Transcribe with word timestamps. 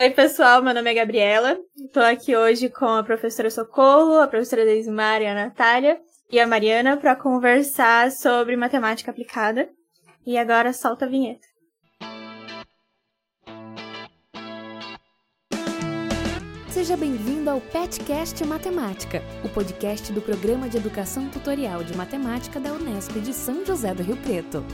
Oi, 0.00 0.10
pessoal, 0.10 0.62
meu 0.62 0.72
nome 0.72 0.88
é 0.92 0.94
Gabriela. 0.94 1.58
Estou 1.76 2.04
aqui 2.04 2.36
hoje 2.36 2.68
com 2.68 2.86
a 2.86 3.02
professora 3.02 3.50
Socorro, 3.50 4.20
a 4.20 4.28
professora 4.28 4.64
Deismar 4.64 5.20
e 5.20 5.26
a 5.26 5.34
Natália 5.34 6.00
e 6.30 6.38
a 6.38 6.46
Mariana 6.46 6.96
para 6.96 7.16
conversar 7.16 8.12
sobre 8.12 8.56
matemática 8.56 9.10
aplicada. 9.10 9.68
E 10.24 10.38
agora 10.38 10.72
solta 10.72 11.04
a 11.04 11.08
vinheta. 11.08 11.48
Seja 16.70 16.96
bem-vindo 16.96 17.50
ao 17.50 17.60
PetCast 17.60 18.44
Matemática, 18.44 19.20
o 19.44 19.48
podcast 19.48 20.12
do 20.12 20.22
Programa 20.22 20.68
de 20.68 20.76
Educação 20.76 21.28
Tutorial 21.28 21.82
de 21.82 21.96
Matemática 21.96 22.60
da 22.60 22.72
Unesp 22.72 23.18
de 23.18 23.34
São 23.34 23.66
José 23.66 23.92
do 23.94 24.04
Rio 24.04 24.16
Preto. 24.18 24.64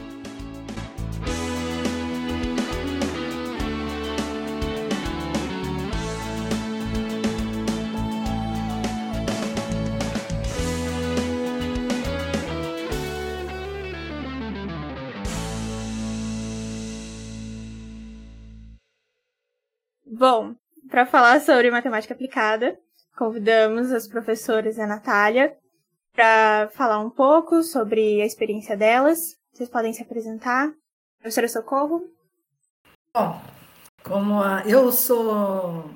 Bom, 20.27 20.55
para 20.89 21.05
falar 21.05 21.39
sobre 21.43 21.71
matemática 21.71 22.14
aplicada, 22.14 22.79
convidamos 23.15 23.93
as 23.93 24.09
professoras 24.09 24.79
e 24.79 24.81
a 24.81 24.87
Natália 24.87 25.55
para 26.15 26.71
falar 26.73 26.99
um 26.99 27.11
pouco 27.11 27.63
sobre 27.63 28.23
a 28.23 28.25
experiência 28.25 28.75
delas. 28.75 29.37
Vocês 29.53 29.68
podem 29.68 29.93
se 29.93 30.01
apresentar. 30.01 30.73
Professora 31.18 31.46
Socorro. 31.46 32.09
Bom, 33.12 33.39
como 34.03 34.42
a, 34.42 34.62
eu 34.67 34.91
sou. 34.91 35.91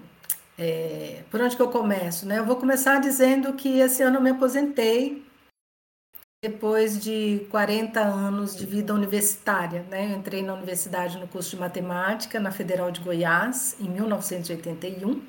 É, 0.58 1.22
por 1.30 1.40
onde 1.40 1.56
que 1.56 1.62
eu 1.62 1.70
começo? 1.70 2.26
Né? 2.26 2.38
Eu 2.38 2.44
vou 2.44 2.56
começar 2.56 3.00
dizendo 3.00 3.54
que 3.54 3.78
esse 3.80 4.02
ano 4.02 4.18
eu 4.18 4.20
me 4.20 4.28
aposentei 4.28 5.24
depois 6.42 7.02
de 7.02 7.46
40 7.50 8.00
anos 8.00 8.56
de 8.56 8.64
vida 8.64 8.94
universitária. 8.94 9.82
Né? 9.90 10.12
Eu 10.12 10.18
entrei 10.18 10.42
na 10.42 10.54
universidade 10.54 11.18
no 11.18 11.26
curso 11.26 11.50
de 11.50 11.56
matemática 11.56 12.38
na 12.38 12.52
Federal 12.52 12.90
de 12.90 13.00
Goiás 13.00 13.76
em 13.80 13.88
1981. 13.88 15.22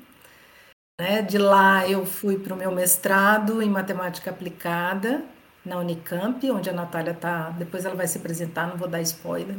Né? 1.00 1.22
De 1.22 1.38
lá 1.38 1.88
eu 1.88 2.06
fui 2.06 2.38
para 2.38 2.54
o 2.54 2.56
meu 2.56 2.70
mestrado 2.70 3.60
em 3.60 3.68
matemática 3.68 4.30
aplicada 4.30 5.24
na 5.64 5.78
Unicamp, 5.78 6.50
onde 6.50 6.70
a 6.70 6.72
Natália 6.72 7.12
está. 7.12 7.50
Depois 7.50 7.84
ela 7.84 7.94
vai 7.94 8.06
se 8.06 8.18
apresentar, 8.18 8.68
não 8.68 8.76
vou 8.76 8.88
dar 8.88 9.00
spoiler. 9.02 9.56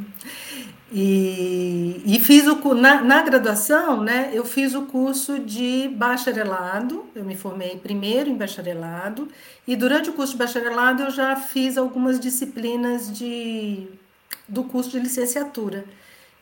E, 0.90 2.02
e 2.04 2.20
fiz 2.20 2.46
o 2.46 2.74
na, 2.74 3.02
na 3.02 3.22
graduação, 3.22 4.02
né? 4.02 4.30
Eu 4.32 4.44
fiz 4.44 4.74
o 4.74 4.82
curso 4.82 5.38
de 5.38 5.88
bacharelado. 5.94 7.06
Eu 7.14 7.24
me 7.24 7.36
formei 7.36 7.76
primeiro 7.76 8.28
em 8.28 8.36
bacharelado 8.36 9.28
e 9.66 9.76
durante 9.76 10.10
o 10.10 10.12
curso 10.12 10.32
de 10.32 10.38
bacharelado 10.38 11.04
eu 11.04 11.10
já 11.10 11.36
fiz 11.36 11.78
algumas 11.78 12.18
disciplinas 12.18 13.10
de 13.16 13.88
do 14.48 14.64
curso 14.64 14.90
de 14.90 14.98
licenciatura. 14.98 15.84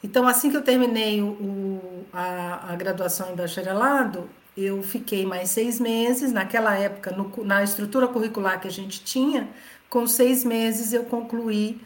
Então, 0.03 0.27
assim 0.27 0.51
que 0.51 0.57
eu 0.57 0.63
terminei 0.63 1.21
o, 1.21 2.05
a, 2.13 2.73
a 2.73 2.77
graduação 2.77 3.33
em 3.33 3.37
bacharelado, 3.37 4.29
eu 4.63 4.83
fiquei 4.83 5.25
mais 5.27 5.51
seis 5.51 5.81
meses. 5.81 6.33
Naquela 6.33 6.75
época, 6.77 7.11
no, 7.13 7.45
na 7.45 7.63
estrutura 7.63 8.09
curricular 8.09 8.61
que 8.61 8.69
a 8.69 8.71
gente 8.71 9.03
tinha, 9.03 9.49
com 9.89 10.07
seis 10.07 10.45
meses 10.45 10.93
eu 10.93 11.05
concluí 11.05 11.81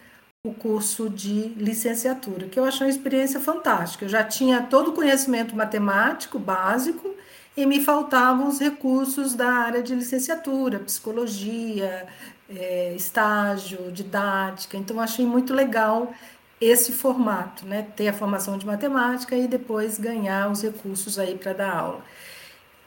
o 0.46 0.52
curso 0.52 1.08
de 1.08 1.48
licenciatura, 1.56 2.48
que 2.48 2.58
eu 2.58 2.64
achei 2.64 2.86
uma 2.86 2.90
experiência 2.90 3.40
fantástica. 3.40 4.04
Eu 4.04 4.10
já 4.10 4.22
tinha 4.22 4.62
todo 4.62 4.90
o 4.90 4.92
conhecimento 4.92 5.56
matemático 5.56 6.38
básico 6.38 7.14
e 7.56 7.64
me 7.64 7.80
faltavam 7.80 8.48
os 8.48 8.60
recursos 8.60 9.34
da 9.34 9.48
área 9.48 9.82
de 9.82 9.94
licenciatura, 9.94 10.80
psicologia, 10.80 12.06
é, 12.48 12.94
estágio, 12.94 13.90
didática. 13.92 14.76
Então, 14.76 15.00
achei 15.00 15.24
muito 15.24 15.54
legal 15.54 16.12
esse 16.60 16.92
formato, 16.92 17.66
né? 17.66 17.86
Ter 17.96 18.08
a 18.08 18.12
formação 18.12 18.58
de 18.58 18.66
matemática 18.66 19.36
e 19.36 19.46
depois 19.48 19.98
ganhar 19.98 20.50
os 20.50 20.62
recursos 20.62 21.18
aí 21.18 21.36
para 21.36 21.52
dar 21.52 21.76
aula. 21.76 22.04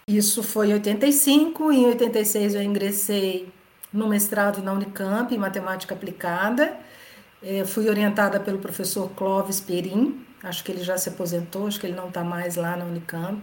Isso 0.07 0.41
foi 0.41 0.69
em 0.69 0.73
85, 0.73 1.71
em 1.71 1.85
86 1.87 2.55
eu 2.55 2.63
ingressei 2.63 3.51
no 3.91 4.07
mestrado 4.07 4.63
na 4.63 4.71
Unicamp 4.71 5.35
em 5.35 5.37
matemática 5.37 5.93
aplicada. 5.93 6.77
É, 7.43 7.65
fui 7.65 7.89
orientada 7.89 8.39
pelo 8.39 8.57
professor 8.57 9.09
Clóvis 9.09 9.59
Perim, 9.59 10.25
acho 10.41 10.63
que 10.63 10.71
ele 10.71 10.81
já 10.81 10.97
se 10.97 11.09
aposentou, 11.09 11.67
acho 11.67 11.79
que 11.79 11.85
ele 11.85 11.95
não 11.95 12.07
está 12.07 12.23
mais 12.23 12.55
lá 12.55 12.77
na 12.77 12.85
Unicamp. 12.85 13.41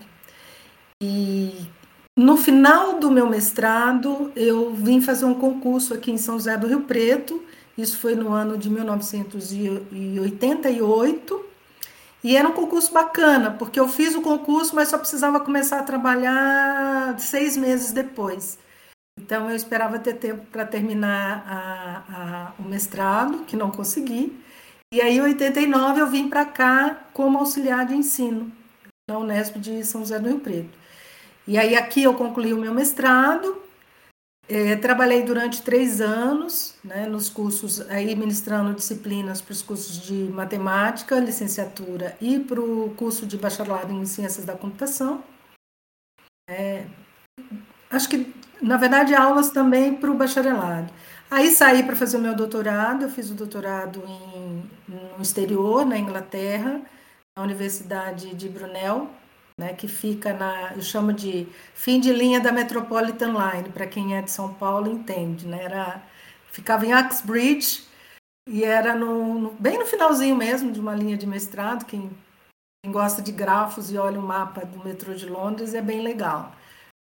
E 1.02 1.68
no 2.16 2.36
final 2.36 2.98
do 2.98 3.10
meu 3.10 3.28
mestrado, 3.28 4.32
eu 4.34 4.72
vim 4.74 5.02
fazer 5.02 5.26
um 5.26 5.34
concurso 5.34 5.92
aqui 5.92 6.10
em 6.10 6.18
São 6.18 6.38
José 6.38 6.56
do 6.56 6.66
Rio 6.66 6.80
Preto, 6.82 7.42
isso 7.76 7.98
foi 7.98 8.14
no 8.14 8.32
ano 8.32 8.56
de 8.56 8.70
1988. 8.70 11.44
E 12.24 12.38
era 12.38 12.48
um 12.48 12.52
concurso 12.52 12.90
bacana, 12.90 13.50
porque 13.50 13.78
eu 13.78 13.86
fiz 13.86 14.14
o 14.14 14.22
concurso, 14.22 14.74
mas 14.74 14.88
só 14.88 14.96
precisava 14.96 15.38
começar 15.38 15.80
a 15.80 15.82
trabalhar 15.82 17.18
seis 17.18 17.54
meses 17.54 17.92
depois. 17.92 18.58
Então 19.20 19.50
eu 19.50 19.54
esperava 19.54 19.98
ter 19.98 20.14
tempo 20.14 20.46
para 20.46 20.64
terminar 20.64 21.44
a, 21.46 22.02
a, 22.08 22.52
o 22.58 22.62
mestrado, 22.66 23.44
que 23.44 23.56
não 23.56 23.70
consegui. 23.70 24.42
E 24.92 25.02
aí, 25.02 25.18
em 25.18 25.20
89, 25.20 26.00
eu 26.00 26.06
vim 26.06 26.28
para 26.30 26.46
cá 26.46 27.08
como 27.12 27.38
auxiliar 27.38 27.84
de 27.84 27.94
ensino 27.94 28.50
na 29.08 29.18
Unesp 29.18 29.58
de 29.58 29.84
São 29.84 30.00
José 30.00 30.18
do 30.18 30.28
Rio 30.28 30.40
Preto. 30.40 30.78
E 31.46 31.58
aí 31.58 31.76
aqui 31.76 32.04
eu 32.04 32.14
concluí 32.14 32.54
o 32.54 32.58
meu 32.58 32.72
mestrado, 32.72 33.60
é, 34.48 34.76
trabalhei 34.76 35.22
durante 35.22 35.62
três 35.62 36.00
anos 36.00 36.74
né, 36.84 37.06
nos 37.06 37.28
cursos, 37.30 37.80
aí 37.90 38.14
ministrando 38.14 38.74
disciplinas 38.74 39.40
para 39.40 39.52
os 39.52 39.62
cursos 39.62 40.00
de 40.00 40.14
matemática, 40.32 41.18
licenciatura 41.18 42.16
e 42.20 42.38
para 42.38 42.60
o 42.60 42.94
curso 42.96 43.26
de 43.26 43.36
bacharelado 43.38 43.92
em 43.92 44.04
ciências 44.04 44.44
da 44.44 44.54
computação. 44.54 45.24
É, 46.48 46.84
acho 47.90 48.08
que, 48.08 48.34
na 48.60 48.76
verdade, 48.76 49.14
aulas 49.14 49.50
também 49.50 49.94
para 49.94 50.10
o 50.10 50.14
bacharelado. 50.14 50.92
Aí 51.30 51.50
saí 51.50 51.82
para 51.82 51.96
fazer 51.96 52.18
o 52.18 52.20
meu 52.20 52.34
doutorado, 52.34 53.04
eu 53.04 53.10
fiz 53.10 53.30
o 53.30 53.34
doutorado 53.34 54.02
em, 54.06 54.70
no 55.16 55.22
exterior, 55.22 55.86
na 55.86 55.98
Inglaterra, 55.98 56.82
na 57.36 57.42
Universidade 57.42 58.34
de 58.34 58.48
Brunel, 58.48 59.10
né, 59.58 59.72
que 59.74 59.86
fica 59.86 60.32
na, 60.32 60.72
eu 60.74 60.82
chamo 60.82 61.12
de 61.12 61.46
fim 61.74 62.00
de 62.00 62.12
linha 62.12 62.40
da 62.40 62.52
Metropolitan 62.52 63.32
Line, 63.32 63.68
para 63.68 63.86
quem 63.86 64.16
é 64.16 64.22
de 64.22 64.30
São 64.30 64.52
Paulo 64.52 64.90
entende, 64.90 65.46
né, 65.46 65.62
era, 65.62 66.02
ficava 66.50 66.84
em 66.84 66.94
Uxbridge 66.94 67.84
e 68.48 68.64
era 68.64 68.94
no, 68.94 69.38
no, 69.38 69.50
bem 69.52 69.78
no 69.78 69.86
finalzinho 69.86 70.36
mesmo 70.36 70.72
de 70.72 70.80
uma 70.80 70.94
linha 70.94 71.16
de 71.16 71.26
mestrado, 71.26 71.84
quem, 71.84 72.10
quem 72.82 72.92
gosta 72.92 73.22
de 73.22 73.30
grafos 73.30 73.90
e 73.90 73.96
olha 73.96 74.18
o 74.18 74.22
mapa 74.22 74.66
do 74.66 74.84
metrô 74.84 75.14
de 75.14 75.26
Londres 75.26 75.74
é 75.74 75.80
bem 75.80 76.02
legal. 76.02 76.52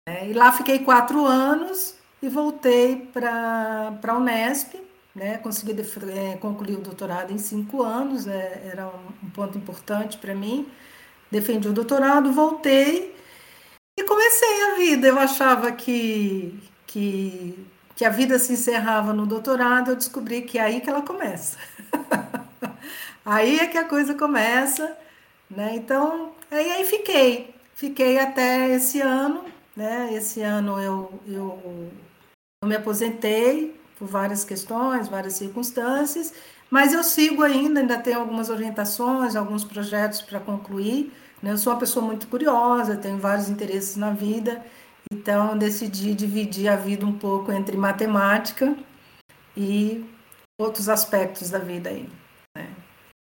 Né, 0.07 0.29
e 0.29 0.33
lá 0.35 0.53
fiquei 0.53 0.81
quatro 0.81 1.25
anos 1.25 1.97
e 2.23 2.29
voltei 2.29 3.07
para 3.07 3.99
a 4.03 4.15
Unesp, 4.15 4.75
né, 5.15 5.39
consegui 5.39 5.75
é, 6.11 6.37
concluir 6.37 6.77
o 6.77 6.83
doutorado 6.83 7.33
em 7.33 7.39
cinco 7.39 7.83
anos, 7.83 8.27
é, 8.27 8.69
era 8.71 8.87
um, 8.87 9.27
um 9.27 9.31
ponto 9.31 9.57
importante 9.57 10.19
para 10.19 10.35
mim, 10.35 10.71
defendi 11.35 11.69
o 11.69 11.73
doutorado, 11.73 12.33
voltei 12.33 13.13
e 13.99 14.05
comecei 14.05 14.63
a 14.63 14.75
vida. 14.77 15.09
Eu 15.09 15.19
achava 15.19 15.73
que, 15.73 16.61
que, 16.87 17.67
que 17.97 18.05
a 18.05 18.11
vida 18.11 18.39
se 18.39 18.53
encerrava 18.53 19.13
no 19.13 19.27
doutorado, 19.27 19.91
eu 19.91 19.97
descobri 19.97 20.43
que 20.43 20.59
é 20.59 20.63
aí 20.63 20.81
que 20.81 20.89
ela 20.89 21.03
começa. 21.03 21.59
aí 23.27 23.59
é 23.59 23.67
que 23.67 23.77
a 23.77 23.85
coisa 23.85 24.15
começa, 24.15 24.97
né? 25.51 25.75
Então, 25.75 26.33
aí, 26.51 26.71
aí 26.71 26.85
fiquei. 26.85 27.53
Fiquei 27.75 28.21
até 28.21 28.71
esse 28.71 29.01
ano, 29.01 29.45
né? 29.77 30.15
Esse 30.15 30.41
ano 30.41 30.79
eu, 30.79 31.21
eu, 31.27 31.91
eu 32.63 32.69
me 32.69 32.77
aposentei 32.77 33.75
por 33.99 34.07
várias 34.07 34.45
questões, 34.45 35.09
várias 35.09 35.33
circunstâncias, 35.33 36.33
mas 36.71 36.93
eu 36.93 37.03
sigo 37.03 37.43
ainda, 37.43 37.81
ainda 37.81 37.99
tenho 37.99 38.21
algumas 38.21 38.51
orientações, 38.51 39.35
alguns 39.35 39.65
projetos 39.65 40.23
para 40.23 40.39
concluir. 40.39 41.13
Né? 41.45 41.51
Eu 41.51 41.59
sou 41.59 41.75
uma 41.75 41.79
pessoa 41.79 42.03
muito 42.03 42.27
curiosa, 42.27 42.97
tenho 42.97 43.19
vários 43.19 43.51
interesses 43.51 43.97
na 43.97 44.11
vida, 44.11 44.65
então 45.13 45.59
decidi 45.59 46.15
dividir 46.15 46.69
a 46.69 46.77
vida 46.77 47.05
um 47.05 47.19
pouco 47.19 47.53
entre 47.53 47.77
matemática 47.77 48.75
e 49.55 50.09
outros 50.59 50.89
aspectos 50.89 51.51
da 51.51 51.59
vida 51.59 51.91
aí. 51.91 52.09
Né? 52.57 52.67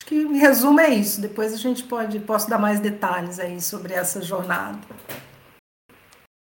Acho 0.01 0.09
que 0.09 0.15
em 0.15 0.37
resumo 0.37 0.81
é 0.81 0.89
isso. 0.89 1.21
Depois 1.21 1.53
a 1.53 1.55
gente 1.55 1.83
pode 1.85 2.19
posso 2.19 2.49
dar 2.49 2.57
mais 2.57 2.81
detalhes 2.81 3.39
aí 3.39 3.61
sobre 3.61 3.93
essa 3.93 4.21
jornada. 4.21 4.79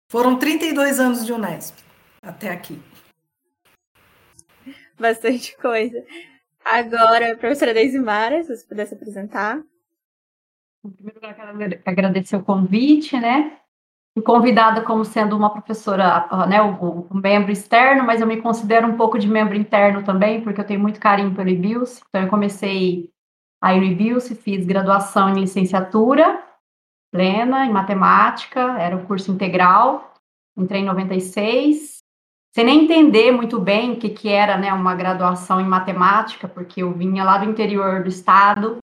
Foram 0.09 0.39
32 0.39 0.97
anos 0.97 1.25
de 1.25 1.33
Unesp 1.33 1.75
até 2.21 2.51
aqui. 2.51 2.81
Bastante 4.97 5.57
coisa. 5.57 6.01
Agora, 6.63 7.35
professora 7.35 7.73
Deise 7.73 7.99
se 7.99 8.55
você 8.55 8.65
pudesse 8.65 8.93
apresentar. 8.93 9.61
Em 10.85 10.91
primeiro 10.91 11.19
lugar, 11.19 11.35
quero 11.35 11.81
agradecer 11.85 12.35
o 12.35 12.43
convite, 12.43 13.19
né? 13.19 13.57
Fui 14.13 14.23
convidada 14.23 14.81
como 14.81 15.03
sendo 15.03 15.35
uma 15.35 15.49
professora, 15.49 16.27
né, 16.47 16.61
o, 16.61 17.07
o, 17.09 17.17
membro 17.17 17.51
externo, 17.51 18.05
mas 18.05 18.21
eu 18.21 18.27
me 18.27 18.41
considero 18.41 18.87
um 18.87 18.95
pouco 18.95 19.19
de 19.19 19.27
membro 19.27 19.57
interno 19.57 20.03
também, 20.03 20.41
porque 20.41 20.61
eu 20.61 20.65
tenho 20.65 20.79
muito 20.79 20.99
carinho 20.99 21.35
pelo 21.35 21.49
IBIUS. 21.49 22.01
Então, 22.07 22.21
eu 22.21 22.29
comecei 22.29 23.09
a 23.61 23.75
IBIUS, 23.75 24.29
fiz 24.41 24.65
graduação 24.65 25.29
em 25.29 25.41
licenciatura 25.41 26.41
plena 27.15 27.65
em 27.65 27.71
matemática, 27.71 28.77
era 28.77 28.93
um 28.93 29.05
curso 29.05 29.31
integral, 29.31 30.13
entrei 30.57 30.81
em 30.81 30.85
96, 30.85 31.99
sem 32.53 32.65
nem 32.65 32.83
entender 32.83 33.31
muito 33.31 33.57
bem 33.57 33.93
o 33.93 33.95
que, 33.97 34.09
que 34.09 34.27
era 34.27 34.57
né, 34.57 34.73
uma 34.73 34.93
graduação 34.93 35.61
em 35.61 35.65
matemática, 35.65 36.45
porque 36.45 36.83
eu 36.83 36.91
vinha 36.91 37.23
lá 37.23 37.37
do 37.37 37.49
interior 37.49 38.03
do 38.03 38.09
estado, 38.09 38.79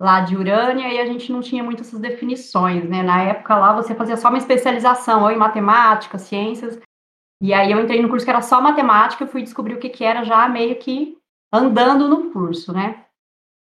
lá 0.00 0.20
de 0.20 0.36
Urânia, 0.36 0.88
e 0.88 1.00
a 1.00 1.06
gente 1.06 1.30
não 1.30 1.40
tinha 1.40 1.62
muitas 1.62 1.88
essas 1.88 2.00
definições, 2.00 2.88
né? 2.88 3.02
Na 3.02 3.22
época 3.22 3.56
lá 3.56 3.72
você 3.72 3.94
fazia 3.94 4.16
só 4.16 4.28
uma 4.28 4.38
especialização, 4.38 5.22
ou 5.22 5.30
em 5.30 5.36
matemática, 5.36 6.18
ciências, 6.18 6.78
e 7.40 7.52
aí 7.52 7.70
eu 7.72 7.80
entrei 7.80 8.00
no 8.00 8.08
curso 8.08 8.24
que 8.24 8.30
era 8.30 8.42
só 8.42 8.60
matemática 8.60 9.24
e 9.24 9.28
fui 9.28 9.42
descobrir 9.42 9.74
o 9.74 9.78
que, 9.78 9.88
que 9.88 10.04
era 10.04 10.24
já 10.24 10.48
meio 10.48 10.76
que 10.76 11.18
andando 11.52 12.08
no 12.08 12.30
curso, 12.30 12.72
né? 12.72 13.04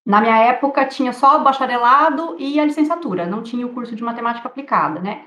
Na 0.06 0.20
minha 0.20 0.38
época 0.38 0.86
tinha 0.86 1.12
só 1.12 1.38
o 1.38 1.44
bacharelado 1.44 2.36
e 2.38 2.58
a 2.58 2.64
licenciatura, 2.64 3.26
não 3.26 3.42
tinha 3.42 3.66
o 3.66 3.74
curso 3.74 3.94
de 3.94 4.02
matemática 4.02 4.48
aplicada, 4.48 5.00
né? 5.00 5.26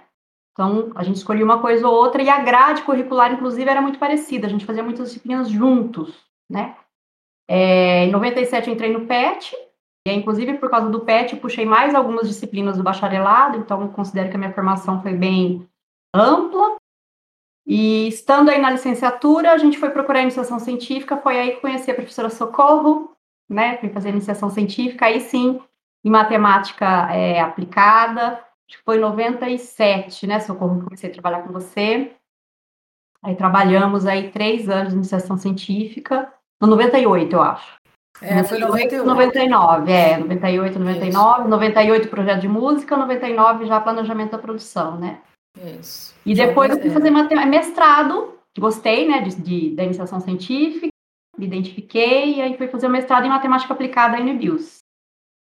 Então 0.52 0.92
a 0.96 1.04
gente 1.04 1.18
escolhia 1.18 1.46
uma 1.46 1.62
coisa 1.62 1.88
ou 1.88 1.94
outra 1.94 2.22
e 2.22 2.30
a 2.30 2.40
grade 2.40 2.82
curricular, 2.82 3.32
inclusive, 3.32 3.70
era 3.70 3.82
muito 3.82 4.00
parecida, 4.00 4.48
a 4.48 4.50
gente 4.50 4.66
fazia 4.66 4.84
muitas 4.84 5.10
disciplinas 5.10 5.50
juntos, 5.50 6.26
né? 6.50 6.76
É, 7.48 8.06
em 8.06 8.12
97 8.12 8.68
eu 8.68 8.74
entrei 8.74 8.92
no 8.92 9.06
PET, 9.06 9.56
e 10.08 10.12
inclusive 10.12 10.58
por 10.58 10.70
causa 10.70 10.90
do 10.90 11.02
PET, 11.02 11.36
puxei 11.36 11.66
mais 11.66 11.94
algumas 11.94 12.28
disciplinas 12.28 12.78
do 12.78 12.84
bacharelado, 12.84 13.58
então 13.58 13.88
considero 13.90 14.30
que 14.30 14.36
a 14.36 14.40
minha 14.40 14.54
formação 14.54 15.02
foi 15.02 15.14
bem 15.14 15.68
ampla. 16.14 16.78
E 17.66 18.08
estando 18.08 18.50
aí 18.50 18.60
na 18.60 18.72
licenciatura, 18.72 19.52
a 19.52 19.58
gente 19.58 19.78
foi 19.78 19.92
procurar 19.92 20.22
iniciação 20.22 20.60
científica, 20.60 21.18
foi 21.18 21.40
aí 21.40 21.52
que 21.52 21.62
conheci 21.62 21.92
a 21.92 21.96
professora 21.96 22.30
Socorro, 22.30 23.16
né? 23.48 23.78
Fui 23.78 23.90
fazer 23.90 24.10
iniciação 24.10 24.50
científica, 24.50 25.06
aí 25.06 25.22
sim, 25.22 25.62
em 26.04 26.10
matemática 26.10 27.14
é, 27.14 27.40
aplicada, 27.40 28.44
acho 28.68 28.80
que 28.80 28.84
foi 28.84 28.98
em 28.98 29.02
97, 29.02 30.26
né, 30.26 30.40
Socorro, 30.40 30.80
que 30.80 30.86
comecei 30.86 31.10
a 31.10 31.14
trabalhar 31.14 31.44
com 31.44 31.54
você. 31.54 32.16
Aí 33.24 33.36
trabalhamos 33.36 34.08
aí 34.08 34.32
três 34.32 34.68
anos 34.68 34.90
de 34.90 34.96
iniciação 34.96 35.38
científica, 35.38 36.34
no 36.60 36.68
98, 36.68 37.36
eu 37.36 37.42
acho. 37.42 37.81
É, 38.22 38.44
foi 38.44 38.60
98. 38.60 39.06
99, 39.06 39.92
é, 39.92 40.18
98, 40.18 40.80
99, 40.80 41.40
Isso. 41.42 41.50
98 41.50 42.10
projeto 42.10 42.42
de 42.42 42.48
música, 42.48 42.98
99 42.98 43.66
já 43.66 43.80
planejamento 43.80 44.32
da 44.32 44.38
produção, 44.38 44.98
né? 44.98 45.20
Isso. 45.80 46.14
E 46.26 46.34
depois 46.34 46.72
eu 46.72 46.80
fui 46.80 46.90
fazer 46.90 47.10
mestrado, 47.10 48.38
gostei, 48.58 49.08
né, 49.08 49.22
de, 49.22 49.36
de, 49.36 49.76
da 49.76 49.84
iniciação 49.84 50.20
científica, 50.20 50.88
me 51.38 51.46
identifiquei, 51.46 52.36
e 52.36 52.42
aí 52.42 52.58
fui 52.58 52.68
fazer 52.68 52.88
o 52.88 52.92
mestrado 52.92 53.26
em 53.26 53.30
matemática 53.30 53.74
aplicada 53.74 54.18
em 54.18 54.24
Nebius. 54.24 54.80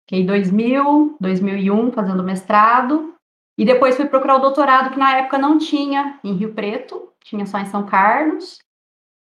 Fiquei 0.08 0.26
2000, 0.26 1.18
2001 1.20 1.92
fazendo 1.92 2.24
mestrado, 2.24 3.14
e 3.58 3.66
depois 3.66 3.96
fui 3.96 4.06
procurar 4.06 4.36
o 4.36 4.42
doutorado, 4.42 4.92
que 4.92 5.00
na 5.00 5.18
época 5.18 5.38
não 5.38 5.58
tinha 5.58 6.20
em 6.24 6.34
Rio 6.34 6.54
Preto, 6.54 7.12
tinha 7.24 7.46
só 7.46 7.58
em 7.60 7.66
São 7.66 7.86
Carlos, 7.86 8.60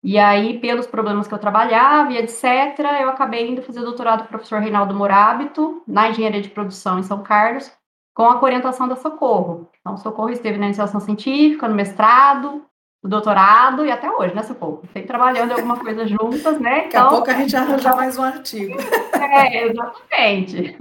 e 0.02 0.18
aí, 0.18 0.58
pelos 0.60 0.86
problemas 0.86 1.26
que 1.26 1.34
eu 1.34 1.38
trabalhava 1.38 2.12
e 2.12 2.18
etc., 2.18 2.78
eu 3.00 3.08
acabei 3.08 3.50
indo 3.50 3.62
fazer 3.62 3.80
doutorado 3.80 4.20
com 4.20 4.26
o 4.26 4.28
professor 4.28 4.60
Reinaldo 4.60 4.94
Morábito, 4.94 5.82
na 5.86 6.08
engenharia 6.10 6.40
de 6.40 6.48
produção 6.48 6.98
em 6.98 7.02
São 7.02 7.22
Carlos, 7.22 7.72
com 8.14 8.24
a 8.24 8.40
orientação 8.40 8.86
da 8.86 8.96
Socorro. 8.96 9.68
Então, 9.80 9.96
Socorro 9.96 10.30
esteve 10.30 10.58
na 10.58 10.66
iniciação 10.66 11.00
científica, 11.00 11.68
no 11.68 11.74
mestrado, 11.74 12.64
no 13.02 13.10
doutorado 13.10 13.84
e 13.84 13.90
até 13.90 14.10
hoje, 14.10 14.34
né, 14.34 14.42
Socorro? 14.42 14.82
Sempre 14.92 15.08
trabalhando 15.08 15.50
em 15.50 15.54
alguma 15.54 15.78
coisa 15.78 16.06
juntas, 16.08 16.60
né? 16.60 16.76
Daqui 16.76 16.86
então, 16.88 17.06
a 17.06 17.10
pouco 17.10 17.30
a 17.30 17.34
gente 17.34 17.56
arranja 17.56 17.94
mais 17.94 18.18
um 18.18 18.22
artigo. 18.22 18.76
É, 19.12 19.66
exatamente. 19.66 20.78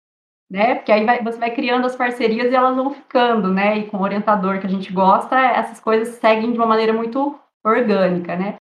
né? 0.50 0.76
Porque 0.76 0.92
aí 0.92 1.04
vai, 1.04 1.22
você 1.22 1.38
vai 1.38 1.50
criando 1.50 1.86
as 1.86 1.96
parcerias 1.96 2.50
e 2.50 2.54
elas 2.54 2.76
vão 2.76 2.90
ficando, 2.90 3.52
né? 3.52 3.78
E 3.78 3.86
com 3.86 3.98
o 3.98 4.02
orientador 4.02 4.60
que 4.60 4.66
a 4.66 4.70
gente 4.70 4.92
gosta, 4.92 5.38
essas 5.38 5.80
coisas 5.80 6.14
seguem 6.14 6.52
de 6.52 6.58
uma 6.58 6.66
maneira 6.66 6.92
muito 6.92 7.38
orgânica, 7.64 8.36
né? 8.36 8.56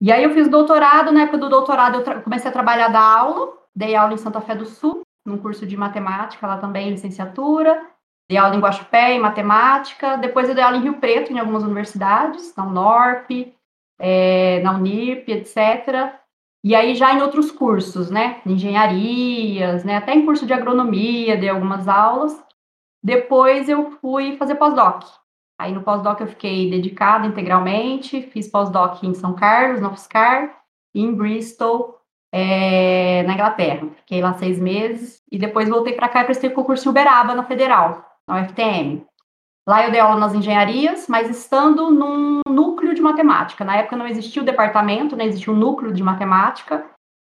E 0.00 0.12
aí 0.12 0.22
eu 0.22 0.30
fiz 0.34 0.48
doutorado, 0.48 1.12
na 1.12 1.22
época 1.22 1.38
do 1.38 1.48
doutorado 1.48 2.00
eu 2.00 2.22
comecei 2.22 2.50
a 2.50 2.52
trabalhar 2.52 2.88
da 2.88 3.00
aula, 3.00 3.52
dei 3.74 3.94
aula 3.94 4.12
em 4.14 4.18
Santa 4.18 4.40
Fé 4.40 4.54
do 4.54 4.66
Sul, 4.66 5.02
num 5.24 5.38
curso 5.38 5.66
de 5.66 5.76
matemática 5.76 6.46
lá 6.46 6.58
também, 6.58 6.90
licenciatura, 6.90 7.80
dei 8.28 8.36
aula 8.36 8.54
em 8.54 8.60
Guaxupé, 8.60 9.12
em 9.14 9.20
matemática, 9.20 10.16
depois 10.16 10.48
eu 10.48 10.54
dei 10.54 10.62
aula 10.62 10.76
em 10.76 10.82
Rio 10.82 10.98
Preto, 10.98 11.32
em 11.32 11.38
algumas 11.38 11.62
universidades, 11.62 12.54
na 12.56 12.66
UNORP, 12.66 13.54
é, 13.98 14.60
na 14.62 14.72
Unip, 14.72 15.30
etc., 15.30 16.22
e 16.66 16.74
aí 16.74 16.94
já 16.94 17.12
em 17.12 17.20
outros 17.20 17.50
cursos, 17.50 18.10
né, 18.10 18.40
engenharias, 18.46 19.84
né, 19.84 19.96
até 19.96 20.14
em 20.14 20.24
curso 20.24 20.46
de 20.46 20.54
agronomia, 20.54 21.36
dei 21.36 21.50
algumas 21.50 21.86
aulas. 21.86 22.42
Depois 23.02 23.68
eu 23.68 23.90
fui 24.00 24.38
fazer 24.38 24.54
pós-doc. 24.54 25.04
Aí 25.58 25.72
no 25.72 25.82
pós-doc 25.82 26.20
eu 26.20 26.26
fiquei 26.26 26.70
dedicada 26.70 27.26
integralmente, 27.26 28.22
fiz 28.22 28.48
pós-doc 28.48 29.02
em 29.02 29.14
São 29.14 29.34
Carlos, 29.34 29.80
na 29.80 29.88
UFSCar, 29.88 30.62
e 30.94 31.00
em 31.00 31.14
Bristol, 31.14 32.00
é, 32.32 33.22
na 33.22 33.34
Inglaterra. 33.34 33.88
Fiquei 33.96 34.20
lá 34.20 34.34
seis 34.34 34.58
meses 34.58 35.22
e 35.30 35.38
depois 35.38 35.68
voltei 35.68 35.92
para 35.92 36.08
cá 36.08 36.22
e 36.22 36.24
prestei 36.24 36.50
concurso 36.50 36.88
em 36.88 36.90
Uberaba, 36.90 37.34
na 37.34 37.44
Federal, 37.44 38.04
na 38.26 38.42
UFTM. 38.42 39.06
Lá 39.66 39.84
eu 39.84 39.90
dei 39.90 40.00
aula 40.00 40.20
nas 40.20 40.34
engenharias, 40.34 41.06
mas 41.08 41.30
estando 41.30 41.90
num 41.90 42.40
núcleo 42.46 42.94
de 42.94 43.00
matemática. 43.00 43.64
Na 43.64 43.76
época 43.76 43.96
não 43.96 44.06
existia 44.06 44.42
o 44.42 44.44
departamento, 44.44 45.16
né, 45.16 45.24
existia 45.24 45.52
um 45.52 45.56
núcleo 45.56 45.92
de 45.92 46.02
matemática, 46.02 46.84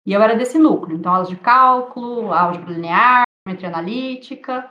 e 0.06 0.12
eu 0.12 0.20
era 0.20 0.36
desse 0.36 0.58
núcleo. 0.58 0.96
Então, 0.96 1.12
aulas 1.12 1.28
de 1.28 1.36
cálculo, 1.36 2.32
álgebra 2.32 2.72
linear, 2.72 3.24
geometria 3.46 3.68
analítica. 3.68 4.70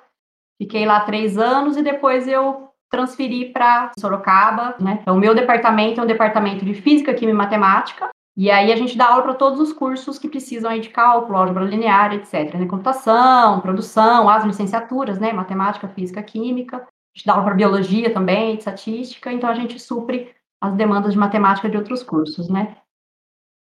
Fiquei 0.61 0.85
lá 0.85 1.01
três 1.01 1.37
anos 1.37 1.75
e 1.75 1.81
depois 1.81 2.27
eu 2.27 2.69
transferi 2.95 3.51
para 3.51 3.91
Sorocaba, 3.99 4.75
né? 4.79 4.99
Então, 5.01 5.15
o 5.15 5.19
meu 5.19 5.35
departamento 5.35 5.99
é 5.99 6.03
um 6.03 6.07
departamento 6.07 6.63
de 6.63 6.73
física, 6.73 7.13
química 7.13 7.35
e 7.35 7.37
matemática. 7.37 8.09
E 8.37 8.49
aí 8.49 8.71
a 8.71 8.75
gente 8.75 8.97
dá 8.97 9.07
aula 9.07 9.23
para 9.23 9.33
todos 9.33 9.59
os 9.59 9.71
cursos 9.71 10.17
que 10.17 10.27
precisam 10.27 10.69
aí 10.69 10.79
de 10.79 10.89
cálculo, 10.89 11.37
álgebra 11.37 11.63
linear, 11.63 12.13
etc. 12.13 12.53
Né? 12.55 12.65
Computação, 12.65 13.61
produção, 13.61 14.29
as 14.29 14.43
licenciaturas, 14.43 15.19
né? 15.19 15.31
Matemática, 15.31 15.87
física, 15.87 16.21
química. 16.23 16.77
A 16.77 17.17
gente 17.17 17.25
dá 17.25 17.33
aula 17.33 17.45
para 17.45 17.55
biologia 17.55 18.13
também, 18.13 18.55
estatística. 18.57 19.31
Então 19.31 19.49
a 19.49 19.53
gente 19.53 19.79
supre 19.79 20.33
as 20.59 20.73
demandas 20.73 21.13
de 21.13 21.19
matemática 21.19 21.69
de 21.69 21.77
outros 21.77 22.03
cursos, 22.03 22.49
né? 22.49 22.77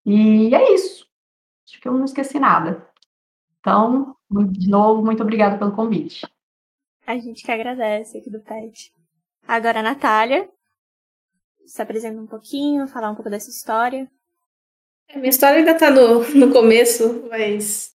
E 0.04 0.54
é 0.54 0.74
isso. 0.74 1.06
Acho 1.66 1.80
que 1.80 1.88
eu 1.88 1.92
não 1.92 2.04
esqueci 2.04 2.40
nada. 2.40 2.88
Então, 3.60 4.16
de 4.30 4.68
novo, 4.68 5.04
muito 5.04 5.22
obrigada 5.22 5.58
pelo 5.58 5.72
convite. 5.72 6.26
A 7.06 7.16
gente 7.16 7.42
que 7.44 7.50
agradece 7.52 8.18
aqui 8.18 8.28
do 8.28 8.40
PET. 8.40 8.92
Agora 9.48 9.80
a 9.80 9.82
Natália. 9.82 10.46
Se 11.64 11.80
apresenta 11.80 12.20
um 12.20 12.26
pouquinho, 12.26 12.86
falar 12.86 13.10
um 13.10 13.14
pouco 13.14 13.30
dessa 13.30 13.48
história. 13.48 14.06
Minha 15.14 15.30
história 15.30 15.56
ainda 15.56 15.70
está 15.70 15.90
no, 15.90 16.20
no 16.34 16.52
começo, 16.52 17.26
mas 17.30 17.94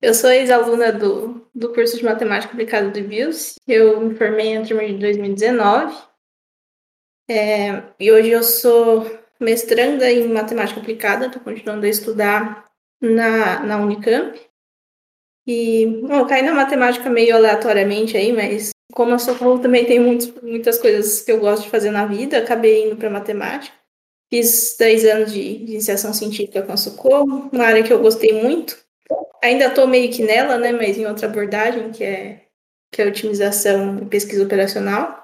eu 0.00 0.14
sou 0.14 0.30
ex-aluna 0.30 0.92
do, 0.92 1.50
do 1.52 1.72
curso 1.72 1.96
de 1.96 2.04
Matemática 2.04 2.52
Aplicada 2.52 2.88
do 2.88 2.98
IBIOS. 3.00 3.56
Eu 3.66 4.00
me 4.00 4.14
formei 4.14 4.50
entre 4.50 4.74
2019. 4.96 5.92
É, 7.28 7.82
e 7.98 8.12
hoje 8.12 8.30
eu 8.30 8.44
sou 8.44 9.04
mestranda 9.40 10.08
em 10.08 10.28
Matemática 10.28 10.78
Aplicada, 10.78 11.26
estou 11.26 11.42
continuando 11.42 11.84
a 11.84 11.88
estudar 11.88 12.70
na, 13.00 13.58
na 13.64 13.76
Unicamp. 13.78 14.40
E, 15.44 15.84
bom, 16.06 16.14
eu 16.14 16.26
caí 16.26 16.42
na 16.42 16.54
matemática 16.54 17.10
meio 17.10 17.34
aleatoriamente 17.34 18.16
aí, 18.16 18.32
mas 18.32 18.70
como 18.92 19.14
a 19.14 19.18
Socorro 19.18 19.58
também 19.58 19.84
tem 19.84 19.98
muitos, 19.98 20.32
muitas 20.42 20.78
coisas 20.78 21.22
que 21.22 21.32
eu 21.32 21.40
gosto 21.40 21.64
de 21.64 21.70
fazer 21.70 21.90
na 21.90 22.06
vida, 22.06 22.38
acabei 22.38 22.86
indo 22.86 22.96
para 22.96 23.10
matemática. 23.10 23.74
Fiz 24.30 24.76
10 24.78 25.04
anos 25.06 25.32
de, 25.32 25.58
de, 25.58 25.72
iniciação 25.72 26.14
científica 26.14 26.62
com 26.62 26.72
a 26.72 26.76
Socorro, 26.76 27.50
uma 27.52 27.64
área 27.64 27.82
que 27.82 27.92
eu 27.92 28.00
gostei 28.00 28.32
muito. 28.32 28.78
Ainda 29.42 29.66
estou 29.66 29.86
meio 29.86 30.10
que 30.12 30.22
nela, 30.22 30.58
né, 30.58 30.72
mas 30.72 30.96
em 30.96 31.06
outra 31.06 31.26
abordagem, 31.26 31.90
que 31.90 32.04
é, 32.04 32.46
que 32.92 33.02
é 33.02 33.06
otimização 33.06 33.98
e 33.98 34.06
pesquisa 34.06 34.44
operacional. 34.44 35.22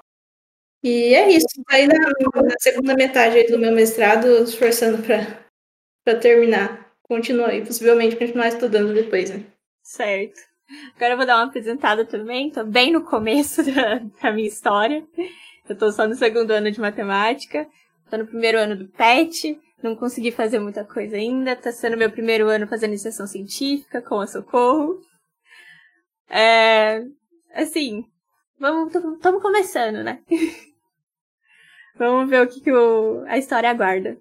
E 0.83 1.13
é 1.13 1.29
isso. 1.29 1.47
Aí 1.69 1.87
na, 1.87 1.95
na 1.97 2.55
segunda 2.59 2.95
metade 2.95 3.43
do 3.47 3.59
meu 3.59 3.71
mestrado, 3.71 4.43
esforçando 4.43 5.03
para 5.03 6.19
terminar. 6.19 6.91
Continuo 7.03 7.45
aí, 7.45 7.65
possivelmente 7.65 8.15
continuar 8.15 8.49
estudando 8.49 8.93
depois, 8.93 9.29
né? 9.29 9.43
Certo. 9.83 10.48
Agora 10.95 11.13
eu 11.13 11.17
vou 11.17 11.25
dar 11.25 11.37
uma 11.37 11.45
apresentada 11.45 12.05
também, 12.05 12.51
tô 12.51 12.63
bem 12.63 12.91
no 12.91 13.03
começo 13.03 13.63
da, 13.73 13.99
da 14.21 14.31
minha 14.31 14.47
história. 14.47 15.03
Eu 15.67 15.77
tô 15.77 15.91
só 15.91 16.07
no 16.07 16.15
segundo 16.15 16.51
ano 16.51 16.71
de 16.71 16.79
matemática, 16.79 17.67
tô 18.09 18.17
no 18.17 18.27
primeiro 18.27 18.59
ano 18.59 18.75
do 18.75 18.87
PET, 18.87 19.59
não 19.81 19.95
consegui 19.95 20.31
fazer 20.31 20.59
muita 20.59 20.83
coisa 20.83 21.15
ainda, 21.15 21.55
tá 21.55 21.71
sendo 21.71 21.97
meu 21.97 22.11
primeiro 22.11 22.47
ano 22.47 22.67
fazendo 22.67 22.91
iniciação 22.91 23.25
científica 23.25 24.01
com 24.01 24.19
a 24.19 24.27
Socorro. 24.27 24.99
É, 26.29 27.03
assim, 27.53 28.05
vamos, 28.59 28.93
estamos 28.93 29.41
começando, 29.41 30.03
né? 30.03 30.21
vamos 31.97 32.29
ver 32.29 32.43
o 32.43 32.47
que, 32.47 32.61
que 32.61 32.71
o, 32.71 33.23
a 33.27 33.37
história 33.37 33.69
aguarda. 33.69 34.17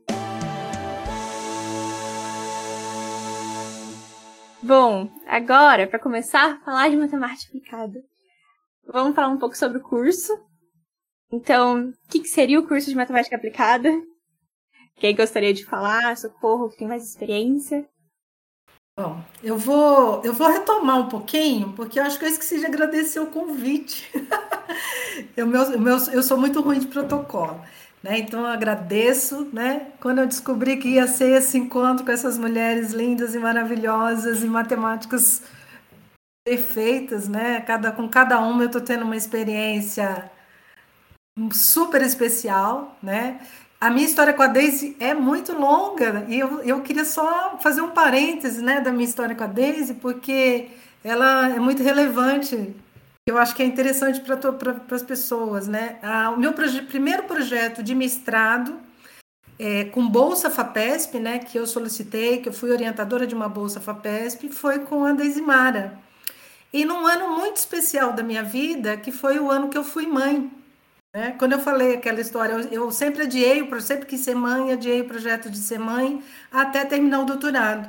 Bom, 4.68 5.08
agora, 5.26 5.86
para 5.86 5.98
começar 5.98 6.44
a 6.44 6.58
falar 6.58 6.90
de 6.90 6.96
matemática 6.98 7.48
aplicada, 7.48 8.04
vamos 8.86 9.14
falar 9.14 9.28
um 9.28 9.38
pouco 9.38 9.56
sobre 9.56 9.78
o 9.78 9.82
curso. 9.82 10.30
Então, 11.32 11.88
o 11.88 12.10
que, 12.10 12.20
que 12.20 12.28
seria 12.28 12.60
o 12.60 12.68
curso 12.68 12.90
de 12.90 12.94
matemática 12.94 13.34
aplicada? 13.34 13.90
Quem 14.96 15.16
gostaria 15.16 15.54
de 15.54 15.64
falar? 15.64 16.14
Socorro, 16.18 16.68
que 16.68 16.76
tem 16.76 16.86
mais 16.86 17.02
experiência? 17.02 17.88
Bom, 18.94 19.24
eu 19.42 19.56
vou, 19.56 20.22
eu 20.22 20.34
vou 20.34 20.48
retomar 20.48 20.98
um 20.98 21.08
pouquinho, 21.08 21.72
porque 21.72 21.98
eu 21.98 22.02
acho 22.02 22.18
que 22.18 22.26
eu 22.26 22.28
esqueci 22.28 22.58
de 22.58 22.66
agradecer 22.66 23.20
o 23.20 23.30
convite. 23.30 24.12
eu, 25.34 25.46
meu, 25.46 25.78
meu, 25.80 25.96
eu 26.12 26.22
sou 26.22 26.36
muito 26.36 26.60
ruim 26.60 26.80
de 26.80 26.88
protocolo. 26.88 27.58
Né? 28.08 28.20
Então, 28.20 28.46
agradeço, 28.46 29.48
né? 29.52 29.92
Quando 30.00 30.20
eu 30.20 30.26
descobri 30.26 30.78
que 30.78 30.88
ia 30.88 31.06
ser 31.06 31.36
esse 31.36 31.58
encontro 31.58 32.06
com 32.06 32.10
essas 32.10 32.38
mulheres 32.38 32.92
lindas 32.92 33.34
e 33.34 33.38
maravilhosas 33.38 34.42
e 34.42 34.46
matemáticas 34.46 35.42
perfeitas, 36.42 37.28
né? 37.28 37.60
Cada, 37.60 37.92
com 37.92 38.08
cada 38.08 38.40
uma 38.40 38.62
eu 38.62 38.68
estou 38.68 38.80
tendo 38.80 39.04
uma 39.04 39.16
experiência 39.16 40.30
super 41.52 42.00
especial, 42.00 42.96
né? 43.02 43.40
A 43.80 43.90
minha 43.90 44.06
história 44.06 44.32
com 44.32 44.42
a 44.42 44.46
Daisy 44.46 44.96
é 44.98 45.12
muito 45.14 45.52
longa 45.52 46.24
e 46.28 46.38
eu, 46.38 46.62
eu 46.62 46.80
queria 46.82 47.04
só 47.04 47.58
fazer 47.60 47.82
um 47.82 47.90
parêntese, 47.90 48.62
né, 48.62 48.80
da 48.80 48.90
minha 48.90 49.04
história 49.04 49.36
com 49.36 49.44
a 49.44 49.46
Daisy, 49.46 49.94
porque 49.94 50.68
ela 51.04 51.48
é 51.48 51.60
muito 51.60 51.82
relevante 51.82 52.74
eu 53.28 53.36
acho 53.36 53.54
que 53.54 53.62
é 53.62 53.66
interessante 53.66 54.20
para 54.20 54.36
pra, 54.36 54.80
as 54.90 55.02
pessoas, 55.02 55.68
né? 55.68 55.98
Ah, 56.02 56.30
o 56.30 56.38
meu 56.38 56.52
proje 56.54 56.80
primeiro 56.82 57.24
projeto 57.24 57.82
de 57.82 57.94
mestrado 57.94 58.80
é, 59.58 59.84
com 59.84 60.08
bolsa 60.08 60.48
Fapesp, 60.48 61.18
né? 61.18 61.38
Que 61.38 61.58
eu 61.58 61.66
solicitei, 61.66 62.38
que 62.40 62.48
eu 62.48 62.52
fui 62.52 62.70
orientadora 62.70 63.26
de 63.26 63.34
uma 63.34 63.48
bolsa 63.48 63.80
Fapesp, 63.80 64.48
foi 64.48 64.80
com 64.80 65.04
a 65.04 65.12
Deisimara. 65.12 65.98
E 66.72 66.84
num 66.84 67.06
ano 67.06 67.36
muito 67.36 67.56
especial 67.56 68.12
da 68.12 68.22
minha 68.22 68.42
vida, 68.42 68.96
que 68.96 69.12
foi 69.12 69.38
o 69.38 69.50
ano 69.50 69.68
que 69.68 69.76
eu 69.76 69.84
fui 69.84 70.06
mãe. 70.06 70.50
Né? 71.14 71.34
Quando 71.38 71.52
eu 71.52 71.58
falei 71.58 71.94
aquela 71.94 72.20
história, 72.20 72.52
eu, 72.52 72.84
eu 72.84 72.90
sempre 72.90 73.24
adiei, 73.24 73.66
sempre 73.80 74.06
quis 74.06 74.20
ser 74.20 74.34
mãe, 74.34 74.72
adiei 74.72 75.00
o 75.00 75.08
projeto 75.08 75.50
de 75.50 75.58
ser 75.58 75.78
mãe 75.78 76.22
até 76.52 76.84
terminar 76.84 77.20
o 77.20 77.26
doutorado. 77.26 77.88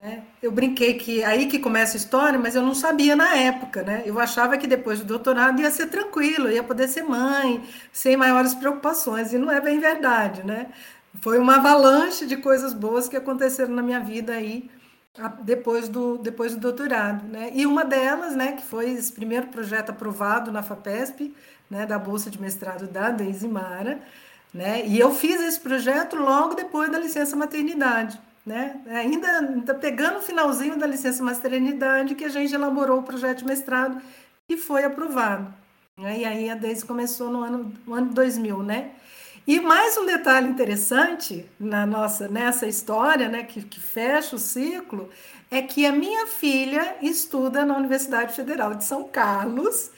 Né? 0.00 0.24
Eu 0.42 0.50
brinquei 0.50 0.94
que 0.94 1.22
aí 1.22 1.46
que 1.46 1.58
começa 1.58 1.94
a 1.94 1.98
história, 1.98 2.38
mas 2.38 2.54
eu 2.54 2.62
não 2.62 2.74
sabia 2.74 3.14
na 3.14 3.36
época, 3.36 3.82
né? 3.82 4.02
Eu 4.06 4.18
achava 4.18 4.56
que 4.56 4.66
depois 4.66 5.00
do 5.00 5.04
doutorado 5.04 5.60
ia 5.60 5.70
ser 5.70 5.88
tranquilo, 5.88 6.50
ia 6.50 6.62
poder 6.62 6.88
ser 6.88 7.02
mãe, 7.02 7.62
sem 7.92 8.16
maiores 8.16 8.54
preocupações, 8.54 9.32
e 9.34 9.38
não 9.38 9.50
é 9.50 9.60
bem 9.60 9.78
verdade, 9.78 10.42
né? 10.42 10.68
Foi 11.20 11.38
uma 11.38 11.56
avalanche 11.56 12.24
de 12.26 12.36
coisas 12.38 12.72
boas 12.72 13.08
que 13.08 13.16
aconteceram 13.16 13.74
na 13.74 13.82
minha 13.82 14.00
vida 14.00 14.32
aí 14.32 14.70
depois 15.42 15.88
do, 15.88 16.16
depois 16.18 16.54
do 16.54 16.60
doutorado, 16.60 17.26
né? 17.28 17.50
E 17.54 17.66
uma 17.66 17.84
delas, 17.84 18.34
né, 18.34 18.52
que 18.52 18.62
foi 18.62 18.90
esse 18.90 19.12
primeiro 19.12 19.48
projeto 19.48 19.90
aprovado 19.90 20.50
na 20.52 20.62
FAPESP, 20.62 21.34
né, 21.68 21.84
da 21.84 21.98
bolsa 21.98 22.30
de 22.30 22.40
mestrado 22.40 22.86
da 22.86 23.10
Deise 23.10 23.46
Mara, 23.48 24.00
né? 24.54 24.86
E 24.86 24.98
eu 24.98 25.14
fiz 25.14 25.40
esse 25.42 25.60
projeto 25.60 26.16
logo 26.16 26.54
depois 26.54 26.90
da 26.90 26.98
licença 26.98 27.36
maternidade 27.36 28.18
né? 28.44 28.80
Ainda, 28.86 29.28
ainda 29.28 29.74
pegando 29.74 30.18
o 30.18 30.22
finalzinho 30.22 30.78
da 30.78 30.86
licença 30.86 31.22
maternidade 31.22 32.14
que 32.14 32.24
a 32.24 32.28
gente 32.28 32.54
elaborou 32.54 33.00
o 33.00 33.02
projeto 33.02 33.38
de 33.38 33.44
mestrado 33.44 34.00
e 34.48 34.56
foi 34.56 34.84
aprovado. 34.84 35.52
Né? 35.96 36.20
E 36.20 36.24
aí 36.24 36.50
a 36.50 36.54
Deise 36.54 36.84
começou 36.84 37.30
no 37.30 37.42
ano, 37.42 37.72
no 37.86 37.94
ano 37.94 38.12
2000, 38.12 38.62
né? 38.62 38.90
E 39.46 39.58
mais 39.58 39.96
um 39.96 40.06
detalhe 40.06 40.48
interessante 40.48 41.44
na 41.58 41.86
nossa 41.86 42.28
nessa 42.28 42.66
história, 42.66 43.28
né, 43.28 43.42
que, 43.42 43.62
que 43.62 43.80
fecha 43.80 44.36
o 44.36 44.38
ciclo, 44.38 45.08
é 45.50 45.62
que 45.62 45.86
a 45.86 45.92
minha 45.92 46.26
filha 46.26 46.96
estuda 47.02 47.64
na 47.64 47.76
Universidade 47.76 48.34
Federal 48.34 48.74
de 48.74 48.84
São 48.84 49.04
Carlos 49.04 49.90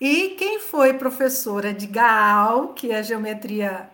e 0.00 0.30
quem 0.38 0.58
foi 0.60 0.94
professora 0.94 1.72
de 1.72 1.86
GAAL, 1.86 2.68
que 2.68 2.90
é 2.90 3.02
geometria 3.02 3.88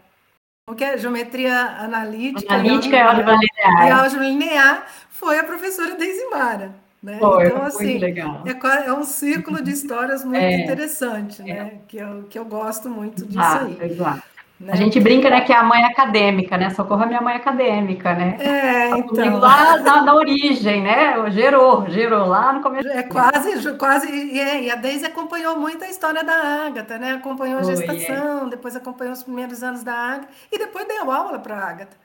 o 0.69 0.75
que 0.75 0.85
é 0.85 0.97
geometria 0.97 1.55
analítica, 1.79 2.55
analítica 2.55 2.97
e 2.97 3.01
álgebra 3.01 3.37
linear. 3.37 3.87
E 3.87 3.91
álgebra 3.91 4.29
linear 4.29 4.87
foi 5.11 5.39
a 5.39 5.45
professora 5.45 5.97
Deisimara. 5.97 6.75
Né? 7.03 7.19
Foi, 7.19 7.47
então, 7.47 7.63
assim. 7.63 8.01
É, 8.05 8.87
é, 8.87 8.93
um 8.93 9.03
círculo 9.03 9.61
de 9.61 9.73
histórias 9.73 10.25
muito 10.25 10.39
é, 10.43 10.63
interessante, 10.63 11.43
é. 11.43 11.45
né? 11.45 11.81
Que 11.89 11.97
eu, 11.97 12.23
que 12.31 12.39
eu 12.39 12.45
gosto 12.45 12.89
muito 12.89 13.27
disso 13.27 13.41
ah, 13.41 13.65
aí. 13.65 13.91
Exato. 13.91 14.23
Né? 14.63 14.73
A 14.75 14.77
gente 14.77 15.01
brinca, 15.01 15.29
né, 15.29 15.41
que 15.41 15.53
é 15.53 15.57
a 15.57 15.65
mãe 15.65 15.83
acadêmica, 15.85 16.57
né? 16.57 16.71
Socorro 16.71 17.03
é 17.03 17.07
minha 17.07 17.21
mãe 17.21 17.35
acadêmica, 17.35 18.15
né? 18.15 18.37
É, 18.39 18.91
tá 18.91 18.99
então. 18.99 19.39
Lá 19.41 19.77
na, 19.79 20.03
na, 20.03 20.15
origem, 20.15 20.81
né? 20.85 21.31
Gerou, 21.33 21.91
gerou 21.91 22.29
lá 22.29 22.53
no 22.53 22.63
começo. 22.63 22.87
É 22.89 23.03
quase, 23.03 23.77
quase. 23.77 24.09
E, 24.09 24.39
é, 24.39 24.71
a 24.71 24.77
Deise 24.77 25.05
acompanhou 25.05 25.59
muito 25.59 25.83
a 25.83 25.89
história 25.89 26.23
da 26.23 26.67
Ágata, 26.67 26.97
né? 26.97 27.15
Acompanhou 27.15 27.59
a 27.59 27.65
gestação, 27.65 28.47
é. 28.47 28.51
depois 28.51 28.77
acompanhou 28.77 29.13
os 29.13 29.25
primeiros 29.25 29.65
anos 29.65 29.83
da 29.83 29.95
Ágata 29.95 30.29
e 30.53 30.57
depois 30.57 30.87
deu 30.87 31.11
aula 31.11 31.41
para 31.41 31.57
a 31.57 31.69
Ágata. 31.69 31.97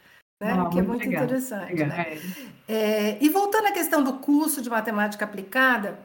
Né? 0.41 0.57
Ah, 0.57 0.67
que 0.67 0.79
é 0.79 0.81
muito 0.81 1.05
legal. 1.05 1.25
interessante. 1.25 1.73
Legal. 1.73 1.89
Né? 1.89 2.17
É, 2.67 3.17
e 3.21 3.29
voltando 3.29 3.67
à 3.67 3.71
questão 3.71 4.03
do 4.03 4.13
curso 4.13 4.63
de 4.63 4.69
matemática 4.69 5.25
aplicada, 5.25 5.99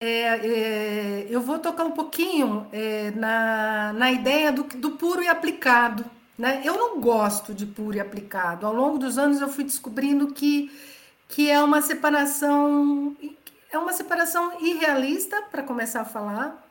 é, 0.00 0.08
é, 0.08 1.26
eu 1.30 1.40
vou 1.40 1.58
tocar 1.58 1.84
um 1.84 1.92
pouquinho 1.92 2.66
é, 2.72 3.10
na, 3.12 3.92
na 3.94 4.12
ideia 4.12 4.52
do, 4.52 4.64
do 4.64 4.92
puro 4.92 5.22
e 5.22 5.28
aplicado. 5.28 6.04
Né? 6.38 6.62
Eu 6.64 6.76
não 6.76 7.00
gosto 7.00 7.54
de 7.54 7.64
puro 7.66 7.96
e 7.96 8.00
aplicado. 8.00 8.66
Ao 8.66 8.74
longo 8.74 8.98
dos 8.98 9.18
anos 9.18 9.40
eu 9.40 9.48
fui 9.48 9.64
descobrindo 9.64 10.32
que, 10.34 10.70
que 11.28 11.50
é 11.50 11.62
uma 11.62 11.80
separação 11.80 13.16
é 13.72 13.78
uma 13.78 13.92
separação 13.92 14.60
irrealista, 14.60 15.42
para 15.50 15.62
começar 15.62 16.02
a 16.02 16.04
falar. 16.04 16.64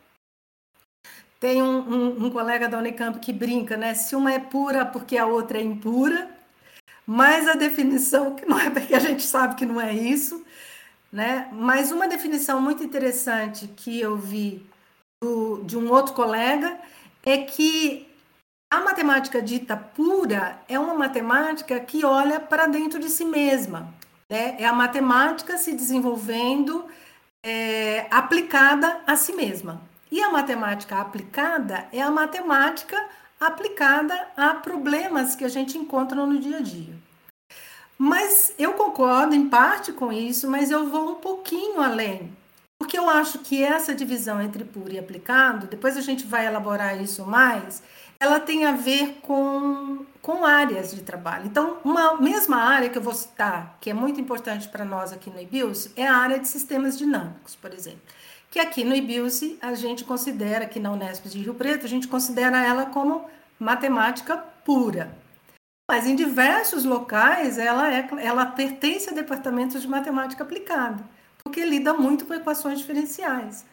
Tem 1.39 1.62
um, 1.62 1.79
um, 1.79 2.25
um, 2.25 2.32
colega 2.32 2.67
da 2.67 2.77
Unicamp 2.77 3.20
que 3.20 3.34
brinca, 3.34 3.77
né? 3.77 3.94
Se 3.94 4.15
uma 4.15 4.34
é 4.34 4.39
pura 4.39 4.86
porque 4.86 5.17
a 5.17 5.25
outra 5.25 5.60
é 5.60 5.62
impura, 5.62 6.29
mas 7.05 7.48
a 7.48 7.53
definição 7.53 8.36
que 8.36 8.46
não 8.46 8.60
é 8.60 8.70
porque 8.70 8.96
a 8.96 9.00
gente 9.00 9.24
sabe 9.24 9.55
que 9.55 9.65
não 9.65 9.79
é 9.79 9.94
isso. 9.94 10.44
Né? 11.12 11.50
Mas 11.52 11.92
uma 11.92 12.08
definição 12.08 12.62
muito 12.62 12.84
interessante 12.84 13.68
que 13.68 14.00
eu 14.00 14.18
vi 14.18 14.66
do, 15.22 15.64
de 15.64 15.78
um 15.78 15.90
outro 15.92 16.14
colega 16.14 16.78
é 17.24 17.38
que 17.38 18.08
a 18.70 18.82
matemática 18.82 19.42
dita 19.42 19.78
pura 19.78 20.60
é 20.68 20.78
uma 20.78 20.94
matemática 20.94 21.80
que 21.80 22.04
olha 22.04 22.40
para 22.40 22.68
dentro 22.68 23.00
de 23.00 23.10
si 23.10 23.24
mesma. 23.24 23.94
Né? 24.30 24.56
É 24.60 24.66
a 24.66 24.74
matemática 24.74 25.58
se 25.58 25.74
desenvolvendo 25.74 26.86
é, 27.44 28.08
aplicada 28.10 29.02
a 29.06 29.16
si 29.16 29.34
mesma. 29.34 29.82
E 30.12 30.22
a 30.22 30.30
matemática 30.32 31.00
aplicada 31.00 31.88
é 31.92 32.02
a 32.02 32.12
matemática 32.12 33.02
aplicada 33.40 34.28
a 34.36 34.56
problemas 34.56 35.36
que 35.36 35.44
a 35.44 35.50
gente 35.50 35.78
encontra 35.78 36.26
no 36.26 36.40
dia 36.40 36.58
a 36.58 36.62
dia. 36.62 36.94
Mas 37.98 38.54
eu 38.60 38.74
concordo 38.74 39.34
em 39.34 39.48
parte 39.48 39.94
com 39.94 40.12
isso, 40.12 40.50
mas 40.50 40.70
eu 40.70 40.90
vou 40.90 41.12
um 41.12 41.16
pouquinho 41.16 41.82
além. 41.82 42.32
Porque 42.78 42.98
eu 42.98 43.10
acho 43.10 43.40
que 43.40 43.64
essa 43.64 43.96
divisão 43.96 44.42
entre 44.42 44.66
puro 44.66 44.92
e 44.92 45.00
aplicado, 45.00 45.68
depois 45.68 45.96
a 45.96 46.02
gente 46.02 46.25
vai 46.25 46.46
elaborar 46.46 47.02
isso 47.02 47.25
mais, 47.25 47.82
ela 48.20 48.40
tem 48.40 48.66
a 48.66 48.74
ver 48.74 49.20
com, 49.22 50.06
com 50.22 50.46
áreas 50.46 50.94
de 50.94 51.02
trabalho. 51.02 51.48
Então, 51.48 51.78
uma 51.84 52.20
mesma 52.20 52.58
área 52.58 52.90
que 52.90 52.98
eu 52.98 53.02
vou 53.02 53.14
citar, 53.14 53.78
que 53.80 53.90
é 53.90 53.94
muito 53.94 54.20
importante 54.20 54.68
para 54.68 54.84
nós 54.84 55.14
aqui 55.14 55.30
no 55.30 55.42
IBIUS, 55.42 55.92
é 55.96 56.06
a 56.06 56.18
área 56.18 56.40
de 56.40 56.48
sistemas 56.48 56.98
dinâmicos, 56.98 57.56
por 57.56 57.74
exemplo. 57.74 58.02
Que 58.52 58.60
aqui 58.60 58.84
no 58.84 58.96
IBIUS 58.96 59.42
a 59.62 59.74
gente 59.74 60.04
considera, 60.04 60.66
aqui 60.66 60.80
na 60.80 60.92
Unesp 60.92 61.28
de 61.28 61.40
Rio 61.40 61.54
Preto, 61.54 61.86
a 61.86 61.90
gente 61.90 62.08
considera 62.08 62.66
ela 62.66 62.86
como 62.88 63.25
matemática 63.58 64.38
pura. 64.38 65.16
Mas 65.89 66.08
em 66.08 66.15
diversos 66.15 66.84
locais 66.84 67.58
ela, 67.58 67.94
é, 67.94 68.08
ela 68.20 68.46
pertence 68.48 69.10
a 69.10 69.13
departamentos 69.13 69.82
de 69.82 69.88
matemática 69.88 70.44
aplicada, 70.44 71.04
porque 71.44 71.63
lida 71.63 71.94
muito 71.94 72.25
com 72.25 72.34
equações 72.34 72.80
diferenciais. 72.80 73.65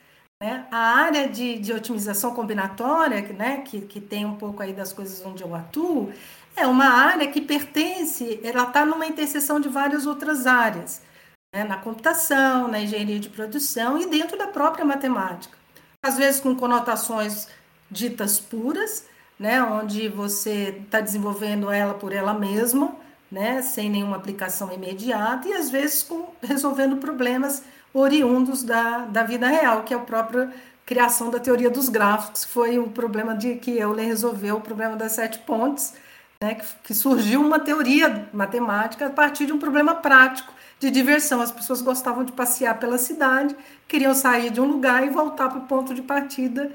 Né? 0.42 0.66
A 0.70 0.96
área 0.96 1.28
de, 1.28 1.58
de 1.58 1.72
otimização 1.72 2.34
combinatória, 2.34 3.22
né, 3.32 3.58
que, 3.58 3.80
que 3.82 4.00
tem 4.00 4.26
um 4.26 4.36
pouco 4.36 4.62
aí 4.62 4.72
das 4.72 4.92
coisas 4.92 5.24
onde 5.24 5.42
eu 5.42 5.54
atuo, 5.54 6.12
é 6.54 6.66
uma 6.66 6.86
área 6.86 7.28
que 7.28 7.40
pertence, 7.40 8.40
ela 8.42 8.64
está 8.64 8.84
numa 8.84 9.06
interseção 9.06 9.58
de 9.58 9.68
várias 9.68 10.06
outras 10.06 10.46
áreas, 10.46 11.00
né? 11.54 11.64
na 11.64 11.78
computação, 11.78 12.68
na 12.68 12.80
engenharia 12.80 13.18
de 13.18 13.30
produção 13.30 13.98
e 13.98 14.06
dentro 14.06 14.36
da 14.36 14.48
própria 14.48 14.84
matemática. 14.84 15.56
Às 16.04 16.18
vezes 16.18 16.40
com 16.40 16.54
conotações 16.56 17.48
ditas 17.90 18.40
puras, 18.40 19.06
né, 19.42 19.60
onde 19.60 20.08
você 20.08 20.82
está 20.84 21.00
desenvolvendo 21.00 21.68
ela 21.68 21.94
por 21.94 22.12
ela 22.12 22.32
mesma, 22.32 22.94
né, 23.28 23.60
sem 23.60 23.90
nenhuma 23.90 24.16
aplicação 24.16 24.72
imediata, 24.72 25.48
e 25.48 25.52
às 25.52 25.68
vezes 25.68 26.04
com, 26.04 26.28
resolvendo 26.40 26.98
problemas 26.98 27.64
oriundos 27.92 28.62
da, 28.62 28.98
da 28.98 29.24
vida 29.24 29.48
real, 29.48 29.82
que 29.82 29.92
é 29.92 29.96
o 29.96 30.02
próprio 30.02 30.48
criação 30.86 31.28
da 31.28 31.40
teoria 31.40 31.68
dos 31.68 31.88
gráficos, 31.88 32.44
foi 32.44 32.78
o 32.78 32.88
problema 32.88 33.34
de 33.34 33.56
que 33.56 33.72
Euler 33.72 34.06
resolveu 34.06 34.58
o 34.58 34.60
problema 34.60 34.94
das 34.94 35.10
sete 35.10 35.40
pontes, 35.40 35.92
né, 36.40 36.54
que, 36.54 36.66
que 36.84 36.94
surgiu 36.94 37.40
uma 37.40 37.58
teoria 37.58 38.28
matemática 38.32 39.08
a 39.08 39.10
partir 39.10 39.46
de 39.46 39.52
um 39.52 39.58
problema 39.58 39.96
prático 39.96 40.51
de 40.82 40.90
diversão. 40.90 41.40
As 41.40 41.52
pessoas 41.52 41.80
gostavam 41.80 42.24
de 42.24 42.32
passear 42.32 42.78
pela 42.80 42.98
cidade, 42.98 43.56
queriam 43.86 44.12
sair 44.14 44.50
de 44.50 44.60
um 44.60 44.66
lugar 44.66 45.06
e 45.06 45.10
voltar 45.10 45.48
para 45.48 45.60
o 45.60 45.66
ponto 45.66 45.94
de 45.94 46.02
partida, 46.02 46.72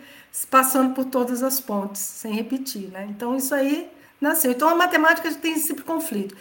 passando 0.50 0.94
por 0.94 1.04
todas 1.06 1.44
as 1.44 1.60
pontes, 1.60 2.00
sem 2.00 2.34
repetir. 2.34 2.90
Né? 2.90 3.06
Então, 3.10 3.36
isso 3.36 3.54
aí 3.54 3.92
nasceu. 4.22 4.52
Então, 4.52 4.70
a 4.70 4.76
matemática 4.76 5.30
tem 5.36 5.56
esse 5.56 5.74
conflito. 5.76 6.36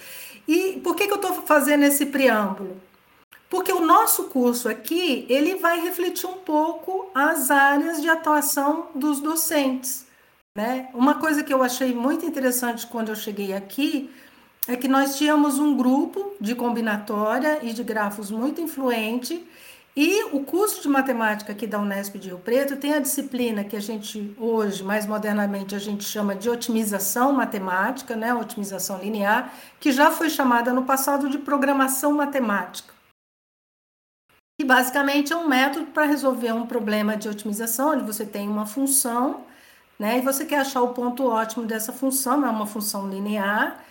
E 0.46 0.80
por 0.84 0.94
que, 0.94 1.08
que 1.08 1.12
eu 1.12 1.16
estou 1.16 1.34
fazendo 1.42 1.82
esse 1.82 2.06
preâmbulo? 2.06 2.80
Porque 3.50 3.72
o 3.72 3.80
nosso 3.80 4.24
curso 4.24 4.68
aqui, 4.68 5.26
ele 5.28 5.56
vai 5.56 5.80
refletir 5.80 6.26
um 6.26 6.34
pouco 6.34 7.10
as 7.12 7.50
áreas 7.50 8.00
de 8.00 8.08
atuação 8.08 8.90
dos 8.94 9.20
docentes. 9.20 10.06
Né? 10.54 10.88
Uma 10.94 11.16
coisa 11.16 11.42
que 11.42 11.52
eu 11.52 11.64
achei 11.64 11.92
muito 11.92 12.24
interessante 12.24 12.86
quando 12.86 13.08
eu 13.08 13.16
cheguei 13.16 13.52
aqui 13.52 14.08
é 14.68 14.76
que 14.76 14.88
nós 14.88 15.16
tínhamos 15.16 15.58
um 15.58 15.76
grupo 15.76 16.34
de 16.40 16.54
combinatória 16.54 17.60
e 17.62 17.72
de 17.72 17.84
grafos 17.84 18.30
muito 18.30 18.60
influente, 18.60 19.46
e 19.98 20.24
o 20.24 20.44
curso 20.44 20.82
de 20.82 20.88
matemática 20.88 21.52
aqui 21.52 21.66
da 21.66 21.78
Unesp 21.78 22.18
de 22.18 22.28
Rio 22.28 22.38
Preto 22.38 22.76
tem 22.76 22.92
a 22.92 22.98
disciplina 22.98 23.64
que 23.64 23.74
a 23.74 23.80
gente 23.80 24.36
hoje, 24.38 24.84
mais 24.84 25.06
modernamente, 25.06 25.74
a 25.74 25.78
gente 25.78 26.04
chama 26.04 26.34
de 26.34 26.50
otimização 26.50 27.32
matemática, 27.32 28.14
né, 28.14 28.34
otimização 28.34 28.98
linear, 28.98 29.50
que 29.80 29.90
já 29.90 30.10
foi 30.10 30.28
chamada 30.28 30.70
no 30.70 30.84
passado 30.84 31.30
de 31.30 31.38
programação 31.38 32.12
matemática. 32.12 32.92
E 34.60 34.64
basicamente 34.64 35.32
é 35.32 35.36
um 35.36 35.48
método 35.48 35.86
para 35.86 36.04
resolver 36.04 36.52
um 36.52 36.66
problema 36.66 37.16
de 37.16 37.28
otimização, 37.28 37.92
onde 37.92 38.04
você 38.04 38.26
tem 38.26 38.48
uma 38.48 38.66
função, 38.66 39.44
né, 39.98 40.18
e 40.18 40.20
você 40.20 40.44
quer 40.44 40.58
achar 40.58 40.82
o 40.82 40.92
ponto 40.92 41.26
ótimo 41.26 41.64
dessa 41.64 41.90
função, 41.90 42.44
é 42.44 42.50
uma 42.50 42.66
função 42.66 43.08
linear, 43.08 43.82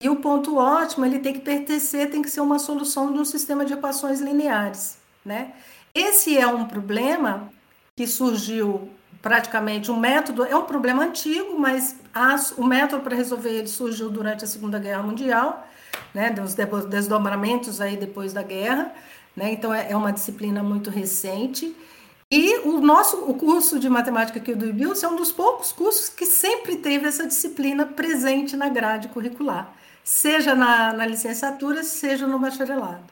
e 0.00 0.08
o 0.08 0.16
ponto 0.16 0.56
ótimo, 0.56 1.04
ele 1.06 1.18
tem 1.18 1.32
que 1.32 1.40
pertencer, 1.40 2.10
tem 2.10 2.22
que 2.22 2.30
ser 2.30 2.40
uma 2.40 2.58
solução 2.58 3.12
de 3.12 3.18
um 3.18 3.24
sistema 3.24 3.64
de 3.64 3.72
equações 3.72 4.20
lineares, 4.20 4.98
né? 5.24 5.52
Esse 5.94 6.36
é 6.36 6.46
um 6.46 6.66
problema 6.66 7.48
que 7.96 8.06
surgiu 8.06 8.90
praticamente 9.22 9.90
um 9.90 9.96
método, 9.96 10.44
é 10.44 10.54
um 10.54 10.64
problema 10.64 11.04
antigo, 11.04 11.58
mas 11.58 11.96
as, 12.12 12.50
o 12.58 12.64
método 12.64 13.02
para 13.02 13.16
resolver 13.16 13.50
ele 13.50 13.68
surgiu 13.68 14.10
durante 14.10 14.44
a 14.44 14.46
Segunda 14.46 14.78
Guerra 14.78 15.02
Mundial, 15.02 15.66
né, 16.12 16.30
dos 16.30 16.54
desdobramentos 16.84 17.80
aí 17.80 17.96
depois 17.96 18.32
da 18.32 18.42
guerra, 18.42 18.92
né, 19.34 19.52
então 19.52 19.72
é, 19.72 19.90
é 19.90 19.96
uma 19.96 20.12
disciplina 20.12 20.62
muito 20.62 20.90
recente, 20.90 21.74
e 22.30 22.58
o 22.58 22.80
nosso 22.80 23.16
o 23.24 23.34
curso 23.34 23.78
de 23.78 23.88
matemática 23.88 24.38
aqui 24.38 24.54
do 24.54 24.66
IBIUS 24.66 25.02
é 25.02 25.08
um 25.08 25.16
dos 25.16 25.30
poucos 25.32 25.72
cursos 25.72 26.08
que 26.08 26.26
sempre 26.26 26.76
teve 26.76 27.06
essa 27.06 27.26
disciplina 27.26 27.86
presente 27.86 28.56
na 28.56 28.68
grade 28.68 29.08
curricular 29.08 29.72
seja 30.04 30.54
na, 30.54 30.92
na 30.92 31.06
licenciatura, 31.06 31.82
seja 31.82 32.26
no 32.26 32.38
bacharelado. 32.38 33.04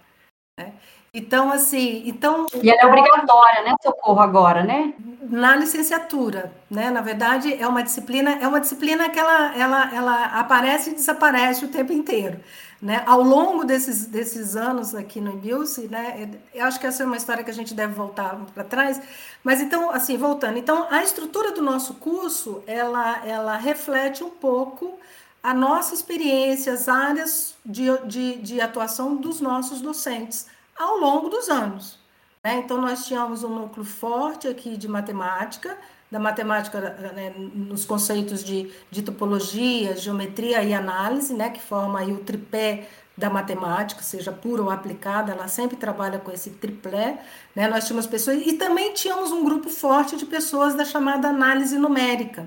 Né? 0.61 0.75
Então, 1.15 1.51
assim, 1.51 2.03
então... 2.07 2.47
E 2.63 2.71
ela 2.71 2.83
é 2.83 2.87
obrigatória, 2.87 3.63
né, 3.65 3.75
Socorro, 3.83 4.21
agora, 4.21 4.63
né? 4.63 4.95
Na 5.23 5.57
licenciatura, 5.57 6.53
né? 6.71 6.91
Na 6.91 7.01
verdade, 7.01 7.53
é 7.53 7.67
uma 7.67 7.83
disciplina, 7.83 8.39
é 8.41 8.47
uma 8.49 8.61
disciplina 8.61 9.09
que 9.11 9.19
ela, 9.19 9.55
ela, 9.55 9.95
ela 9.95 10.25
aparece 10.39 10.91
e 10.91 10.95
desaparece 10.95 11.65
o 11.65 11.69
tempo 11.69 11.93
inteiro. 11.93 12.41
Né? 12.81 13.03
Ao 13.07 13.23
longo 13.23 13.65
desses, 13.65 14.07
desses 14.07 14.57
anos 14.57 14.95
aqui 14.95 15.21
no 15.21 15.33
Imbilce, 15.33 15.87
né, 15.87 16.29
eu 16.53 16.65
acho 16.65 16.81
que 16.81 16.87
essa 16.87 17.05
é 17.05 17.07
uma 17.07 17.17
história 17.17 17.45
que 17.45 17.51
a 17.51 17.55
gente 17.55 17.75
deve 17.75 17.93
voltar 17.93 18.37
para 18.53 18.65
trás, 18.65 19.01
mas 19.45 19.61
então, 19.61 19.93
assim, 19.93 20.17
voltando, 20.17 20.59
então 20.59 20.89
a 20.91 21.01
estrutura 21.01 21.53
do 21.53 21.63
nosso 21.63 21.95
curso, 21.95 22.61
ela, 22.67 23.25
ela 23.25 23.57
reflete 23.57 24.25
um 24.25 24.31
pouco 24.31 24.99
a 25.43 25.53
nossa 25.53 25.95
experiência, 25.95 26.73
as 26.73 26.89
áreas 26.89 27.55
de, 27.65 27.85
de, 28.07 28.37
de 28.37 28.61
atuação 28.61 29.17
dos 29.17 29.41
nossos 29.41 29.81
docentes 29.81 30.47
ao 30.79 30.99
longo 30.99 31.29
dos 31.29 31.49
anos. 31.49 31.99
Né? 32.45 32.59
Então, 32.59 32.81
nós 32.81 33.07
tínhamos 33.07 33.43
um 33.43 33.49
núcleo 33.49 33.85
forte 33.85 34.47
aqui 34.47 34.77
de 34.77 34.89
matemática, 34.89 35.77
da 36.11 36.19
matemática 36.19 36.79
né, 37.15 37.33
nos 37.37 37.85
conceitos 37.85 38.45
de, 38.45 38.71
de 38.91 39.03
topologia, 39.03 39.97
geometria 39.97 40.63
e 40.63 40.75
análise, 40.75 41.33
né, 41.33 41.51
que 41.51 41.61
forma 41.61 42.01
aí 42.01 42.13
o 42.13 42.19
tripé 42.19 42.89
da 43.17 43.31
matemática, 43.31 44.03
seja 44.03 44.33
pura 44.33 44.63
ou 44.63 44.71
aplicada, 44.71 45.33
ela 45.33 45.49
sempre 45.49 45.77
trabalha 45.77 46.19
com 46.19 46.31
esse 46.31 46.51
triplé. 46.51 47.23
Né? 47.55 47.69
Nós 47.69 47.87
tínhamos 47.87 48.07
pessoas, 48.07 48.43
e 48.47 48.55
também 48.55 48.93
tínhamos 48.93 49.33
um 49.33 49.45
grupo 49.45 49.69
forte 49.69 50.17
de 50.17 50.27
pessoas 50.27 50.75
da 50.75 50.85
chamada 50.85 51.29
análise 51.29 51.79
numérica, 51.79 52.47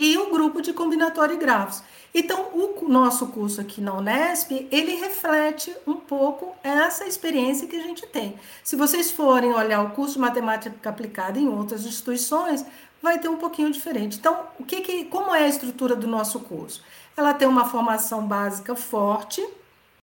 e 0.00 0.16
o 0.18 0.30
grupo 0.30 0.60
de 0.60 0.72
combinatório 0.72 1.34
e 1.34 1.38
grafos. 1.38 1.82
Então, 2.18 2.48
o 2.54 2.88
nosso 2.88 3.26
curso 3.26 3.60
aqui 3.60 3.78
na 3.78 3.92
Unesp, 3.92 4.66
ele 4.72 4.94
reflete 4.94 5.70
um 5.86 5.96
pouco 5.96 6.56
essa 6.64 7.04
experiência 7.04 7.68
que 7.68 7.76
a 7.76 7.82
gente 7.82 8.06
tem. 8.06 8.36
Se 8.64 8.74
vocês 8.74 9.10
forem 9.10 9.52
olhar 9.52 9.82
o 9.82 9.90
curso 9.90 10.18
matemática 10.18 10.88
aplicada 10.88 11.38
em 11.38 11.46
outras 11.46 11.84
instituições, 11.84 12.64
vai 13.02 13.18
ter 13.18 13.28
um 13.28 13.36
pouquinho 13.36 13.70
diferente. 13.70 14.16
Então, 14.16 14.46
o 14.58 14.64
que, 14.64 14.80
que 14.80 15.04
como 15.04 15.34
é 15.34 15.44
a 15.44 15.48
estrutura 15.48 15.94
do 15.94 16.06
nosso 16.06 16.40
curso? 16.40 16.82
Ela 17.14 17.34
tem 17.34 17.46
uma 17.46 17.66
formação 17.66 18.26
básica 18.26 18.74
forte, 18.74 19.46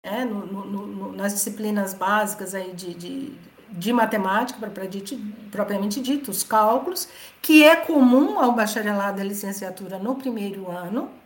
né, 0.03 0.25
no, 0.25 0.45
no, 0.45 0.67
no, 0.67 1.13
nas 1.13 1.33
disciplinas 1.33 1.95
básicas 1.95 2.57
aí 2.57 2.73
de, 2.73 2.93
de, 2.93 3.33
de 3.69 3.93
matemática, 3.93 4.59
propriamente 5.53 6.01
dito, 6.01 6.33
os 6.33 6.43
cálculos, 6.43 7.09
que 7.41 7.63
é 7.63 7.77
comum 7.77 8.37
ao 8.41 8.51
bacharelado 8.51 9.21
e 9.21 9.23
à 9.23 9.25
licenciatura 9.25 9.97
no 9.97 10.17
primeiro 10.17 10.69
ano. 10.69 11.20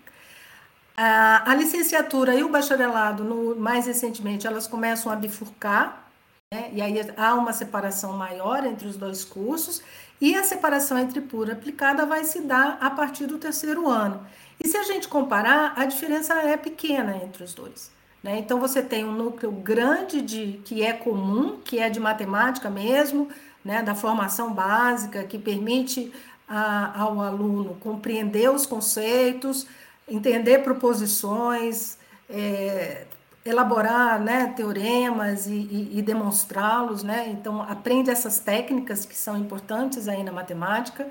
A, 0.97 1.51
a 1.51 1.55
licenciatura 1.55 2.35
e 2.35 2.45
o 2.45 2.49
bacharelado, 2.49 3.25
no, 3.25 3.57
mais 3.57 3.87
recentemente, 3.87 4.47
elas 4.47 4.67
começam 4.67 5.11
a 5.11 5.17
bifurcar, 5.17 6.09
né? 6.53 6.71
e 6.73 6.81
aí 6.81 6.95
há 7.17 7.35
uma 7.35 7.53
separação 7.53 8.13
maior 8.13 8.65
entre 8.65 8.87
os 8.87 8.97
dois 8.97 9.25
cursos, 9.25 9.83
e 10.21 10.37
a 10.37 10.45
separação 10.45 10.97
entre 10.99 11.21
pura 11.21 11.51
e 11.51 11.53
aplicada 11.53 12.07
vai 12.07 12.25
se 12.25 12.41
dar 12.43 12.79
a 12.81 12.91
partir 12.91 13.27
do 13.27 13.39
terceiro 13.39 13.89
ano. 13.89 14.25
E 14.63 14.69
se 14.69 14.77
a 14.77 14.85
gente 14.85 15.09
comparar, 15.09 15.75
a 15.77 15.85
diferença 15.85 16.35
é 16.35 16.57
pequena 16.57 17.17
entre 17.17 17.43
os 17.43 17.53
dois. 17.53 17.91
Né? 18.23 18.39
Então, 18.39 18.61
você 18.61 18.81
tem 18.81 19.05
um 19.05 19.13
núcleo 19.13 19.51
grande 19.51 20.23
de 20.23 20.61
que 20.65 20.83
é 20.83 20.93
comum, 20.93 21.59
que 21.63 21.79
é 21.79 21.91
de 21.91 21.99
matemática 21.99 22.71
mesmo, 22.71 23.29
né? 23.65 23.83
da 23.83 23.95
formação 23.95 24.55
básica, 24.55 25.25
que 25.25 25.39
permite 25.39 26.13
a, 26.49 27.03
ao 27.03 27.21
aluno 27.21 27.77
compreender 27.81 28.49
os 28.51 28.65
conceitos, 28.65 29.67
entender 30.09 30.59
proposições, 30.63 31.99
é, 32.29 33.07
elaborar 33.45 34.21
né, 34.21 34.53
teoremas 34.57 35.47
e, 35.47 35.53
e, 35.53 35.99
e 35.99 36.03
demonstrá-los, 36.03 37.03
né? 37.03 37.29
Então, 37.29 37.61
aprende 37.63 38.11
essas 38.11 38.39
técnicas 38.39 39.05
que 39.05 39.17
são 39.17 39.37
importantes 39.37 40.09
aí 40.09 40.23
na 40.23 40.33
matemática. 40.33 41.07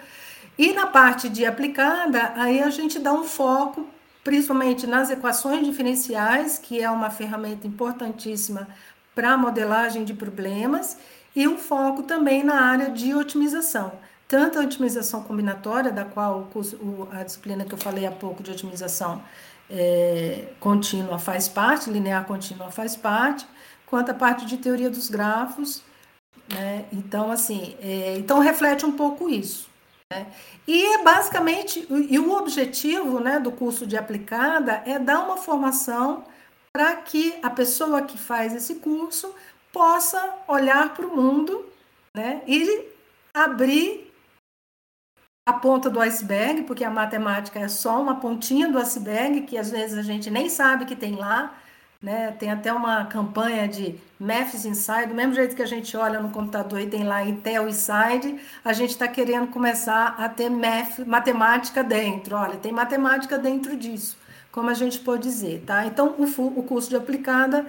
E 0.58 0.74
na 0.74 0.88
parte 0.88 1.30
de 1.30 1.46
aplicada, 1.46 2.34
aí 2.36 2.62
a 2.62 2.70
gente 2.70 3.00
dá 3.00 3.14
um 3.14 3.24
foco 3.24 3.88
principalmente 4.24 4.88
nas 4.88 5.10
equações 5.10 5.66
diferenciais, 5.66 6.58
que 6.58 6.82
é 6.82 6.90
uma 6.90 7.10
ferramenta 7.10 7.68
importantíssima 7.68 8.68
para 9.14 9.38
modelagem 9.38 10.06
de 10.06 10.14
problemas, 10.14 10.98
e 11.36 11.48
um 11.48 11.58
foco 11.58 12.04
também 12.04 12.44
na 12.44 12.62
área 12.62 12.90
de 12.90 13.14
otimização. 13.14 13.92
Tanto 14.28 14.60
a 14.60 14.62
otimização 14.62 15.24
combinatória, 15.24 15.92
da 15.92 16.06
qual 16.06 16.50
o 16.56 17.08
a 17.12 17.24
disciplina 17.24 17.66
que 17.66 17.74
eu 17.74 17.78
falei 17.78 18.06
há 18.06 18.12
pouco 18.12 18.42
de 18.42 18.52
otimização 18.52 19.22
é, 19.70 20.48
contínua 20.60 21.20
faz 21.20 21.48
parte, 21.48 21.90
linear 21.90 22.26
contínua 22.26 22.72
faz 22.72 22.96
parte, 22.96 23.46
quanto 23.86 24.12
a 24.12 24.14
parte 24.14 24.46
de 24.46 24.58
teoria 24.58 24.90
dos 24.90 25.10
grafos. 25.10 25.84
Né? 26.52 26.86
Então, 26.92 27.32
assim, 27.32 27.76
é, 27.82 28.16
então 28.18 28.40
reflete 28.40 28.86
um 28.86 28.92
pouco 28.92 29.30
isso. 29.30 29.70
Né? 30.12 30.28
E 30.68 30.86
é 30.96 31.04
basicamente, 31.04 31.86
e 31.90 32.20
o 32.20 32.34
objetivo 32.34 33.20
né, 33.20 33.40
do 33.40 33.52
curso 33.52 33.86
de 33.86 33.98
aplicada 33.98 34.84
é 34.86 35.00
dar 35.00 35.20
uma 35.20 35.38
formação 35.38 36.24
para 36.72 36.96
que 36.98 37.36
a 37.44 37.50
pessoa 37.50 38.02
que 38.02 38.18
faz 38.18 38.54
esse 38.56 38.76
curso 38.76 39.34
possa 39.72 40.38
olhar 40.48 40.94
para 40.94 41.06
o 41.06 41.16
mundo 41.16 41.66
né, 42.16 42.42
e 42.48 42.86
abrir 43.34 44.13
a 45.46 45.54
ponta 45.54 45.90
do 45.90 46.00
iceberg, 46.00 46.64
porque 46.64 46.84
a 46.84 46.90
matemática 46.90 47.60
é 47.60 47.68
só 47.68 48.02
uma 48.02 48.20
pontinha 48.20 48.70
do 48.70 48.78
iceberg, 48.78 49.42
que 49.42 49.58
às 49.58 49.72
vezes 49.72 49.98
a 49.98 50.02
gente 50.02 50.30
nem 50.30 50.50
sabe 50.50 50.86
que 50.86 50.96
tem 50.96 51.16
lá, 51.16 51.54
né? 52.02 52.32
Tem 52.32 52.50
até 52.52 52.72
uma 52.72 53.06
campanha 53.06 53.68
de 53.68 53.96
Maths 54.20 54.66
Inside, 54.66 55.08
do 55.08 55.16
mesmo 55.16 55.34
jeito 55.34 55.56
que 55.56 55.62
a 55.62 55.66
gente 55.66 55.96
olha 55.98 56.20
no 56.22 56.30
computador 56.30 56.80
e 56.80 56.88
tem 56.88 57.04
lá 57.04 57.24
Intel 57.24 57.68
Inside, 57.68 58.40
a 58.64 58.74
gente 58.74 58.92
está 58.92 59.08
querendo 59.08 59.48
começar 59.48 60.16
a 60.18 60.30
ter 60.30 60.50
math, 60.50 61.00
matemática 61.00 61.84
dentro. 61.84 62.36
Olha, 62.36 62.58
tem 62.58 62.72
matemática 62.72 63.38
dentro 63.38 63.76
disso, 63.76 64.18
como 64.52 64.70
a 64.70 64.74
gente 64.74 65.00
pode 65.00 65.24
dizer, 65.24 65.64
tá? 65.66 65.86
Então, 65.86 66.16
o, 66.18 66.60
o 66.60 66.64
curso 66.64 66.90
de 66.90 66.96
aplicada 66.96 67.66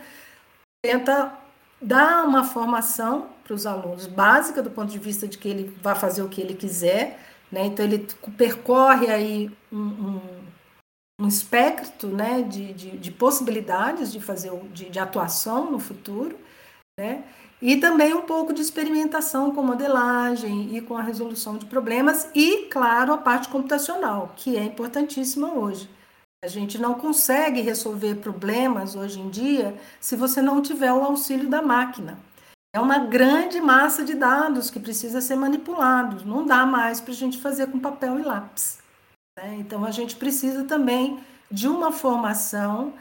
tenta 0.83 1.33
dar 1.81 2.25
uma 2.25 2.45
formação 2.45 3.29
para 3.45 3.55
os 3.55 3.67
alunos, 3.67 4.07
básica 4.07 4.63
do 4.63 4.71
ponto 4.71 4.91
de 4.91 4.99
vista 4.99 5.29
de 5.29 5.39
que 5.39 5.49
ele 5.49 5.77
vai 5.83 5.95
fazer 5.95 6.23
o 6.23 6.29
que 6.29 6.41
ele 6.41 6.55
quiser, 6.55 7.19
né? 7.55 7.67
Então 7.67 7.85
ele 7.85 8.07
percorre 8.37 9.07
aí 9.07 9.51
um, 9.73 9.79
um, 9.79 10.21
um 11.21 11.29
espectro, 11.29 12.09
né, 12.09 12.43
de, 12.43 12.75
de, 12.75 12.99
de, 12.99 13.13
possibilidades 13.13 14.13
de 14.13 14.21
fazer 14.21 14.51
de, 14.73 14.91
de 14.91 14.99
atuação 14.99 15.71
no 15.71 15.79
futuro, 15.79 16.37
né? 16.99 17.25
E 17.63 17.77
também 17.77 18.13
um 18.13 18.23
pouco 18.23 18.53
de 18.53 18.61
experimentação 18.61 19.55
com 19.55 19.63
modelagem 19.63 20.77
e 20.77 20.83
com 20.83 20.97
a 20.97 21.03
resolução 21.03 21.57
de 21.57 21.65
problemas 21.67 22.29
e, 22.35 22.67
claro, 22.67 23.13
a 23.13 23.19
parte 23.19 23.49
computacional, 23.49 24.35
que 24.37 24.57
é 24.59 24.65
importantíssima 24.65 25.55
hoje. 25.55 25.89
A 26.45 26.49
gente 26.49 26.77
não 26.79 26.95
consegue 26.95 27.63
resolver 27.63 28.17
problemas 28.17 28.95
hoje 28.97 29.19
em 29.19 29.31
dia 29.31 29.75
se 29.99 30.15
você 30.15 30.43
não 30.43 30.61
tiver 30.61 30.93
o 30.93 31.03
auxílio 31.03 31.49
da 31.49 31.63
máquina. 31.63 32.19
É 32.75 32.81
uma 32.81 32.99
grande 32.99 33.61
massa 33.61 34.05
de 34.05 34.15
dados 34.15 34.69
que 34.69 34.81
precisa 34.81 35.21
ser 35.21 35.37
manipulado. 35.37 36.27
Não 36.27 36.45
dá 36.45 36.67
mais 36.67 37.01
para 37.01 37.13
a 37.13 37.17
gente 37.17 37.41
fazer 37.41 37.69
com 37.69 37.79
papel 37.79 38.19
e 38.19 38.23
lápis. 38.25 38.83
Né? 39.39 39.59
Então, 39.61 39.85
a 39.85 39.93
gente 39.93 40.17
precisa 40.17 40.65
também 40.65 41.21
de 41.49 41.69
uma 41.69 41.93
formação 41.93 42.93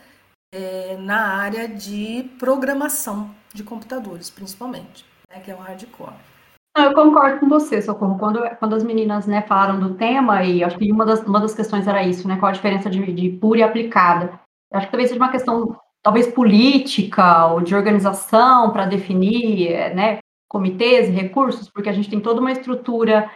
é, 0.53 0.95
na 0.97 1.38
área 1.38 1.67
de 1.67 2.29
programação 2.38 3.31
de 3.51 3.63
computadores, 3.63 4.29
principalmente, 4.29 5.03
né? 5.27 5.39
que 5.39 5.49
é 5.49 5.55
o 5.55 5.57
hardcore. 5.57 6.13
Eu 6.77 6.93
concordo 6.93 7.39
com 7.39 7.49
você, 7.49 7.81
Socorro. 7.81 8.19
Quando, 8.19 8.47
quando 8.57 8.75
as 8.75 8.83
meninas 8.83 9.25
né, 9.25 9.41
falaram 9.41 9.79
do 9.79 9.95
tema, 9.95 10.43
e 10.43 10.63
acho 10.63 10.77
que 10.77 10.91
uma 10.91 11.03
das, 11.03 11.23
uma 11.23 11.39
das 11.39 11.55
questões 11.55 11.88
era 11.88 12.03
isso, 12.03 12.27
né? 12.27 12.38
Qual 12.38 12.49
a 12.49 12.53
diferença 12.53 12.91
de, 12.91 13.12
de 13.12 13.29
pura 13.29 13.59
e 13.59 13.63
aplicada? 13.63 14.39
Acho 14.71 14.86
que 14.86 14.91
talvez 14.91 15.09
seja 15.09 15.21
uma 15.21 15.31
questão 15.31 15.75
talvez 16.03 16.27
política 16.27 17.47
ou 17.47 17.61
de 17.61 17.73
organização 17.73 18.71
para 18.71 18.85
definir 18.85 19.95
né, 19.95 20.19
comitês 20.49 21.07
e 21.07 21.11
recursos, 21.11 21.69
porque 21.69 21.89
a 21.89 21.93
gente 21.93 22.09
tem 22.09 22.19
toda 22.19 22.41
uma 22.41 22.51
estrutura 22.51 23.31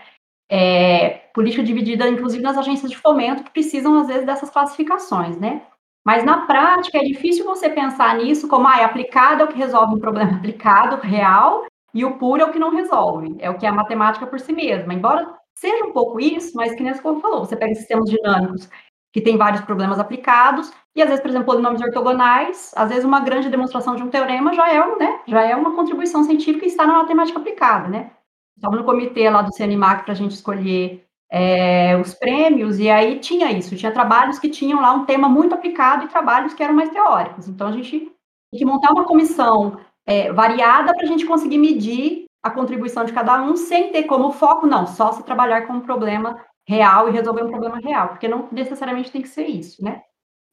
é, 0.49 1.29
política 1.33 1.63
dividida, 1.63 2.07
inclusive 2.07 2.43
nas 2.43 2.57
agências 2.57 2.91
de 2.91 2.97
fomento, 2.97 3.43
que 3.43 3.51
precisam, 3.51 3.97
às 3.99 4.07
vezes, 4.07 4.25
dessas 4.25 4.49
classificações, 4.49 5.37
né? 5.37 5.63
Mas 6.05 6.23
na 6.23 6.45
prática 6.45 6.97
é 6.97 7.03
difícil 7.03 7.43
você 7.43 7.69
pensar 7.69 8.15
nisso 8.15 8.47
como 8.47 8.67
ah, 8.67 8.79
é 8.79 8.83
aplicado 8.85 9.41
é 9.41 9.45
o 9.45 9.47
que 9.49 9.57
resolve 9.57 9.95
um 9.95 9.99
problema 9.99 10.37
aplicado, 10.37 10.95
real, 11.01 11.65
e 11.93 12.05
o 12.05 12.17
puro 12.17 12.41
é 12.41 12.45
o 12.45 12.51
que 12.51 12.59
não 12.59 12.69
resolve, 12.69 13.35
é 13.39 13.49
o 13.49 13.57
que 13.57 13.65
é 13.65 13.69
a 13.69 13.73
matemática 13.73 14.27
por 14.27 14.39
si 14.39 14.53
mesma. 14.53 14.93
Embora 14.93 15.27
seja 15.55 15.85
um 15.85 15.91
pouco 15.91 16.19
isso, 16.19 16.55
mas 16.55 16.75
que 16.75 16.83
nem 16.83 16.93
você 16.93 17.01
falou, 17.01 17.39
você 17.39 17.55
pega 17.55 17.75
sistemas 17.75 18.09
dinâmicos 18.09 18.69
que 19.11 19.21
tem 19.21 19.35
vários 19.35 19.61
problemas 19.61 19.99
aplicados, 19.99 20.71
e 20.97 21.01
às 21.01 21.09
vezes, 21.09 21.21
por 21.21 21.29
exemplo, 21.29 21.45
polinomios 21.45 21.81
ortogonais, 21.81 22.73
às 22.75 22.89
vezes 22.89 23.05
uma 23.05 23.19
grande 23.19 23.49
demonstração 23.49 23.95
de 23.95 24.01
um 24.01 24.09
teorema 24.09 24.51
já 24.53 24.67
é, 24.67 24.97
né, 24.97 25.19
já 25.27 25.43
é 25.43 25.55
uma 25.55 25.75
contribuição 25.75 26.23
científica 26.23 26.65
e 26.65 26.69
está 26.69 26.87
na 26.87 26.93
matemática 26.93 27.39
aplicada, 27.39 27.87
né? 27.87 28.09
Estava 28.57 28.75
no 28.75 28.83
comitê 28.83 29.29
lá 29.29 29.43
do 29.43 29.53
CNMAC 29.53 30.03
para 30.03 30.13
a 30.13 30.15
gente 30.15 30.31
escolher 30.31 31.05
é, 31.31 31.95
os 31.97 32.15
prêmios, 32.15 32.79
e 32.79 32.89
aí 32.89 33.19
tinha 33.19 33.51
isso, 33.51 33.75
tinha 33.75 33.91
trabalhos 33.91 34.39
que 34.39 34.49
tinham 34.49 34.81
lá 34.81 34.91
um 34.93 35.05
tema 35.05 35.29
muito 35.29 35.53
aplicado 35.53 36.05
e 36.05 36.07
trabalhos 36.07 36.55
que 36.55 36.63
eram 36.63 36.73
mais 36.73 36.89
teóricos. 36.89 37.47
Então, 37.47 37.67
a 37.67 37.71
gente 37.71 37.99
tem 38.51 38.59
que 38.59 38.65
montar 38.65 38.91
uma 38.91 39.05
comissão 39.05 39.79
é, 40.03 40.33
variada 40.33 40.93
para 40.95 41.03
a 41.03 41.07
gente 41.07 41.27
conseguir 41.27 41.59
medir 41.59 42.25
a 42.41 42.49
contribuição 42.49 43.05
de 43.05 43.13
cada 43.13 43.39
um 43.43 43.55
sem 43.55 43.91
ter 43.91 44.03
como 44.03 44.31
foco, 44.31 44.65
não, 44.65 44.87
só 44.87 45.11
se 45.11 45.23
trabalhar 45.23 45.67
com 45.67 45.73
um 45.73 45.81
problema 45.81 46.43
real 46.67 47.07
e 47.07 47.11
resolver 47.11 47.43
um 47.43 47.49
problema 47.49 47.77
real, 47.77 48.09
porque 48.09 48.27
não 48.27 48.47
necessariamente 48.51 49.11
tem 49.11 49.21
que 49.21 49.29
ser 49.29 49.45
isso, 49.45 49.83
né? 49.83 50.01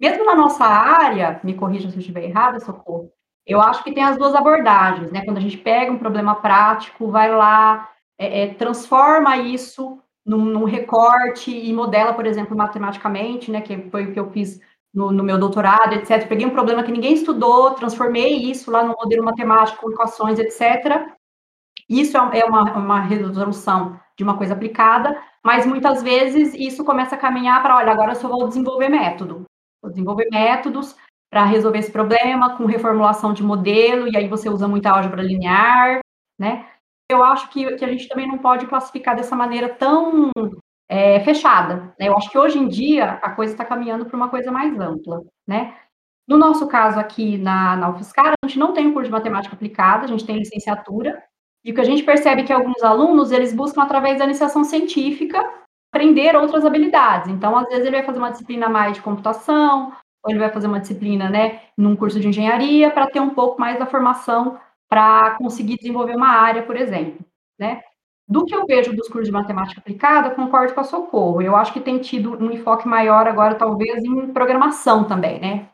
Mesmo 0.00 0.24
na 0.24 0.34
nossa 0.34 0.64
área, 0.64 1.40
me 1.44 1.54
corrija 1.54 1.88
se 1.88 1.96
eu 1.96 2.00
estiver 2.00 2.24
errada, 2.24 2.60
socorro, 2.60 3.10
eu 3.46 3.60
acho 3.60 3.84
que 3.84 3.92
tem 3.92 4.02
as 4.02 4.16
duas 4.16 4.34
abordagens, 4.34 5.12
né? 5.12 5.24
Quando 5.24 5.36
a 5.36 5.40
gente 5.40 5.58
pega 5.58 5.92
um 5.92 5.98
problema 5.98 6.36
prático, 6.36 7.10
vai 7.10 7.30
lá, 7.30 7.90
é, 8.18 8.42
é, 8.44 8.54
transforma 8.54 9.36
isso 9.36 9.98
num, 10.24 10.44
num, 10.44 10.64
recorte 10.64 11.50
e 11.50 11.72
modela, 11.72 12.14
por 12.14 12.26
exemplo, 12.26 12.56
matematicamente, 12.56 13.50
né? 13.50 13.60
Que 13.60 13.90
foi 13.90 14.06
o 14.06 14.12
que 14.12 14.20
eu 14.20 14.30
fiz 14.30 14.60
no, 14.92 15.12
no, 15.12 15.22
meu 15.22 15.38
doutorado, 15.38 15.92
etc. 15.94 16.26
Peguei 16.26 16.46
um 16.46 16.50
problema 16.50 16.82
que 16.82 16.92
ninguém 16.92 17.14
estudou, 17.14 17.74
transformei 17.74 18.50
isso 18.50 18.70
lá 18.70 18.82
no 18.82 18.94
modelo 18.96 19.24
matemático, 19.24 19.90
equações, 19.90 20.38
etc. 20.38 21.06
Isso 21.88 22.16
é, 22.16 22.40
é 22.40 22.44
uma, 22.46 22.62
uma 22.78 23.00
resolução 23.00 24.00
de 24.16 24.24
uma 24.24 24.38
coisa 24.38 24.54
aplicada, 24.54 25.20
mas 25.44 25.66
muitas 25.66 26.02
vezes 26.02 26.54
isso 26.54 26.84
começa 26.84 27.14
a 27.14 27.18
caminhar 27.18 27.62
para, 27.62 27.76
olha, 27.76 27.92
agora 27.92 28.12
eu 28.12 28.16
só 28.16 28.28
vou 28.28 28.48
desenvolver 28.48 28.88
método. 28.88 29.44
Desenvolver 29.88 30.28
métodos 30.30 30.96
para 31.30 31.44
resolver 31.44 31.78
esse 31.78 31.90
problema 31.90 32.56
com 32.56 32.64
reformulação 32.64 33.32
de 33.32 33.42
modelo, 33.42 34.08
e 34.08 34.16
aí 34.16 34.28
você 34.28 34.48
usa 34.48 34.68
muita 34.68 34.90
álgebra 34.90 35.22
linear, 35.22 35.98
né? 36.38 36.66
Eu 37.10 37.22
acho 37.22 37.50
que, 37.50 37.76
que 37.76 37.84
a 37.84 37.88
gente 37.88 38.08
também 38.08 38.26
não 38.26 38.38
pode 38.38 38.66
classificar 38.66 39.16
dessa 39.16 39.36
maneira 39.36 39.68
tão 39.68 40.30
é, 40.88 41.20
fechada. 41.20 41.94
Né? 41.98 42.08
Eu 42.08 42.16
acho 42.16 42.30
que 42.30 42.38
hoje 42.38 42.58
em 42.58 42.68
dia 42.68 43.18
a 43.22 43.30
coisa 43.30 43.52
está 43.52 43.64
caminhando 43.64 44.06
para 44.06 44.16
uma 44.16 44.28
coisa 44.28 44.50
mais 44.50 44.78
ampla, 44.78 45.22
né? 45.46 45.76
No 46.26 46.38
nosso 46.38 46.66
caso 46.66 46.98
aqui 46.98 47.36
na, 47.36 47.76
na 47.76 47.90
UFSCar, 47.90 48.32
a 48.42 48.46
gente 48.46 48.58
não 48.58 48.72
tem 48.72 48.92
curso 48.92 49.08
de 49.08 49.12
matemática 49.12 49.54
aplicada, 49.54 50.04
a 50.04 50.08
gente 50.08 50.24
tem 50.24 50.38
licenciatura, 50.38 51.22
e 51.64 51.70
o 51.70 51.74
que 51.74 51.80
a 51.80 51.84
gente 51.84 52.02
percebe 52.02 52.42
é 52.42 52.44
que 52.44 52.52
alguns 52.52 52.82
alunos, 52.82 53.32
eles 53.32 53.54
buscam, 53.54 53.82
através 53.82 54.18
da 54.18 54.24
iniciação 54.24 54.64
científica, 54.64 55.42
aprender 55.94 56.34
outras 56.34 56.64
habilidades. 56.64 57.30
Então, 57.30 57.56
às 57.56 57.68
vezes, 57.68 57.86
ele 57.86 57.96
vai 57.96 58.04
fazer 58.04 58.18
uma 58.18 58.32
disciplina 58.32 58.68
mais 58.68 58.94
de 58.94 59.00
computação, 59.00 59.92
ou 60.24 60.30
ele 60.30 60.40
vai 60.40 60.50
fazer 60.50 60.66
uma 60.66 60.80
disciplina, 60.80 61.30
né, 61.30 61.60
num 61.78 61.94
curso 61.94 62.18
de 62.18 62.26
engenharia, 62.26 62.90
para 62.90 63.06
ter 63.06 63.20
um 63.20 63.30
pouco 63.30 63.60
mais 63.60 63.78
da 63.78 63.86
formação 63.86 64.58
para 64.90 65.36
conseguir 65.36 65.76
desenvolver 65.76 66.16
uma 66.16 66.28
área, 66.28 66.62
por 66.62 66.76
exemplo, 66.76 67.24
né? 67.58 67.80
Do 68.26 68.44
que 68.44 68.54
eu 68.54 68.64
vejo 68.66 68.94
dos 68.96 69.08
cursos 69.08 69.26
de 69.26 69.32
matemática 69.32 69.80
aplicada, 69.80 70.30
concordo 70.30 70.72
com 70.72 70.80
a 70.80 70.84
Socorro. 70.84 71.42
Eu 71.42 71.54
acho 71.54 71.72
que 71.72 71.80
tem 71.80 71.98
tido 71.98 72.42
um 72.42 72.50
enfoque 72.50 72.88
maior 72.88 73.26
agora, 73.28 73.54
talvez, 73.54 74.02
em 74.02 74.32
programação 74.32 75.04
também, 75.04 75.40
né? 75.40 75.68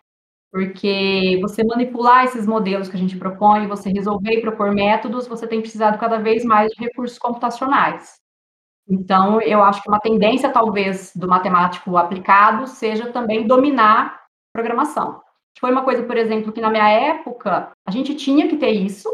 Porque 0.52 1.38
você 1.40 1.62
manipular 1.62 2.24
esses 2.24 2.46
modelos 2.46 2.88
que 2.88 2.96
a 2.96 2.98
gente 2.98 3.16
propõe, 3.16 3.68
você 3.68 3.88
resolver 3.90 4.32
e 4.32 4.40
propor 4.40 4.72
métodos, 4.74 5.28
você 5.28 5.46
tem 5.46 5.60
precisado 5.60 5.98
cada 5.98 6.18
vez 6.18 6.44
mais 6.44 6.70
de 6.72 6.84
recursos 6.84 7.18
computacionais. 7.18 8.19
Então, 8.90 9.40
eu 9.40 9.62
acho 9.62 9.80
que 9.80 9.88
uma 9.88 10.00
tendência, 10.00 10.50
talvez, 10.50 11.12
do 11.14 11.28
matemático 11.28 11.96
aplicado 11.96 12.66
seja 12.66 13.12
também 13.12 13.46
dominar 13.46 14.20
programação. 14.52 15.22
Foi 15.60 15.70
uma 15.70 15.84
coisa, 15.84 16.02
por 16.02 16.16
exemplo, 16.16 16.52
que 16.52 16.60
na 16.60 16.70
minha 16.70 16.88
época 16.88 17.70
a 17.86 17.90
gente 17.90 18.16
tinha 18.16 18.48
que 18.48 18.56
ter 18.56 18.70
isso, 18.70 19.08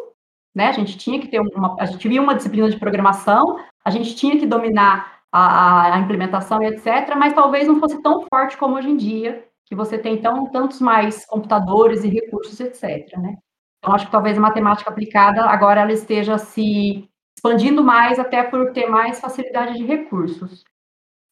né? 0.54 0.68
A 0.68 0.72
gente 0.72 0.96
tinha 0.96 1.20
que 1.20 1.28
ter 1.28 1.40
uma, 1.40 1.76
a 1.78 1.84
gente 1.84 2.08
via 2.08 2.22
uma 2.22 2.34
disciplina 2.34 2.70
de 2.70 2.78
programação, 2.78 3.58
a 3.84 3.90
gente 3.90 4.16
tinha 4.16 4.38
que 4.38 4.46
dominar 4.46 5.20
a, 5.30 5.94
a 5.94 5.98
implementação 5.98 6.62
e 6.62 6.68
etc. 6.68 7.14
Mas 7.16 7.34
talvez 7.34 7.68
não 7.68 7.78
fosse 7.78 8.00
tão 8.00 8.24
forte 8.32 8.56
como 8.56 8.76
hoje 8.76 8.88
em 8.88 8.96
dia, 8.96 9.44
que 9.66 9.74
você 9.74 9.98
tem 9.98 10.22
tão, 10.22 10.46
tantos 10.50 10.80
mais 10.80 11.26
computadores 11.26 12.02
e 12.02 12.08
recursos, 12.08 12.58
etc. 12.60 13.14
Né? 13.18 13.36
Então, 13.78 13.94
acho 13.94 14.06
que 14.06 14.12
talvez 14.12 14.38
a 14.38 14.40
matemática 14.40 14.88
aplicada 14.90 15.44
agora 15.44 15.82
ela 15.82 15.92
esteja 15.92 16.38
se 16.38 17.08
expandindo 17.46 17.82
mais, 17.82 18.18
até 18.18 18.42
por 18.42 18.72
ter 18.72 18.86
mais 18.86 19.20
facilidade 19.20 19.74
de 19.74 19.84
recursos. 19.84 20.64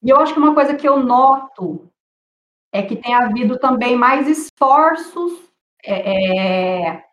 E 0.02 0.10
eu 0.10 0.16
acho 0.18 0.32
que 0.32 0.38
uma 0.38 0.54
coisa 0.54 0.74
que 0.74 0.88
eu 0.88 0.98
noto 0.98 1.90
é 2.72 2.82
que 2.82 2.96
tem 2.96 3.14
havido 3.14 3.58
também 3.58 3.96
mais 3.96 4.28
esforços 4.28 5.32
é, 5.84 6.88
é 6.88 7.04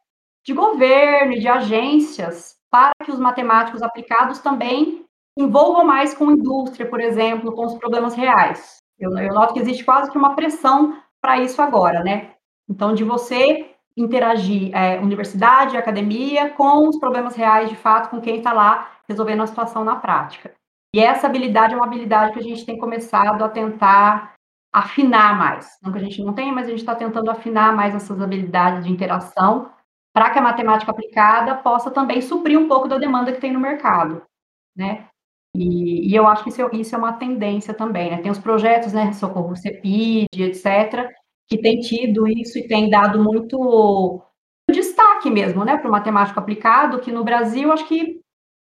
de 0.43 0.53
governo 0.53 1.33
e 1.33 1.39
de 1.39 1.47
agências 1.47 2.57
para 2.69 2.91
que 3.03 3.11
os 3.11 3.19
matemáticos 3.19 3.81
aplicados 3.81 4.39
também 4.39 5.05
envolvam 5.37 5.85
mais 5.85 6.13
com 6.13 6.31
indústria, 6.31 6.89
por 6.89 6.99
exemplo, 6.99 7.53
com 7.53 7.65
os 7.65 7.75
problemas 7.75 8.13
reais. 8.15 8.81
Eu, 8.99 9.17
eu 9.17 9.33
noto 9.33 9.53
que 9.53 9.59
existe 9.59 9.83
quase 9.83 10.11
que 10.11 10.17
uma 10.17 10.35
pressão 10.35 10.97
para 11.21 11.39
isso 11.39 11.61
agora, 11.61 12.03
né? 12.03 12.33
Então, 12.69 12.93
de 12.93 13.03
você 13.03 13.70
interagir 13.97 14.75
é, 14.75 14.99
universidade, 14.99 15.77
academia, 15.77 16.49
com 16.51 16.87
os 16.87 16.97
problemas 16.97 17.35
reais, 17.35 17.69
de 17.69 17.75
fato, 17.75 18.09
com 18.09 18.21
quem 18.21 18.37
está 18.37 18.53
lá 18.53 18.91
resolvendo 19.07 19.43
a 19.43 19.47
situação 19.47 19.83
na 19.83 19.95
prática. 19.95 20.53
E 20.93 20.99
essa 20.99 21.27
habilidade 21.27 21.73
é 21.73 21.77
uma 21.77 21.85
habilidade 21.85 22.33
que 22.33 22.39
a 22.39 22.43
gente 22.43 22.65
tem 22.65 22.77
começado 22.77 23.43
a 23.43 23.49
tentar 23.49 24.33
afinar 24.73 25.37
mais. 25.37 25.77
Não 25.81 25.91
que 25.91 25.97
a 25.97 26.01
gente 26.01 26.23
não 26.23 26.33
tenha, 26.33 26.51
mas 26.51 26.67
a 26.67 26.69
gente 26.69 26.79
está 26.79 26.95
tentando 26.95 27.29
afinar 27.29 27.75
mais 27.75 27.93
essas 27.93 28.21
habilidades 28.21 28.85
de 28.85 28.91
interação 28.91 29.71
para 30.13 30.29
que 30.29 30.39
a 30.39 30.41
matemática 30.41 30.91
aplicada 30.91 31.55
possa 31.55 31.89
também 31.89 32.21
suprir 32.21 32.59
um 32.59 32.67
pouco 32.67 32.87
da 32.87 32.97
demanda 32.97 33.31
que 33.31 33.39
tem 33.39 33.51
no 33.51 33.59
mercado, 33.59 34.21
né? 34.75 35.07
E, 35.55 36.09
e 36.09 36.15
eu 36.15 36.27
acho 36.27 36.43
que 36.43 36.49
isso, 36.49 36.61
é, 36.61 36.69
isso, 36.73 36.95
é 36.95 36.97
uma 36.97 37.13
tendência 37.13 37.73
também, 37.73 38.11
né? 38.11 38.21
Tem 38.21 38.31
os 38.31 38.39
projetos, 38.39 38.93
né, 38.93 39.11
Socorro 39.13 39.55
CEPID, 39.55 40.27
etc., 40.33 41.09
que 41.51 41.57
tem 41.57 41.81
tido 41.81 42.25
isso 42.29 42.57
e 42.57 42.65
tem 42.65 42.89
dado 42.89 43.21
muito 43.21 44.23
destaque 44.71 45.29
mesmo, 45.29 45.65
né, 45.65 45.77
para 45.77 45.89
o 45.89 45.91
matemático 45.91 46.39
aplicado, 46.39 47.01
que 47.01 47.11
no 47.11 47.25
Brasil, 47.25 47.73
acho 47.73 47.85
que 47.89 48.21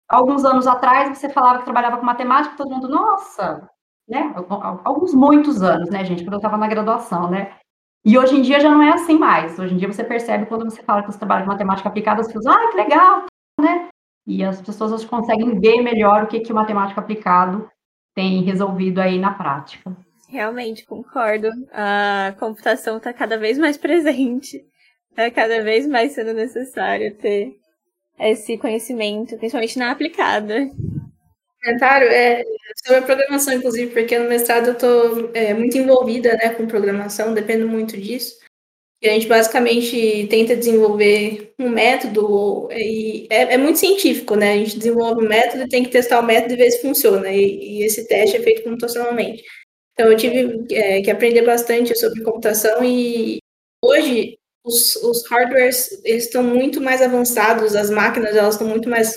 alguns 0.07 0.45
anos 0.45 0.67
atrás, 0.67 1.17
você 1.17 1.27
falava 1.27 1.57
que 1.57 1.65
trabalhava 1.65 1.97
com 1.97 2.05
matemática, 2.05 2.55
todo 2.55 2.69
mundo, 2.69 2.87
nossa, 2.87 3.67
né, 4.07 4.31
alguns 4.83 5.15
muitos 5.15 5.63
anos, 5.63 5.89
né, 5.89 6.05
gente, 6.05 6.23
quando 6.23 6.33
eu 6.33 6.37
estava 6.37 6.57
na 6.57 6.67
graduação, 6.67 7.27
né, 7.27 7.57
e 8.05 8.19
hoje 8.19 8.37
em 8.37 8.43
dia 8.43 8.59
já 8.59 8.69
não 8.69 8.83
é 8.83 8.91
assim 8.91 9.17
mais, 9.17 9.57
hoje 9.57 9.73
em 9.73 9.77
dia 9.77 9.91
você 9.91 10.03
percebe 10.03 10.45
quando 10.45 10.65
você 10.65 10.83
fala 10.83 11.01
que 11.01 11.11
você 11.11 11.17
trabalha 11.17 11.43
com 11.43 11.49
matemática 11.49 11.89
aplicada, 11.89 12.21
as 12.21 12.27
pessoas, 12.27 12.45
ah, 12.45 12.69
que 12.69 12.77
legal, 12.77 13.25
né, 13.59 13.89
e 14.27 14.43
as 14.43 14.61
pessoas 14.61 15.03
conseguem 15.05 15.59
ver 15.59 15.81
melhor 15.81 16.25
o 16.25 16.27
que, 16.27 16.39
que 16.39 16.51
o 16.51 16.55
matemático 16.55 16.99
aplicado 16.99 17.67
tem 18.13 18.43
resolvido 18.43 18.99
aí 18.99 19.17
na 19.17 19.33
prática. 19.33 19.91
Realmente, 20.27 20.85
concordo. 20.85 21.49
A 21.71 22.35
computação 22.39 22.97
está 22.97 23.13
cada 23.13 23.37
vez 23.37 23.57
mais 23.57 23.77
presente. 23.77 24.65
Está 25.09 25.31
cada 25.31 25.63
vez 25.63 25.87
mais 25.87 26.11
sendo 26.11 26.33
necessário 26.33 27.15
ter 27.15 27.55
esse 28.19 28.57
conhecimento, 28.57 29.37
principalmente 29.37 29.77
na 29.77 29.91
aplicada. 29.91 30.69
Comentário 31.63 32.07
é 32.07 32.43
sobre 32.85 32.97
a 32.97 33.01
programação, 33.01 33.53
inclusive, 33.53 33.91
porque 33.91 34.17
no 34.19 34.29
mestrado 34.29 34.67
eu 34.67 34.73
estou 34.73 35.31
é, 35.33 35.53
muito 35.53 35.77
envolvida 35.77 36.33
né, 36.33 36.49
com 36.49 36.67
programação, 36.67 37.33
dependo 37.33 37.67
muito 37.67 37.97
disso. 37.97 38.35
E 39.01 39.09
a 39.09 39.13
gente 39.13 39.27
basicamente 39.27 40.27
tenta 40.29 40.55
desenvolver 40.55 41.53
um 41.59 41.69
método, 41.69 42.69
e 42.71 43.27
é, 43.29 43.53
é, 43.53 43.57
muito 43.57 43.77
científico, 43.77 44.35
né? 44.35 44.53
A 44.53 44.57
gente 44.57 44.77
desenvolve 44.77 45.23
um 45.23 45.27
método 45.27 45.63
e 45.63 45.69
tem 45.69 45.83
que 45.83 45.91
testar 45.91 46.19
o 46.19 46.25
método 46.25 46.53
e 46.53 46.57
ver 46.57 46.71
se 46.71 46.81
funciona. 46.81 47.29
E, 47.29 47.79
e 47.79 47.83
esse 47.83 48.07
teste 48.07 48.37
é 48.37 48.41
feito 48.41 48.63
computacionalmente. 48.63 49.43
Então, 49.95 50.11
eu 50.11 50.17
tive 50.17 50.65
é, 50.71 51.01
que 51.01 51.09
aprender 51.09 51.41
bastante 51.43 51.97
sobre 51.97 52.21
computação 52.21 52.83
e 52.83 53.39
hoje 53.81 54.37
os, 54.61 54.95
os 54.97 55.25
hardwares 55.27 56.01
estão 56.03 56.43
muito 56.43 56.81
mais 56.81 57.01
avançados, 57.01 57.75
as 57.75 57.89
máquinas 57.89 58.35
elas 58.35 58.55
estão 58.55 58.67
muito 58.67 58.89
mais 58.89 59.15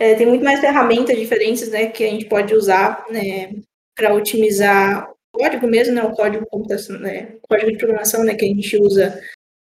é, 0.00 0.14
tem 0.14 0.26
muito 0.26 0.44
mais 0.44 0.60
ferramentas 0.60 1.18
diferentes, 1.18 1.68
né, 1.68 1.86
que 1.88 2.04
a 2.04 2.08
gente 2.08 2.26
pode 2.26 2.54
usar 2.54 3.04
né, 3.10 3.52
para 3.96 4.14
otimizar 4.14 5.10
o 5.32 5.38
código 5.38 5.66
mesmo, 5.66 5.94
né, 5.94 6.02
o 6.04 6.12
código 6.12 6.46
computação, 6.46 6.98
né, 7.00 7.36
código 7.48 7.72
de 7.72 7.78
programação, 7.78 8.24
né, 8.24 8.34
que 8.34 8.44
a 8.44 8.48
gente 8.48 8.76
usa 8.76 9.20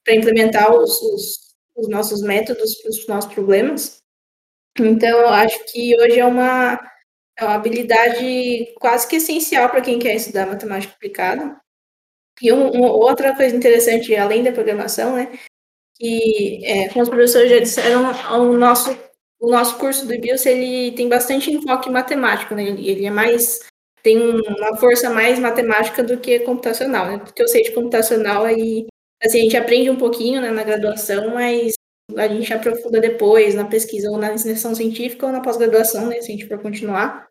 para 0.03 0.15
implementar 0.15 0.73
os, 0.73 1.01
os, 1.01 1.55
os, 1.75 1.87
nossos 1.87 2.21
métodos 2.21 2.75
para 2.81 2.89
os 2.89 3.07
nossos 3.07 3.33
problemas. 3.33 3.99
Então, 4.77 5.19
eu 5.19 5.29
acho 5.29 5.57
que 5.71 5.95
hoje 6.01 6.19
é 6.19 6.25
uma, 6.25 6.79
é 7.39 7.43
uma 7.43 7.55
habilidade 7.55 8.73
quase 8.79 9.07
que 9.07 9.15
essencial 9.15 9.69
para 9.69 9.81
quem 9.81 9.99
quer 9.99 10.15
estudar 10.15 10.47
matemática 10.47 10.93
aplicada. 10.93 11.59
E 12.41 12.51
um, 12.53 12.67
um, 12.75 12.83
outra 12.83 13.35
coisa 13.35 13.55
interessante, 13.55 14.15
além 14.15 14.43
da 14.43 14.51
programação, 14.51 15.15
né, 15.15 15.31
que, 15.95 16.65
é, 16.65 16.89
como 16.89 17.03
os 17.03 17.09
professores 17.09 17.49
já 17.49 17.59
disseram, 17.59 18.11
o 18.41 18.57
nosso 18.57 18.97
o 19.39 19.49
nosso 19.49 19.77
curso 19.77 20.05
do 20.05 20.19
BIOS, 20.19 20.45
ele 20.45 20.91
tem 20.95 21.07
bastante 21.07 21.49
enfoque 21.49 21.89
matemático, 21.89 22.53
né? 22.53 22.63
Ele, 22.63 23.05
é 23.05 23.09
mais 23.09 23.59
tem 24.03 24.17
uma 24.17 24.77
força 24.77 25.09
mais 25.09 25.39
matemática 25.39 26.03
do 26.03 26.17
que 26.19 26.39
computacional, 26.39 27.07
né? 27.07 27.17
Porque 27.19 27.41
eu 27.41 27.47
sei 27.47 27.63
de 27.63 27.71
computacional 27.71 28.43
aí, 28.43 28.85
assim, 29.23 29.39
a 29.39 29.41
gente 29.43 29.57
aprende 29.57 29.89
um 29.89 29.97
pouquinho 29.97 30.41
né, 30.41 30.51
na 30.51 30.63
graduação, 30.63 31.33
mas 31.33 31.73
a 32.17 32.27
gente 32.27 32.53
aprofunda 32.53 32.99
depois 32.99 33.55
na 33.55 33.65
pesquisa 33.65 34.09
ou 34.09 34.17
na 34.17 34.29
iniciação 34.29 34.73
científica 34.75 35.25
ou 35.25 35.31
na 35.31 35.41
pós-graduação, 35.41 36.07
né? 36.07 36.21
Se 36.21 36.31
a 36.31 36.35
gente 36.35 36.47
for 36.47 36.61
continuar. 36.61 37.28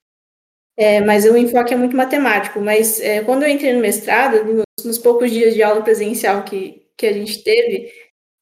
É, 0.78 1.00
mas 1.00 1.24
o 1.24 1.36
enfoque 1.36 1.74
é 1.74 1.76
muito 1.76 1.96
matemático. 1.96 2.60
Mas 2.60 3.00
é, 3.00 3.22
quando 3.24 3.42
eu 3.42 3.48
entrei 3.48 3.72
no 3.72 3.80
mestrado, 3.80 4.44
nos, 4.44 4.84
nos, 4.84 4.96
poucos 4.96 5.30
dias 5.30 5.52
de 5.52 5.60
aula 5.62 5.82
presencial 5.82 6.44
que, 6.44 6.86
que 6.96 7.06
a 7.06 7.12
gente 7.12 7.42
teve, 7.42 7.92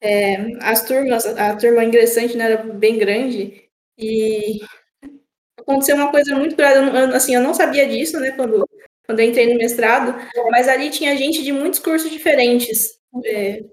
é, 0.02 0.36
as 0.60 0.84
turmas, 0.84 1.24
a 1.24 1.56
turma 1.56 1.82
ingressante 1.82 2.36
né, 2.36 2.52
era 2.52 2.62
bem 2.62 2.98
grande 2.98 3.66
e 3.98 4.60
aconteceu 5.58 5.96
uma 5.96 6.10
coisa 6.10 6.34
muito. 6.36 6.60
Eu, 6.60 7.16
assim, 7.16 7.34
eu 7.34 7.40
não 7.40 7.54
sabia 7.54 7.88
disso, 7.88 8.20
né, 8.20 8.32
quando, 8.32 8.68
quando 9.06 9.20
eu 9.20 9.26
entrei 9.26 9.50
no 9.50 9.58
mestrado, 9.58 10.14
mas 10.50 10.68
ali 10.68 10.90
tinha 10.90 11.16
gente 11.16 11.42
de 11.42 11.52
muitos 11.52 11.80
cursos 11.80 12.10
diferentes, 12.10 12.98
é, 13.24 13.64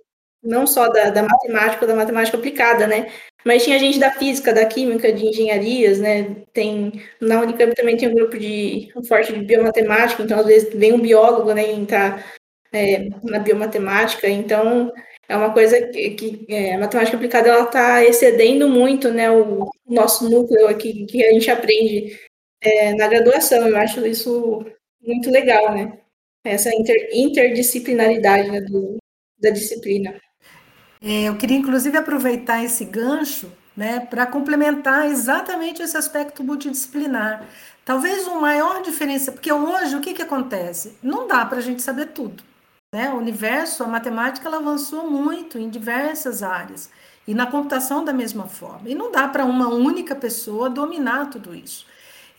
não 0.41 0.65
só 0.65 0.87
da, 0.87 1.09
da 1.09 1.23
matemática, 1.23 1.85
da 1.85 1.95
matemática 1.95 2.37
aplicada, 2.37 2.87
né, 2.87 3.11
mas 3.45 3.63
tinha 3.63 3.79
gente 3.79 3.99
da 3.99 4.11
física, 4.11 4.53
da 4.53 4.65
química, 4.65 5.11
de 5.11 5.25
engenharias, 5.25 5.99
né, 5.99 6.35
tem, 6.53 7.01
na 7.19 7.41
Unicamp 7.41 7.75
também 7.75 7.97
tem 7.97 8.09
um 8.09 8.15
grupo 8.15 8.37
de, 8.37 8.91
um 8.95 9.03
forte 9.03 9.33
de 9.33 9.43
biomatemática, 9.43 10.23
então 10.23 10.39
às 10.39 10.45
vezes 10.45 10.73
vem 10.73 10.93
um 10.93 11.01
biólogo, 11.01 11.53
né, 11.53 11.71
entrar 11.71 12.25
é, 12.71 13.09
na 13.23 13.39
biomatemática, 13.39 14.27
então 14.27 14.91
é 15.27 15.37
uma 15.37 15.53
coisa 15.53 15.81
que, 15.87 16.11
que 16.11 16.45
é, 16.49 16.75
a 16.75 16.79
matemática 16.79 17.15
aplicada 17.15 17.49
ela 17.49 17.63
está 17.63 18.03
excedendo 18.03 18.67
muito 18.67 19.11
né, 19.11 19.31
o, 19.31 19.69
nosso 19.87 20.29
núcleo 20.29 20.67
aqui 20.67 21.05
que 21.05 21.23
a 21.23 21.31
gente 21.31 21.49
aprende 21.49 22.19
é, 22.61 22.93
na 22.95 23.07
graduação. 23.07 23.67
Eu 23.67 23.77
acho 23.77 24.05
isso 24.05 24.65
muito 25.01 25.29
legal, 25.29 25.73
né? 25.73 25.99
Essa 26.43 26.73
inter, 26.75 27.09
interdisciplinaridade 27.13 28.51
né, 28.51 28.61
do, 28.61 28.97
da 29.39 29.49
disciplina. 29.49 30.19
É, 31.05 31.23
eu 31.23 31.35
queria, 31.35 31.57
inclusive, 31.57 31.97
aproveitar 31.97 32.63
esse 32.63 32.85
gancho 32.85 33.51
né, 33.75 33.99
para 33.99 34.25
complementar 34.25 35.05
exatamente 35.07 35.81
esse 35.81 35.97
aspecto 35.97 36.41
multidisciplinar. 36.41 37.45
Talvez 37.83 38.25
o 38.25 38.39
maior 38.39 38.81
diferença, 38.81 39.29
porque 39.29 39.51
hoje 39.51 39.97
o 39.97 39.99
que, 39.99 40.13
que 40.13 40.21
acontece? 40.21 40.97
Não 41.03 41.27
dá 41.27 41.45
para 41.45 41.57
a 41.57 41.61
gente 41.61 41.81
saber 41.81 42.07
tudo. 42.13 42.41
Né? 42.93 43.09
O 43.09 43.17
universo, 43.17 43.83
a 43.83 43.87
matemática, 43.87 44.47
ela 44.47 44.57
avançou 44.57 45.09
muito 45.09 45.59
em 45.59 45.69
diversas 45.69 46.41
áreas. 46.41 46.89
E 47.27 47.33
na 47.33 47.47
computação 47.47 48.05
da 48.05 48.13
mesma 48.13 48.47
forma. 48.47 48.89
E 48.89 48.95
não 48.95 49.11
dá 49.11 49.27
para 49.27 49.43
uma 49.43 49.67
única 49.67 50.15
pessoa 50.15 50.69
dominar 50.69 51.29
tudo 51.29 51.53
isso. 51.53 51.85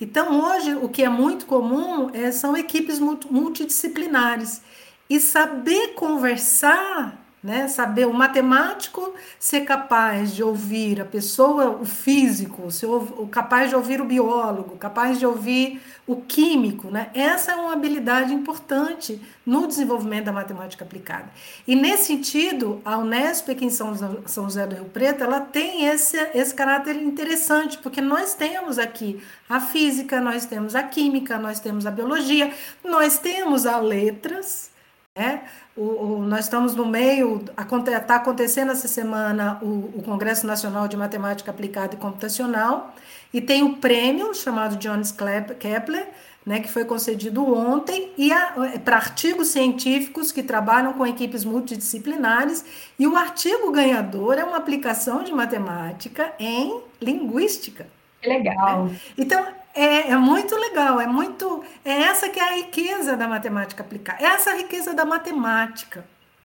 Então, 0.01 0.41
hoje, 0.41 0.75
o 0.75 0.89
que 0.89 1.03
é 1.03 1.09
muito 1.09 1.45
comum 1.45 2.11
é, 2.15 2.33
são 2.33 2.57
equipes 2.57 2.99
multidisciplinares. 2.99 4.63
E 5.09 5.21
saber 5.21 5.89
conversar 5.95 7.24
né? 7.45 7.69
Saber 7.69 8.07
o 8.07 8.15
matemático 8.15 9.13
ser 9.39 9.61
capaz 9.67 10.35
de 10.35 10.43
ouvir 10.43 10.99
a 11.03 11.05
pessoa, 11.05 11.69
o 11.79 11.85
físico, 11.85 12.71
ser 12.71 12.89
capaz 13.31 13.69
de 13.69 13.77
ouvir 13.77 14.01
o 14.01 14.07
biólogo, 14.07 14.79
capaz 14.79 15.19
de 15.19 15.27
ouvir 15.27 15.79
o 16.07 16.17
químico, 16.17 16.91
né? 16.91 17.11
Essa 17.13 17.53
é 17.53 17.55
uma 17.55 17.75
habilidade 17.75 18.33
importante 18.33 19.21
no 19.45 19.67
desenvolvimento 19.67 20.25
da 20.25 20.33
matemática 20.33 20.87
aplicada. 20.87 21.29
E 21.69 21.77
nesse 21.77 22.07
sentido, 22.07 22.81
a 22.83 22.97
Unesp 22.97 23.51
aqui 23.51 23.67
em 23.67 23.71
São, 23.71 23.95
São 24.25 24.45
José 24.45 24.67
do 24.67 24.77
Rio 24.77 24.87
Preto, 24.87 25.23
ela 25.23 25.41
tem 25.41 25.85
esse, 25.85 26.17
esse 26.35 26.55
caráter 26.55 26.97
interessante, 26.97 27.77
porque 27.77 28.01
nós 28.01 28.33
temos 28.33 28.79
aqui 28.79 29.23
a 29.51 29.61
física, 29.61 30.19
nós 30.19 30.47
temos 30.47 30.75
a 30.75 30.83
química, 30.83 31.39
nós 31.39 31.61
temos 31.61 31.85
a 31.85 31.91
biologia, 31.91 32.51
nós 32.83 33.19
temos 33.19 33.67
a 33.67 33.79
letras, 33.79 34.73
né? 35.17 35.45
O, 35.77 35.83
o, 35.83 36.23
nós 36.23 36.47
estamos 36.47 36.75
no 36.75 36.87
meio, 36.87 37.45
está 37.47 38.17
acontecendo 38.17 38.73
essa 38.73 38.89
semana 38.89 39.59
o, 39.63 39.93
o, 39.99 40.03
Congresso 40.03 40.47
Nacional 40.47 40.89
de 40.89 40.97
Matemática 40.97 41.51
Aplicada 41.51 41.95
e 41.95 41.99
Computacional, 41.99 42.95
e 43.33 43.41
tem 43.41 43.63
o 43.63 43.77
prêmio 43.77 44.35
chamado 44.35 44.77
Johannes 44.77 45.15
Kepler, 45.59 46.09
né, 46.45 46.61
que 46.61 46.71
foi 46.71 46.85
concedido 46.85 47.47
ontem, 47.47 48.13
e 48.19 48.33
é, 48.33 48.79
para 48.79 48.97
artigos 48.97 49.49
científicos 49.49 50.33
que 50.33 50.43
trabalham 50.43 50.93
com 50.93 51.07
equipes 51.07 51.45
multidisciplinares, 51.45 52.65
e 52.99 53.07
o 53.07 53.17
artigo 53.17 53.71
ganhador 53.71 54.37
é 54.37 54.45
uma 54.45 54.57
aplicação 54.57 55.23
de 55.23 55.33
matemática 55.33 56.33
em 56.39 56.81
linguística. 57.01 57.87
Que 58.21 58.29
legal. 58.29 58.91
Então, 59.17 59.47
é, 59.75 60.11
é, 60.11 60.17
muito 60.17 60.55
legal, 60.57 61.01
é 61.01 61.07
muito. 61.07 61.65
É 61.85 62.03
essa 62.03 62.29
que 62.29 62.39
é 62.39 62.43
a 62.43 62.55
riqueza 62.55 63.17
da 63.17 63.27
matemática 63.27 63.83
aplicada, 63.83 64.23
é 64.23 64.27
essa 64.27 64.51
a 64.51 64.55
riqueza 64.55 64.95
da 64.95 65.05
matemática. 65.05 66.05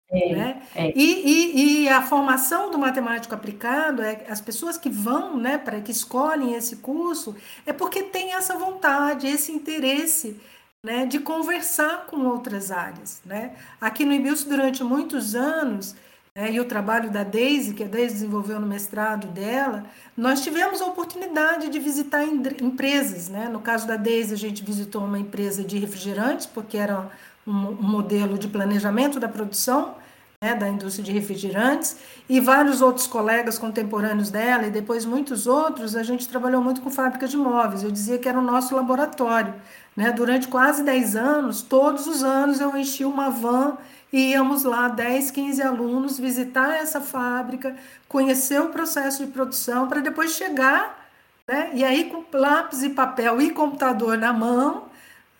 É, 0.08 0.32
né? 0.32 0.62
É. 0.74 0.92
E, 0.94 1.02
e, 1.02 1.82
e, 1.82 1.88
a 1.88 2.00
formação 2.00 2.70
do 2.70 2.78
matemático 2.78 3.34
aplicado, 3.34 4.02
é, 4.02 4.24
as 4.28 4.40
pessoas 4.40 4.78
que 4.78 4.88
vão, 4.88 5.36
né, 5.36 5.58
para 5.58 5.80
que 5.80 5.90
escolhem 5.90 6.54
esse 6.54 6.76
curso, 6.76 7.34
é 7.66 7.72
porque 7.72 8.04
tem 8.04 8.32
essa 8.32 8.56
vontade, 8.56 9.26
esse 9.26 9.50
interesse 9.50 10.40
né, 10.80 11.06
de 11.06 11.18
conversar 11.18 12.06
com 12.06 12.24
outras 12.24 12.70
áreas. 12.70 13.20
Né? 13.24 13.56
Aqui 13.80 14.04
no 14.04 14.12
IBIUS, 14.12 14.44
durante 14.44 14.84
muitos 14.84 15.34
anos, 15.34 15.96
é, 16.36 16.52
e 16.52 16.60
o 16.60 16.66
trabalho 16.66 17.10
da 17.10 17.24
Daisy, 17.24 17.72
que 17.72 17.82
a 17.82 17.86
Daisy 17.86 18.16
desenvolveu 18.16 18.60
no 18.60 18.66
mestrado 18.66 19.26
dela, 19.28 19.84
nós 20.14 20.42
tivemos 20.42 20.82
a 20.82 20.84
oportunidade 20.84 21.70
de 21.70 21.78
visitar 21.78 22.22
empresas. 22.24 23.30
Né? 23.30 23.48
No 23.48 23.58
caso 23.58 23.88
da 23.88 23.96
Daisy, 23.96 24.34
a 24.34 24.36
gente 24.36 24.62
visitou 24.62 25.02
uma 25.02 25.18
empresa 25.18 25.64
de 25.64 25.78
refrigerantes, 25.78 26.44
porque 26.44 26.76
era 26.76 27.08
um, 27.46 27.50
um 27.50 27.82
modelo 27.82 28.36
de 28.36 28.48
planejamento 28.48 29.18
da 29.18 29.30
produção 29.30 29.94
né, 30.38 30.54
da 30.54 30.68
indústria 30.68 31.02
de 31.02 31.10
refrigerantes, 31.10 31.96
e 32.28 32.38
vários 32.38 32.82
outros 32.82 33.06
colegas 33.06 33.58
contemporâneos 33.58 34.30
dela, 34.30 34.66
e 34.66 34.70
depois 34.70 35.06
muitos 35.06 35.46
outros, 35.46 35.96
a 35.96 36.02
gente 36.02 36.28
trabalhou 36.28 36.62
muito 36.62 36.82
com 36.82 36.90
fábrica 36.90 37.26
de 37.26 37.36
móveis. 37.38 37.82
Eu 37.82 37.90
dizia 37.90 38.18
que 38.18 38.28
era 38.28 38.38
o 38.38 38.42
nosso 38.42 38.76
laboratório. 38.76 39.54
Né? 39.96 40.12
Durante 40.12 40.48
quase 40.48 40.82
10 40.82 41.16
anos, 41.16 41.62
todos 41.62 42.06
os 42.06 42.22
anos 42.22 42.60
eu 42.60 42.76
enchi 42.76 43.06
uma 43.06 43.30
van 43.30 43.78
e 44.12 44.30
íamos 44.32 44.64
lá, 44.64 44.88
10, 44.88 45.30
15 45.30 45.62
alunos, 45.62 46.18
visitar 46.18 46.76
essa 46.76 47.00
fábrica, 47.00 47.76
conhecer 48.08 48.60
o 48.60 48.68
processo 48.70 49.24
de 49.24 49.32
produção, 49.32 49.88
para 49.88 50.00
depois 50.00 50.32
chegar, 50.32 51.08
né? 51.48 51.70
E 51.74 51.84
aí, 51.84 52.10
com 52.10 52.24
lápis 52.36 52.82
e 52.82 52.90
papel 52.90 53.40
e 53.40 53.50
computador 53.50 54.16
na 54.18 54.32
mão, 54.32 54.86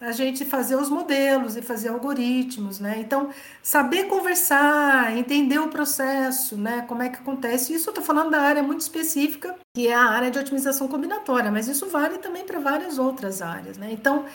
a 0.01 0.13
gente 0.13 0.45
fazer 0.45 0.77
os 0.77 0.91
modelos 0.91 1.57
e 1.57 1.63
fazer 1.63 1.89
algoritmos, 1.89 2.79
né? 2.79 2.97
Então, 2.99 3.31
saber 3.63 4.05
conversar, 4.05 5.17
entender 5.17 5.59
o 5.59 5.69
processo, 5.69 6.57
né? 6.57 6.85
Como 6.87 7.03
é 7.03 7.09
que 7.09 7.17
acontece. 7.17 7.75
Isso 7.75 7.89
eu 7.89 7.93
estou 7.93 8.05
falando 8.05 8.31
da 8.31 8.41
área 8.43 8.63
muito 8.63 8.81
específica, 8.83 9.57
que 9.75 9.89
é 9.89 9.95
a 9.95 10.05
área 10.05 10.31
de 10.31 10.39
otimização 10.39 10.87
combinatória, 10.89 11.51
mas 11.51 11.67
isso 11.67 11.87
vale 11.89 12.19
também 12.19 12.45
para 12.45 12.61
várias 12.61 12.99
outras 12.99 13.41
áreas, 13.41 13.79
né? 13.79 13.89
Então, 13.91 14.27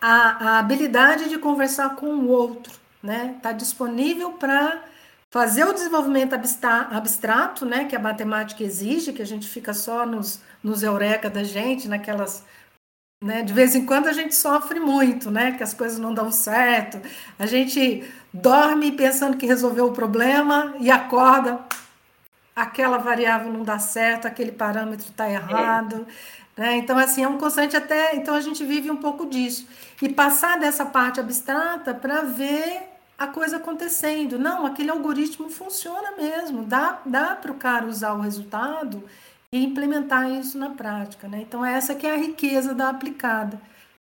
a, 0.00 0.56
a 0.56 0.58
habilidade 0.58 1.28
de 1.28 1.38
conversar 1.38 1.96
com 1.96 2.06
o 2.06 2.28
outro, 2.28 2.83
né? 3.04 3.34
Está 3.36 3.52
disponível 3.52 4.32
para 4.32 4.82
fazer 5.30 5.64
o 5.64 5.74
desenvolvimento 5.74 6.34
abstrato, 6.34 7.66
né? 7.66 7.84
Que 7.84 7.94
a 7.94 7.98
matemática 7.98 8.64
exige, 8.64 9.12
que 9.12 9.20
a 9.20 9.26
gente 9.26 9.46
fica 9.46 9.74
só 9.74 10.06
nos, 10.06 10.40
nos 10.62 10.82
eureka 10.82 11.28
da 11.28 11.44
gente, 11.44 11.86
naquelas 11.86 12.42
né? 13.22 13.42
De 13.42 13.52
vez 13.52 13.74
em 13.74 13.86
quando 13.86 14.06
a 14.06 14.12
gente 14.12 14.34
sofre 14.34 14.80
muito, 14.80 15.30
né? 15.30 15.52
Que 15.52 15.62
as 15.62 15.72
coisas 15.74 15.98
não 15.98 16.12
dão 16.12 16.30
certo. 16.30 17.00
A 17.38 17.46
gente 17.46 18.04
dorme 18.32 18.92
pensando 18.92 19.36
que 19.36 19.46
resolveu 19.46 19.86
o 19.86 19.92
problema 19.92 20.74
e 20.78 20.90
acorda, 20.90 21.60
aquela 22.54 22.98
variável 22.98 23.52
não 23.52 23.62
dá 23.62 23.78
certo, 23.78 24.26
aquele 24.26 24.52
parâmetro 24.52 25.08
está 25.08 25.28
errado. 25.30 26.06
É. 26.56 26.60
Né? 26.60 26.76
Então, 26.76 26.98
assim, 26.98 27.24
é 27.24 27.28
um 27.28 27.38
constante 27.38 27.76
até. 27.76 28.14
Então, 28.14 28.34
a 28.34 28.40
gente 28.40 28.64
vive 28.64 28.90
um 28.90 28.96
pouco 28.96 29.26
disso. 29.26 29.66
E 30.00 30.08
passar 30.08 30.58
dessa 30.58 30.86
parte 30.86 31.18
abstrata 31.18 31.94
para 31.94 32.22
ver 32.22 32.93
a 33.18 33.26
coisa 33.26 33.56
acontecendo. 33.56 34.38
Não, 34.38 34.66
aquele 34.66 34.90
algoritmo 34.90 35.48
funciona 35.48 36.12
mesmo, 36.16 36.64
dá, 36.64 37.00
dá 37.06 37.36
para 37.36 37.52
o 37.52 37.56
cara 37.56 37.86
usar 37.86 38.12
o 38.14 38.20
resultado 38.20 39.02
e 39.52 39.64
implementar 39.64 40.30
isso 40.30 40.58
na 40.58 40.70
prática. 40.70 41.28
Né? 41.28 41.40
Então, 41.42 41.64
essa 41.64 41.94
que 41.94 42.06
é 42.06 42.14
a 42.14 42.18
riqueza 42.18 42.74
da 42.74 42.88
aplicada. 42.88 43.60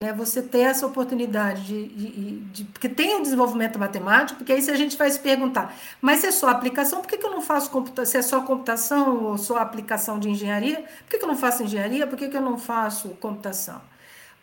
Né? 0.02 0.12
Você 0.12 0.42
ter 0.42 0.60
essa 0.60 0.86
oportunidade 0.86 1.64
de, 1.64 1.86
de, 1.88 2.40
de, 2.50 2.64
Porque 2.64 2.88
tem 2.88 3.16
o 3.16 3.22
desenvolvimento 3.22 3.78
matemático, 3.78 4.38
porque 4.38 4.52
aí 4.52 4.60
se 4.60 4.70
a 4.70 4.76
gente 4.76 4.96
vai 4.96 5.10
se 5.10 5.18
perguntar, 5.20 5.74
mas 6.00 6.20
se 6.20 6.26
é 6.26 6.32
só 6.32 6.48
aplicação, 6.48 7.00
por 7.00 7.08
que, 7.08 7.16
que 7.16 7.24
eu 7.24 7.30
não 7.30 7.40
faço 7.40 7.70
computação? 7.70 8.04
Se 8.10 8.18
é 8.18 8.22
só 8.22 8.42
computação 8.42 9.24
ou 9.24 9.38
só 9.38 9.56
aplicação 9.58 10.18
de 10.18 10.28
engenharia, 10.28 10.82
por 10.82 11.10
que, 11.10 11.18
que 11.18 11.24
eu 11.24 11.28
não 11.28 11.36
faço 11.36 11.62
engenharia? 11.62 12.06
Por 12.06 12.18
que, 12.18 12.28
que 12.28 12.36
eu 12.36 12.42
não 12.42 12.58
faço 12.58 13.10
computação? 13.20 13.80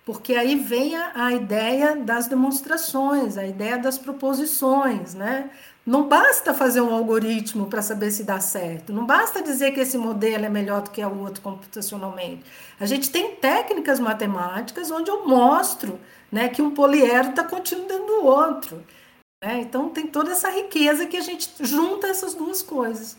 Porque 0.06 0.36
aí 0.36 0.56
vem 0.56 0.96
a, 0.98 1.12
a 1.28 1.34
ideia 1.34 1.96
das 1.96 2.28
demonstrações, 2.28 3.38
a 3.38 3.48
ideia 3.48 3.78
das 3.78 3.98
proposições, 3.98 5.14
né? 5.14 5.50
Não 5.86 6.08
basta 6.08 6.54
fazer 6.54 6.82
um 6.82 6.94
algoritmo 6.94 7.68
para 7.68 7.82
saber 7.82 8.10
se 8.12 8.24
dá 8.24 8.40
certo, 8.40 8.94
não 8.94 9.06
basta 9.06 9.42
dizer 9.42 9.72
que 9.74 9.82
esse 9.82 9.98
modelo 9.98 10.46
é 10.46 10.50
melhor 10.50 10.82
do 10.82 10.90
que 10.90 11.04
o 11.04 11.20
outro 11.20 11.42
computacionalmente. 11.42 12.44
A 12.80 12.86
gente 12.86 13.10
tem 13.12 13.36
técnicas 13.36 14.00
matemáticas 14.00 14.90
onde 14.92 15.12
eu 15.12 15.28
mostro 15.28 16.00
né, 16.32 16.48
que 16.48 16.62
um 16.62 16.72
poliedro 16.72 17.32
está 17.32 17.44
contínuo 17.44 17.88
dentro 17.88 18.06
do 18.06 18.26
outro. 18.26 18.84
Né? 19.44 19.60
Então, 19.60 19.90
tem 19.90 20.08
toda 20.08 20.32
essa 20.32 20.50
riqueza 20.50 21.06
que 21.06 21.18
a 21.18 21.22
gente 21.22 21.50
junta 21.60 22.08
essas 22.08 22.34
duas 22.34 22.62
coisas. 22.62 23.18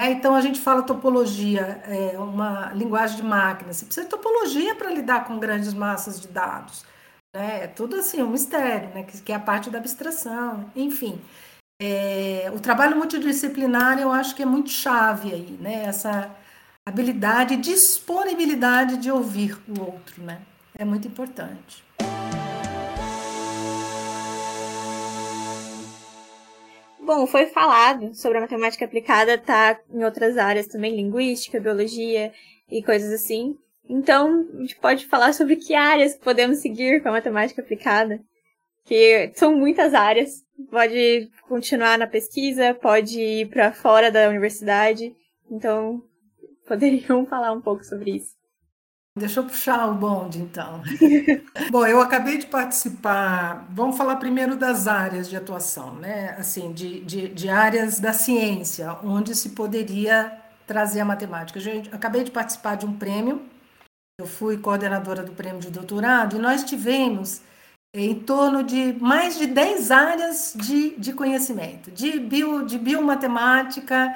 É, 0.00 0.10
então, 0.10 0.34
a 0.34 0.40
gente 0.40 0.60
fala 0.60 0.82
topologia, 0.82 1.82
é 1.86 2.18
uma 2.18 2.72
linguagem 2.72 3.16
de 3.16 3.22
máquina. 3.22 3.72
Você 3.72 3.84
precisa 3.84 4.06
de 4.06 4.10
topologia 4.10 4.74
para 4.74 4.90
lidar 4.90 5.24
com 5.24 5.38
grandes 5.38 5.72
massas 5.72 6.20
de 6.20 6.28
dados. 6.28 6.84
Né? 7.34 7.64
É 7.64 7.66
tudo 7.66 7.96
assim, 7.96 8.22
um 8.22 8.30
mistério, 8.30 8.88
né? 8.94 9.04
que, 9.04 9.20
que 9.22 9.32
é 9.32 9.36
a 9.36 9.40
parte 9.40 9.70
da 9.70 9.78
abstração, 9.78 10.70
enfim. 10.74 11.20
É, 11.80 12.50
o 12.54 12.60
trabalho 12.60 12.96
multidisciplinar 12.96 13.98
eu 13.98 14.12
acho 14.12 14.34
que 14.34 14.42
é 14.42 14.46
muito 14.46 14.70
chave 14.70 15.32
aí, 15.32 15.58
né? 15.60 15.84
Essa 15.84 16.30
habilidade, 16.86 17.56
disponibilidade 17.56 18.96
de 18.96 19.10
ouvir 19.10 19.58
o 19.68 19.80
outro, 19.80 20.22
né? 20.22 20.40
É 20.76 20.84
muito 20.84 21.08
importante. 21.08 21.82
Bom, 27.04 27.26
foi 27.26 27.46
falado 27.46 28.14
sobre 28.14 28.38
a 28.38 28.40
matemática 28.40 28.86
aplicada, 28.86 29.36
tá 29.36 29.78
em 29.92 30.02
outras 30.02 30.38
áreas 30.38 30.66
também, 30.66 30.96
linguística, 30.96 31.60
biologia 31.60 32.32
e 32.70 32.82
coisas 32.82 33.12
assim. 33.12 33.58
Então, 33.86 34.48
a 34.54 34.60
gente 34.60 34.76
pode 34.76 35.06
falar 35.06 35.34
sobre 35.34 35.56
que 35.56 35.74
áreas 35.74 36.16
podemos 36.16 36.58
seguir 36.58 37.02
com 37.02 37.10
a 37.10 37.12
matemática 37.12 37.60
aplicada, 37.60 38.18
que 38.86 39.30
são 39.34 39.54
muitas 39.54 39.92
áreas 39.92 40.44
pode 40.70 41.28
continuar 41.46 41.98
na 41.98 42.06
pesquisa, 42.06 42.72
pode 42.74 43.20
ir 43.20 43.48
para 43.50 43.72
fora 43.72 44.10
da 44.10 44.28
universidade. 44.28 45.14
Então, 45.50 46.02
poderiam 46.66 47.26
falar 47.26 47.52
um 47.52 47.60
pouco 47.60 47.84
sobre 47.84 48.16
isso. 48.16 48.34
Deixa 49.16 49.38
eu 49.38 49.44
puxar 49.44 49.88
o 49.88 49.94
bonde, 49.94 50.40
então. 50.40 50.82
Bom, 51.70 51.86
eu 51.86 52.00
acabei 52.00 52.36
de 52.36 52.46
participar. 52.46 53.64
Vamos 53.70 53.96
falar 53.96 54.16
primeiro 54.16 54.56
das 54.56 54.88
áreas 54.88 55.28
de 55.28 55.36
atuação, 55.36 55.94
né? 55.94 56.34
Assim, 56.36 56.72
de, 56.72 57.00
de, 57.04 57.28
de 57.28 57.48
áreas 57.48 58.00
da 58.00 58.12
ciência, 58.12 58.92
onde 59.04 59.36
se 59.36 59.50
poderia 59.50 60.36
trazer 60.66 60.98
a 60.98 61.04
matemática. 61.04 61.60
Eu 61.60 61.82
acabei 61.92 62.24
de 62.24 62.32
participar 62.32 62.74
de 62.74 62.86
um 62.86 62.92
prêmio. 62.92 63.42
Eu 64.18 64.26
fui 64.26 64.58
coordenadora 64.58 65.22
do 65.22 65.32
prêmio 65.32 65.60
de 65.60 65.70
doutorado 65.70 66.36
e 66.36 66.40
nós 66.40 66.64
tivemos 66.64 67.40
em 67.94 68.16
torno 68.18 68.64
de 68.64 68.94
mais 69.00 69.38
de 69.38 69.46
10 69.46 69.92
áreas 69.92 70.54
de, 70.56 70.96
de 70.96 71.12
conhecimento, 71.12 71.92
de, 71.92 72.18
bio, 72.18 72.66
de 72.66 72.76
biomatemática, 72.78 74.12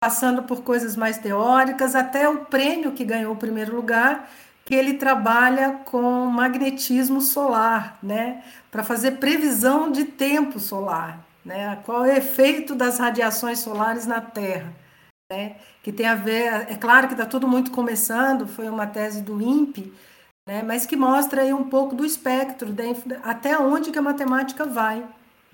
passando 0.00 0.42
por 0.42 0.62
coisas 0.62 0.96
mais 0.96 1.18
teóricas, 1.18 1.94
até 1.94 2.28
o 2.28 2.44
prêmio 2.44 2.92
que 2.92 3.04
ganhou 3.04 3.32
o 3.32 3.36
primeiro 3.36 3.74
lugar, 3.74 4.28
que 4.64 4.74
ele 4.74 4.94
trabalha 4.94 5.80
com 5.84 6.26
magnetismo 6.26 7.20
solar, 7.20 7.98
né, 8.02 8.42
para 8.70 8.82
fazer 8.82 9.12
previsão 9.12 9.90
de 9.92 10.04
tempo 10.04 10.58
solar, 10.58 11.20
né, 11.44 11.78
qual 11.84 12.04
é 12.04 12.14
o 12.14 12.16
efeito 12.16 12.74
das 12.74 12.98
radiações 12.98 13.58
solares 13.58 14.06
na 14.06 14.20
Terra, 14.20 14.72
né, 15.30 15.56
que 15.82 15.92
tem 15.92 16.06
a 16.06 16.14
ver, 16.14 16.66
é 16.70 16.76
claro 16.76 17.08
que 17.08 17.14
está 17.14 17.26
tudo 17.26 17.46
muito 17.46 17.70
começando, 17.70 18.46
foi 18.46 18.68
uma 18.68 18.86
tese 18.86 19.22
do 19.22 19.40
INPE, 19.40 19.92
né, 20.48 20.62
mas 20.62 20.86
que 20.86 20.96
mostra 20.96 21.42
aí 21.42 21.52
um 21.52 21.64
pouco 21.64 21.94
do 21.94 22.04
espectro, 22.04 22.74
até 23.22 23.58
onde 23.58 23.90
que 23.90 23.98
a 23.98 24.02
matemática 24.02 24.64
vai, 24.64 25.02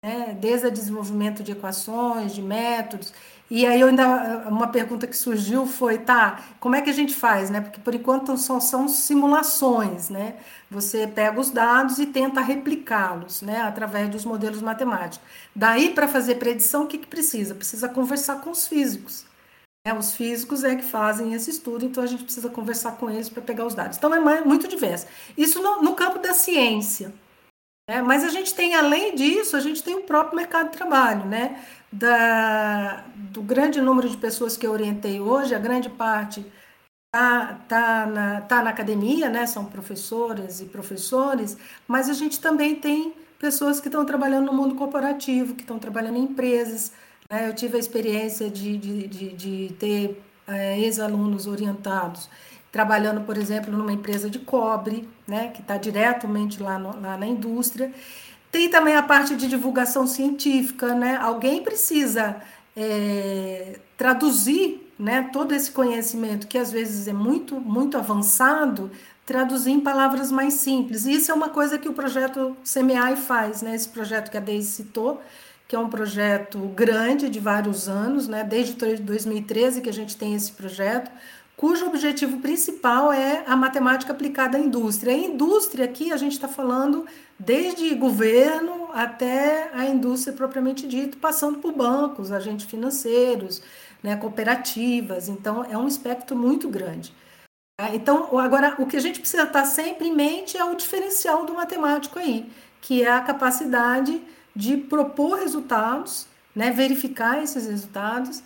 né, 0.03 0.37
desde 0.41 0.67
o 0.67 0.71
desenvolvimento 0.71 1.43
de 1.43 1.53
equações, 1.53 2.33
de 2.33 2.43
métodos. 2.43 3.13
E 3.51 3.67
aí 3.67 3.81
eu 3.81 3.89
ainda 3.89 4.49
uma 4.49 4.69
pergunta 4.69 5.07
que 5.07 5.17
surgiu 5.17 5.67
foi, 5.67 5.99
tá, 5.99 6.41
como 6.61 6.77
é 6.77 6.81
que 6.83 6.89
a 6.89 6.93
gente 6.93 7.15
faz, 7.15 7.51
né? 7.51 7.61
Porque 7.61 7.81
por 7.81 7.95
enquanto 7.95 8.37
só 8.39 8.61
são 8.61 8.89
simulações, 8.89 10.09
né? 10.09 10.37
Você 10.71 11.07
pega 11.07 11.41
os 11.41 11.51
dados 11.51 11.99
e 11.99 12.07
tenta 12.07 12.41
replicá-los, 12.41 13.43
né, 13.43 13.61
através 13.63 14.09
dos 14.09 14.25
modelos 14.25 14.63
matemáticos. 14.63 15.21
Daí 15.55 15.91
para 15.93 16.07
fazer 16.07 16.37
predição, 16.37 16.85
o 16.85 16.87
que, 16.87 16.99
que 16.99 17.09
precisa? 17.09 17.55
Precisa 17.55 17.89
conversar 17.89 18.41
com 18.41 18.51
os 18.51 18.69
físicos. 18.69 19.27
É, 19.85 19.95
os 19.95 20.15
físicos 20.15 20.63
é 20.63 20.77
que 20.77 20.83
fazem 20.85 21.33
esse 21.35 21.51
estudo, 21.51 21.85
então 21.87 22.03
a 22.05 22.07
gente 22.07 22.23
precisa 22.23 22.51
conversar 22.51 22.93
com 22.93 23.11
eles 23.11 23.29
para 23.31 23.43
pegar 23.43 23.65
os 23.67 23.75
dados. 23.75 23.97
Então 23.97 24.15
é 24.15 24.45
muito 24.45 24.69
diverso. 24.69 25.07
Isso 25.37 25.63
no, 25.63 25.83
no 25.83 25.95
campo 25.95 26.19
da 26.19 26.35
ciência. 26.35 27.13
Né? 27.91 28.01
Mas 28.03 28.23
a 28.23 28.29
gente 28.29 28.55
tem, 28.55 28.77
além 28.77 29.17
disso, 29.17 29.57
a 29.57 29.61
gente 29.61 29.83
tem 29.83 29.97
o 29.97 30.03
próprio 30.03 30.37
mercado 30.37 30.71
de 30.71 30.77
trabalho, 30.77 31.25
né? 31.27 31.61
Da, 31.91 33.05
do 33.17 33.43
grande 33.43 33.81
número 33.81 34.09
de 34.09 34.17
pessoas 34.17 34.57
que 34.57 34.65
eu 34.65 34.71
orientei 34.71 35.19
hoje, 35.21 35.57
a 35.57 35.59
grande 35.59 35.91
parte 35.91 36.47
está 37.09 37.55
tá 37.69 38.07
na, 38.07 38.41
tá 38.43 38.63
na 38.63 38.71
academia, 38.71 39.29
né? 39.29 39.45
São 39.45 39.65
professoras 39.65 40.61
e 40.61 40.67
professores, 40.67 41.59
mas 41.89 42.09
a 42.09 42.13
gente 42.13 42.39
também 42.41 42.77
tem 42.77 43.13
pessoas 43.41 43.81
que 43.81 43.89
estão 43.89 44.05
trabalhando 44.05 44.47
no 44.47 44.53
mundo 44.53 44.77
corporativo, 44.77 45.57
que 45.57 45.63
estão 45.63 45.81
trabalhando 45.81 46.17
em 46.17 46.23
empresas, 46.23 46.93
né? 47.29 47.49
Eu 47.49 47.55
tive 47.57 47.77
a 47.77 47.81
experiência 47.81 48.49
de, 48.49 48.79
de, 48.79 49.09
de, 49.09 49.29
de 49.33 49.75
ter 49.81 50.23
é, 50.47 50.79
ex-alunos 50.79 51.49
orientados 51.49 52.31
trabalhando, 52.71 53.23
por 53.23 53.37
exemplo, 53.37 53.73
numa 53.77 53.93
empresa 53.93 54.31
de 54.31 54.39
cobre, 54.39 55.09
né, 55.27 55.49
que 55.49 55.61
está 55.61 55.77
diretamente 55.77 56.63
lá, 56.63 56.79
no, 56.79 57.01
lá 57.01 57.17
na 57.17 57.27
indústria. 57.27 57.93
Tem 58.51 58.69
também 58.69 58.97
a 58.97 59.03
parte 59.03 59.37
de 59.37 59.49
divulgação 59.49 60.07
científica, 60.07 60.95
né? 60.95 61.17
Alguém 61.17 61.63
precisa 61.63 62.37
é, 62.77 63.79
traduzir, 63.97 64.93
né, 64.99 65.31
todo 65.33 65.53
esse 65.53 65.71
conhecimento 65.71 66.47
que 66.47 66.59
às 66.59 66.71
vezes 66.71 67.09
é 67.09 67.13
muito 67.13 67.61
muito 67.61 67.97
avançado, 67.97 68.91
traduzir 69.25 69.71
em 69.71 69.81
palavras 69.81 70.33
mais 70.33 70.55
simples. 70.55 71.07
E 71.07 71.13
isso 71.13 71.31
é 71.31 71.35
uma 71.35 71.49
coisa 71.49 71.79
que 71.79 71.89
o 71.89 71.93
projeto 71.93 72.57
CMEAI 72.65 73.17
faz, 73.17 73.63
né? 73.63 73.75
Esse 73.75 73.89
projeto 73.89 74.31
que 74.31 74.37
a 74.37 74.41
Deise 74.41 74.71
citou, 74.71 75.23
que 75.71 75.77
é 75.77 75.79
um 75.79 75.89
projeto 75.89 76.59
grande 76.75 77.29
de 77.31 77.39
vários 77.39 77.89
anos, 77.89 78.27
né? 78.27 78.43
desde 78.43 78.75
2013 78.75 79.81
que 79.81 79.89
a 79.89 79.93
gente 79.93 80.17
tem 80.17 80.35
esse 80.35 80.51
projeto, 80.51 81.09
cujo 81.61 81.85
objetivo 81.85 82.39
principal 82.39 83.13
é 83.13 83.45
a 83.47 83.55
matemática 83.55 84.15
aplicada 84.15 84.57
à 84.57 84.61
indústria. 84.61 85.13
A 85.13 85.19
indústria 85.19 85.85
aqui 85.85 86.11
a 86.11 86.17
gente 86.17 86.33
está 86.33 86.49
falando 86.49 87.05
desde 87.39 87.95
governo 87.97 88.89
até 88.95 89.69
a 89.75 89.85
indústria 89.85 90.35
propriamente 90.35 90.89
dita, 90.89 91.19
passando 91.21 91.59
por 91.59 91.75
bancos, 91.75 92.33
agentes 92.33 92.65
financeiros, 92.65 93.63
né, 94.03 94.17
cooperativas. 94.17 95.29
Então 95.29 95.63
é 95.63 95.77
um 95.77 95.87
espectro 95.87 96.35
muito 96.35 96.67
grande. 96.67 97.13
Tá? 97.79 97.95
Então, 97.95 98.39
agora, 98.39 98.77
o 98.79 98.87
que 98.87 98.97
a 98.97 99.01
gente 99.01 99.21
precisa 99.21 99.43
estar 99.43 99.67
sempre 99.67 100.09
em 100.09 100.17
mente 100.17 100.57
é 100.57 100.65
o 100.65 100.75
diferencial 100.75 101.45
do 101.45 101.53
matemático 101.53 102.19
aí, 102.19 102.51
que 102.81 103.03
é 103.03 103.11
a 103.11 103.21
capacidade 103.21 104.19
de 104.57 104.79
propor 104.79 105.39
resultados, 105.39 106.27
né, 106.57 106.71
verificar 106.71 107.43
esses 107.43 107.67
resultados 107.67 108.43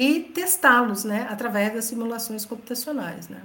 e 0.00 0.20
testá-los, 0.20 1.04
né, 1.04 1.26
através 1.30 1.74
das 1.74 1.84
simulações 1.86 2.44
computacionais, 2.44 3.28
né. 3.28 3.42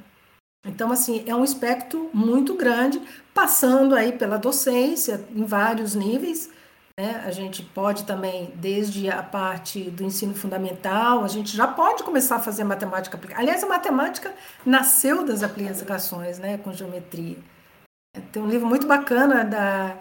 Então, 0.66 0.92
assim, 0.92 1.24
é 1.28 1.36
um 1.36 1.44
espectro 1.44 2.10
muito 2.14 2.56
grande, 2.56 3.02
passando 3.34 3.96
aí 3.96 4.14
pela 4.14 4.38
docência 4.38 5.26
em 5.36 5.44
vários 5.44 5.94
níveis, 5.94 6.50
né? 6.98 7.24
A 7.26 7.32
gente 7.32 7.64
pode 7.64 8.06
também, 8.06 8.54
desde 8.56 9.10
a 9.10 9.22
parte 9.22 9.90
do 9.90 10.04
ensino 10.04 10.34
fundamental, 10.34 11.24
a 11.24 11.28
gente 11.28 11.56
já 11.56 11.68
pode 11.68 12.04
começar 12.04 12.38
a 12.38 12.40
fazer 12.40 12.64
matemática 12.64 13.18
aplicada. 13.18 13.42
Aliás, 13.42 13.64
a 13.64 13.68
matemática 13.68 14.34
nasceu 14.66 15.26
das 15.26 15.44
aplicações, 15.44 16.40
né, 16.40 16.58
com 16.60 16.72
geometria. 16.72 17.38
Tem 18.32 18.42
um 18.42 18.48
livro 18.48 18.68
muito 18.68 18.86
bacana 18.88 19.44
da, 19.44 19.98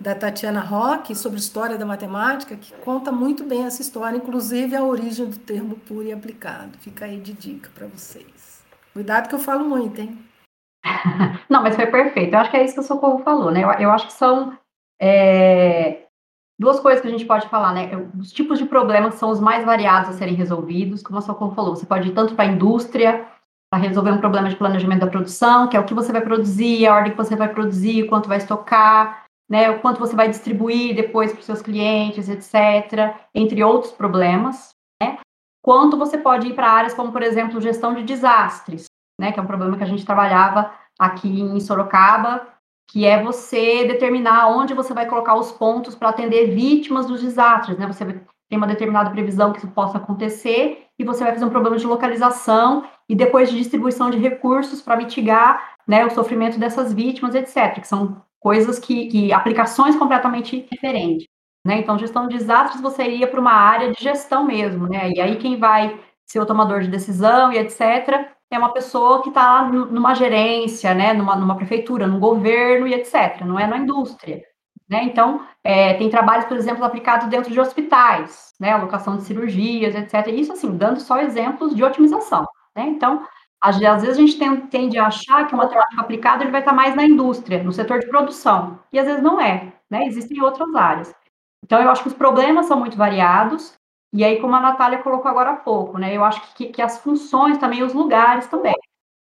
da 0.00 0.14
Tatiana 0.14 0.60
Roque 0.60 1.14
sobre 1.14 1.38
história 1.38 1.78
da 1.78 1.86
matemática, 1.86 2.56
que 2.56 2.72
conta 2.74 3.12
muito 3.12 3.44
bem 3.44 3.64
essa 3.64 3.80
história, 3.80 4.16
inclusive 4.16 4.74
a 4.74 4.82
origem 4.82 5.26
do 5.26 5.38
termo 5.38 5.76
puro 5.76 6.06
e 6.06 6.12
aplicado. 6.12 6.76
Fica 6.78 7.04
aí 7.04 7.18
de 7.18 7.32
dica 7.32 7.70
para 7.74 7.86
vocês. 7.86 8.62
Cuidado 8.92 9.28
que 9.28 9.34
eu 9.34 9.38
falo 9.38 9.64
muito, 9.64 10.00
hein? 10.00 10.18
Não, 11.48 11.62
mas 11.62 11.76
foi 11.76 11.86
perfeito. 11.86 12.34
Eu 12.34 12.40
acho 12.40 12.50
que 12.50 12.56
é 12.56 12.64
isso 12.64 12.74
que 12.74 12.80
o 12.80 12.84
Socorro 12.84 13.18
falou, 13.20 13.50
né? 13.50 13.64
Eu, 13.64 13.70
eu 13.72 13.90
acho 13.90 14.06
que 14.06 14.12
são 14.12 14.56
é, 15.00 16.04
duas 16.58 16.78
coisas 16.80 17.00
que 17.00 17.08
a 17.08 17.10
gente 17.10 17.24
pode 17.24 17.48
falar, 17.48 17.72
né? 17.72 17.90
Os 18.18 18.32
tipos 18.32 18.58
de 18.58 18.66
problemas 18.66 19.14
são 19.14 19.30
os 19.30 19.40
mais 19.40 19.64
variados 19.64 20.10
a 20.10 20.12
serem 20.12 20.34
resolvidos, 20.34 21.02
como 21.02 21.18
a 21.18 21.22
Socorro 21.22 21.54
falou, 21.54 21.74
você 21.74 21.86
pode 21.86 22.08
ir 22.08 22.12
tanto 22.14 22.34
para 22.34 22.44
a 22.44 22.52
indústria, 22.52 23.26
para 23.70 23.82
resolver 23.82 24.12
um 24.12 24.18
problema 24.18 24.48
de 24.48 24.56
planejamento 24.56 25.00
da 25.00 25.06
produção, 25.08 25.68
que 25.68 25.76
é 25.76 25.80
o 25.80 25.84
que 25.84 25.94
você 25.94 26.12
vai 26.12 26.20
produzir, 26.20 26.86
a 26.86 26.94
ordem 26.94 27.12
que 27.12 27.18
você 27.18 27.34
vai 27.34 27.48
produzir, 27.48 28.06
quanto 28.06 28.28
vai 28.28 28.38
estocar, 28.38 29.23
né? 29.54 29.70
O 29.70 29.78
quanto 29.78 30.00
você 30.00 30.16
vai 30.16 30.28
distribuir 30.28 30.96
depois 30.96 31.30
para 31.30 31.38
os 31.38 31.46
seus 31.46 31.62
clientes, 31.62 32.28
etc., 32.28 33.14
entre 33.32 33.62
outros 33.62 33.92
problemas, 33.92 34.70
né? 35.00 35.18
Quanto 35.64 35.96
você 35.96 36.18
pode 36.18 36.48
ir 36.48 36.54
para 36.54 36.68
áreas 36.68 36.92
como, 36.92 37.12
por 37.12 37.22
exemplo, 37.22 37.60
gestão 37.60 37.94
de 37.94 38.02
desastres, 38.02 38.86
né? 39.16 39.30
Que 39.30 39.38
é 39.38 39.42
um 39.42 39.46
problema 39.46 39.76
que 39.76 39.84
a 39.84 39.86
gente 39.86 40.04
trabalhava 40.04 40.72
aqui 40.98 41.40
em 41.40 41.60
Sorocaba, 41.60 42.48
que 42.90 43.04
é 43.06 43.22
você 43.22 43.86
determinar 43.86 44.48
onde 44.48 44.74
você 44.74 44.92
vai 44.92 45.06
colocar 45.06 45.36
os 45.36 45.52
pontos 45.52 45.94
para 45.94 46.08
atender 46.08 46.52
vítimas 46.52 47.06
dos 47.06 47.22
desastres, 47.22 47.78
né? 47.78 47.86
Você 47.86 48.04
tem 48.04 48.58
uma 48.58 48.66
determinada 48.66 49.10
previsão 49.10 49.52
que 49.52 49.58
isso 49.58 49.68
possa 49.68 49.98
acontecer 49.98 50.84
e 50.98 51.04
você 51.04 51.22
vai 51.22 51.32
fazer 51.32 51.44
um 51.44 51.50
problema 51.50 51.78
de 51.78 51.86
localização 51.86 52.88
e 53.08 53.14
depois 53.14 53.50
de 53.50 53.56
distribuição 53.56 54.10
de 54.10 54.18
recursos 54.18 54.82
para 54.82 54.96
mitigar, 54.96 55.76
né, 55.86 56.04
o 56.04 56.10
sofrimento 56.10 56.58
dessas 56.58 56.92
vítimas, 56.92 57.36
etc. 57.36 57.80
Que 57.80 57.86
são 57.86 58.20
coisas 58.44 58.78
que, 58.78 59.06
que 59.06 59.32
aplicações 59.32 59.96
completamente 59.96 60.68
diferentes, 60.70 61.26
né? 61.66 61.78
Então, 61.78 61.98
gestão 61.98 62.28
de 62.28 62.36
desastres 62.36 62.82
você 62.82 63.04
iria 63.04 63.26
para 63.26 63.40
uma 63.40 63.54
área 63.54 63.90
de 63.90 64.02
gestão 64.02 64.44
mesmo, 64.44 64.86
né? 64.86 65.10
E 65.10 65.20
aí 65.20 65.36
quem 65.36 65.58
vai 65.58 65.98
ser 66.26 66.40
o 66.40 66.46
tomador 66.46 66.82
de 66.82 66.88
decisão 66.88 67.50
e 67.50 67.56
etc 67.58 68.34
é 68.50 68.58
uma 68.58 68.72
pessoa 68.72 69.22
que 69.22 69.30
está 69.30 69.62
lá 69.62 69.68
numa 69.68 70.14
gerência, 70.14 70.94
né, 70.94 71.12
numa, 71.12 71.34
numa 71.34 71.56
prefeitura, 71.56 72.06
no 72.06 72.20
governo 72.20 72.86
e 72.86 72.94
etc., 72.94 73.40
não 73.44 73.58
é 73.58 73.66
na 73.66 73.78
indústria. 73.78 74.44
Né? 74.88 75.02
Então, 75.04 75.44
é, 75.64 75.94
tem 75.94 76.10
trabalhos, 76.10 76.44
por 76.44 76.56
exemplo, 76.56 76.84
aplicados 76.84 77.28
dentro 77.28 77.50
de 77.50 77.58
hospitais, 77.58 78.52
né, 78.60 78.70
alocação 78.70 79.16
de 79.16 79.24
cirurgias, 79.24 79.94
etc. 79.94 80.28
Isso, 80.28 80.52
assim, 80.52 80.76
dando 80.76 81.00
só 81.00 81.18
exemplos 81.18 81.74
de 81.74 81.82
otimização. 81.82 82.46
Né? 82.76 82.86
Então, 82.86 83.26
às, 83.64 83.78
vezes 83.78 84.18
a 84.18 84.20
gente 84.20 84.68
tende 84.68 84.98
a 84.98 85.06
achar 85.06 85.46
que 85.46 85.54
o 85.54 85.56
matemático 85.56 86.00
aplicado 86.00 86.42
ele 86.42 86.50
vai 86.50 86.60
estar 86.60 86.72
mais 86.72 86.94
na 86.94 87.04
indústria, 87.04 87.62
no 87.62 87.72
setor 87.72 87.98
de 87.98 88.06
produção, 88.06 88.78
e 88.92 88.98
às 88.98 89.06
vezes 89.06 89.22
não 89.22 89.40
é, 89.40 89.72
né? 89.90 90.06
existem 90.06 90.42
outras 90.42 90.74
áreas. 90.74 91.14
Então, 91.64 91.80
eu 91.80 91.90
acho 91.90 92.02
que 92.02 92.08
os 92.08 92.14
problemas 92.14 92.66
são 92.66 92.78
muito 92.78 92.96
variados, 92.96 93.74
e 94.12 94.22
aí, 94.22 94.38
como 94.38 94.54
a 94.54 94.60
Natália 94.60 94.98
colocou 95.02 95.30
agora 95.30 95.50
há 95.50 95.56
pouco, 95.56 95.98
né? 95.98 96.16
Eu 96.16 96.22
acho 96.22 96.54
que, 96.54 96.66
que 96.66 96.80
as 96.80 97.00
funções 97.00 97.58
também, 97.58 97.82
os 97.82 97.92
lugares 97.92 98.46
também. 98.46 98.74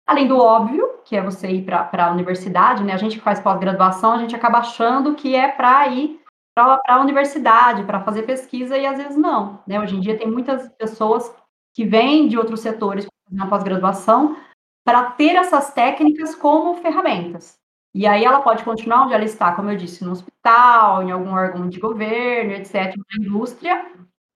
Além 0.06 0.28
do 0.28 0.38
óbvio, 0.38 0.86
que 1.06 1.16
é 1.16 1.22
você 1.22 1.50
ir 1.50 1.64
para 1.64 2.08
a 2.08 2.12
universidade, 2.12 2.84
né? 2.84 2.92
A 2.92 2.98
gente 2.98 3.18
que 3.18 3.24
faz 3.24 3.40
pós-graduação, 3.40 4.14
a 4.14 4.18
gente 4.18 4.36
acaba 4.36 4.58
achando 4.58 5.16
que 5.16 5.34
é 5.34 5.48
para 5.48 5.88
ir 5.88 6.20
para 6.54 6.82
a 6.90 7.00
universidade, 7.00 7.86
para 7.86 8.02
fazer 8.02 8.24
pesquisa, 8.24 8.78
e 8.78 8.86
às 8.86 8.98
vezes 8.98 9.16
não. 9.16 9.64
Né? 9.66 9.80
Hoje 9.80 9.96
em 9.96 10.02
dia 10.02 10.18
tem 10.18 10.30
muitas 10.30 10.68
pessoas 10.78 11.34
que 11.74 11.86
vêm 11.86 12.28
de 12.28 12.38
outros 12.38 12.60
setores 12.60 13.08
na 13.32 13.48
pós-graduação 13.48 14.36
para 14.84 15.12
ter 15.12 15.36
essas 15.36 15.74
técnicas 15.74 16.36
como 16.36 16.76
ferramentas. 16.76 17.60
E 17.94 18.08
aí 18.08 18.24
ela 18.24 18.42
pode 18.42 18.64
continuar 18.64 19.04
onde 19.04 19.14
ela 19.14 19.24
está, 19.24 19.54
como 19.54 19.70
eu 19.70 19.78
disse, 19.78 20.04
no 20.04 20.12
hospital, 20.12 21.04
em 21.04 21.12
algum 21.12 21.34
órgão 21.34 21.68
de 21.68 21.80
governo, 21.80 22.54
etc., 22.54 22.96
na 22.96 23.26
indústria, 23.26 23.86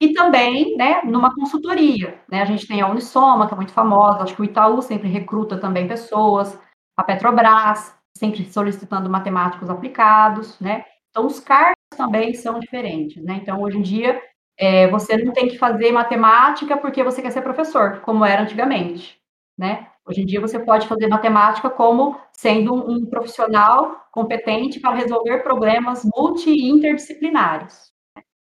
e 0.01 0.13
também, 0.13 0.75
né, 0.75 1.01
numa 1.03 1.33
consultoria, 1.33 2.19
né, 2.29 2.41
a 2.41 2.45
gente 2.45 2.67
tem 2.67 2.81
a 2.81 2.87
Unisoma, 2.87 3.47
que 3.47 3.53
é 3.53 3.55
muito 3.55 3.71
famosa, 3.71 4.23
acho 4.23 4.35
que 4.35 4.41
o 4.41 4.45
Itaú 4.45 4.81
sempre 4.81 5.07
recruta 5.07 5.57
também 5.57 5.87
pessoas, 5.87 6.59
a 6.97 7.03
Petrobras, 7.03 7.95
sempre 8.17 8.45
solicitando 8.45 9.09
matemáticos 9.09 9.69
aplicados, 9.69 10.59
né, 10.59 10.83
então 11.09 11.25
os 11.25 11.39
cargos 11.39 11.75
também 11.95 12.33
são 12.33 12.59
diferentes, 12.59 13.23
né, 13.23 13.39
então 13.41 13.61
hoje 13.61 13.77
em 13.77 13.81
dia 13.81 14.21
é, 14.57 14.87
você 14.87 15.17
não 15.17 15.33
tem 15.33 15.47
que 15.47 15.57
fazer 15.57 15.91
matemática 15.91 16.77
porque 16.77 17.03
você 17.03 17.21
quer 17.21 17.31
ser 17.31 17.41
professor, 17.41 18.01
como 18.01 18.25
era 18.25 18.43
antigamente, 18.43 19.19
né, 19.57 19.89
hoje 20.07 20.21
em 20.21 20.25
dia 20.25 20.41
você 20.41 20.59
pode 20.59 20.87
fazer 20.87 21.07
matemática 21.07 21.69
como 21.69 22.19
sendo 22.33 22.73
um 22.73 23.05
profissional 23.05 24.07
competente 24.11 24.79
para 24.79 24.95
resolver 24.95 25.39
problemas 25.39 26.03
multi 26.15 26.49
interdisciplinares. 26.51 27.91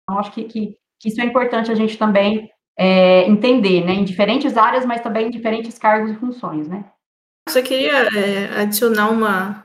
Então, 0.04 0.20
acho 0.20 0.32
que, 0.32 0.43
que 0.45 0.82
que 1.02 1.10
isso 1.10 1.20
é 1.20 1.26
importante 1.26 1.72
a 1.72 1.76
gente 1.76 1.97
também 1.97 2.49
é, 2.78 3.28
entender, 3.28 3.84
né, 3.84 3.93
em 3.93 4.04
diferentes 4.04 4.56
áreas, 4.56 4.86
mas 4.86 5.02
também 5.02 5.28
em 5.28 5.32
diferentes 5.32 5.78
cargos 5.78 6.12
e 6.12 6.16
funções, 6.16 6.68
né. 6.68 6.89
Só 7.49 7.62
queria 7.62 8.08
é, 8.16 8.62
adicionar 8.62 9.10
uma, 9.10 9.64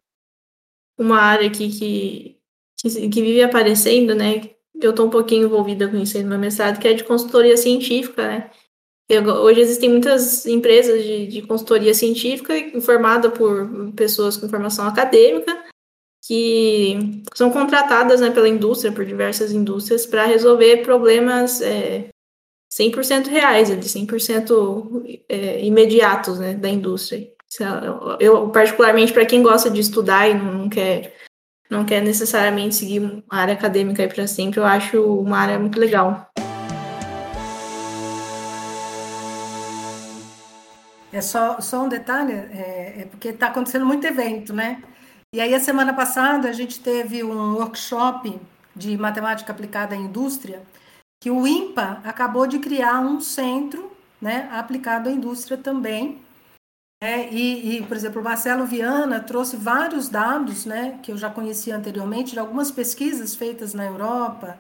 uma 0.99 1.21
área 1.21 1.47
aqui 1.47 1.69
que, 1.69 2.41
que, 2.81 3.09
que 3.11 3.23
vive 3.23 3.43
aparecendo, 3.43 4.15
né, 4.15 4.51
eu 4.81 4.91
estou 4.91 5.07
um 5.07 5.11
pouquinho 5.11 5.47
envolvida 5.47 5.89
com 5.89 5.97
isso 5.97 6.17
aí 6.17 6.23
no 6.23 6.31
meu 6.31 6.39
mestrado, 6.39 6.79
que 6.79 6.89
é 6.89 6.95
de 6.95 7.05
consultoria 7.05 7.57
científica, 7.57 8.27
né, 8.27 8.51
eu, 9.09 9.25
hoje 9.25 9.61
existem 9.61 9.89
muitas 9.89 10.47
empresas 10.47 11.03
de, 11.03 11.27
de 11.29 11.43
consultoria 11.43 11.95
científica 11.95 12.53
formada 12.81 13.31
por 13.31 13.93
pessoas 13.95 14.37
com 14.37 14.49
formação 14.49 14.87
acadêmica, 14.87 15.57
que 16.27 17.23
são 17.35 17.51
contratadas 17.51 18.21
né, 18.21 18.31
pela 18.31 18.49
indústria, 18.49 18.91
por 18.91 19.05
diversas 19.05 19.53
indústrias, 19.53 20.05
para 20.07 20.25
resolver 20.25 20.79
problemas 20.79 21.61
é, 21.61 22.09
100% 22.73 23.29
reais, 23.29 23.69
de 23.69 23.77
100% 23.77 25.21
é, 25.29 25.65
imediatos 25.65 26.41
né, 26.41 26.55
da 26.55 26.69
indústria. 26.69 27.31
É, 27.61 27.65
eu, 28.19 28.49
particularmente, 28.49 29.13
para 29.13 29.25
quem 29.25 29.41
gosta 29.41 29.71
de 29.71 29.81
estudar 29.81 30.29
e 30.29 30.35
não, 30.35 30.69
quer, 30.69 31.16
não 31.71 31.85
quer 31.85 32.03
necessariamente 32.03 32.75
seguir 32.75 33.01
uma 33.01 33.23
área 33.31 33.55
acadêmica 33.55 34.07
para 34.09 34.27
sempre, 34.27 34.61
eu 34.61 34.65
acho 34.65 35.03
uma 35.03 35.39
área 35.39 35.59
muito 35.59 35.79
legal. 35.79 36.31
É 41.13 41.21
só, 41.21 41.61
só 41.61 41.85
um 41.85 41.89
detalhe, 41.89 42.33
é, 42.33 42.95
é 42.99 43.09
porque 43.11 43.29
está 43.29 43.47
acontecendo 43.47 43.87
muito 43.87 44.07
evento, 44.07 44.53
né? 44.53 44.83
E 45.33 45.41
aí, 45.41 45.55
a 45.55 45.61
semana 45.61 45.93
passada, 45.93 46.49
a 46.49 46.53
gente 46.53 46.81
teve 46.81 47.25
um 47.25 47.55
workshop 47.55 48.39
de 48.75 48.97
matemática 48.97 49.53
aplicada 49.53 49.95
à 49.95 49.99
indústria, 49.99 50.63
que 51.21 51.31
o 51.31 51.47
IMPA 51.47 52.01
acabou 52.05 52.47
de 52.47 52.59
criar 52.59 53.01
um 53.01 53.21
centro 53.21 53.91
né, 54.21 54.49
aplicado 54.53 55.09
à 55.09 55.13
indústria 55.13 55.57
também. 55.57 56.21
É, 57.03 57.29
e, 57.29 57.77
e, 57.77 57.83
por 57.87 57.97
exemplo, 57.97 58.21
o 58.21 58.25
Marcelo 58.25 58.65
Viana 58.65 59.21
trouxe 59.21 59.57
vários 59.57 60.09
dados 60.09 60.65
né, 60.65 60.99
que 61.03 61.13
eu 61.13 61.19
já 61.19 61.29
conhecia 61.29 61.77
anteriormente, 61.77 62.33
de 62.33 62.39
algumas 62.39 62.71
pesquisas 62.71 63.35
feitas 63.35 63.75
na 63.75 63.85
Europa, 63.85 64.59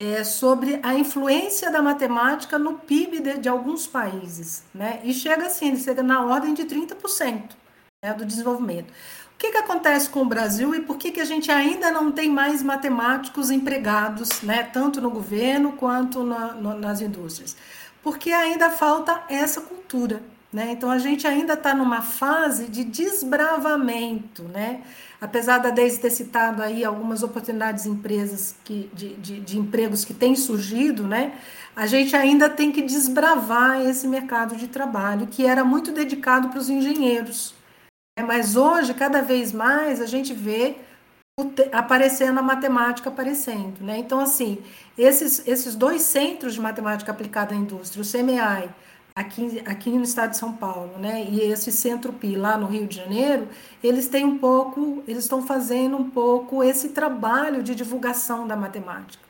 é, 0.00 0.22
sobre 0.22 0.80
a 0.82 0.94
influência 0.94 1.70
da 1.70 1.80
matemática 1.80 2.58
no 2.58 2.78
PIB 2.78 3.20
de, 3.20 3.38
de 3.38 3.48
alguns 3.48 3.86
países. 3.86 4.64
Né? 4.74 5.00
E 5.02 5.14
chega 5.14 5.46
assim, 5.46 5.74
chega 5.76 6.02
na 6.02 6.24
ordem 6.24 6.52
de 6.52 6.64
30% 6.64 7.56
né, 8.04 8.12
do 8.12 8.26
desenvolvimento 8.26 8.92
que, 9.42 9.50
que 9.50 9.58
acontece 9.58 10.08
com 10.08 10.22
o 10.22 10.24
Brasil 10.24 10.72
e 10.72 10.82
por 10.82 10.96
que, 10.96 11.10
que 11.10 11.20
a 11.20 11.24
gente 11.24 11.50
ainda 11.50 11.90
não 11.90 12.12
tem 12.12 12.30
mais 12.30 12.62
matemáticos 12.62 13.50
empregados, 13.50 14.40
né, 14.40 14.62
tanto 14.62 15.00
no 15.00 15.10
governo 15.10 15.72
quanto 15.72 16.22
na, 16.22 16.52
no, 16.52 16.78
nas 16.78 17.00
indústrias? 17.00 17.56
Porque 18.04 18.30
ainda 18.30 18.70
falta 18.70 19.24
essa 19.28 19.60
cultura. 19.60 20.22
Né? 20.52 20.72
Então 20.72 20.90
a 20.90 20.98
gente 20.98 21.26
ainda 21.26 21.54
está 21.54 21.74
numa 21.74 22.02
fase 22.02 22.68
de 22.68 22.84
desbravamento, 22.84 24.42
né? 24.44 24.82
Apesar 25.18 25.58
da 25.58 25.70
Deise 25.70 25.98
ter 25.98 26.10
citado 26.10 26.62
aí 26.62 26.84
algumas 26.84 27.22
oportunidades 27.22 27.84
de 27.84 27.90
empresas 27.90 28.54
que, 28.62 28.90
de, 28.92 29.14
de, 29.14 29.40
de 29.40 29.58
empregos 29.58 30.04
que 30.04 30.12
têm 30.12 30.36
surgido, 30.36 31.06
né? 31.06 31.32
A 31.74 31.86
gente 31.86 32.14
ainda 32.14 32.50
tem 32.50 32.70
que 32.70 32.82
desbravar 32.82 33.80
esse 33.80 34.06
mercado 34.06 34.54
de 34.56 34.68
trabalho 34.68 35.26
que 35.26 35.46
era 35.46 35.64
muito 35.64 35.90
dedicado 35.90 36.50
para 36.50 36.58
os 36.58 36.68
engenheiros, 36.68 37.54
Né? 38.18 38.24
Mas 38.26 38.56
hoje, 38.56 38.94
cada 38.94 39.22
vez 39.22 39.52
mais, 39.52 40.00
a 40.02 40.06
gente 40.06 40.34
vê 40.34 40.76
aparecendo 41.72 42.38
a 42.38 42.42
matemática 42.42 43.08
aparecendo, 43.08 43.80
né? 43.80 43.98
Então, 43.98 44.20
assim, 44.20 44.58
esses, 44.98 45.46
esses 45.48 45.74
dois 45.74 46.02
centros 46.02 46.54
de 46.54 46.60
matemática 46.60 47.10
aplicada 47.10 47.54
à 47.54 47.56
indústria, 47.56 48.02
o 48.02 48.06
CMEI, 48.06 48.68
aqui, 49.14 49.62
aqui 49.66 49.90
no 49.90 50.02
estado 50.02 50.30
de 50.30 50.36
São 50.36 50.52
Paulo, 50.52 50.98
né? 50.98 51.24
E 51.24 51.40
esse 51.40 51.70
Centro 51.70 52.12
PI 52.12 52.36
lá 52.36 52.56
no 52.56 52.66
Rio 52.66 52.86
de 52.86 52.96
Janeiro, 52.96 53.48
eles 53.82 54.08
têm 54.08 54.24
um 54.24 54.38
pouco, 54.38 55.02
eles 55.06 55.24
estão 55.24 55.46
fazendo 55.46 55.96
um 55.96 56.10
pouco 56.10 56.62
esse 56.62 56.90
trabalho 56.90 57.62
de 57.62 57.74
divulgação 57.74 58.46
da 58.46 58.56
matemática. 58.56 59.22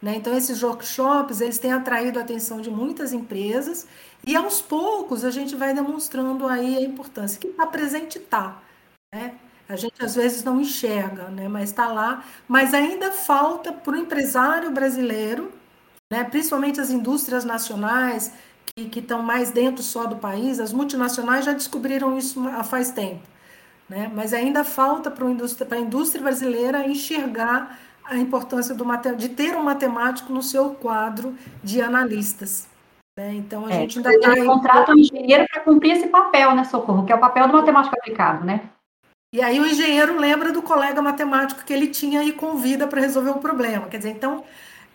Né? 0.00 0.14
Então, 0.16 0.36
esses 0.36 0.62
workshops, 0.62 1.40
eles 1.40 1.58
têm 1.58 1.72
atraído 1.72 2.18
a 2.18 2.22
atenção 2.22 2.60
de 2.60 2.70
muitas 2.70 3.12
empresas 3.12 3.86
e, 4.24 4.36
aos 4.36 4.60
poucos, 4.60 5.24
a 5.24 5.30
gente 5.30 5.56
vai 5.56 5.74
demonstrando 5.74 6.46
aí 6.46 6.76
a 6.76 6.82
importância. 6.82 7.38
Que 7.40 7.48
está 7.48 7.66
presente, 7.66 8.18
está. 8.18 8.62
Né? 9.12 9.34
A 9.68 9.74
gente, 9.76 10.02
às 10.02 10.14
vezes, 10.14 10.44
não 10.44 10.60
enxerga, 10.60 11.28
né? 11.28 11.48
mas 11.48 11.70
está 11.70 11.88
lá. 11.88 12.24
Mas 12.46 12.72
ainda 12.74 13.10
falta 13.10 13.72
para 13.72 13.92
o 13.92 13.96
empresário 13.96 14.70
brasileiro, 14.70 15.52
né? 16.12 16.22
principalmente 16.22 16.80
as 16.80 16.90
indústrias 16.90 17.44
nacionais, 17.44 18.32
que 18.74 18.98
estão 18.98 19.22
mais 19.22 19.50
dentro 19.50 19.82
só 19.82 20.06
do 20.06 20.16
país, 20.16 20.60
as 20.60 20.72
multinacionais 20.72 21.44
já 21.44 21.52
descobriram 21.52 22.16
isso 22.16 22.46
há 22.48 22.62
faz 22.62 22.90
tempo. 22.90 23.22
Né? 23.88 24.10
Mas 24.14 24.32
ainda 24.32 24.64
falta 24.64 25.10
para 25.10 25.26
a 25.26 25.30
indústria, 25.30 25.78
indústria 25.78 26.22
brasileira 26.22 26.86
enxergar 26.86 27.78
a 28.04 28.16
importância 28.16 28.74
do, 28.74 28.84
de 29.16 29.28
ter 29.28 29.56
um 29.56 29.62
matemático 29.62 30.32
no 30.32 30.42
seu 30.42 30.70
quadro 30.70 31.34
de 31.62 31.80
analistas. 31.80 32.68
Né? 33.18 33.34
Então, 33.34 33.66
a 33.66 33.70
é, 33.70 33.80
gente 33.80 33.98
ainda 33.98 34.14
está... 34.14 34.44
contrata 34.44 34.92
um 34.92 34.98
engenheiro 34.98 35.46
para 35.50 35.60
cumprir 35.62 35.92
esse 35.92 36.06
papel, 36.08 36.54
né, 36.54 36.64
Socorro? 36.64 37.04
Que 37.04 37.12
é 37.12 37.16
o 37.16 37.20
papel 37.20 37.48
do 37.48 37.54
matemático 37.54 37.96
aplicado, 37.98 38.44
né? 38.44 38.70
E 39.32 39.42
aí 39.42 39.60
o 39.60 39.66
engenheiro 39.66 40.18
lembra 40.18 40.52
do 40.52 40.62
colega 40.62 41.02
matemático 41.02 41.62
que 41.64 41.72
ele 41.72 41.88
tinha 41.88 42.22
e 42.24 42.32
convida 42.32 42.86
para 42.86 43.00
resolver 43.00 43.30
o 43.30 43.38
problema. 43.38 43.86
Quer 43.86 43.98
dizer, 43.98 44.10
então, 44.10 44.42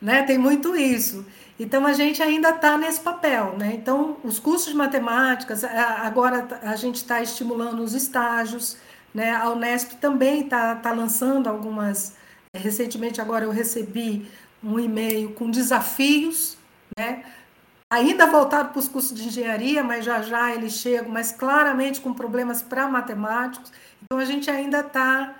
né, 0.01 0.23
tem 0.23 0.39
muito 0.39 0.75
isso. 0.75 1.23
Então, 1.59 1.85
a 1.85 1.93
gente 1.93 2.21
ainda 2.21 2.49
está 2.49 2.77
nesse 2.77 2.99
papel. 2.99 3.55
Né? 3.57 3.73
Então, 3.75 4.17
os 4.23 4.39
cursos 4.39 4.71
de 4.71 4.75
matemáticas, 4.75 5.63
agora 5.63 6.47
a 6.63 6.75
gente 6.75 6.95
está 6.97 7.21
estimulando 7.21 7.81
os 7.81 7.93
estágios, 7.93 8.77
né? 9.13 9.31
a 9.35 9.49
Unesp 9.49 9.93
também 10.01 10.41
está 10.41 10.75
tá 10.75 10.91
lançando 10.91 11.47
algumas 11.47 12.15
Recentemente, 12.55 13.19
agora 13.19 13.45
eu 13.45 13.49
recebi 13.49 14.29
um 14.63 14.79
e-mail 14.79 15.33
com 15.33 15.49
desafios, 15.49 16.55
né? 16.95 17.23
ainda 17.89 18.27
voltado 18.27 18.69
para 18.69 18.77
os 18.77 18.87
cursos 18.87 19.11
de 19.19 19.27
engenharia, 19.27 19.83
mas 19.83 20.05
já 20.05 20.21
já 20.21 20.53
eles 20.53 20.73
chegam, 20.73 21.09
mas 21.09 21.31
claramente 21.31 21.99
com 21.99 22.13
problemas 22.13 22.61
para 22.61 22.87
matemáticos. 22.87 23.71
Então 24.03 24.19
a 24.19 24.25
gente 24.25 24.51
ainda 24.51 24.81
está 24.81 25.33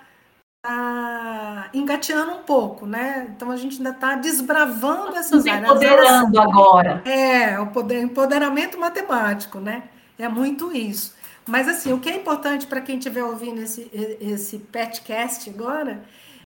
tá 0.64 1.68
engateando 1.74 2.32
um 2.32 2.42
pouco, 2.42 2.86
né? 2.86 3.30
Então 3.36 3.50
a 3.50 3.56
gente 3.56 3.76
ainda 3.76 3.90
está 3.90 4.14
desbravando 4.14 5.14
essas 5.14 5.46
áreas. 5.46 5.70
Empoderando 5.70 6.40
agora. 6.40 7.02
É, 7.04 7.60
o 7.60 7.66
poder, 7.66 8.00
empoderamento 8.00 8.78
matemático, 8.78 9.58
né? 9.60 9.82
É 10.18 10.26
muito 10.26 10.74
isso. 10.74 11.14
Mas 11.46 11.68
assim, 11.68 11.92
o 11.92 12.00
que 12.00 12.08
é 12.08 12.16
importante 12.16 12.66
para 12.66 12.80
quem 12.80 12.96
estiver 12.96 13.22
ouvindo 13.22 13.60
esse, 13.60 13.90
esse 14.18 14.58
petcast 14.58 15.50
agora 15.50 16.02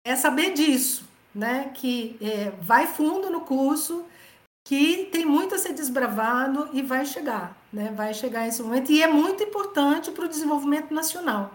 é 0.05 0.15
saber 0.15 0.53
disso, 0.53 1.09
né? 1.33 1.71
Que 1.73 2.15
é, 2.21 2.51
vai 2.61 2.85
fundo 2.85 3.31
no 3.31 3.41
curso, 3.41 4.05
que 4.63 5.09
tem 5.11 5.25
muito 5.25 5.55
a 5.55 5.57
ser 5.57 5.73
desbravado 5.73 6.69
e 6.73 6.83
vai 6.83 7.07
chegar, 7.07 7.57
né? 7.73 7.91
Vai 7.97 8.13
chegar 8.13 8.47
esse 8.47 8.61
momento 8.61 8.91
e 8.91 9.01
é 9.01 9.07
muito 9.07 9.41
importante 9.41 10.11
para 10.11 10.25
o 10.25 10.29
desenvolvimento 10.29 10.93
nacional. 10.93 11.51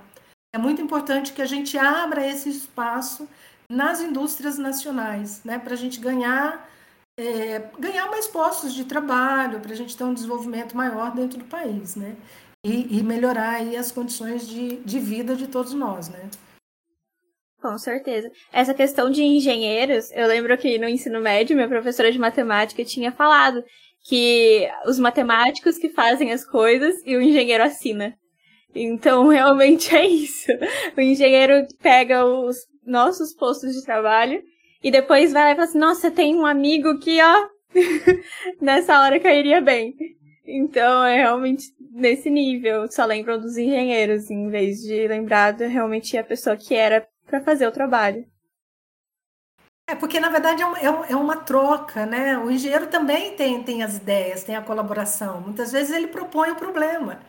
É 0.53 0.59
muito 0.59 0.83
importante 0.83 1.33
que 1.33 1.43
a 1.43 1.47
gente 1.47 1.79
abra 1.79 2.27
esse 2.27 2.49
espaço 2.49 3.29
nas 3.69 4.01
indústrias 4.01 4.59
nacionais, 4.59 5.43
né? 5.45 5.59
Para 5.59 5.75
a 5.75 5.77
gente 5.77 6.01
ganhar 6.01 6.69
é, 7.17 7.71
ganhar 7.79 8.11
mais 8.11 8.27
postos 8.27 8.75
de 8.75 8.85
trabalho, 8.85 9.61
para 9.61 9.73
a 9.73 9.77
gente 9.77 9.97
ter 9.97 10.05
um 10.05 10.15
desenvolvimento 10.15 10.77
maior 10.77 11.15
dentro 11.15 11.39
do 11.39 11.45
país, 11.45 11.95
né? 11.95 12.17
E, 12.65 12.99
e 12.99 13.03
melhorar 13.03 13.57
aí 13.57 13.77
as 13.77 13.93
condições 13.93 14.47
de, 14.47 14.77
de 14.79 14.99
vida 14.99 15.37
de 15.37 15.47
todos 15.47 15.73
nós, 15.73 16.09
né? 16.09 16.31
Com 17.61 17.77
certeza. 17.77 18.31
Essa 18.51 18.73
questão 18.73 19.11
de 19.11 19.23
engenheiros, 19.23 20.11
eu 20.13 20.27
lembro 20.27 20.57
que 20.57 20.79
no 20.79 20.89
ensino 20.89 21.21
médio, 21.21 21.55
minha 21.55 21.69
professora 21.69 22.11
de 22.11 22.19
matemática 22.19 22.85
tinha 22.85 23.13
falado 23.13 23.63
que 24.03 24.67
os 24.87 24.99
matemáticos 24.99 25.77
que 25.77 25.91
fazem 25.91 26.33
as 26.33 26.45
coisas 26.45 26.97
e 27.05 27.17
o 27.17 27.21
engenheiro 27.21 27.63
assina. 27.63 28.17
Então, 28.75 29.29
realmente 29.29 29.95
é 29.95 30.07
isso. 30.07 30.53
O 30.97 31.01
engenheiro 31.01 31.67
pega 31.83 32.25
os 32.25 32.57
nossos 32.85 33.35
postos 33.35 33.75
de 33.75 33.85
trabalho 33.85 34.43
e 34.83 34.91
depois 34.91 35.33
vai 35.33 35.45
lá 35.45 35.53
e 35.53 35.55
fala 35.55 35.69
assim: 35.69 35.79
Nossa, 35.79 36.11
tem 36.11 36.35
um 36.35 36.47
amigo 36.47 36.99
que, 36.99 37.21
ó, 37.23 37.49
nessa 38.61 39.01
hora 39.01 39.21
cairia 39.21 39.61
bem. 39.61 39.95
Então, 40.47 41.05
é 41.05 41.17
realmente 41.17 41.65
nesse 41.93 42.31
nível. 42.31 42.91
Só 42.91 43.05
lembram 43.05 43.41
dos 43.41 43.57
engenheiros, 43.57 44.31
em 44.31 44.49
vez 44.49 44.79
de 44.79 45.07
lembrar 45.07 45.55
realmente 45.55 46.17
a 46.17 46.25
pessoa 46.25 46.57
que 46.57 46.75
era 46.75 47.07
para 47.27 47.41
fazer 47.41 47.67
o 47.67 47.73
trabalho. 47.73 48.25
É, 49.89 49.95
porque 49.97 50.21
na 50.21 50.29
verdade 50.29 50.63
é 50.63 50.67
uma, 50.67 50.79
é, 50.79 51.13
é 51.13 51.17
uma, 51.17 51.37
troca, 51.37 52.07
né? 52.07 52.39
O 52.39 52.49
engenheiro 52.49 52.87
também 52.87 53.35
tem, 53.35 53.63
tem 53.63 53.83
as 53.83 53.97
ideias, 53.97 54.45
tem 54.45 54.55
a 54.55 54.63
colaboração. 54.63 55.41
Muitas 55.41 55.73
vezes 55.73 55.95
ele 55.95 56.07
propõe 56.07 56.51
o 56.51 56.57
problema. 56.57 57.21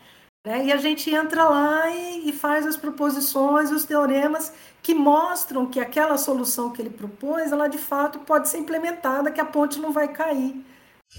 Né? 0.44 0.66
E 0.66 0.72
a 0.72 0.78
gente 0.78 1.10
entra 1.14 1.44
lá 1.44 1.89
e, 1.89 2.30
e 2.30 2.34
faz 2.34 2.66
as 2.66 2.76
proposições, 2.76 3.72
os 3.72 3.86
teoremas 3.86 4.52
que 4.82 4.94
mostram 4.94 5.68
que 5.68 5.80
aquela 5.80 6.18
solução 6.18 6.72
que 6.72 6.82
ele 6.82 6.89
propôs, 6.89 7.52
ela 7.52 7.68
de 7.68 7.78
fato 7.78 8.20
pode 8.20 8.50
ser 8.50 8.58
implementada, 8.58 9.32
que 9.32 9.39
a 9.39 9.46
ponte 9.46 9.80
não 9.80 9.92
vai 9.92 10.08
cair. 10.08 10.66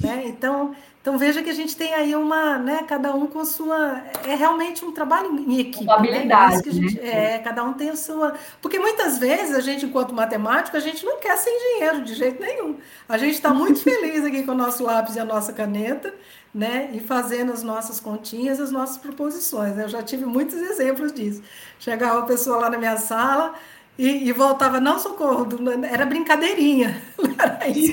Né? 0.01 0.25
Então, 0.27 0.75
então 1.01 1.19
veja 1.19 1.43
que 1.43 1.51
a 1.51 1.55
gente 1.55 1.77
tem 1.77 1.93
aí 1.93 2.17
uma, 2.17 2.57
né, 2.59 2.85
cada 2.89 3.15
um 3.15 3.27
com 3.27 3.45
sua, 3.45 4.03
é 4.25 4.35
realmente 4.35 4.85
um 4.85 4.93
trabalho 4.93 5.29
em 5.39 5.61
equipe. 5.61 5.85
Uma 5.85 6.01
né? 6.01 6.09
habilidade, 6.09 6.57
né? 6.57 6.63
que 6.63 6.69
a 6.71 6.73
gente, 6.73 7.01
né? 7.01 7.35
É, 7.35 7.39
cada 7.39 7.63
um 7.63 7.75
tem 7.75 7.91
a 7.91 7.97
sua, 7.97 8.35
porque 8.61 8.79
muitas 8.79 9.19
vezes 9.19 9.55
a 9.55 9.61
gente, 9.61 9.85
enquanto 9.85 10.15
matemático, 10.15 10.77
a 10.77 10.81
gente 10.81 11.05
não 11.05 11.21
quer 11.21 11.37
ser 11.37 11.51
engenheiro 11.51 12.05
de 12.05 12.15
jeito 12.15 12.41
nenhum. 12.41 12.79
A 13.09 13.19
gente 13.19 13.35
está 13.35 13.53
muito 13.53 13.81
feliz 13.85 14.25
aqui 14.25 14.45
com 14.45 14.53
o 14.53 14.57
nosso 14.57 14.83
lápis 14.83 15.17
e 15.17 15.21
a 15.21 15.25
nossa 15.25 15.53
caneta, 15.53 16.15
né, 16.55 16.91
e 16.93 17.01
fazendo 17.01 17.53
as 17.53 17.63
nossas 17.63 18.01
continhas, 18.01 18.61
as 18.61 18.71
nossas 18.71 18.97
proposições. 18.97 19.77
Eu 19.77 19.89
já 19.89 20.03
tive 20.03 20.25
muitos 20.25 20.55
exemplos 20.55 21.13
disso. 21.13 21.43
Chegava 21.79 22.19
uma 22.19 22.27
pessoa 22.27 22.59
lá 22.59 22.71
na 22.71 22.79
minha 22.79 22.97
sala, 22.97 23.55
e, 23.99 24.29
e, 24.29 24.33
voltava, 24.33 24.81
não 24.81 24.99
socorro, 24.99 25.47
era 25.85 26.07
brincadeirinha. 26.07 27.01
Era 27.39 27.69
isso 27.69 27.93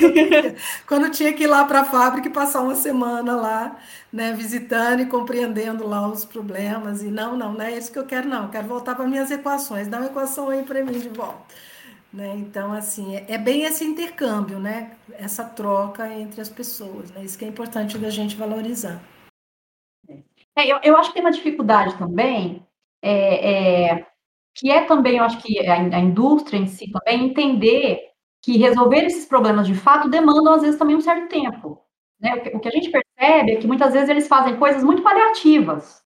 Quando 0.87 1.11
tinha 1.11 1.33
que 1.33 1.43
ir 1.43 1.47
lá 1.47 1.65
para 1.65 1.81
a 1.81 1.85
fábrica 1.85 2.27
e 2.27 2.31
passar 2.31 2.61
uma 2.61 2.75
semana 2.75 3.35
lá, 3.35 3.77
né, 4.11 4.33
visitando 4.33 5.01
e 5.01 5.05
compreendendo 5.05 5.87
lá 5.87 6.07
os 6.07 6.23
problemas. 6.23 7.03
E 7.03 7.07
não, 7.07 7.35
não, 7.35 7.53
não 7.53 7.61
é 7.61 7.77
isso 7.77 7.91
que 7.91 7.99
eu 7.99 8.05
quero, 8.05 8.27
não. 8.27 8.43
Eu 8.43 8.49
quero 8.49 8.67
voltar 8.67 8.95
para 8.95 9.07
minhas 9.07 9.29
equações, 9.29 9.87
dá 9.87 9.97
uma 9.97 10.07
equação 10.07 10.49
aí 10.49 10.63
para 10.63 10.83
mim 10.83 10.99
de 10.99 11.09
volta. 11.09 11.43
Né? 12.13 12.33
Então, 12.37 12.71
assim, 12.73 13.15
é, 13.15 13.25
é, 13.27 13.37
bem 13.37 13.63
esse 13.63 13.83
intercâmbio, 13.83 14.59
né? 14.59 14.97
essa 15.13 15.43
troca 15.43 16.11
entre 16.13 16.41
as 16.41 16.49
pessoas. 16.49 17.11
Né? 17.11 17.23
Isso 17.23 17.37
que 17.37 17.45
é 17.45 17.47
importante 17.47 17.97
da 17.97 18.09
gente 18.09 18.35
valorizar. 18.35 18.99
É, 20.55 20.65
eu, 20.65 20.79
eu 20.81 20.97
acho 20.97 21.09
que 21.09 21.15
tem 21.15 21.23
uma 21.23 21.31
dificuldade 21.31 21.97
também. 21.97 22.65
É, 23.01 23.91
é 23.91 24.08
que 24.59 24.69
é 24.69 24.81
também, 24.81 25.17
eu 25.17 25.23
acho 25.23 25.37
que 25.41 25.65
a, 25.65 25.75
a 25.75 25.99
indústria 25.99 26.57
em 26.57 26.67
si 26.67 26.91
também 26.91 27.25
entender 27.25 28.09
que 28.41 28.57
resolver 28.57 29.05
esses 29.05 29.25
problemas 29.25 29.65
de 29.65 29.73
fato 29.73 30.09
demandam, 30.09 30.53
às 30.53 30.61
vezes, 30.61 30.77
também 30.77 30.97
um 30.97 31.01
certo 31.01 31.29
tempo. 31.29 31.81
Né? 32.19 32.35
O, 32.35 32.41
que, 32.41 32.49
o 32.49 32.59
que 32.59 32.67
a 32.67 32.71
gente 32.71 32.91
percebe 32.91 33.51
é 33.53 33.55
que 33.55 33.67
muitas 33.67 33.93
vezes 33.93 34.09
eles 34.09 34.27
fazem 34.27 34.57
coisas 34.57 34.83
muito 34.83 35.01
paliativas. 35.01 36.03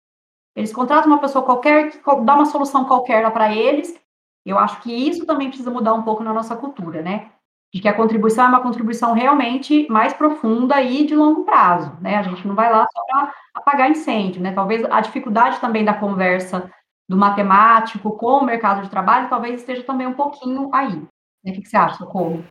Eles 0.55 0.71
contratam 0.71 1.07
uma 1.07 1.19
pessoa 1.19 1.43
qualquer 1.43 1.89
que 1.89 1.99
dá 2.21 2.35
uma 2.35 2.45
solução 2.45 2.85
qualquer 2.85 3.23
lá 3.23 3.31
para 3.31 3.55
eles. 3.55 3.99
Eu 4.45 4.59
acho 4.59 4.81
que 4.81 4.93
isso 4.93 5.25
também 5.25 5.47
precisa 5.47 5.71
mudar 5.71 5.95
um 5.95 6.03
pouco 6.03 6.23
na 6.23 6.31
nossa 6.31 6.55
cultura, 6.55 7.01
né? 7.01 7.31
De 7.73 7.81
que 7.81 7.87
a 7.87 7.93
contribuição 7.93 8.45
é 8.45 8.49
uma 8.49 8.61
contribuição 8.61 9.13
realmente 9.13 9.87
mais 9.89 10.13
profunda 10.13 10.79
e 10.79 11.07
de 11.07 11.15
longo 11.15 11.43
prazo, 11.43 11.97
né? 12.01 12.17
A 12.17 12.23
gente 12.23 12.47
não 12.47 12.53
vai 12.53 12.71
lá 12.71 12.85
só 12.93 13.03
para 13.05 13.33
apagar 13.55 13.89
incêndio, 13.89 14.43
né? 14.43 14.51
Talvez 14.51 14.85
a 14.85 15.01
dificuldade 15.01 15.59
também 15.59 15.83
da 15.83 15.93
conversa 15.95 16.71
do 17.07 17.17
matemático 17.17 18.11
com 18.11 18.39
o 18.39 18.45
mercado 18.45 18.81
de 18.81 18.89
trabalho, 18.89 19.29
talvez 19.29 19.59
esteja 19.59 19.83
também 19.83 20.07
um 20.07 20.13
pouquinho 20.13 20.69
aí. 20.73 20.95
Né? 21.43 21.51
O 21.51 21.53
que 21.53 21.65
você 21.65 21.77
acha, 21.77 21.97
Socorro? 21.97 22.43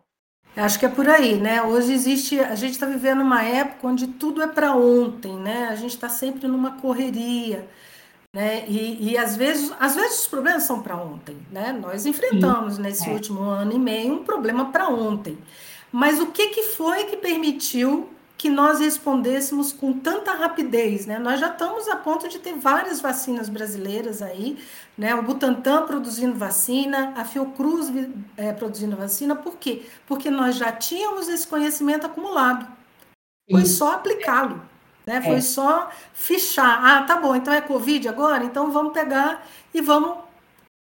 Acho 0.55 0.79
que 0.79 0.85
é 0.85 0.89
por 0.89 1.09
aí, 1.09 1.37
né? 1.37 1.63
Hoje 1.63 1.95
existe, 1.95 2.39
a 2.39 2.55
gente 2.55 2.73
está 2.73 2.85
vivendo 2.85 3.23
uma 3.23 3.43
época 3.43 3.89
onde 3.89 4.07
tudo 4.07 4.43
é 4.43 4.47
para 4.47 4.75
ontem, 4.77 5.35
né? 5.35 5.69
A 5.71 5.77
gente 5.77 5.95
está 5.95 6.11
sempre 6.11 6.47
numa 6.47 6.73
correria, 6.73 7.67
né? 8.35 8.67
E, 8.69 9.13
e, 9.13 9.19
às 9.19 9.35
vezes, 9.35 9.73
às 9.81 9.95
vezes 9.95 10.21
os 10.21 10.29
problemas 10.29 10.65
são 10.65 10.83
para 10.83 10.97
ontem, 10.97 11.39
né? 11.51 11.73
Nós 11.73 12.05
enfrentamos 12.05 12.75
Sim. 12.75 12.83
nesse 12.83 13.09
é. 13.09 13.13
último 13.15 13.41
ano 13.41 13.73
e 13.73 13.79
meio 13.79 14.13
um 14.13 14.25
problema 14.25 14.71
para 14.71 14.89
ontem. 14.89 15.39
Mas 15.91 16.21
o 16.21 16.27
que, 16.27 16.49
que 16.49 16.63
foi 16.65 17.05
que 17.05 17.17
permitiu 17.17 18.12
que 18.43 18.51
nós 18.51 18.81
respondêssemos 18.81 19.73
com 19.73 19.93
tanta 19.93 20.33
rapidez, 20.33 21.07
né? 21.07 21.17
Nós 21.17 21.39
já 21.39 21.47
estamos 21.47 21.87
a 21.87 21.95
ponto 21.95 22.29
de 22.29 22.41
ter 22.41 22.55
várias 22.55 23.01
vacinas 23.01 23.49
brasileiras 23.49 24.21
aí, 24.21 24.59
né? 24.99 25.15
O 25.15 25.23
Butantan 25.23 25.87
produzindo 25.87 26.37
vacina, 26.37 27.15
a 27.17 27.25
Fiocruz 27.25 27.87
é, 28.37 28.53
produzindo 28.53 28.97
vacina, 28.97 29.37
por 29.37 29.59
quê? 29.59 29.87
Porque 30.09 30.29
nós 30.29 30.57
já 30.57 30.73
tínhamos 30.73 31.29
esse 31.29 31.47
conhecimento 31.47 32.05
acumulado. 32.05 32.67
Foi 33.49 33.63
Isso. 33.63 33.77
só 33.77 33.93
aplicá-lo, 33.93 34.61
né? 35.07 35.19
É. 35.19 35.23
Foi 35.23 35.41
só 35.41 35.89
fichar. 36.13 36.85
Ah, 36.85 37.03
tá 37.05 37.19
bom, 37.21 37.37
então 37.37 37.55
é 37.55 37.61
Covid 37.61 38.09
agora? 38.09 38.43
Então 38.43 38.73
vamos 38.73 38.93
pegar 38.93 39.47
e 39.73 39.81
vamos 39.81 40.19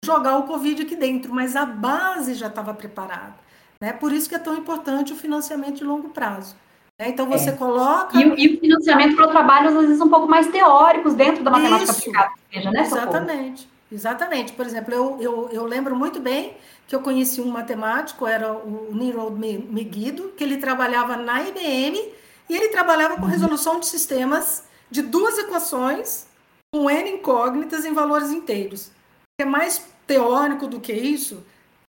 jogar 0.04 0.38
o 0.38 0.48
Covid 0.48 0.82
aqui 0.82 0.96
dentro, 0.96 1.32
mas 1.32 1.56
a 1.56 1.68
base 1.68 2.34
já 2.34 2.48
estava 2.48 2.74
preparada. 2.74 3.36
Né? 3.80 3.94
Por 3.94 4.12
isso 4.12 4.28
que 4.28 4.34
é 4.34 4.40
tão 4.40 4.58
importante 4.58 5.14
o 5.14 5.16
financiamento 5.16 5.76
de 5.76 5.84
longo 5.84 6.10
prazo. 6.10 6.56
Né? 7.00 7.10
Então 7.10 7.28
você 7.28 7.50
é. 7.50 7.54
coloca. 7.54 8.18
E, 8.18 8.22
e, 8.22 8.56
o 8.56 8.60
financiamento 8.60 9.16
para 9.16 9.28
trabalhos, 9.28 9.76
às 9.76 9.86
vezes, 9.86 10.02
um 10.02 10.10
pouco 10.10 10.28
mais 10.28 10.48
teóricos 10.48 11.14
dentro 11.14 11.44
da 11.44 11.52
matemática 11.52 11.92
Isso. 11.92 12.02
aplicada, 12.02 12.34
seja, 12.52 12.72
né? 12.72 12.82
Exatamente. 12.82 13.70
Exatamente. 13.92 14.54
Por 14.54 14.66
exemplo, 14.66 14.94
eu, 14.94 15.18
eu, 15.22 15.50
eu 15.52 15.66
lembro 15.66 15.96
muito 15.96 16.20
bem 16.20 16.58
que 16.88 16.96
eu 16.96 17.02
conheci 17.02 17.40
um 17.40 17.52
matemático, 17.52 18.26
era 18.26 18.52
o 18.52 18.90
Niro 18.92 19.30
Meguido, 19.32 20.34
que 20.36 20.44
ele 20.44 20.58
trabalhava 20.58 21.16
na 21.16 21.44
IBM 21.44 22.12
e 22.50 22.56
ele 22.56 22.70
trabalhava 22.70 23.18
com 23.18 23.26
resolução 23.26 23.80
de 23.80 23.86
sistemas 23.86 24.64
de 24.90 25.02
duas 25.02 25.38
equações 25.38 26.26
com 26.72 26.90
N 26.90 27.12
incógnitas 27.12 27.86
em 27.86 27.94
valores 27.94 28.32
inteiros. 28.32 28.92
É 29.40 29.46
mais 29.46 29.86
teórico 30.08 30.68
do 30.68 30.80
que 30.80 30.92
isso 30.92 31.44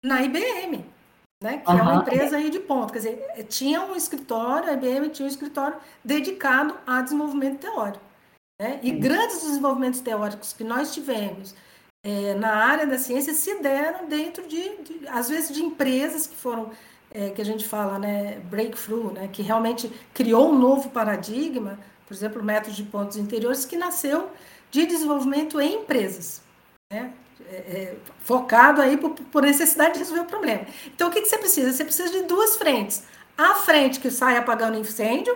na 0.04 0.22
IBM 0.22 0.86
né? 1.44 1.58
Que 1.58 1.70
uhum. 1.70 1.78
é 1.78 1.82
uma 1.82 1.96
empresa 1.96 2.38
aí 2.38 2.50
de 2.50 2.60
ponta. 2.60 2.94
Quer 2.94 3.00
dizer, 3.00 3.46
tinha 3.50 3.82
um 3.82 3.96
escritório, 3.96 4.70
a 4.70 4.74
IBM 4.74 5.10
tinha 5.10 5.26
um 5.26 5.30
escritório 5.30 5.76
dedicado 6.04 6.74
a 6.88 7.02
desenvolvimento 7.02 7.60
teórico. 7.60 8.04
Né? 8.60 8.80
E 8.82 8.91
grandes 8.91 9.41
desenvolvimentos 9.41 10.00
teóricos 10.00 10.54
que 10.54 10.64
nós 10.64 10.94
tivemos 10.94 11.54
é, 12.02 12.34
na 12.36 12.54
área 12.54 12.88
da 12.88 12.98
ciência 12.98 13.34
se 13.34 13.62
deram 13.62 14.08
dentro 14.08 14.48
de, 14.48 14.78
de 14.78 15.08
às 15.10 15.28
vezes, 15.28 15.54
de 15.54 15.62
empresas 15.62 16.26
que 16.26 16.36
foram, 16.36 16.72
é, 17.12 17.30
que 17.30 17.41
a 17.41 17.46
gente 17.46 17.68
fala, 17.68 18.00
né, 18.00 18.39
breakthrough, 18.50 19.12
né? 19.12 19.30
Que 19.32 19.41
realmente 19.41 19.91
criou 20.14 20.50
um 20.50 20.58
novo 20.58 20.89
paradigma, 20.91 21.78
por 22.08 22.14
exemplo, 22.14 22.41
o 22.41 22.46
método 22.46 22.74
de 22.74 22.84
pontos 22.84 23.18
interiores, 23.18 23.66
que 23.66 23.76
nasceu 23.76 24.30
de 24.72 24.86
desenvolvimento 24.86 25.60
em 25.60 25.82
empresas. 25.82 26.41
Né? 26.91 27.12
É, 27.50 27.56
é, 27.56 27.96
focado 28.24 28.82
aí 28.82 28.98
por, 28.98 29.12
por, 29.12 29.44
necessidade 29.44 29.94
de 29.94 30.00
resolver 30.00 30.22
o 30.22 30.26
problema. 30.26 30.66
Então, 30.88 31.10
o 31.10 31.12
que, 31.12 31.22
que 31.22 31.28
você 31.28 31.38
precisa? 31.38 31.72
Você 31.72 31.84
precisa 31.84 32.10
de 32.10 32.24
duas 32.24 32.56
frentes. 32.56 33.04
A 33.38 33.56
frente 33.56 34.00
que 34.00 34.10
sai 34.10 34.38
apagando 34.38 34.78
incêndio, 34.78 35.36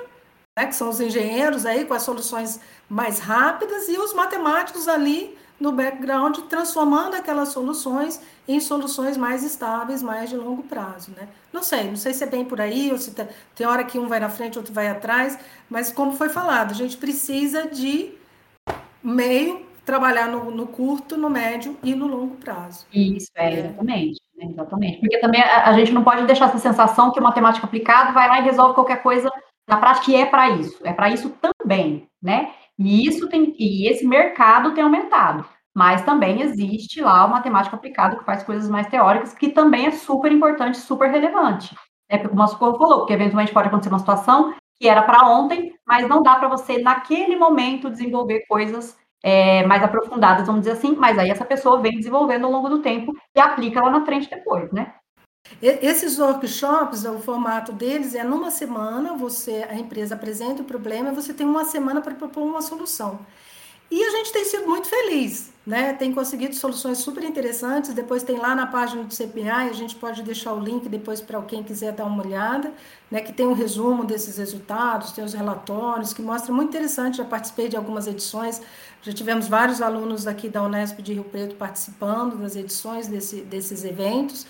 né, 0.56 0.66
que 0.66 0.76
são 0.76 0.90
os 0.90 1.00
engenheiros 1.00 1.66
aí 1.66 1.86
com 1.86 1.94
as 1.94 2.04
soluções 2.04 2.60
mais 2.90 3.20
rápidas, 3.20 3.88
e 3.90 3.98
os 3.98 4.14
matemáticos 4.14 4.88
ali 4.88 5.38
no 5.60 5.72
background, 5.72 6.38
transformando 6.50 7.16
aquelas 7.16 7.50
soluções 7.50 8.22
em 8.48 8.60
soluções 8.60 9.18
mais 9.18 9.44
estáveis, 9.44 10.02
mais 10.04 10.30
de 10.30 10.38
longo 10.38 10.64
prazo, 10.64 11.12
né? 11.12 11.28
Não 11.52 11.64
sei, 11.64 11.86
não 11.86 11.96
sei 11.96 12.14
se 12.14 12.24
é 12.24 12.28
bem 12.28 12.46
por 12.46 12.62
aí, 12.62 12.92
ou 12.92 12.98
se 12.98 13.12
tá, 13.12 13.28
tem 13.56 13.66
hora 13.66 13.84
que 13.84 13.98
um 13.98 14.08
vai 14.08 14.20
na 14.20 14.30
frente, 14.30 14.58
outro 14.58 14.74
vai 14.74 14.88
atrás, 14.88 15.38
mas 15.70 15.92
como 15.92 16.14
foi 16.14 16.30
falado, 16.30 16.72
a 16.72 16.76
gente 16.76 16.96
precisa 16.98 17.68
de 17.68 18.14
meio 19.04 19.67
trabalhar 19.88 20.28
no, 20.28 20.52
no, 20.52 20.68
curto, 20.68 21.16
no 21.16 21.30
médio 21.30 21.78
e 21.82 21.96
no 21.96 22.08
longo 22.08 22.36
prazo. 22.36 22.86
Isso, 22.94 23.32
é, 23.36 23.60
exatamente. 23.60 24.20
É, 24.38 24.46
exatamente. 24.46 25.00
Porque 25.00 25.18
também 25.20 25.42
a, 25.42 25.70
a, 25.70 25.74
gente 25.74 25.94
não 25.94 26.04
pode 26.04 26.26
deixar 26.26 26.50
essa 26.50 26.58
sensação 26.58 27.10
que 27.10 27.20
o 27.22 27.24
matemática 27.24 27.66
aplicado 27.66 28.14
vai 28.14 28.28
lá 28.28 28.40
e 28.40 28.44
resolve 28.44 28.76
qualquer 28.76 29.02
coisa 29.02 29.32
na 29.66 29.78
prática, 29.78 30.12
e 30.12 30.16
é 30.16 30.26
para 30.26 30.50
isso. 30.50 30.78
É 30.84 30.92
para 30.92 31.10
isso 31.10 31.34
também, 31.42 32.06
né? 32.22 32.52
E 32.78 33.08
isso 33.08 33.30
tem, 33.30 33.56
e 33.58 33.88
esse 33.88 34.06
mercado 34.06 34.74
tem 34.74 34.84
aumentado. 34.84 35.46
Mas 35.74 36.02
também 36.02 36.42
existe 36.42 37.00
lá 37.00 37.26
o 37.26 37.30
matemático 37.30 37.76
aplicado 37.76 38.18
que 38.18 38.26
faz 38.26 38.44
coisas 38.44 38.70
mais 38.70 38.88
teóricas, 38.88 39.34
que 39.34 39.50
também 39.50 39.88
é 39.88 39.92
super 39.92 40.32
importante, 40.32 40.78
super 40.78 41.10
relevante. 41.10 41.74
É 42.10 42.18
como 42.18 42.44
a 42.44 42.48
Socorro 42.48 42.78
falou, 42.78 43.00
porque 43.00 43.14
eventualmente 43.14 43.54
pode 43.54 43.70
acontecer 43.70 43.90
uma 43.90 44.00
situação 44.00 44.54
que 44.80 44.88
era 44.88 45.02
para 45.02 45.28
ontem, 45.30 45.74
mas 45.88 46.08
não 46.08 46.22
dá 46.22 46.36
para 46.36 46.50
você, 46.50 46.78
naquele 46.78 47.36
momento, 47.38 47.90
desenvolver 47.90 48.46
coisas 48.48 48.98
é, 49.28 49.66
mais 49.66 49.84
aprofundadas, 49.84 50.48
vamos 50.48 50.62
dizer 50.62 50.72
assim, 50.72 50.96
mas 50.96 51.20
aí 51.20 51.30
essa 51.30 51.44
pessoa 51.44 51.82
vem 51.82 51.98
desenvolvendo 51.98 52.46
ao 52.46 52.52
longo 52.52 52.70
do 52.70 52.80
tempo 52.80 53.14
e 53.36 53.40
aplica 53.42 53.82
lá 53.82 53.90
na 53.90 54.06
frente 54.06 54.30
depois, 54.30 54.72
né? 54.72 54.94
Esses 55.62 56.18
workshops, 56.18 57.04
o 57.04 57.20
formato 57.20 57.74
deles 57.74 58.16
é 58.16 58.24
numa 58.24 58.50
semana, 58.50 59.18
você, 59.18 59.66
a 59.70 59.76
empresa 59.76 60.16
apresenta 60.16 60.62
o 60.62 60.66
problema, 60.66 61.12
você 61.12 61.34
tem 61.34 61.46
uma 61.46 61.66
semana 61.66 62.02
para 62.02 62.16
propor 62.16 62.44
uma 62.44 62.62
solução. 62.62 63.20
E 63.90 64.04
a 64.04 64.10
gente 64.12 64.34
tem 64.34 64.44
sido 64.44 64.68
muito 64.68 64.88
feliz, 64.88 65.50
né? 65.66 65.94
Tem 65.94 66.14
conseguido 66.14 66.54
soluções 66.54 66.98
super 66.98 67.24
interessantes. 67.24 67.94
Depois 67.94 68.22
tem 68.22 68.38
lá 68.38 68.54
na 68.54 68.68
página 68.68 69.02
do 69.04 69.16
CPA, 69.16 69.70
a 69.70 69.72
gente 69.72 69.96
pode 69.96 70.24
deixar 70.24 70.52
o 70.54 70.60
link 70.60 70.90
depois 70.90 71.22
para 71.22 71.42
quem 71.44 71.64
quiser 71.64 71.94
dar 71.94 72.04
uma 72.04 72.22
olhada, 72.22 72.74
né? 73.10 73.22
Que 73.22 73.32
tem 73.32 73.48
um 73.48 73.54
resumo 73.54 74.04
desses 74.04 74.38
resultados, 74.38 75.14
tem 75.14 75.24
os 75.24 75.34
relatórios, 75.34 76.12
que 76.14 76.22
mostra 76.22 76.54
muito 76.54 76.70
interessante. 76.70 77.18
Já 77.18 77.24
participei 77.26 77.70
de 77.70 77.78
algumas 77.78 78.08
edições, 78.08 78.62
já 79.02 79.14
tivemos 79.14 79.48
vários 79.48 79.82
alunos 79.82 80.28
aqui 80.28 80.50
da 80.50 80.64
Unesp 80.64 81.02
de 81.02 81.14
Rio 81.14 81.24
Preto 81.24 81.56
participando 81.56 82.38
das 82.38 82.56
edições 82.56 83.08
desse, 83.08 83.42
desses 83.42 83.84
eventos. 83.84 84.46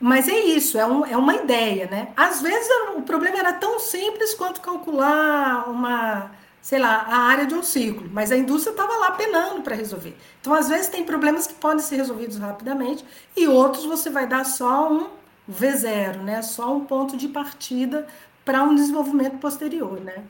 Mas 0.00 0.28
é 0.28 0.38
isso, 0.38 0.78
é, 0.78 0.86
um, 0.86 1.04
é 1.04 1.16
uma 1.16 1.34
ideia, 1.34 1.88
né? 1.90 2.12
Às 2.16 2.40
vezes 2.40 2.68
o 2.96 3.02
problema 3.02 3.38
era 3.38 3.52
tão 3.52 3.80
simples 3.80 4.32
quanto 4.34 4.60
calcular 4.60 5.68
uma 5.68 6.30
sei 6.60 6.78
lá, 6.78 7.06
a 7.08 7.18
área 7.20 7.46
de 7.46 7.54
um 7.54 7.62
ciclo, 7.62 8.10
mas 8.12 8.30
a 8.30 8.36
indústria 8.36 8.72
estava 8.72 8.94
lá 8.98 9.12
penando 9.12 9.62
para 9.62 9.74
resolver. 9.74 10.14
Então, 10.38 10.52
às 10.52 10.68
vezes, 10.68 10.88
tem 10.88 11.02
problemas 11.02 11.46
que 11.46 11.54
podem 11.54 11.78
ser 11.78 11.96
resolvidos 11.96 12.36
rapidamente 12.36 13.02
e 13.34 13.48
outros 13.48 13.86
você 13.86 14.10
vai 14.10 14.26
dar 14.26 14.44
só 14.44 14.92
um 14.92 15.08
V0, 15.50 16.22
né? 16.22 16.42
Só 16.42 16.74
um 16.76 16.84
ponto 16.84 17.16
de 17.16 17.28
partida 17.28 18.06
para 18.44 18.62
um 18.62 18.74
desenvolvimento 18.74 19.38
posterior, 19.38 19.98
né? 20.00 20.24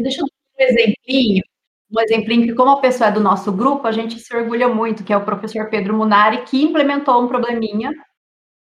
Deixa 0.00 0.22
eu 0.22 0.26
dar 0.26 0.64
um 0.64 0.68
exemplinho, 0.68 1.44
um 1.90 2.00
exemplinho 2.00 2.46
que, 2.46 2.54
como 2.54 2.70
a 2.70 2.80
pessoa 2.80 3.08
é 3.08 3.12
do 3.12 3.20
nosso 3.20 3.52
grupo, 3.52 3.86
a 3.86 3.92
gente 3.92 4.18
se 4.18 4.36
orgulha 4.36 4.68
muito, 4.68 5.04
que 5.04 5.12
é 5.12 5.16
o 5.16 5.24
professor 5.24 5.70
Pedro 5.70 5.96
Munari, 5.96 6.42
que 6.44 6.62
implementou 6.62 7.22
um 7.22 7.28
probleminha 7.28 7.92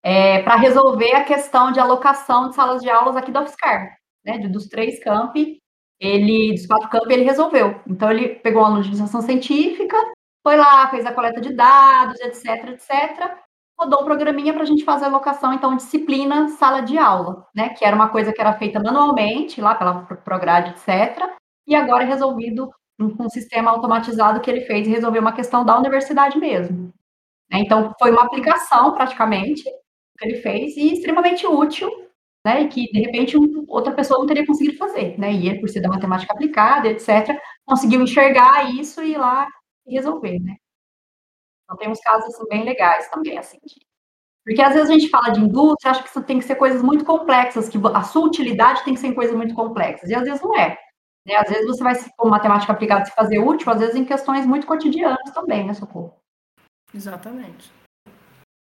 é, 0.04 0.42
para 0.44 0.56
resolver 0.56 1.14
a 1.14 1.24
questão 1.24 1.72
de 1.72 1.80
alocação 1.80 2.50
de 2.50 2.56
salas 2.56 2.82
de 2.82 2.90
aulas 2.90 3.16
aqui 3.16 3.32
da 3.32 3.42
UFSCar, 3.42 3.98
né? 4.26 4.40
Dos 4.48 4.68
três 4.68 5.04
campi 5.04 5.60
ele, 6.00 6.54
dos 6.54 6.66
quatro 6.66 6.90
campos, 6.90 7.10
ele 7.10 7.24
resolveu. 7.24 7.82
Então, 7.88 8.12
ele 8.12 8.36
pegou 8.36 8.64
uma 8.64 8.80
iniciação 8.80 9.22
científica, 9.22 9.98
foi 10.44 10.56
lá, 10.56 10.88
fez 10.90 11.06
a 11.06 11.14
coleta 11.14 11.42
de 11.42 11.54
dados, 11.54 12.20
etc, 12.22 12.70
etc, 12.70 13.36
rodou 13.80 14.02
um 14.02 14.06
programinha 14.06 14.54
para 14.54 14.64
a 14.64 14.66
gente 14.66 14.84
fazer 14.84 15.06
a 15.06 15.08
alocação, 15.08 15.54
então, 15.54 15.76
disciplina, 15.76 16.50
sala 16.50 16.82
de 16.82 16.98
aula, 16.98 17.46
né, 17.56 17.70
que 17.70 17.86
era 17.86 17.96
uma 17.96 18.10
coisa 18.10 18.34
que 18.34 18.42
era 18.42 18.58
feita 18.58 18.80
manualmente, 18.80 19.62
lá 19.62 19.76
pela 19.76 20.04
Prograde, 20.24 20.72
etc, 20.72 21.30
e 21.68 21.76
agora 21.76 22.04
é 22.04 22.08
resolvido 22.08 22.72
um 23.00 23.30
sistema 23.30 23.72
automatizado 23.72 24.42
que 24.42 24.50
ele 24.50 24.62
fez 24.62 24.88
e 24.88 24.92
resolveu 24.92 25.22
uma 25.22 25.34
questão 25.34 25.64
da 25.64 25.78
universidade 25.78 26.38
mesmo. 26.38 26.94
Né? 27.52 27.60
Então, 27.60 27.94
foi 28.00 28.12
uma 28.12 28.24
aplicação, 28.24 28.94
praticamente, 28.94 29.64
que 29.64 30.26
ele 30.26 30.42
fez, 30.42 30.76
e 30.76 30.94
extremamente 30.94 31.46
útil 31.46 31.90
né, 32.48 32.62
e 32.62 32.68
que, 32.70 32.90
de 32.92 33.02
repente, 33.02 33.38
um, 33.38 33.66
outra 33.68 33.94
pessoa 33.94 34.20
não 34.20 34.26
teria 34.26 34.46
conseguido 34.46 34.78
fazer, 34.78 35.20
né, 35.20 35.34
e 35.34 35.50
ele, 35.50 35.60
por 35.60 35.68
ser 35.68 35.82
da 35.82 35.90
matemática 35.90 36.34
aplicada, 36.34 36.88
etc., 36.88 37.38
conseguiu 37.66 38.02
enxergar 38.02 38.74
isso 38.74 39.04
e 39.04 39.12
ir 39.14 39.18
lá 39.18 39.46
e 39.86 39.96
resolver, 39.96 40.40
né. 40.40 40.56
Então, 41.64 41.78
tem 41.78 41.90
uns 41.90 42.00
casos, 42.00 42.34
assim, 42.34 42.48
bem 42.48 42.64
legais 42.64 43.10
também, 43.10 43.38
assim, 43.38 43.58
de... 43.66 43.76
porque 44.46 44.62
às 44.62 44.74
vezes 44.74 44.90
a 44.90 44.94
gente 44.94 45.10
fala 45.10 45.30
de 45.30 45.42
indústria, 45.42 45.92
acha 45.92 46.04
que 46.04 46.10
isso 46.10 46.24
tem 46.24 46.40
que 46.40 46.46
ser 46.46 46.56
coisas 46.56 46.82
muito 46.82 47.04
complexas, 47.04 47.68
que 47.68 47.78
a 47.94 48.04
sua 48.04 48.26
utilidade 48.26 48.84
tem 48.86 48.94
que 48.94 49.00
ser 49.02 49.08
em 49.08 49.16
coisas 49.16 49.36
muito 49.36 49.54
complexas, 49.54 50.10
e 50.10 50.16
às 50.16 50.24
vezes 50.24 50.42
não 50.42 50.58
é. 50.58 50.78
Né? 51.28 51.36
Às 51.36 51.50
vezes 51.50 51.68
você 51.68 51.84
vai, 51.84 51.94
com 52.16 52.30
matemática 52.30 52.72
aplicada, 52.72 53.06
se 53.06 53.12
fazer 53.12 53.40
útil, 53.40 53.70
às 53.70 53.80
vezes 53.80 53.96
em 53.96 54.06
questões 54.06 54.46
muito 54.46 54.66
cotidianas 54.66 55.30
também, 55.34 55.68
né, 55.68 55.74
Socorro? 55.74 56.16
Exatamente. 56.94 57.70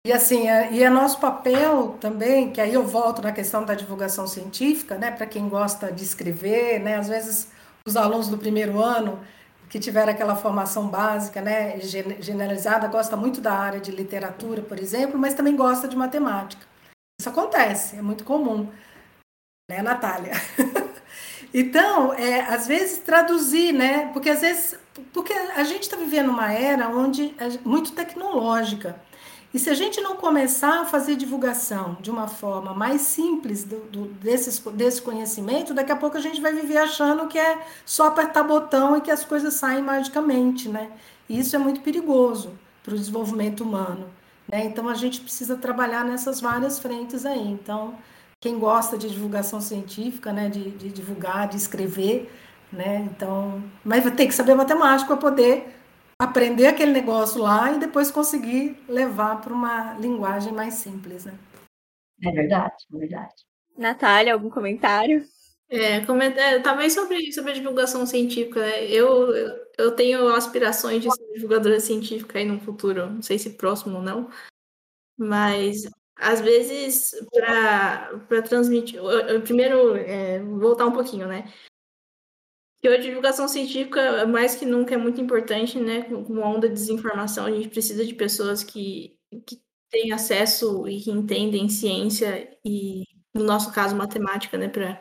E 0.06 0.12
assim, 0.12 0.48
é, 0.48 0.72
e 0.72 0.82
é 0.82 0.88
nosso 0.88 1.20
papel 1.20 1.98
também, 2.00 2.52
que 2.52 2.60
aí 2.60 2.72
eu 2.72 2.86
volto 2.86 3.20
na 3.20 3.32
questão 3.32 3.64
da 3.64 3.74
divulgação 3.74 4.26
científica, 4.26 4.96
né, 4.96 5.10
para 5.10 5.26
quem 5.26 5.48
gosta 5.48 5.92
de 5.92 6.02
escrever, 6.02 6.78
né, 6.80 6.96
às 6.96 7.08
vezes 7.08 7.52
os 7.86 7.96
alunos 7.96 8.28
do 8.28 8.38
primeiro 8.38 8.80
ano 8.80 9.20
que 9.68 9.80
tiveram 9.80 10.12
aquela 10.12 10.36
formação 10.36 10.88
básica, 10.88 11.40
né, 11.40 11.78
generalizada, 11.80 12.86
gosta 12.86 13.16
muito 13.16 13.40
da 13.40 13.52
área 13.52 13.80
de 13.80 13.90
literatura, 13.90 14.62
por 14.62 14.78
exemplo, 14.78 15.18
mas 15.18 15.34
também 15.34 15.56
gosta 15.56 15.88
de 15.88 15.96
matemática. 15.96 16.64
Isso 17.20 17.28
acontece, 17.28 17.96
é 17.96 18.02
muito 18.02 18.24
comum, 18.24 18.70
né, 19.68 19.82
Natália? 19.82 20.32
então, 21.58 22.12
é, 22.12 22.42
às 22.42 22.66
vezes 22.66 22.98
traduzir, 22.98 23.72
né, 23.72 24.10
porque 24.12 24.28
às 24.28 24.42
vezes, 24.42 24.78
porque 25.10 25.32
a 25.32 25.64
gente 25.64 25.84
está 25.84 25.96
vivendo 25.96 26.28
uma 26.28 26.52
era 26.52 26.88
onde 26.88 27.34
é 27.38 27.48
muito 27.64 27.92
tecnológica. 27.92 29.00
E 29.54 29.58
se 29.58 29.70
a 29.70 29.74
gente 29.74 29.98
não 30.02 30.16
começar 30.16 30.82
a 30.82 30.84
fazer 30.84 31.16
divulgação 31.16 31.96
de 31.98 32.10
uma 32.10 32.28
forma 32.28 32.74
mais 32.74 33.00
simples 33.00 33.64
do, 33.64 33.78
do, 33.90 34.04
desses, 34.04 34.58
desse 34.58 35.00
conhecimento, 35.00 35.72
daqui 35.72 35.90
a 35.90 35.96
pouco 35.96 36.18
a 36.18 36.20
gente 36.20 36.42
vai 36.42 36.52
viver 36.52 36.76
achando 36.76 37.26
que 37.26 37.38
é 37.38 37.64
só 37.86 38.08
apertar 38.08 38.42
botão 38.42 38.98
e 38.98 39.00
que 39.00 39.10
as 39.10 39.24
coisas 39.24 39.54
saem 39.54 39.82
magicamente, 39.82 40.68
né? 40.68 40.90
E 41.26 41.38
isso 41.38 41.56
é 41.56 41.58
muito 41.58 41.80
perigoso 41.80 42.52
para 42.84 42.94
o 42.94 42.98
desenvolvimento 42.98 43.64
humano. 43.64 44.10
Né? 44.46 44.66
Então 44.66 44.90
a 44.90 44.94
gente 44.94 45.22
precisa 45.22 45.56
trabalhar 45.56 46.04
nessas 46.04 46.38
várias 46.38 46.78
frentes 46.78 47.24
aí. 47.24 47.50
Então, 47.50 47.94
quem 48.40 48.58
gosta 48.58 48.96
de 48.96 49.08
divulgação 49.08 49.60
científica, 49.60 50.32
né, 50.32 50.48
de, 50.48 50.70
de 50.70 50.90
divulgar, 50.90 51.48
de 51.48 51.56
escrever, 51.56 52.30
né? 52.72 53.08
Então, 53.10 53.62
mas 53.84 54.02
vai 54.02 54.14
ter 54.14 54.26
que 54.26 54.34
saber 54.34 54.54
matemática 54.54 55.16
para 55.16 55.30
poder 55.30 55.74
aprender 56.18 56.66
aquele 56.66 56.92
negócio 56.92 57.40
lá 57.40 57.72
e 57.72 57.78
depois 57.78 58.10
conseguir 58.10 58.76
levar 58.88 59.40
para 59.40 59.52
uma 59.52 59.94
linguagem 59.94 60.52
mais 60.52 60.74
simples, 60.74 61.24
né? 61.24 61.34
É 62.22 62.30
verdade, 62.30 62.74
é 62.92 62.98
verdade. 62.98 63.34
Natália, 63.76 64.32
algum 64.32 64.48
comentário? 64.48 65.24
É, 65.68 65.96
é, 65.96 66.58
talvez 66.60 66.94
sobre, 66.94 67.32
sobre 67.32 67.50
a 67.50 67.54
divulgação 67.54 68.06
científica, 68.06 68.60
né? 68.60 68.86
Eu, 68.86 69.32
eu 69.76 69.94
tenho 69.94 70.28
aspirações 70.28 71.02
de 71.02 71.12
ser 71.12 71.32
divulgadora 71.34 71.80
científica 71.80 72.38
aí 72.38 72.44
no 72.44 72.60
futuro, 72.60 73.06
não 73.10 73.22
sei 73.22 73.38
se 73.38 73.50
próximo 73.50 73.96
ou 73.96 74.02
não, 74.02 74.30
mas 75.18 75.82
às 76.16 76.40
vezes 76.40 77.14
para 77.30 78.42
transmitir. 78.42 79.00
Primeiro, 79.44 79.96
é, 79.96 80.40
voltar 80.40 80.86
um 80.86 80.92
pouquinho, 80.92 81.28
né? 81.28 81.52
Que 82.80 82.88
a 82.88 82.96
divulgação 82.96 83.46
científica, 83.48 84.26
mais 84.26 84.54
que 84.54 84.64
nunca, 84.64 84.94
é 84.94 84.98
muito 84.98 85.20
importante, 85.20 85.78
né? 85.78 86.02
Com 86.02 86.32
uma 86.32 86.48
onda 86.48 86.68
de 86.68 86.74
desinformação, 86.74 87.46
a 87.46 87.50
gente 87.50 87.68
precisa 87.68 88.04
de 88.04 88.14
pessoas 88.14 88.64
que, 88.64 89.18
que 89.46 89.60
têm 89.90 90.12
acesso 90.12 90.88
e 90.88 91.00
que 91.00 91.10
entendem 91.10 91.68
ciência 91.68 92.50
e, 92.64 93.04
no 93.34 93.44
nosso 93.44 93.72
caso, 93.72 93.94
matemática, 93.94 94.56
né? 94.56 94.68
Para 94.68 95.00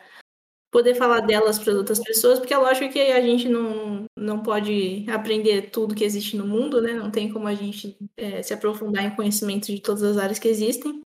poder 0.71 0.95
falar 0.95 1.21
delas 1.21 1.57
para 1.57 1.73
outras 1.73 1.99
pessoas, 1.99 2.37
porque 2.37 2.53
é 2.53 2.57
lógico 2.57 2.91
que 2.91 2.99
a 2.99 3.21
gente 3.21 3.47
não, 3.47 4.03
não 4.17 4.43
pode 4.43 5.05
aprender 5.09 5.69
tudo 5.69 5.95
que 5.95 6.03
existe 6.03 6.35
no 6.35 6.45
mundo, 6.45 6.81
né? 6.81 6.93
Não 6.93 7.09
tem 7.09 7.31
como 7.31 7.47
a 7.47 7.55
gente 7.55 7.97
é, 8.17 8.43
se 8.43 8.53
aprofundar 8.53 9.05
em 9.05 9.15
conhecimento 9.15 9.67
de 9.67 9.79
todas 9.79 10.03
as 10.03 10.17
áreas 10.17 10.37
que 10.37 10.49
existem. 10.49 11.04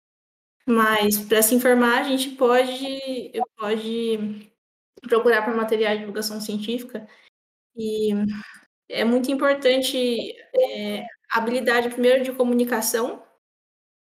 Mas 0.68 1.18
para 1.18 1.40
se 1.40 1.54
informar, 1.54 2.00
a 2.00 2.02
gente 2.02 2.30
pode, 2.36 3.32
pode 3.56 4.52
procurar 5.00 5.42
por 5.42 5.56
material 5.56 5.94
de 5.94 6.00
divulgação 6.00 6.42
científica. 6.42 7.08
E 7.74 8.10
é 8.88 9.02
muito 9.04 9.30
importante 9.32 9.96
é, 10.54 11.02
a 11.32 11.38
habilidade, 11.38 11.88
primeiro, 11.88 12.22
de 12.22 12.32
comunicação, 12.32 13.24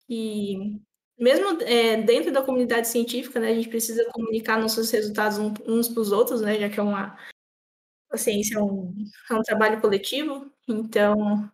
e 0.09 0.80
mesmo 1.18 1.61
é, 1.63 2.01
dentro 2.01 2.34
da 2.34 2.43
comunidade 2.43 2.89
científica, 2.89 3.39
né, 3.39 3.51
a 3.51 3.55
gente 3.55 3.70
precisa 3.70 4.03
comunicar 4.11 4.59
nossos 4.59 4.91
resultados 4.91 5.38
uns 5.38 5.88
para 5.88 6.01
os 6.01 6.11
outros, 6.11 6.41
né, 6.41 6.59
já 6.59 6.70
que 6.70 6.80
é 6.80 6.84
uma 6.84 7.18
a 8.11 8.18
ciência 8.18 8.57
é 8.57 8.61
um, 8.61 8.93
é 9.32 9.34
um 9.36 9.41
trabalho 9.41 9.82
coletivo. 9.82 10.51
Então, 10.68 11.49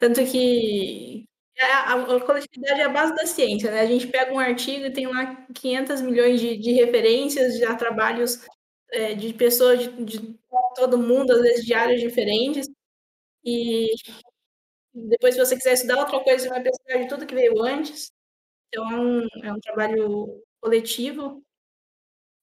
tanto 0.00 0.24
que 0.26 1.25
a, 1.64 1.94
a, 1.94 2.20
coletividade 2.20 2.80
é 2.80 2.84
a 2.84 2.88
base 2.88 3.14
da 3.14 3.26
ciência, 3.26 3.70
né? 3.70 3.80
A 3.80 3.86
gente 3.86 4.06
pega 4.08 4.32
um 4.32 4.38
artigo 4.38 4.86
e 4.86 4.92
tem 4.92 5.06
lá 5.06 5.46
500 5.54 6.02
milhões 6.02 6.40
de, 6.40 6.56
de 6.56 6.72
referências 6.72 7.62
a 7.62 7.74
trabalhos 7.74 8.44
é, 8.90 9.14
de 9.14 9.32
pessoas 9.32 9.80
de, 9.80 10.04
de 10.04 10.38
todo 10.74 10.98
mundo, 10.98 11.32
às 11.32 11.40
vezes 11.40 11.64
de 11.64 11.74
áreas 11.74 12.00
diferentes. 12.00 12.68
E 13.44 13.88
depois, 14.94 15.34
se 15.34 15.40
você 15.40 15.56
quiser 15.56 15.74
estudar 15.74 15.98
outra 15.98 16.20
coisa, 16.20 16.44
você 16.44 16.48
vai 16.48 16.62
precisar 16.62 17.02
de 17.02 17.08
tudo 17.08 17.26
que 17.26 17.34
veio 17.34 17.62
antes. 17.62 18.10
Então, 18.68 18.90
é 18.90 18.96
um, 18.96 19.26
é 19.44 19.52
um 19.52 19.60
trabalho 19.60 20.42
coletivo. 20.60 21.42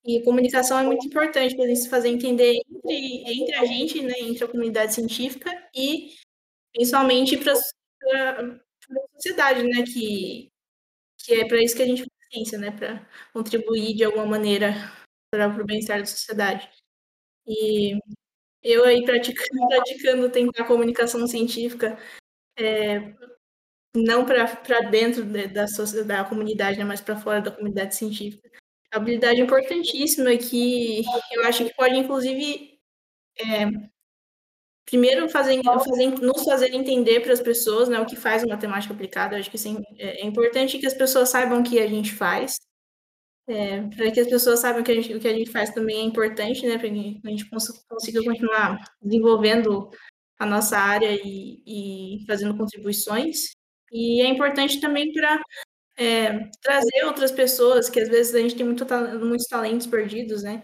E 0.06 0.22
comunicação 0.24 0.80
é 0.80 0.84
muito 0.84 1.08
importante 1.08 1.56
para 1.56 1.66
a 1.66 1.68
gente 1.68 1.90
fazer 1.90 2.10
entender 2.10 2.60
entre, 2.70 3.42
entre 3.42 3.56
a 3.56 3.66
gente, 3.66 4.02
né, 4.02 4.14
entre 4.20 4.44
a 4.44 4.48
comunidade 4.48 4.94
científica 4.94 5.50
e 5.74 6.10
principalmente 6.74 7.38
para 7.38 7.54
a 8.92 9.16
sociedade, 9.16 9.64
né, 9.64 9.84
que, 9.84 10.50
que 11.20 11.36
é 11.36 11.48
para 11.48 11.64
isso 11.64 11.76
que 11.76 11.84
a 11.84 11.88
gente 11.88 12.00
faz 12.04 12.12
ciência, 12.32 12.58
né, 12.58 12.72
para 12.72 13.08
contribuir 13.34 13.96
de 13.96 14.04
alguma 14.04 14.26
maneira 14.26 14.74
para 15.32 15.48
o 15.50 15.66
bem-estar 15.66 16.00
da 16.00 16.06
sociedade. 16.06 16.70
E 17.48 17.98
eu 18.64 18.86
aí 18.86 19.04
praticando, 19.06 19.68
praticando 19.68 20.32
tentar 20.32 20.66
comunicação 20.66 21.26
científica, 21.28 21.98
é, 22.58 23.14
não 23.96 24.26
para 24.26 24.82
dentro 24.90 25.26
da, 25.26 25.66
da 26.06 26.26
comunidade, 26.26 26.78
né, 26.78 26.86
mas 26.86 27.02
para 27.02 27.20
fora 27.20 27.42
da 27.42 27.52
comunidade 27.52 27.96
científica. 27.96 28.50
Habilidade 28.92 29.42
importantíssima 29.42 30.38
que 30.38 31.04
eu 31.32 31.46
acho 31.46 31.66
que 31.66 31.74
pode, 31.74 31.96
inclusive, 31.96 32.80
é, 33.40 33.93
primeiro 34.86 35.30
fazer, 35.30 35.62
fazer, 35.64 36.08
nos 36.22 36.44
fazer 36.44 36.74
entender 36.74 37.22
para 37.22 37.34
as 37.34 37.42
pessoas 37.42 37.90
né, 37.90 38.00
o 38.00 38.06
que 38.06 38.16
faz 38.16 38.44
matemática 38.46 38.94
aplicada. 38.94 39.38
Acho 39.38 39.50
que 39.50 39.58
assim, 39.58 39.82
é, 39.98 40.22
é 40.22 40.26
importante 40.26 40.78
que 40.80 40.86
as 40.86 40.94
pessoas 40.94 41.30
saibam 41.30 41.62
o 41.62 41.64
que 41.64 41.80
a 41.80 41.88
gente 41.88 42.14
faz. 42.14 42.60
É, 43.46 43.82
para 43.82 44.10
que 44.10 44.22
as 44.22 44.28
pessoas 44.28 44.62
saibam 44.62 44.84
que 44.84 44.92
a 44.92 44.96
gente, 44.96 45.14
o 45.14 45.20
que 45.20 45.28
a 45.28 45.34
gente 45.34 45.52
faz 45.52 45.70
também 45.72 45.98
é 45.98 46.04
importante, 46.04 46.66
né, 46.66 46.78
para 46.78 46.90
que 46.90 47.20
a 47.26 47.30
gente 47.30 47.50
consiga 47.90 48.24
continuar 48.24 48.78
desenvolvendo 49.02 49.90
a 50.40 50.46
nossa 50.46 50.78
área 50.78 51.14
e, 51.14 51.62
e 51.66 52.26
fazendo 52.26 52.58
contribuições. 52.58 53.52
E 53.92 54.22
é 54.22 54.28
importante 54.28 54.80
também 54.80 55.12
para 55.14 55.42
é, 55.98 56.50
trazer 56.62 57.06
outras 57.06 57.32
pessoas, 57.32 57.90
que 57.90 58.00
às 58.00 58.10
vezes 58.10 58.34
a 58.36 58.40
gente 58.40 58.56
tem 58.56 58.66
muito, 58.66 58.86
muitos 59.20 59.48
talentos 59.48 59.88
perdidos, 59.88 60.44
né? 60.44 60.64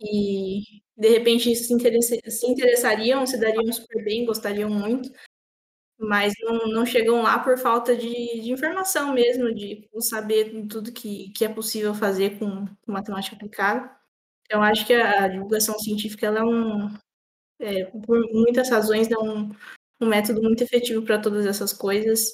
E 0.00 0.81
de 0.96 1.08
repente 1.08 1.54
se, 1.56 1.64
se 2.30 2.46
interessariam, 2.46 3.26
se 3.26 3.38
dariam 3.38 3.72
super 3.72 4.04
bem, 4.04 4.26
gostariam 4.26 4.70
muito, 4.70 5.10
mas 5.98 6.32
não, 6.40 6.66
não 6.68 6.86
chegam 6.86 7.22
lá 7.22 7.38
por 7.38 7.58
falta 7.58 7.96
de, 7.96 8.40
de 8.40 8.50
informação 8.50 9.12
mesmo, 9.14 9.54
de 9.54 9.88
saber 10.00 10.66
tudo 10.68 10.92
que, 10.92 11.30
que 11.30 11.44
é 11.44 11.48
possível 11.48 11.94
fazer 11.94 12.38
com, 12.38 12.66
com 12.66 12.92
matemática 12.92 13.36
aplicada. 13.36 13.90
Então, 14.46 14.62
acho 14.62 14.86
que 14.86 14.92
a 14.94 15.28
divulgação 15.28 15.78
científica 15.78 16.26
ela 16.26 16.40
é 16.40 16.44
um, 16.44 16.94
é, 17.60 17.84
por 17.86 18.20
muitas 18.32 18.70
razões, 18.70 19.10
é 19.10 19.18
um, 19.18 19.50
um 20.00 20.06
método 20.06 20.42
muito 20.42 20.62
efetivo 20.64 21.02
para 21.04 21.20
todas 21.20 21.46
essas 21.46 21.72
coisas 21.72 22.32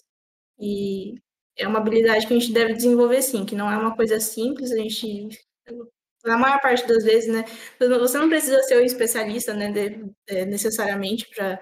e 0.59 1.15
é 1.57 1.69
uma 1.69 1.79
habilidade 1.81 2.27
que 2.27 2.35
a 2.35 2.39
gente 2.39 2.53
deve 2.53 2.75
desenvolver 2.75 3.23
sim, 3.23 3.45
que 3.45 3.57
não 3.57 3.71
é 3.71 3.77
uma 3.77 3.95
coisa 3.97 4.21
simples, 4.21 4.73
a 4.73 4.77
gente 4.77 5.29
na 6.25 6.37
maior 6.39 6.61
parte 6.61 6.87
das 6.87 7.05
vezes, 7.05 7.33
né, 7.33 7.45
você 7.79 8.19
não 8.19 8.29
precisa 8.29 8.63
ser 8.63 8.79
um 8.81 8.85
especialista, 8.85 9.55
né, 9.55 9.71
de, 9.73 10.05
é, 10.27 10.45
necessariamente 10.45 11.29
para 11.35 11.61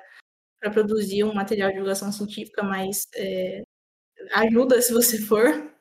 produzir 0.72 1.24
um 1.24 1.34
material 1.34 1.68
de 1.68 1.74
divulgação 1.74 2.10
científica, 2.12 2.62
mas 2.62 3.06
é, 3.16 3.62
ajuda 4.34 4.80
se 4.82 4.92
você 4.92 5.18
for. 5.18 5.72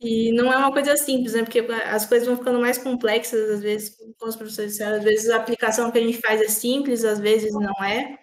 E 0.00 0.32
não 0.32 0.52
é 0.52 0.56
uma 0.56 0.72
coisa 0.72 0.96
simples, 0.96 1.34
né, 1.34 1.42
porque 1.42 1.60
as 1.60 2.06
coisas 2.06 2.26
vão 2.26 2.36
ficando 2.38 2.58
mais 2.60 2.78
complexas, 2.78 3.50
às 3.50 3.60
vezes, 3.60 3.96
como 4.18 4.30
os 4.30 4.36
professores 4.36 4.72
disseram, 4.72 4.96
às 4.98 5.04
vezes 5.04 5.28
a 5.30 5.36
aplicação 5.36 5.90
que 5.92 5.98
a 5.98 6.02
gente 6.02 6.20
faz 6.20 6.40
é 6.40 6.48
simples, 6.48 7.04
às 7.04 7.18
vezes 7.20 7.52
não 7.52 7.84
é. 7.84 8.18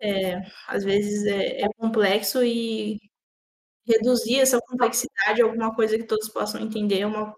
É, 0.00 0.40
às 0.68 0.84
vezes 0.84 1.24
é, 1.26 1.62
é, 1.62 1.68
complexo 1.78 2.44
e 2.44 2.98
reduzir 3.86 4.40
essa 4.40 4.60
complexidade 4.60 5.42
a 5.42 5.44
alguma 5.46 5.74
coisa 5.74 5.96
que 5.98 6.04
todos 6.06 6.28
possam 6.28 6.60
entender 6.60 7.00
é 7.00 7.06
uma, 7.06 7.34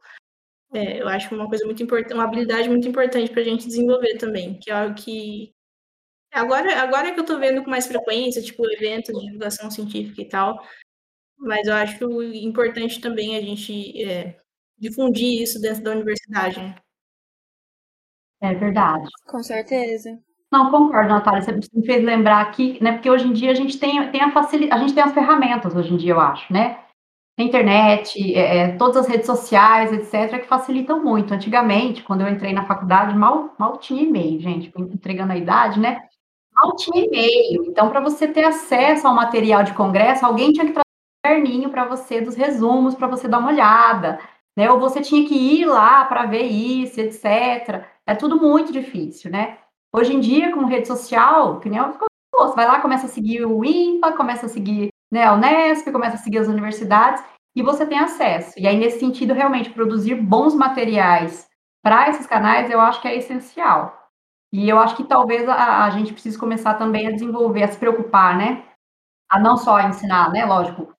é, 0.73 1.01
eu 1.01 1.09
acho 1.09 1.35
uma 1.35 1.49
coisa 1.49 1.64
muito 1.64 1.83
importante, 1.83 2.14
uma 2.14 2.25
habilidade 2.25 2.69
muito 2.69 2.87
importante 2.87 3.31
para 3.31 3.41
a 3.41 3.45
gente 3.45 3.66
desenvolver 3.66 4.16
também, 4.19 4.59
que 4.59 4.71
é 4.71 4.75
algo 4.75 4.95
que 4.95 5.53
agora, 6.33 6.81
agora 6.81 7.09
é 7.09 7.12
que 7.12 7.19
eu 7.19 7.25
estou 7.25 7.39
vendo 7.39 7.64
com 7.64 7.71
mais 7.71 7.87
frequência, 7.87 8.43
tipo 8.43 8.71
eventos 8.71 9.19
de 9.19 9.27
divulgação 9.27 9.71
científica 9.71 10.21
e 10.21 10.29
tal, 10.29 10.62
mas 11.39 11.66
eu 11.66 11.75
acho 11.75 12.23
importante 12.35 13.01
também 13.01 13.37
a 13.37 13.41
gente 13.41 14.03
é, 14.03 14.37
difundir 14.79 15.43
isso 15.43 15.61
dentro 15.61 15.83
da 15.83 15.93
universidade. 15.93 16.61
Né? 16.61 16.75
É 18.41 18.55
verdade. 18.55 19.09
Com 19.27 19.43
certeza. 19.43 20.19
Não, 20.51 20.71
concordo, 20.71 21.11
Natália. 21.11 21.43
Você 21.43 21.53
me 21.53 21.85
fez 21.85 22.03
lembrar 22.03 22.41
aqui, 22.41 22.83
né? 22.83 22.93
Porque 22.93 23.11
hoje 23.11 23.27
em 23.27 23.33
dia 23.33 23.51
a 23.51 23.55
gente 23.55 23.79
tem, 23.79 24.11
tem 24.11 24.23
a 24.23 24.33
facilidade, 24.33 24.81
a 24.81 24.87
gente 24.87 24.95
tem 24.95 25.03
as 25.03 25.12
ferramentas 25.12 25.75
hoje 25.75 25.93
em 25.93 25.97
dia, 25.97 26.12
eu 26.12 26.21
acho, 26.21 26.51
né? 26.53 26.83
Internet, 27.43 28.34
é, 28.34 28.59
é, 28.59 28.68
todas 28.76 28.97
as 28.97 29.07
redes 29.07 29.26
sociais, 29.26 29.93
etc., 29.93 30.41
que 30.41 30.49
facilitam 30.49 31.03
muito. 31.03 31.32
Antigamente, 31.32 32.03
quando 32.03 32.22
eu 32.22 32.28
entrei 32.28 32.53
na 32.53 32.66
faculdade, 32.66 33.16
mal, 33.16 33.55
mal 33.59 33.78
tinha 33.78 34.03
e-mail, 34.03 34.41
gente, 34.41 34.72
entregando 34.76 35.32
a 35.32 35.36
idade, 35.36 35.78
né? 35.78 36.03
Mal 36.53 36.74
tinha 36.74 37.05
e-mail. 37.05 37.64
Então, 37.66 37.89
para 37.91 38.01
você 38.01 38.26
ter 38.26 38.45
acesso 38.45 39.07
ao 39.07 39.14
material 39.14 39.62
de 39.62 39.72
congresso, 39.74 40.26
alguém 40.26 40.53
tinha 40.53 40.66
que 40.66 40.72
trazer 40.72 40.82
um 40.84 41.28
caderninho 41.28 41.70
para 41.70 41.84
você 41.84 42.20
dos 42.20 42.34
resumos, 42.34 42.97
para 42.97 43.07
você 43.07 43.28
dar 43.28 43.39
uma 43.39 43.51
olhada, 43.51 44.18
né? 44.57 44.70
Ou 44.70 44.80
você 44.80 45.01
tinha 45.01 45.26
que 45.28 45.34
ir 45.34 45.64
lá 45.66 46.05
para 46.07 46.26
ver 46.26 46.43
isso, 46.43 47.01
etc. 47.01 47.84
É 48.05 48.14
tudo 48.16 48.41
muito 48.41 48.72
difícil, 48.72 49.30
né? 49.30 49.59
Hoje 49.93 50.14
em 50.14 50.20
dia, 50.20 50.53
com 50.53 50.64
rede 50.64 50.89
social, 50.89 51.61
que 51.61 51.70
nem 51.70 51.80
você 52.34 52.55
vai 52.57 52.66
lá, 52.66 52.80
começa 52.80 53.07
a 53.07 53.09
seguir 53.09 53.47
o 53.47 53.64
IMPA, 53.64 54.12
começa 54.12 54.47
a 54.47 54.49
seguir 54.49 54.89
né, 55.11 55.25
a 55.25 55.33
Unesp, 55.33 55.91
começa 55.91 56.17
a 56.17 56.19
seguir 56.19 56.39
as 56.39 56.49
universidades, 56.49 57.23
e 57.57 57.63
você 57.63 57.87
tem 57.87 57.99
acesso. 57.99 58.55
E 58.59 58.67
aí, 58.67 58.77
nesse 58.77 59.01
sentido, 59.01 59.35
realmente, 59.35 59.71
produzir 59.71 60.15
bons 60.15 60.55
materiais 60.55 61.49
para 61.83 62.09
esses 62.09 62.27
canais, 62.27 62.71
eu 62.71 62.81
acho 62.81 63.01
que 63.01 63.09
é 63.09 63.17
essencial. 63.17 63.99
E 64.53 64.69
eu 64.69 64.79
acho 64.79 64.97
que 64.97 65.05
talvez 65.05 65.49
a, 65.49 65.85
a, 65.85 65.91
gente 65.91 66.13
precise 66.13 66.39
começar 66.39 66.75
também 66.75 67.07
a 67.07 67.13
desenvolver, 67.13 67.63
a 67.63 67.69
se 67.69 67.79
preocupar, 67.79 68.37
né? 68.37 68.65
A 69.31 69.39
não 69.39 69.57
só 69.57 69.81
ensinar, 69.81 70.31
né? 70.31 70.45
Lógico, 70.45 70.95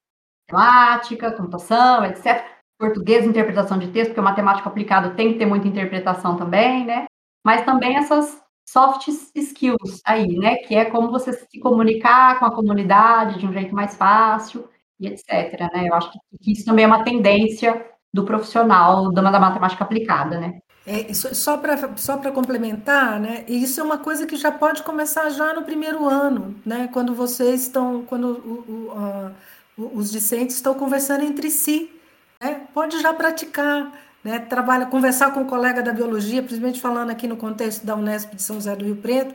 matemática, 0.52 1.32
computação, 1.32 2.06
etc. 2.06 2.46
Português, 2.80 3.26
interpretação 3.26 3.78
de 3.78 3.92
texto, 3.92 4.10
porque 4.10 4.20
o 4.20 4.24
matemático 4.24 4.70
aplicado 4.70 5.16
tem 5.16 5.34
que 5.34 5.40
ter 5.40 5.46
muita 5.46 5.68
interpretação 5.68 6.38
também, 6.38 6.86
né? 6.86 7.06
Mas 7.46 7.64
também 7.66 7.98
essas 7.98 8.42
soft 8.72 9.08
skills 9.36 10.02
aí, 10.06 10.38
né? 10.38 10.58
Que 10.58 10.76
é 10.76 10.86
como 10.86 11.12
você 11.12 11.34
se 11.34 11.60
comunicar 11.60 12.38
com 12.40 12.46
a 12.46 12.56
comunidade 12.56 13.40
de 13.40 13.48
um 13.48 13.54
jeito 13.54 13.74
mais 13.74 13.96
fácil 13.96 14.70
e 15.00 15.08
etc. 15.08 15.60
Né? 15.74 15.88
Eu 15.88 15.96
acho 15.96 16.12
que 16.12 16.52
isso 16.52 16.66
também 16.66 16.86
é 16.86 16.88
uma 16.88 17.04
tendência 17.04 17.84
do 18.14 18.24
profissional 18.24 19.12
da 19.12 19.22
matemática 19.22 19.84
aplicada, 19.84 20.40
né? 20.40 20.60
É, 20.86 21.14
só 21.14 21.58
para 21.58 21.96
só 21.98 22.18
complementar, 22.18 23.20
né? 23.20 23.46
Isso 23.48 23.80
é 23.80 23.84
uma 23.84 23.98
coisa 23.98 24.26
que 24.26 24.36
já 24.36 24.52
pode 24.52 24.82
começar 24.84 25.30
já 25.30 25.54
no 25.54 25.64
primeiro 25.64 26.08
ano, 26.08 26.56
né? 26.66 26.90
Quando 26.92 27.14
vocês 27.14 27.64
estão, 27.64 28.04
quando 28.06 28.26
o, 28.26 29.32
o, 29.78 29.84
uh, 29.84 29.98
os 29.98 30.12
discentes 30.12 30.56
estão 30.56 30.74
conversando 30.74 31.24
entre 31.24 31.50
si, 31.52 31.92
né? 32.42 32.68
Pode 32.74 33.00
já 33.02 33.14
praticar, 33.14 33.92
né? 34.24 34.40
Trabalha, 34.40 34.86
conversar 34.86 35.34
com 35.34 35.42
o 35.42 35.46
colega 35.46 35.82
da 35.82 35.94
biologia, 35.94 36.42
principalmente 36.42 36.82
falando 36.82 37.10
aqui 37.10 37.28
no 37.28 37.38
contexto 37.38 37.86
da 37.86 37.96
Unesp 37.96 38.36
de 38.36 38.42
São 38.42 38.56
José 38.56 38.76
do 38.76 38.86
Rio 38.86 38.96
Preto, 38.96 39.34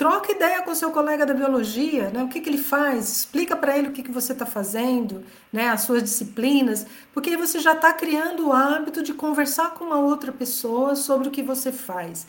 Troca 0.00 0.32
ideia 0.32 0.62
com 0.62 0.74
seu 0.74 0.90
colega 0.92 1.26
da 1.26 1.34
biologia, 1.34 2.08
né? 2.08 2.22
o 2.22 2.28
que, 2.28 2.40
que 2.40 2.48
ele 2.48 2.56
faz, 2.56 3.18
explica 3.18 3.54
para 3.54 3.76
ele 3.76 3.88
o 3.88 3.92
que, 3.92 4.02
que 4.02 4.10
você 4.10 4.32
está 4.32 4.46
fazendo, 4.46 5.22
né? 5.52 5.68
as 5.68 5.82
suas 5.82 6.02
disciplinas, 6.02 6.86
porque 7.12 7.28
aí 7.28 7.36
você 7.36 7.58
já 7.58 7.74
está 7.74 7.92
criando 7.92 8.48
o 8.48 8.52
hábito 8.54 9.02
de 9.02 9.12
conversar 9.12 9.74
com 9.74 9.84
uma 9.84 9.98
outra 9.98 10.32
pessoa 10.32 10.96
sobre 10.96 11.28
o 11.28 11.30
que 11.30 11.42
você 11.42 11.70
faz. 11.70 12.26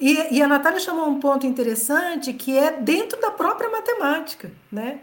E, 0.00 0.34
e, 0.34 0.42
a 0.42 0.48
Natália 0.48 0.80
chamou 0.80 1.08
um 1.08 1.20
ponto 1.20 1.46
interessante 1.46 2.32
que 2.32 2.58
é 2.58 2.72
dentro 2.72 3.20
da 3.20 3.30
própria 3.30 3.70
matemática. 3.70 4.50
Né? 4.72 4.98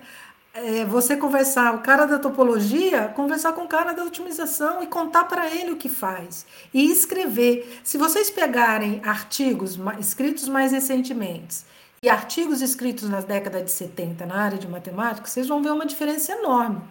É 0.53 0.83
você 0.83 1.15
conversar, 1.15 1.73
o 1.73 1.79
cara 1.79 2.05
da 2.05 2.19
topologia, 2.19 3.07
conversar 3.15 3.53
com 3.53 3.61
o 3.61 3.67
cara 3.67 3.93
da 3.93 4.03
otimização 4.03 4.83
e 4.83 4.87
contar 4.87 5.23
para 5.23 5.49
ele 5.49 5.71
o 5.71 5.77
que 5.77 5.87
faz. 5.87 6.45
E 6.73 6.91
escrever. 6.91 7.79
Se 7.85 7.97
vocês 7.97 8.29
pegarem 8.29 9.01
artigos 9.05 9.79
escritos 9.97 10.49
mais 10.49 10.73
recentemente, 10.73 11.63
e 12.03 12.09
artigos 12.09 12.61
escritos 12.61 13.07
nas 13.07 13.23
décadas 13.23 13.63
de 13.63 13.71
70 13.71 14.25
na 14.25 14.35
área 14.35 14.57
de 14.57 14.67
matemática, 14.67 15.27
vocês 15.27 15.47
vão 15.47 15.61
ver 15.61 15.71
uma 15.71 15.85
diferença 15.85 16.33
enorme. 16.33 16.81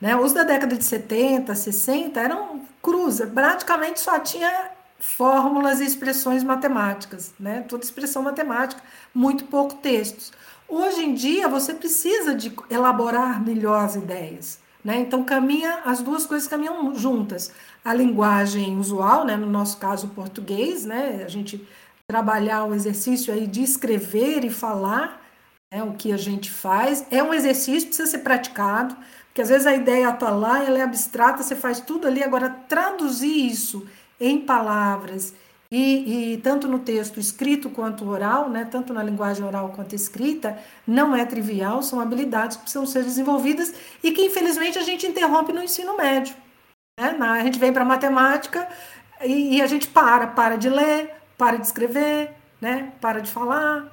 Né? 0.00 0.16
Os 0.16 0.32
da 0.32 0.44
década 0.44 0.76
de 0.76 0.84
70, 0.84 1.54
60 1.54 2.20
eram 2.20 2.62
cruzes, 2.80 3.28
praticamente 3.28 4.00
só 4.00 4.18
tinha 4.20 4.70
fórmulas 5.00 5.80
e 5.80 5.84
expressões 5.84 6.44
matemáticas, 6.44 7.34
né? 7.38 7.64
toda 7.68 7.84
expressão 7.84 8.22
matemática, 8.22 8.80
muito 9.12 9.44
pouco 9.46 9.74
textos. 9.74 10.32
Hoje 10.76 11.04
em 11.04 11.14
dia 11.14 11.46
você 11.46 11.72
precisa 11.72 12.34
de 12.34 12.52
elaborar 12.68 13.40
melhor 13.40 13.84
as 13.84 13.94
ideias. 13.94 14.58
Né? 14.84 14.98
Então 14.98 15.22
caminha, 15.22 15.82
as 15.84 16.02
duas 16.02 16.26
coisas 16.26 16.48
caminham 16.48 16.92
juntas. 16.96 17.52
A 17.84 17.94
linguagem 17.94 18.76
usual, 18.76 19.24
né? 19.24 19.36
no 19.36 19.46
nosso 19.46 19.76
caso 19.76 20.08
o 20.08 20.10
português, 20.10 20.84
né? 20.84 21.22
a 21.24 21.28
gente 21.28 21.64
trabalhar 22.08 22.64
o 22.64 22.74
exercício 22.74 23.32
aí 23.32 23.46
de 23.46 23.62
escrever 23.62 24.44
e 24.44 24.50
falar 24.50 25.24
né, 25.72 25.80
o 25.84 25.92
que 25.92 26.12
a 26.12 26.16
gente 26.16 26.50
faz. 26.50 27.06
É 27.08 27.22
um 27.22 27.32
exercício, 27.32 27.86
precisa 27.86 28.10
ser 28.10 28.18
praticado, 28.18 28.96
porque 29.26 29.42
às 29.42 29.50
vezes 29.50 29.68
a 29.68 29.76
ideia 29.76 30.10
está 30.10 30.30
lá, 30.30 30.64
ela 30.64 30.80
é 30.80 30.82
abstrata, 30.82 31.40
você 31.44 31.54
faz 31.54 31.78
tudo 31.78 32.08
ali, 32.08 32.20
agora 32.20 32.50
traduzir 32.50 33.46
isso 33.46 33.86
em 34.20 34.40
palavras 34.40 35.34
e, 35.70 36.34
e, 36.34 36.36
tanto 36.38 36.68
no 36.68 36.78
texto 36.78 37.18
escrito 37.18 37.70
quanto 37.70 38.08
oral, 38.08 38.48
né, 38.48 38.64
tanto 38.64 38.92
na 38.92 39.02
linguagem 39.02 39.44
oral 39.44 39.70
quanto 39.70 39.94
escrita, 39.94 40.58
não 40.86 41.16
é 41.16 41.24
trivial, 41.24 41.82
são 41.82 42.00
habilidades 42.00 42.56
que 42.56 42.62
precisam 42.62 42.86
ser 42.86 43.02
desenvolvidas 43.02 43.74
e 44.02 44.12
que 44.12 44.22
infelizmente 44.22 44.78
a 44.78 44.82
gente 44.82 45.06
interrompe 45.06 45.52
no 45.52 45.62
ensino 45.62 45.96
médio. 45.96 46.34
Né? 46.98 47.16
A 47.20 47.42
gente 47.42 47.58
vem 47.58 47.72
para 47.72 47.84
matemática 47.84 48.68
e, 49.22 49.56
e 49.56 49.62
a 49.62 49.66
gente 49.66 49.88
para, 49.88 50.28
para 50.28 50.56
de 50.56 50.68
ler, 50.68 51.12
para 51.36 51.56
de 51.56 51.66
escrever, 51.66 52.32
né? 52.60 52.92
para 53.00 53.20
de 53.20 53.30
falar, 53.30 53.92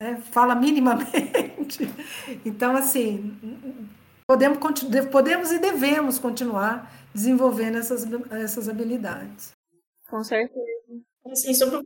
né? 0.00 0.20
fala 0.30 0.54
minimamente. 0.54 1.44
Então, 2.44 2.76
assim, 2.76 3.36
podemos, 4.26 4.58
podemos 5.10 5.52
e 5.52 5.58
devemos 5.58 6.18
continuar 6.18 6.90
desenvolvendo 7.14 7.78
essas, 7.78 8.06
essas 8.32 8.68
habilidades. 8.68 9.52
Com 10.08 10.22
certeza. 10.22 10.73
Assim, 11.26 11.54
sobre 11.54 11.82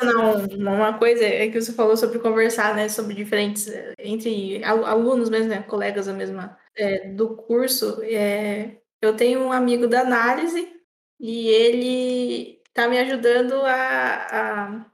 não, 0.00 0.46
uma 0.74 0.96
coisa 0.96 1.24
é 1.24 1.48
que 1.50 1.60
você 1.60 1.72
falou 1.72 1.96
sobre 1.96 2.20
conversar, 2.20 2.74
né, 2.74 2.88
sobre 2.88 3.14
diferentes 3.14 3.68
entre 3.98 4.62
alunos 4.64 5.28
mesmo, 5.28 5.48
né, 5.48 5.62
colegas 5.62 6.06
da 6.06 6.12
mesma 6.12 6.56
é, 6.76 7.08
do 7.08 7.36
curso. 7.36 8.00
É, 8.04 8.76
eu 9.02 9.16
tenho 9.16 9.40
um 9.40 9.52
amigo 9.52 9.88
da 9.88 10.02
análise 10.02 10.72
e 11.18 11.48
ele 11.48 12.62
está 12.68 12.86
me 12.88 12.98
ajudando 12.98 13.54
a, 13.54 14.60
a 14.66 14.86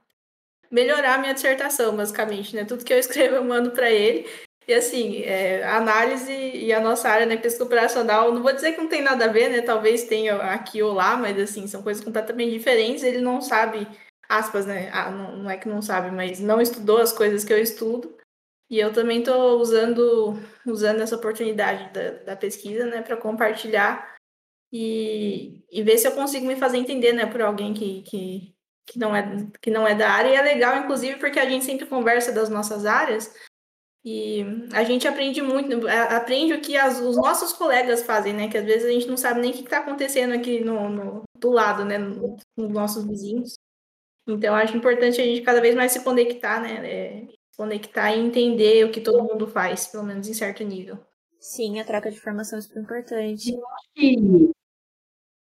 melhorar 0.71 1.15
a 1.15 1.17
minha 1.19 1.33
dissertação, 1.33 1.95
basicamente, 1.95 2.55
né? 2.55 2.65
Tudo 2.65 2.83
que 2.83 2.93
eu 2.93 2.97
escrevo 2.99 3.35
eu 3.35 3.43
mando 3.43 3.71
para 3.71 3.91
ele. 3.91 4.27
E 4.67 4.73
assim, 4.73 5.21
é, 5.21 5.63
a 5.63 5.77
análise 5.77 6.31
e 6.31 6.73
a 6.73 6.79
nossa 6.79 7.07
área, 7.07 7.25
né, 7.25 7.37
pesquisa 7.37 7.63
operacional, 7.63 8.33
não 8.33 8.41
vou 8.41 8.51
dizer 8.51 8.73
que 8.73 8.81
não 8.81 8.89
tem 8.89 9.01
nada 9.01 9.25
a 9.25 9.27
ver, 9.27 9.49
né? 9.49 9.61
Talvez 9.61 10.05
tenha 10.05 10.37
aqui 10.37 10.81
ou 10.81 10.91
lá, 10.93 11.15
mas 11.15 11.37
assim, 11.37 11.67
são 11.67 11.83
coisas 11.83 12.03
completamente 12.03 12.51
diferentes. 12.51 13.03
Ele 13.03 13.21
não 13.21 13.41
sabe, 13.41 13.87
aspas, 14.27 14.65
né? 14.65 14.89
Ah, 14.91 15.11
não, 15.11 15.37
não 15.37 15.49
é 15.51 15.57
que 15.57 15.69
não 15.69 15.83
sabe, 15.83 16.09
mas 16.09 16.39
não 16.39 16.59
estudou 16.59 16.97
as 16.97 17.11
coisas 17.11 17.43
que 17.43 17.53
eu 17.53 17.59
estudo. 17.59 18.17
E 18.67 18.79
eu 18.79 18.91
também 18.91 19.19
estou 19.19 19.59
usando, 19.59 20.33
usando 20.65 21.01
essa 21.01 21.15
oportunidade 21.15 21.93
da, 21.93 22.11
da 22.23 22.35
pesquisa, 22.35 22.87
né, 22.87 23.03
para 23.03 23.15
compartilhar 23.15 24.15
e, 24.73 25.63
e 25.71 25.83
ver 25.83 25.99
se 25.99 26.07
eu 26.07 26.13
consigo 26.13 26.47
me 26.47 26.55
fazer 26.55 26.77
entender, 26.77 27.13
né, 27.13 27.27
por 27.27 27.43
alguém 27.43 27.75
que, 27.75 28.01
que, 28.01 28.55
que, 28.87 28.97
não 28.97 29.15
é, 29.15 29.47
que 29.61 29.69
não 29.69 29.87
é 29.87 29.93
da 29.93 30.09
área. 30.09 30.29
E 30.29 30.35
é 30.35 30.41
legal, 30.41 30.77
inclusive, 30.77 31.19
porque 31.19 31.39
a 31.39 31.47
gente 31.47 31.63
sempre 31.65 31.85
conversa 31.85 32.31
das 32.31 32.49
nossas 32.49 32.87
áreas 32.87 33.31
e 34.05 34.45
a 34.71 34.83
gente 34.83 35.07
aprende 35.07 35.41
muito, 35.41 35.87
aprende 35.87 36.53
o 36.53 36.61
que 36.61 36.77
as, 36.77 37.01
os 37.01 37.17
nossos 37.17 37.51
colegas 37.51 38.03
fazem, 38.03 38.33
né, 38.33 38.47
que 38.47 38.57
às 38.57 38.63
vezes 38.63 38.85
a 38.85 38.91
gente 38.91 39.07
não 39.07 39.17
sabe 39.17 39.41
nem 39.41 39.49
o 39.49 39.53
que 39.55 39.63
está 39.63 39.79
acontecendo 39.79 40.31
aqui 40.35 40.63
no, 40.63 40.87
no, 40.87 41.23
do 41.35 41.49
lado, 41.49 41.83
né, 41.83 41.97
nos 41.97 42.39
nossos 42.71 43.03
vizinhos. 43.03 43.55
Então, 44.27 44.53
acho 44.53 44.77
importante 44.77 45.19
a 45.19 45.23
gente 45.25 45.41
cada 45.41 45.59
vez 45.59 45.73
mais 45.73 45.91
se 45.91 46.03
conectar, 46.03 46.61
né, 46.61 46.87
é, 46.87 47.21
se 47.25 47.57
conectar 47.57 48.13
e 48.13 48.19
entender 48.19 48.85
o 48.85 48.91
que 48.91 49.01
todo 49.01 49.23
mundo 49.23 49.47
faz, 49.47 49.87
pelo 49.87 50.03
menos 50.03 50.27
em 50.27 50.33
certo 50.35 50.63
nível. 50.63 50.99
Sim, 51.39 51.79
a 51.79 51.83
troca 51.83 52.11
de 52.11 52.17
informação 52.17 52.59
é 52.59 52.61
super 52.61 52.83
importante. 52.83 53.51
Eu 53.51 53.67
acho 53.67 53.89
que 53.95 54.54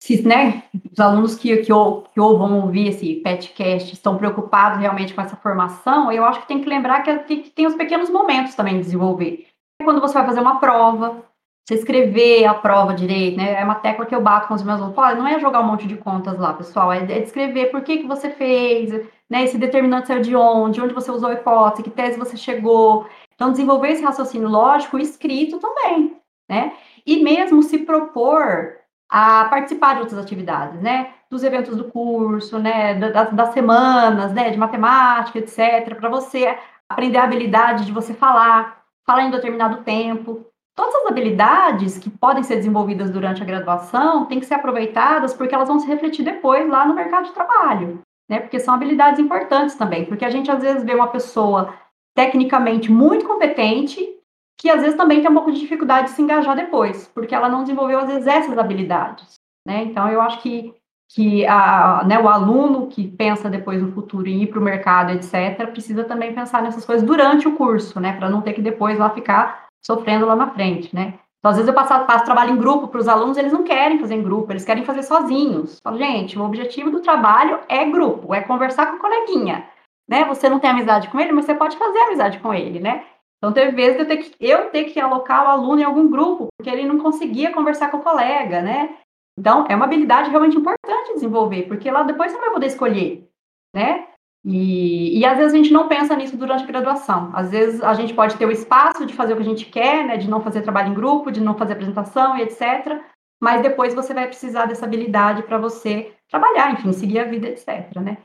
se 0.08 0.26
né, 0.26 0.64
os 0.90 0.98
alunos 1.02 1.36
que, 1.36 1.54
que, 1.58 1.66
que 1.66 2.20
vão 2.20 2.62
ouvir 2.62 2.88
esse 2.88 3.16
podcast 3.16 3.94
estão 3.94 4.18
preocupados 4.18 4.80
realmente 4.80 5.14
com 5.14 5.20
essa 5.20 5.36
formação, 5.36 6.10
eu 6.10 6.24
acho 6.24 6.40
que 6.40 6.48
tem 6.48 6.62
que 6.62 6.70
lembrar 6.70 7.04
que, 7.04 7.42
que 7.42 7.50
tem 7.50 7.68
os 7.68 7.76
pequenos 7.76 8.10
momentos 8.10 8.56
também 8.56 8.76
de 8.76 8.84
desenvolver. 8.84 9.46
Quando 9.84 10.00
você 10.00 10.14
vai 10.14 10.26
fazer 10.26 10.40
uma 10.40 10.62
prova, 10.62 11.22
você 11.68 11.76
escrever 11.76 12.46
a 12.46 12.54
prova 12.54 12.94
direito, 12.94 13.36
né? 13.36 13.60
É 13.60 13.64
uma 13.66 13.76
tecla 13.76 14.06
que 14.06 14.16
eu 14.16 14.22
bato 14.22 14.48
com 14.48 14.54
os 14.54 14.64
meus 14.64 14.80
alunos. 14.80 14.98
Olha, 14.98 15.16
não 15.16 15.28
é 15.28 15.42
jogar 15.42 15.60
um 15.60 15.68
monte 15.68 15.86
de 15.86 15.98
contas 15.98 16.40
lá, 16.40 16.54
pessoal, 16.54 16.94
é, 16.94 17.00
é 17.00 17.20
descrever 17.20 17.66
por 17.66 17.82
que, 17.82 17.98
que 17.98 18.08
você 18.08 18.30
fez, 18.30 18.90
né? 19.30 19.44
Esse 19.44 19.58
determinante 19.58 20.08
saiu 20.08 20.22
de 20.22 20.34
onde, 20.38 20.80
onde 20.80 20.94
você 20.94 21.12
usou 21.12 21.30
a 21.30 21.34
hipótese, 21.34 21.84
que 21.84 21.90
tese 21.90 22.18
você 22.18 22.38
chegou. 22.38 23.06
Então, 23.36 23.52
desenvolver 23.52 23.90
esse 23.90 24.04
raciocínio 24.04 24.48
lógico 24.48 24.98
escrito 24.98 25.60
também, 25.60 26.16
né? 26.50 26.72
E 27.06 27.22
mesmo 27.22 27.62
se 27.62 27.80
propor 27.80 28.77
a 29.10 29.46
participar 29.46 29.96
de 29.96 30.02
outras 30.02 30.20
atividades, 30.20 30.82
né? 30.82 31.12
Dos 31.30 31.44
eventos 31.44 31.76
do 31.76 31.86
curso, 31.86 32.60
né? 32.60 32.96
Das, 32.96 33.32
das 33.32 33.54
semanas, 33.54 34.34
né? 34.34 34.50
De 34.50 34.58
matemática, 34.58 35.40
etc. 35.40 35.96
Para 35.96 36.10
você 36.10 36.58
aprender 36.90 37.18
a 37.18 37.24
habilidade 37.24 37.86
de 37.86 37.92
você 37.92 38.14
falar, 38.14 38.82
falar 39.06 39.24
em 39.24 39.32
determinado 39.32 39.84
tempo. 39.84 40.46
Todas 40.76 40.94
as 40.96 41.08
habilidades 41.08 41.98
que 41.98 42.10
podem 42.10 42.44
ser 42.44 42.58
desenvolvidas 42.58 43.10
durante 43.10 43.42
a 43.42 43.46
graduação 43.46 44.26
têm 44.26 44.40
que 44.40 44.46
ser 44.46 44.54
aproveitadas 44.56 45.34
porque 45.34 45.56
elas 45.56 45.68
vão 45.68 45.80
se 45.80 45.88
refletir 45.88 46.24
depois 46.24 46.70
lá 46.70 46.86
no 46.86 46.94
mercado 46.94 47.26
de 47.26 47.34
trabalho, 47.34 48.00
né? 48.30 48.40
Porque 48.40 48.60
são 48.60 48.74
habilidades 48.74 49.20
importantes 49.20 49.76
também, 49.76 50.06
porque 50.06 50.24
a 50.24 50.30
gente 50.30 50.52
às 50.52 50.62
vezes 50.62 50.84
vê 50.84 50.94
uma 50.94 51.08
pessoa 51.08 51.74
tecnicamente 52.16 52.92
muito 52.92 53.26
competente 53.26 54.17
que 54.60 54.70
às 54.70 54.82
vezes 54.82 54.98
também 54.98 55.22
tem 55.22 55.30
um 55.30 55.36
pouco 55.36 55.52
de 55.52 55.60
dificuldade 55.60 56.08
de 56.08 56.14
se 56.14 56.22
engajar 56.22 56.56
depois, 56.56 57.08
porque 57.14 57.36
ela 57.36 57.50
não 57.50 57.62
desenvolveu 57.62 58.00
às 58.00 58.08
vezes 58.08 58.28
essas 58.28 58.58
habilidades, 58.58 59.36
né? 59.66 59.84
Então 59.84 60.10
eu 60.10 60.22
acho 60.22 60.42
que 60.42 60.74
que 61.10 61.46
a, 61.46 62.04
né, 62.06 62.20
o 62.20 62.28
aluno 62.28 62.88
que 62.88 63.08
pensa 63.08 63.50
depois 63.50 63.82
no 63.82 63.94
futuro 63.94 64.28
em 64.28 64.44
ir 64.44 64.48
para 64.48 64.60
o 64.60 64.62
mercado, 64.62 65.12
etc., 65.12 65.70
precisa 65.72 66.04
também 66.04 66.34
pensar 66.34 66.62
nessas 66.62 66.86
coisas 66.86 67.06
durante 67.06 67.48
o 67.48 67.56
curso, 67.56 68.00
né? 68.00 68.14
Para 68.14 68.30
não 68.30 68.42
ter 68.42 68.54
que 68.54 68.62
depois 68.62 69.00
lá 69.00 69.10
ficar 69.10 69.68
sofrendo 69.86 70.26
lá 70.26 70.36
na 70.36 70.50
frente, 70.52 70.94
né? 70.94 71.14
Então, 71.40 71.52
às 71.52 71.58
vezes 71.58 71.68
eu 71.68 71.74
passo, 71.74 72.06
passo 72.06 72.26
trabalho 72.26 72.52
em 72.52 72.58
grupo 72.58 72.88
para 72.88 73.00
os 73.00 73.08
alunos, 73.08 73.38
eles 73.38 73.54
não 73.54 73.64
querem 73.64 74.00
fazer 74.00 74.16
em 74.16 74.24
grupo, 74.24 74.52
eles 74.52 74.66
querem 74.66 74.84
fazer 74.84 75.04
sozinhos. 75.04 75.80
Falo, 75.82 75.98
gente, 75.98 76.38
o 76.38 76.44
objetivo 76.44 76.90
do 76.92 77.00
trabalho 77.00 77.60
é 77.70 77.86
grupo, 77.86 78.34
é 78.34 78.42
conversar 78.42 78.88
com 78.88 78.98
o 78.98 79.00
coleguinha, 79.00 79.66
né? 80.10 80.26
Você 80.26 80.50
não 80.50 80.60
tem 80.60 80.70
amizade 80.70 81.08
com 81.08 81.20
ele, 81.20 81.32
mas 81.32 81.46
você 81.46 81.56
pode 81.56 81.78
fazer 81.78 82.00
amizade 82.00 82.40
com 82.40 82.54
ele, 82.54 82.80
né? 82.80 83.06
Então, 83.38 83.54
teve 83.54 83.72
vezes 83.72 84.00
eu 84.00 84.08
ter 84.08 84.18
que, 84.18 84.36
eu 84.40 84.70
ter 84.72 84.86
que 84.86 85.00
alocar 85.00 85.46
o 85.46 85.50
aluno 85.50 85.80
em 85.82 85.84
algum 85.84 86.10
grupo, 86.10 86.48
porque 86.58 86.70
ele 86.70 86.88
não 86.88 86.98
conseguia 86.98 87.54
conversar 87.54 87.92
com 87.92 87.98
o 87.98 88.04
colega, 88.04 88.62
né? 88.62 88.98
Então, 89.38 89.66
é 89.70 89.76
uma 89.76 89.86
habilidade 89.86 90.30
realmente 90.30 90.58
importante 90.58 91.14
desenvolver, 91.14 91.64
porque 91.64 91.92
lá 91.92 92.04
depois 92.04 92.32
você 92.32 92.40
vai 92.40 92.50
poder 92.50 92.68
escolher, 92.68 93.30
né? 93.76 94.08
E, 94.44 95.20
e 95.20 95.26
às 95.26 95.38
vezes 95.38 95.54
a 95.54 95.58
gente 95.58 95.74
não 95.74 95.88
pensa 95.88 96.16
nisso 96.16 96.38
durante 96.38 96.64
a 96.64 96.68
graduação. 96.68 97.32
Às 97.34 97.52
vezes 97.52 97.84
a 97.84 97.94
gente 97.94 98.14
pode 98.14 98.38
ter 98.38 98.46
o 98.46 98.52
espaço 98.52 99.06
de 99.06 99.14
fazer 99.14 99.34
o 99.34 99.36
que 99.36 99.42
a 99.42 99.46
gente 99.46 99.66
quer, 99.66 100.06
né? 100.06 100.18
De 100.18 100.30
não 100.30 100.42
fazer 100.42 100.62
trabalho 100.62 100.92
em 100.92 100.96
grupo, 100.96 101.32
de 101.32 101.42
não 101.42 101.58
fazer 101.58 101.74
apresentação 101.74 102.38
e 102.38 102.44
etc. 102.44 103.00
Mas 103.40 103.62
depois 103.62 103.94
você 103.94 104.14
vai 104.14 104.26
precisar 104.26 104.66
dessa 104.66 104.86
habilidade 104.86 105.44
para 105.44 105.58
você 105.58 106.14
trabalhar, 106.30 106.72
enfim, 106.72 106.92
seguir 106.94 107.20
a 107.20 107.26
vida, 107.26 107.50
etc, 107.50 107.96
né? 107.98 108.18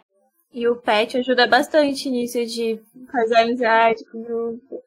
E 0.53 0.69
o 0.69 0.77
PET 0.77 1.19
ajuda 1.19 1.47
bastante 1.47 2.11
nisso 2.11 2.45
de 2.47 2.81
fazer 3.11 3.37
amizade 3.37 4.05
com 4.11 4.19
o 4.19 4.23
grupo. 4.23 4.83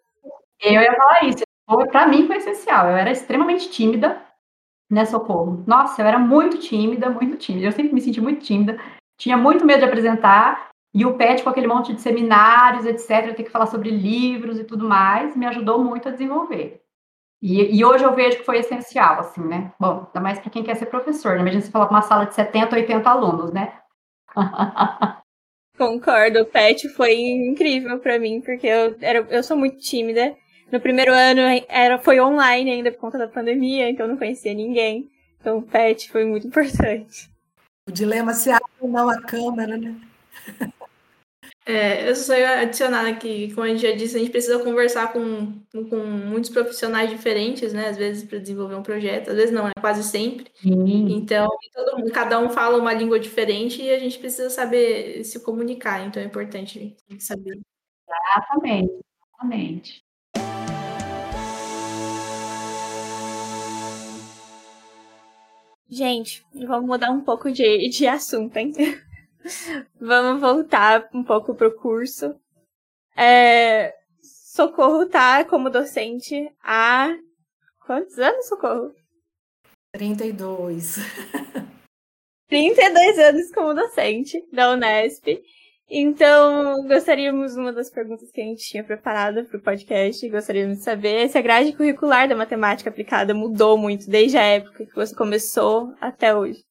Eu 0.62 0.82
ia 0.82 0.96
falar 0.96 1.24
isso. 1.26 1.44
Para 1.92 2.08
mim 2.08 2.28
foi 2.28 2.38
essencial. 2.38 2.90
Eu 2.90 2.98
era 2.98 3.12
extremamente 3.12 3.70
tímida, 3.70 4.22
né, 4.90 5.06
Socorro? 5.06 5.64
Nossa, 5.68 6.02
eu 6.02 6.06
era 6.06 6.20
muito 6.20 6.58
tímida, 6.60 7.10
muito 7.10 7.38
tímida. 7.38 7.68
Eu 7.68 7.72
sempre 7.72 7.94
me 7.94 8.02
senti 8.02 8.22
muito 8.22 8.44
tímida. 8.44 8.80
Tinha 9.18 9.38
muito 9.38 9.66
medo 9.66 9.80
de 9.80 9.86
apresentar. 9.86 10.70
E 10.94 11.06
o 11.06 11.18
PET, 11.18 11.44
com 11.44 11.50
aquele 11.50 11.68
monte 11.68 11.94
de 11.94 12.02
seminários, 12.02 12.86
etc., 12.86 13.36
ter 13.36 13.44
que 13.44 13.50
falar 13.50 13.66
sobre 13.66 13.90
livros 13.90 14.60
e 14.60 14.64
tudo 14.64 14.88
mais, 14.88 15.36
me 15.36 15.46
ajudou 15.46 15.84
muito 15.84 16.08
a 16.08 16.12
desenvolver. 16.12 16.82
E, 17.42 17.78
e, 17.78 17.84
hoje 17.86 18.04
eu 18.04 18.16
vejo 18.16 18.38
que 18.38 18.46
foi 18.46 18.60
essencial, 18.60 19.20
assim, 19.20 19.42
né? 19.42 19.74
Bom, 19.80 20.06
ainda 20.08 20.22
mais 20.22 20.40
para 20.40 20.50
quem 20.50 20.64
quer 20.64 20.76
ser 20.76 20.86
professor, 20.86 21.36
né? 21.36 21.42
Imagina 21.42 21.62
você 21.62 21.70
falar 21.70 21.88
para 21.88 21.96
uma 21.96 22.02
sala 22.02 22.26
de 22.26 22.34
70, 22.34 22.76
80 22.76 23.10
alunos, 23.10 23.52
né? 23.52 23.74
Concordo, 25.78 26.42
o 26.42 26.46
PET 26.46 26.88
foi 26.90 27.14
incrível 27.14 28.00
para 28.00 28.18
mim, 28.18 28.40
porque 28.42 28.66
eu, 28.66 28.96
era, 29.02 29.20
eu 29.30 29.44
sou 29.44 29.58
muito 29.58 29.78
tímida. 29.78 30.36
No 30.76 30.82
primeiro 30.82 31.14
ano 31.14 31.40
era, 31.70 31.98
foi 31.98 32.20
online 32.20 32.70
ainda 32.70 32.92
por 32.92 33.00
conta 33.00 33.18
da 33.18 33.30
pandemia, 33.30 33.90
então 33.90 34.10
não 34.10 34.18
conhecia 34.18 34.54
ninguém. 34.54 35.10
Então 35.40 35.60
o 35.60 35.62
PET 35.62 36.12
foi 36.12 36.26
muito 36.26 36.48
importante. 36.48 37.32
O 37.88 37.94
dilema 37.94 38.34
se 38.34 38.52
abre 38.52 38.70
ou 38.82 38.90
não 38.90 39.10
a 39.10 39.22
câmera, 39.22 39.78
né? 39.78 39.96
É, 41.68 42.08
eu 42.08 42.16
só 42.16 42.36
ia 42.36 42.60
adicionar 42.60 43.08
aqui, 43.08 43.52
como 43.52 43.66
a 43.66 43.70
gente 43.70 43.82
já 43.82 43.92
disse, 43.92 44.16
a 44.16 44.20
gente 44.20 44.30
precisa 44.30 44.64
conversar 44.64 45.12
com, 45.12 45.60
com 45.72 45.98
muitos 45.98 46.52
profissionais 46.52 47.10
diferentes, 47.10 47.74
né? 47.74 47.88
Às 47.88 47.98
vezes 47.98 48.24
para 48.24 48.38
desenvolver 48.38 48.76
um 48.76 48.84
projeto, 48.84 49.32
às 49.32 49.36
vezes 49.36 49.52
não, 49.52 49.68
é 49.68 49.72
quase 49.82 50.04
sempre. 50.04 50.52
Sim. 50.54 51.12
Então, 51.16 51.50
todo 51.74 51.98
mundo, 51.98 52.12
cada 52.12 52.40
um 52.40 52.52
fala 52.52 52.78
uma 52.78 52.94
língua 52.94 53.20
diferente 53.20 53.82
e 53.82 53.90
a 53.90 53.98
gente 53.98 54.20
precisa 54.20 54.52
saber 54.52 55.24
se 55.24 55.40
comunicar, 55.40 56.06
então 56.06 56.22
é 56.22 56.26
importante 56.28 56.96
saber. 57.18 57.60
Exatamente, 58.08 58.94
exatamente. 59.34 60.05
Gente, 65.96 66.46
vamos 66.54 66.88
mudar 66.88 67.10
um 67.10 67.22
pouco 67.22 67.50
de, 67.50 67.88
de 67.88 68.06
assunto, 68.06 68.58
hein? 68.58 68.74
vamos 69.98 70.42
voltar 70.42 71.10
um 71.14 71.24
pouco 71.24 71.56
pro 71.56 71.74
curso. 71.74 72.36
É, 73.16 73.96
Socorro 74.22 75.08
tá 75.08 75.46
como 75.46 75.70
docente 75.70 76.54
há 76.62 77.18
quantos 77.86 78.20
anos, 78.20 78.46
Socorro? 78.46 78.94
32. 79.94 80.98
32 82.50 83.18
anos 83.30 83.52
como 83.54 83.74
docente 83.74 84.46
da 84.52 84.74
Unesp. 84.74 85.42
Então, 85.88 86.88
gostaríamos, 86.88 87.56
uma 87.56 87.72
das 87.72 87.92
perguntas 87.92 88.32
que 88.32 88.42
a 88.42 88.44
gente 88.44 88.68
tinha 88.68 88.84
preparado 88.84 89.46
para 89.46 89.58
o 89.58 89.62
podcast, 89.62 90.28
gostaríamos 90.30 90.80
de 90.80 90.84
saber 90.84 91.30
se 91.30 91.38
a 91.38 91.42
grade 91.42 91.74
curricular 91.74 92.28
da 92.28 92.36
matemática 92.36 92.90
aplicada 92.90 93.34
mudou 93.36 93.78
muito 93.78 94.10
desde 94.10 94.38
a 94.38 94.42
época 94.42 94.86
que 94.86 94.96
você 94.96 95.16
começou 95.16 95.94
até 96.02 96.36
hoje. 96.36 96.64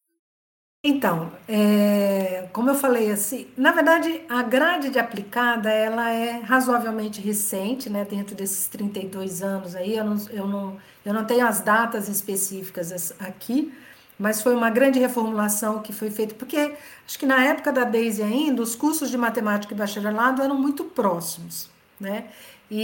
Então, 0.86 1.32
é, 1.48 2.46
como 2.52 2.68
eu 2.68 2.74
falei 2.74 3.10
assim, 3.10 3.46
na 3.56 3.72
verdade 3.72 4.20
a 4.28 4.42
grade 4.42 4.90
de 4.90 4.98
aplicada 4.98 5.70
ela 5.70 6.10
é 6.10 6.40
razoavelmente 6.40 7.22
recente, 7.22 7.88
né? 7.88 8.04
Dentro 8.04 8.34
desses 8.34 8.68
32 8.68 9.42
anos 9.42 9.74
aí, 9.74 9.96
eu 9.96 10.04
não, 10.04 10.16
eu 10.28 10.46
não, 10.46 10.76
eu 11.02 11.14
não 11.14 11.24
tenho 11.24 11.46
as 11.46 11.62
datas 11.62 12.06
específicas 12.06 13.14
aqui, 13.18 13.72
mas 14.18 14.40
foi 14.40 14.54
uma 14.54 14.70
grande 14.70 14.98
reformulação 14.98 15.80
que 15.80 15.92
foi 15.92 16.10
feita, 16.10 16.34
porque 16.34 16.74
acho 17.06 17.18
que 17.18 17.26
na 17.26 17.44
época 17.44 17.72
da 17.72 17.84
Daisy 17.84 18.22
ainda, 18.22 18.62
os 18.62 18.74
cursos 18.74 19.10
de 19.10 19.18
matemática 19.18 19.74
e 19.74 19.76
bacharelado 19.76 20.42
eram 20.42 20.56
muito 20.56 20.84
próximos, 20.84 21.68
né? 21.98 22.26
E, 22.70 22.80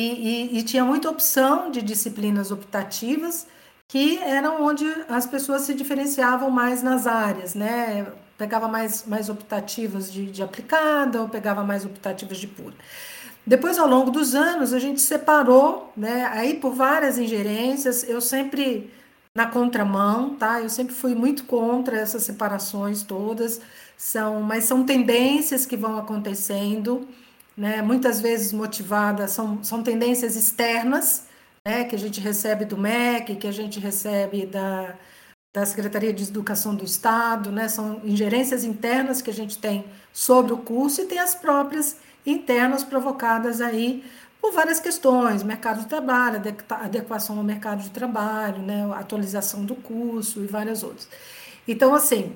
e, 0.54 0.58
e 0.58 0.62
tinha 0.62 0.84
muita 0.84 1.08
opção 1.08 1.70
de 1.70 1.80
disciplinas 1.82 2.50
optativas, 2.50 3.46
que 3.88 4.18
eram 4.18 4.62
onde 4.62 4.86
as 5.08 5.26
pessoas 5.26 5.62
se 5.62 5.74
diferenciavam 5.74 6.50
mais 6.50 6.82
nas 6.82 7.06
áreas, 7.06 7.54
né? 7.54 8.06
Pegava 8.38 8.68
mais, 8.68 9.04
mais 9.06 9.28
optativas 9.28 10.12
de, 10.12 10.26
de 10.26 10.42
aplicada 10.42 11.20
ou 11.20 11.28
pegava 11.28 11.64
mais 11.64 11.84
optativas 11.84 12.38
de 12.38 12.46
pura. 12.46 12.74
Depois, 13.46 13.78
ao 13.78 13.88
longo 13.88 14.10
dos 14.10 14.34
anos, 14.34 14.72
a 14.72 14.78
gente 14.78 15.00
separou, 15.00 15.92
né? 15.96 16.28
Aí, 16.32 16.54
por 16.54 16.72
várias 16.72 17.18
ingerências, 17.18 18.08
eu 18.08 18.20
sempre 18.20 18.90
na 19.34 19.46
contramão, 19.46 20.34
tá? 20.36 20.60
Eu 20.60 20.68
sempre 20.68 20.94
fui 20.94 21.14
muito 21.14 21.44
contra 21.44 21.96
essas 21.98 22.22
separações 22.24 23.02
todas, 23.02 23.60
são, 23.96 24.42
mas 24.42 24.64
são 24.64 24.84
tendências 24.84 25.66
que 25.66 25.76
vão 25.76 25.98
acontecendo, 25.98 27.08
né? 27.56 27.82
Muitas 27.82 28.20
vezes 28.20 28.52
motivadas, 28.52 29.32
são, 29.32 29.62
são 29.62 29.82
tendências 29.82 30.36
externas, 30.36 31.26
né? 31.66 31.84
Que 31.84 31.94
a 31.96 31.98
gente 31.98 32.20
recebe 32.20 32.64
do 32.64 32.76
MEC, 32.76 33.36
que 33.36 33.46
a 33.46 33.52
gente 33.52 33.78
recebe 33.78 34.46
da, 34.46 34.96
da 35.54 35.66
Secretaria 35.66 36.12
de 36.12 36.24
Educação 36.24 36.74
do 36.74 36.84
Estado, 36.84 37.52
né? 37.52 37.68
São 37.68 38.00
ingerências 38.04 38.64
internas 38.64 39.22
que 39.22 39.30
a 39.30 39.34
gente 39.34 39.58
tem 39.58 39.84
sobre 40.12 40.52
o 40.52 40.58
curso 40.58 41.02
e 41.02 41.06
tem 41.06 41.18
as 41.18 41.34
próprias 41.34 41.96
internas 42.26 42.84
provocadas 42.84 43.60
aí 43.60 44.04
por 44.41 44.53
várias 44.53 44.80
questões, 44.80 45.43
mercado 45.43 45.80
de 45.80 45.86
trabalho, 45.86 46.43
adequação 46.70 47.36
ao 47.38 47.45
mercado 47.45 47.82
de 47.82 47.91
trabalho, 47.91 48.62
né, 48.62 48.91
atualização 48.95 49.64
do 49.64 49.74
curso 49.74 50.43
e 50.43 50.47
várias 50.47 50.82
outras. 50.82 51.09
Então, 51.68 51.95
assim, 51.95 52.34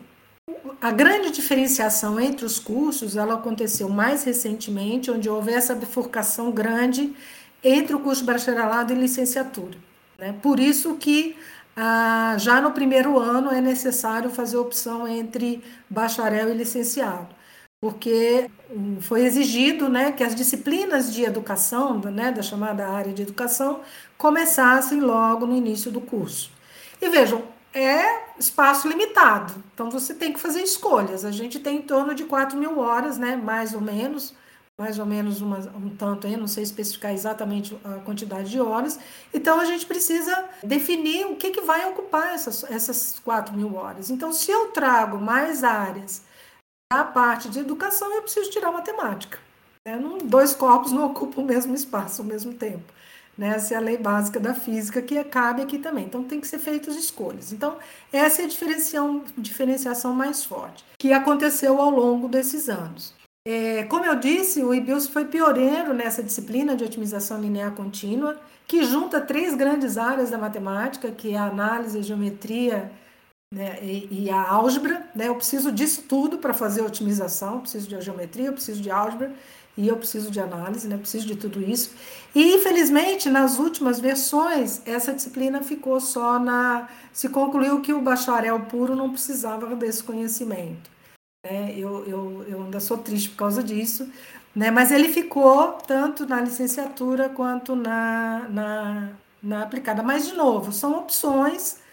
a 0.80 0.90
grande 0.90 1.30
diferenciação 1.30 2.20
entre 2.20 2.44
os 2.44 2.58
cursos, 2.58 3.16
ela 3.16 3.34
aconteceu 3.34 3.88
mais 3.88 4.24
recentemente, 4.24 5.10
onde 5.10 5.28
houve 5.28 5.52
essa 5.52 5.74
bifurcação 5.74 6.50
grande 6.50 7.14
entre 7.62 7.96
o 7.96 8.00
curso 8.00 8.24
bacharelado 8.24 8.92
e 8.92 8.96
licenciatura. 8.96 9.78
Né? 10.18 10.34
Por 10.42 10.60
isso 10.60 10.96
que 10.96 11.34
ah, 11.74 12.36
já 12.38 12.60
no 12.60 12.72
primeiro 12.72 13.18
ano 13.18 13.50
é 13.50 13.60
necessário 13.60 14.28
fazer 14.28 14.58
opção 14.58 15.08
entre 15.08 15.64
bacharel 15.88 16.50
e 16.50 16.54
licenciado 16.54 17.33
porque 17.84 18.50
foi 19.02 19.26
exigido 19.26 19.90
né, 19.90 20.10
que 20.10 20.24
as 20.24 20.34
disciplinas 20.34 21.12
de 21.12 21.22
educação, 21.22 22.00
né, 22.00 22.32
da 22.32 22.40
chamada 22.40 22.88
área 22.88 23.12
de 23.12 23.20
educação, 23.20 23.82
começassem 24.16 25.00
logo 25.00 25.44
no 25.44 25.54
início 25.54 25.90
do 25.90 26.00
curso. 26.00 26.50
E 26.98 27.10
vejam, 27.10 27.42
é 27.74 28.30
espaço 28.38 28.88
limitado, 28.88 29.62
então 29.74 29.90
você 29.90 30.14
tem 30.14 30.32
que 30.32 30.40
fazer 30.40 30.62
escolhas. 30.62 31.26
A 31.26 31.30
gente 31.30 31.60
tem 31.60 31.76
em 31.76 31.82
torno 31.82 32.14
de 32.14 32.24
4 32.24 32.56
mil 32.56 32.78
horas, 32.78 33.18
né, 33.18 33.36
mais 33.36 33.74
ou 33.74 33.82
menos, 33.82 34.32
mais 34.78 34.98
ou 34.98 35.04
menos 35.04 35.42
uma, 35.42 35.58
um 35.76 35.90
tanto 35.90 36.26
aí, 36.26 36.38
não 36.38 36.48
sei 36.48 36.62
especificar 36.62 37.12
exatamente 37.12 37.78
a 37.84 37.98
quantidade 37.98 38.50
de 38.50 38.62
horas. 38.62 38.98
Então 39.34 39.60
a 39.60 39.66
gente 39.66 39.84
precisa 39.84 40.42
definir 40.62 41.26
o 41.26 41.36
que, 41.36 41.50
que 41.50 41.60
vai 41.60 41.86
ocupar 41.90 42.32
essas, 42.32 42.64
essas 42.64 43.20
4 43.22 43.54
mil 43.54 43.74
horas. 43.74 44.08
Então, 44.08 44.32
se 44.32 44.50
eu 44.50 44.68
trago 44.68 45.18
mais 45.18 45.62
áreas 45.62 46.22
a 47.00 47.04
parte 47.04 47.48
de 47.48 47.60
educação, 47.60 48.12
eu 48.14 48.22
preciso 48.22 48.50
tirar 48.50 48.72
matemática. 48.72 49.38
Né? 49.86 49.96
Não, 49.96 50.18
dois 50.18 50.54
corpos 50.54 50.92
não 50.92 51.06
ocupam 51.10 51.42
o 51.42 51.44
mesmo 51.44 51.74
espaço 51.74 52.22
ao 52.22 52.28
mesmo 52.28 52.54
tempo. 52.54 52.92
Né? 53.36 53.48
Essa 53.48 53.74
é 53.74 53.76
a 53.76 53.80
lei 53.80 53.96
básica 53.96 54.38
da 54.38 54.54
física 54.54 55.02
que 55.02 55.22
cabe 55.24 55.62
aqui 55.62 55.78
também. 55.78 56.04
Então, 56.04 56.24
tem 56.24 56.40
que 56.40 56.46
ser 56.46 56.58
feitas 56.58 56.96
escolhas. 56.96 57.52
Então, 57.52 57.76
essa 58.12 58.42
é 58.42 58.44
a 58.44 58.48
diferenciação, 58.48 59.24
diferenciação 59.36 60.14
mais 60.14 60.44
forte 60.44 60.84
que 60.98 61.12
aconteceu 61.12 61.80
ao 61.80 61.90
longo 61.90 62.28
desses 62.28 62.68
anos. 62.68 63.14
É, 63.46 63.82
como 63.84 64.06
eu 64.06 64.16
disse, 64.16 64.64
o 64.64 64.72
IBIUS 64.72 65.06
foi 65.08 65.26
pioneiro 65.26 65.92
nessa 65.92 66.22
disciplina 66.22 66.74
de 66.74 66.82
otimização 66.82 67.38
linear 67.38 67.72
contínua, 67.72 68.40
que 68.66 68.82
junta 68.84 69.20
três 69.20 69.54
grandes 69.54 69.98
áreas 69.98 70.30
da 70.30 70.38
matemática, 70.38 71.10
que 71.10 71.34
é 71.34 71.36
a 71.36 71.44
análise, 71.44 71.98
a 71.98 72.02
geometria 72.02 72.90
né, 73.54 73.78
e, 73.80 74.24
e, 74.24 74.30
a 74.30 74.50
álgebra, 74.50 75.06
né, 75.14 75.28
eu 75.28 75.36
preciso 75.36 75.70
disso 75.70 76.02
tudo 76.08 76.38
para 76.38 76.52
fazer 76.52 76.82
otimização, 76.82 77.54
eu 77.54 77.60
preciso 77.60 77.88
de 77.88 78.00
geometria, 78.00 78.46
eu 78.46 78.52
preciso 78.52 78.82
de 78.82 78.90
álgebra 78.90 79.32
e 79.76 79.86
eu 79.86 79.96
preciso 79.96 80.28
de 80.28 80.40
análise, 80.40 80.88
né, 80.88 80.96
eu 80.96 80.98
preciso 80.98 81.24
de 81.24 81.36
tudo 81.36 81.62
isso. 81.62 81.92
E 82.34 82.56
infelizmente 82.56 83.30
nas 83.30 83.60
últimas 83.60 84.00
versões 84.00 84.82
essa 84.84 85.12
disciplina 85.12 85.62
ficou 85.62 86.00
só 86.00 86.36
na, 86.40 86.88
se 87.12 87.28
concluiu 87.28 87.80
que 87.80 87.92
o 87.92 88.00
bacharel 88.00 88.58
puro 88.62 88.96
não 88.96 89.10
precisava 89.10 89.76
desse 89.76 90.02
conhecimento. 90.02 90.90
Né, 91.46 91.74
eu, 91.76 92.04
eu, 92.08 92.44
eu 92.48 92.62
ainda 92.64 92.80
sou 92.80 92.98
triste 92.98 93.30
por 93.30 93.36
causa 93.36 93.62
disso, 93.62 94.10
né, 94.52 94.68
mas 94.72 94.90
ele 94.90 95.08
ficou 95.10 95.78
tanto 95.86 96.26
na 96.26 96.40
licenciatura 96.40 97.28
quanto 97.28 97.76
na, 97.76 98.48
na, 98.48 99.10
na 99.40 99.62
aplicada. 99.62 100.02
Mas 100.02 100.26
de 100.26 100.34
novo, 100.34 100.72
são 100.72 100.98
opções 100.98 101.83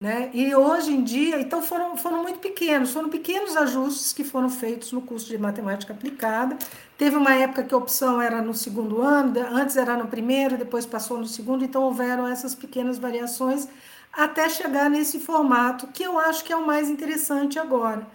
né? 0.00 0.30
E 0.32 0.54
hoje 0.54 0.90
em 0.90 1.04
dia, 1.04 1.38
então 1.40 1.60
foram, 1.62 1.94
foram 1.96 2.22
muito 2.22 2.38
pequenos, 2.38 2.90
foram 2.92 3.10
pequenos 3.10 3.54
ajustes 3.56 4.14
que 4.14 4.24
foram 4.24 4.48
feitos 4.48 4.92
no 4.92 5.02
curso 5.02 5.28
de 5.28 5.36
matemática 5.36 5.92
aplicada. 5.92 6.56
Teve 6.96 7.16
uma 7.16 7.34
época 7.34 7.64
que 7.64 7.74
a 7.74 7.78
opção 7.78 8.20
era 8.20 8.40
no 8.40 8.54
segundo 8.54 9.02
ano, 9.02 9.38
antes 9.52 9.76
era 9.76 9.96
no 9.96 10.08
primeiro, 10.08 10.56
depois 10.56 10.86
passou 10.86 11.18
no 11.18 11.26
segundo, 11.26 11.64
então 11.64 11.82
houveram 11.82 12.26
essas 12.26 12.54
pequenas 12.54 12.98
variações 12.98 13.68
até 14.12 14.48
chegar 14.48 14.88
nesse 14.88 15.20
formato, 15.20 15.86
que 15.88 16.02
eu 16.02 16.18
acho 16.18 16.44
que 16.44 16.52
é 16.52 16.56
o 16.56 16.66
mais 16.66 16.88
interessante 16.88 17.58
agora. 17.58 18.06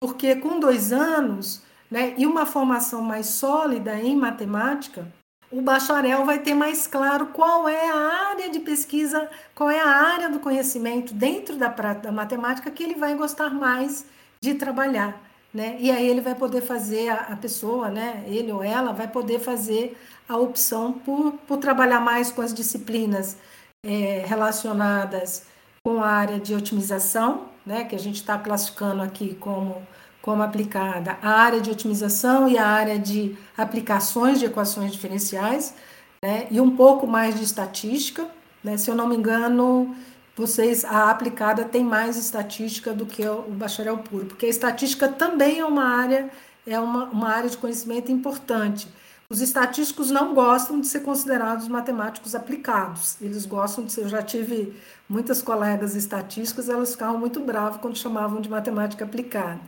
Porque 0.00 0.34
com 0.36 0.58
dois 0.58 0.92
anos 0.92 1.62
né, 1.90 2.14
e 2.18 2.26
uma 2.26 2.44
formação 2.44 3.02
mais 3.02 3.26
sólida 3.26 3.94
em 3.96 4.16
matemática, 4.16 5.06
o 5.50 5.60
bacharel 5.60 6.24
vai 6.24 6.38
ter 6.38 6.54
mais 6.54 6.86
claro 6.86 7.26
qual 7.26 7.68
é 7.68 7.90
a 7.90 8.30
área 8.30 8.50
de 8.50 8.60
pesquisa, 8.60 9.28
qual 9.54 9.68
é 9.70 9.80
a 9.80 9.88
área 9.88 10.28
do 10.28 10.38
conhecimento 10.38 11.12
dentro 11.12 11.56
da, 11.56 11.68
da 11.68 12.12
matemática 12.12 12.70
que 12.70 12.82
ele 12.82 12.94
vai 12.94 13.14
gostar 13.14 13.50
mais 13.50 14.06
de 14.40 14.54
trabalhar. 14.54 15.20
Né? 15.52 15.76
E 15.80 15.90
aí 15.90 16.08
ele 16.08 16.20
vai 16.20 16.36
poder 16.36 16.60
fazer, 16.60 17.08
a, 17.08 17.32
a, 17.32 17.36
pessoa, 17.36 17.88
né, 17.88 18.22
ele 18.28 18.52
ou 18.52 18.62
ela, 18.62 18.92
vai 18.92 19.08
poder 19.08 19.40
fazer 19.40 19.98
a 20.28 20.36
opção 20.36 20.92
por, 20.92 21.32
por 21.48 21.58
trabalhar 21.58 21.98
mais 21.98 22.30
com 22.30 22.40
as 22.40 22.54
disciplinas 22.54 23.36
é, 23.84 24.24
relacionadas 24.26 25.44
com 25.82 26.04
a 26.04 26.08
área 26.08 26.38
de 26.38 26.54
otimização, 26.54 27.48
né, 27.66 27.84
que 27.84 27.96
a 27.96 27.98
gente 27.98 28.16
está 28.16 28.38
classificando 28.38 29.02
aqui 29.02 29.34
como 29.34 29.82
como 30.22 30.42
aplicada 30.42 31.18
a 31.22 31.30
área 31.30 31.60
de 31.60 31.70
otimização 31.70 32.48
e 32.48 32.58
a 32.58 32.66
área 32.66 32.98
de 32.98 33.36
aplicações 33.56 34.38
de 34.38 34.46
equações 34.46 34.92
diferenciais, 34.92 35.74
né, 36.22 36.46
e 36.50 36.60
um 36.60 36.76
pouco 36.76 37.06
mais 37.06 37.36
de 37.36 37.44
estatística. 37.44 38.26
Né, 38.62 38.76
se 38.76 38.90
eu 38.90 38.94
não 38.94 39.08
me 39.08 39.16
engano, 39.16 39.94
vocês, 40.36 40.84
a 40.84 41.10
aplicada 41.10 41.64
tem 41.64 41.82
mais 41.82 42.16
estatística 42.16 42.92
do 42.92 43.06
que 43.06 43.26
o 43.26 43.42
bacharel 43.50 43.98
puro, 43.98 44.26
porque 44.26 44.46
a 44.46 44.48
estatística 44.48 45.08
também 45.08 45.58
é 45.60 45.64
uma 45.64 45.84
área, 45.84 46.30
é 46.66 46.78
uma, 46.78 47.04
uma 47.04 47.28
área 47.30 47.48
de 47.48 47.56
conhecimento 47.56 48.12
importante. 48.12 48.88
Os 49.30 49.40
estatísticos 49.40 50.10
não 50.10 50.34
gostam 50.34 50.80
de 50.80 50.88
ser 50.88 51.00
considerados 51.00 51.68
matemáticos 51.68 52.34
aplicados. 52.34 53.16
Eles 53.20 53.46
gostam 53.46 53.84
de 53.84 53.92
ser. 53.92 54.00
Eu 54.00 54.08
já 54.08 54.20
tive 54.22 54.76
muitas 55.08 55.40
colegas 55.40 55.94
estatísticas, 55.94 56.68
elas 56.68 56.90
ficavam 56.90 57.16
muito 57.16 57.38
bravas 57.38 57.80
quando 57.80 57.96
chamavam 57.96 58.40
de 58.40 58.48
matemática 58.50 59.04
aplicada. 59.04 59.60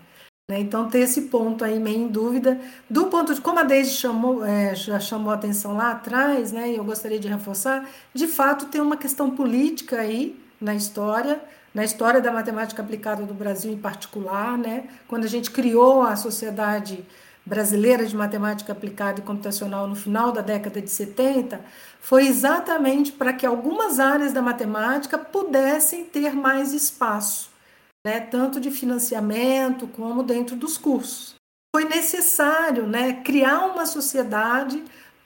Né? 0.52 0.60
Então, 0.60 0.86
ter 0.86 0.98
esse 0.98 1.22
ponto 1.22 1.64
aí 1.64 1.80
meio 1.80 2.00
em 2.00 2.08
dúvida. 2.08 2.60
Do 2.88 3.06
ponto 3.06 3.34
de 3.34 3.40
como 3.40 3.58
a 3.58 3.62
Deise 3.62 3.92
chamou, 3.92 4.44
é, 4.44 4.74
já 4.74 5.00
chamou 5.00 5.30
a 5.30 5.34
atenção 5.34 5.74
lá 5.74 5.92
atrás, 5.92 6.52
né, 6.52 6.70
e 6.70 6.76
eu 6.76 6.84
gostaria 6.84 7.18
de 7.18 7.26
reforçar, 7.26 7.88
de 8.12 8.26
fato 8.26 8.66
tem 8.66 8.78
uma 8.78 8.98
questão 8.98 9.30
política 9.30 10.00
aí 10.00 10.38
na 10.60 10.74
história, 10.74 11.40
na 11.74 11.82
história 11.82 12.20
da 12.20 12.30
matemática 12.30 12.82
aplicada 12.82 13.24
do 13.24 13.32
Brasil 13.32 13.72
em 13.72 13.78
particular, 13.78 14.58
né, 14.58 14.84
quando 15.08 15.24
a 15.24 15.28
gente 15.28 15.50
criou 15.50 16.02
a 16.02 16.16
Sociedade 16.16 17.02
Brasileira 17.46 18.04
de 18.04 18.14
Matemática 18.14 18.72
Aplicada 18.72 19.20
e 19.20 19.22
Computacional 19.22 19.88
no 19.88 19.96
final 19.96 20.32
da 20.32 20.42
década 20.42 20.82
de 20.82 20.90
70, 20.90 21.60
foi 21.98 22.26
exatamente 22.26 23.10
para 23.10 23.32
que 23.32 23.46
algumas 23.46 23.98
áreas 23.98 24.34
da 24.34 24.42
matemática 24.42 25.16
pudessem 25.16 26.04
ter 26.04 26.34
mais 26.34 26.74
espaço 26.74 27.51
né, 28.04 28.20
tanto 28.20 28.60
de 28.60 28.70
financiamento 28.70 29.86
como 29.86 30.22
dentro 30.22 30.56
dos 30.56 30.76
cursos. 30.76 31.34
Foi 31.74 31.84
necessário 31.84 32.86
né, 32.86 33.14
criar 33.24 33.66
uma 33.66 33.86
sociedade 33.86 34.82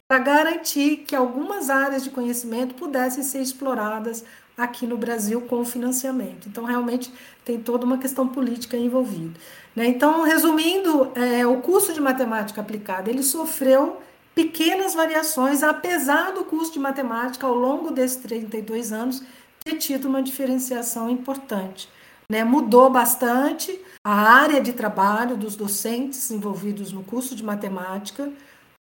para 0.09 0.19
garantir 0.21 0.99
que 0.99 1.17
algumas 1.17 1.69
áreas 1.69 2.05
de 2.05 2.11
conhecimento 2.11 2.75
pudessem 2.75 3.23
ser 3.23 3.41
exploradas 3.41 4.25
aqui 4.57 4.87
no 4.87 4.97
Brasil 4.97 5.41
com 5.43 5.65
financiamento. 5.65 6.49
Então, 6.49 6.65
realmente, 6.65 7.13
tem 7.45 7.61
toda 7.61 7.85
uma 7.85 7.99
questão 7.99 8.29
política 8.29 8.77
envolvida. 8.77 9.39
Né? 9.75 9.87
Então, 9.87 10.23
resumindo, 10.23 11.11
é, 11.15 11.47
o 11.47 11.61
curso 11.61 11.93
de 11.93 12.01
matemática 12.01 12.61
aplicada, 12.61 13.11
ele 13.11 13.23
sofreu 13.23 14.01
pequenas 14.35 14.95
variações, 14.95 15.63
apesar 15.63 16.33
do 16.33 16.45
curso 16.45 16.73
de 16.73 16.79
matemática, 16.79 17.47
ao 17.47 17.55
longo 17.55 17.91
desses 17.91 18.17
32 18.19 18.93
anos, 18.93 19.23
ter 19.65 19.77
tido 19.77 20.07
uma 20.07 20.23
diferenciação 20.23 21.11
importante. 21.11 21.89
Né? 22.29 22.45
Mudou 22.45 22.91
bastante 22.91 23.81
a 24.05 24.15
área 24.15 24.61
de 24.61 24.73
trabalho 24.73 25.37
dos 25.37 25.57
docentes 25.57 26.31
envolvidos 26.31 26.93
no 26.93 27.03
curso 27.03 27.35
de 27.35 27.43
matemática. 27.43 28.31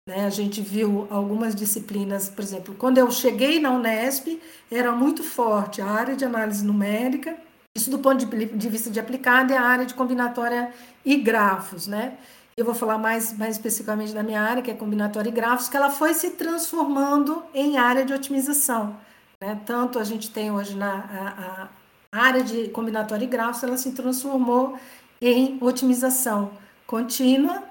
Né? 0.07 0.25
A 0.25 0.29
gente 0.29 0.61
viu 0.61 1.07
algumas 1.09 1.55
disciplinas, 1.55 2.29
por 2.29 2.43
exemplo, 2.43 2.75
quando 2.75 2.97
eu 2.97 3.09
cheguei 3.11 3.59
na 3.59 3.71
Unesp, 3.71 4.39
era 4.71 4.91
muito 4.91 5.23
forte 5.23 5.81
a 5.81 5.87
área 5.87 6.15
de 6.15 6.23
análise 6.23 6.63
numérica, 6.65 7.35
isso 7.75 7.89
do 7.89 7.99
ponto 7.99 8.25
de 8.25 8.69
vista 8.69 8.89
de 8.89 9.01
aplicada 9.01 9.53
é 9.53 9.57
a 9.57 9.61
área 9.61 9.85
de 9.85 9.93
combinatória 9.93 10.71
e 11.03 11.17
grafos, 11.17 11.87
né? 11.87 12.17
Eu 12.55 12.63
vou 12.63 12.73
falar 12.73 12.97
mais, 12.97 13.37
mais 13.37 13.57
especificamente 13.57 14.13
da 14.13 14.23
minha 14.23 14.41
área, 14.41 14.63
que 14.63 14.71
é 14.71 14.73
combinatória 14.73 15.27
e 15.27 15.31
grafos, 15.31 15.67
que 15.67 15.75
ela 15.75 15.89
foi 15.89 16.13
se 16.13 16.31
transformando 16.31 17.43
em 17.53 17.77
área 17.77 18.05
de 18.05 18.13
otimização. 18.13 18.95
Né? 19.41 19.59
Tanto 19.65 19.99
a 19.99 20.05
gente 20.05 20.31
tem 20.31 20.51
hoje 20.51 20.73
na, 20.73 20.93
a, 20.93 21.63
a, 21.63 21.67
área 22.15 22.43
de 22.43 22.69
combinatória 22.69 23.25
e 23.25 23.27
grafos 23.27 23.63
ela 23.63 23.77
se 23.77 23.91
transformou 23.91 24.77
em 25.21 25.57
otimização 25.61 26.51
contínua, 26.85 27.63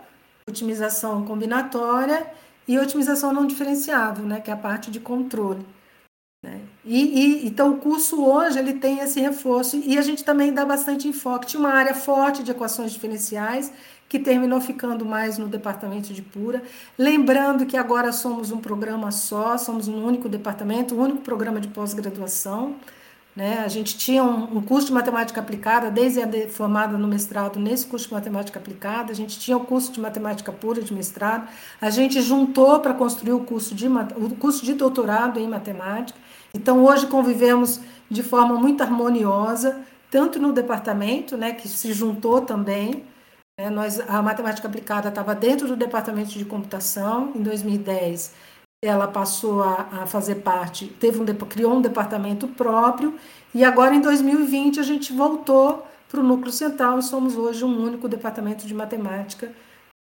otimização 0.49 1.25
combinatória 1.25 2.27
e 2.67 2.79
otimização 2.79 3.33
não 3.33 3.47
diferenciável, 3.47 4.25
né, 4.25 4.41
que 4.41 4.51
é 4.51 4.55
a 4.55 4.57
parte 4.57 4.91
de 4.91 5.01
controle. 5.01 5.65
Né? 6.43 6.61
E, 6.85 7.03
e, 7.03 7.47
então 7.47 7.73
o 7.73 7.79
curso 7.79 8.23
hoje 8.23 8.59
ele 8.59 8.75
tem 8.75 8.99
esse 8.99 9.19
reforço 9.21 9.77
e 9.77 9.97
a 9.97 10.03
gente 10.03 10.23
também 10.23 10.53
dá 10.53 10.65
bastante 10.65 11.09
enfoque. 11.09 11.47
Tinha 11.47 11.61
uma 11.61 11.73
área 11.73 11.95
forte 11.95 12.43
de 12.43 12.51
equações 12.51 12.93
diferenciais 12.93 13.73
que 14.09 14.19
terminou 14.19 14.61
ficando 14.61 15.05
mais 15.05 15.39
no 15.39 15.49
departamento 15.49 16.13
de 16.13 16.21
pura. 16.21 16.63
Lembrando 16.99 17.65
que 17.65 17.77
agora 17.77 18.13
somos 18.13 18.53
um 18.53 18.59
programa 18.59 19.11
só, 19.11 19.57
somos 19.57 19.89
um 19.89 20.05
único 20.05 20.29
departamento, 20.29 20.95
um 20.95 21.01
único 21.01 21.23
programa 21.23 21.61
de 21.61 21.69
pós-graduação. 21.69 22.77
Né? 23.35 23.59
A 23.65 23.69
gente 23.69 23.97
tinha 23.97 24.23
um, 24.23 24.59
um, 24.59 24.63
curso 24.63 24.87
de 24.87 24.93
matemática 24.93 25.41
aplicada, 25.41 25.91
desde 25.91 26.23
a 26.23 26.49
formada 26.49 26.97
no 26.97 27.09
mestrado 27.09 27.59
nesse 27.59 27.85
curso 27.87 28.07
de 28.07 28.15
matemática 28.15 28.61
aplicada, 28.61 29.11
a 29.11 29.15
gente 29.15 29.41
tinha 29.41 29.57
o 29.57 29.65
curso 29.65 29.91
de 29.91 30.01
matemática 30.01 30.53
pura 30.53 30.81
de 30.81 30.95
mestrado, 30.95 31.49
a 31.81 31.91
gente 31.91 32.23
juntou 32.23 32.79
para 32.79 32.95
construir 32.95 33.33
o 33.33 33.41
curso, 33.41 33.75
de, 33.75 33.89
o 33.89 34.37
curso 34.37 34.65
de 34.65 34.75
doutorado 34.75 35.41
em 35.41 35.49
matemática. 35.49 36.19
Então, 36.55 36.85
hoje 36.85 37.09
convivemos 37.09 37.81
de 38.09 38.23
forma 38.23 38.55
muito 38.55 38.83
harmoniosa, 38.83 39.81
tanto 40.11 40.39
no 40.39 40.53
departamento, 40.53 41.37
né, 41.37 41.53
que 41.53 41.67
se 41.67 41.93
juntou 41.93 42.43
também. 42.43 43.05
Né, 43.59 43.69
nós, 43.69 43.99
a 44.09 44.23
matemática 44.23 44.69
aplicada 44.69 45.09
estava 45.09 45.35
dentro 45.35 45.67
do 45.67 45.75
departamento 45.75 46.31
de 46.31 46.45
computação 46.45 47.33
em 47.35 47.43
2010 47.43 48.54
ela 48.87 49.07
passou 49.07 49.63
a, 49.63 49.89
a 50.03 50.07
fazer 50.07 50.37
parte, 50.37 50.87
teve 50.87 51.21
um, 51.21 51.25
criou 51.25 51.75
um 51.75 51.81
departamento 51.81 52.49
próprio, 52.49 53.15
e 53.55 53.65
agora 53.65 53.95
em 53.95 54.01
2020 54.01 54.81
a 54.81 54.83
gente 54.83 55.13
voltou 55.13 55.87
para 56.09 56.21
o 56.21 56.23
núcleo 56.23 56.53
central 56.53 56.99
e 56.99 57.03
somos 57.03 57.37
hoje 57.37 57.65
um 57.65 57.85
único 57.85 58.09
departamento 58.09 58.67
de 58.67 58.75
matemática 58.75 59.53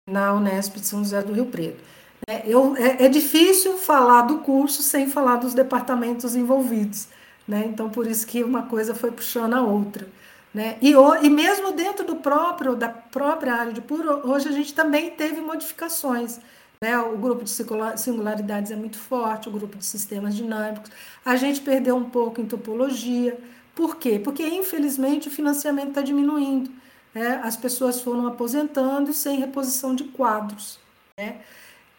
na 0.09 0.33
Unesp 0.33 0.77
de 0.77 0.87
São 0.87 1.01
José 1.01 1.23
do 1.23 1.33
Rio 1.33 1.47
Preto. 1.47 1.83
É, 2.27 2.43
eu, 2.47 2.77
é, 2.77 3.05
é 3.05 3.09
difícil 3.09 3.79
falar 3.79 4.23
do 4.23 4.39
curso 4.39 4.83
sem 4.83 5.09
falar 5.09 5.37
dos 5.37 5.55
departamentos 5.55 6.35
envolvidos, 6.35 7.09
né? 7.47 7.65
então 7.67 7.89
por 7.91 8.07
isso 8.07 8.27
que 8.27 8.43
uma 8.43 8.63
coisa 8.63 8.95
foi 8.95 9.11
puxando 9.11 9.55
a 9.55 9.63
outra. 9.63 10.07
Né? 10.53 10.79
E, 10.81 10.93
e 10.93 11.31
mesmo 11.31 11.73
dentro 11.73 12.07
do 12.07 12.17
próprio 12.17 12.75
da 12.75 12.89
própria 12.89 13.55
área 13.55 13.73
de 13.73 13.81
puro, 13.81 14.29
hoje 14.29 14.49
a 14.49 14.53
gente 14.53 14.75
também 14.75 15.11
teve 15.11 15.41
modificações. 15.41 16.41
Né? 16.81 16.99
O 16.99 17.17
grupo 17.17 17.45
de 17.45 17.51
singularidades 17.51 18.71
é 18.71 18.77
muito 18.77 18.99
forte, 18.99 19.49
o 19.49 19.53
grupo 19.53 19.77
de 19.77 19.85
sistemas 19.85 20.35
dinâmicos. 20.35 20.91
A 21.25 21.37
gente 21.37 21.61
perdeu 21.61 21.97
um 21.97 22.09
pouco 22.09 22.41
em 22.41 22.47
topologia. 22.47 23.39
Por 23.75 23.97
quê? 23.97 24.19
Porque, 24.19 24.47
infelizmente, 24.47 25.29
o 25.29 25.31
financiamento 25.31 25.89
está 25.89 26.03
diminuindo. 26.03 26.71
Né? 27.15 27.41
As 27.43 27.57
pessoas 27.57 28.01
foram 28.01 28.27
aposentando 28.27 29.13
sem 29.13 29.39
reposição 29.39 29.95
de 29.95 30.05
quadros. 30.05 30.79
Né? 31.17 31.41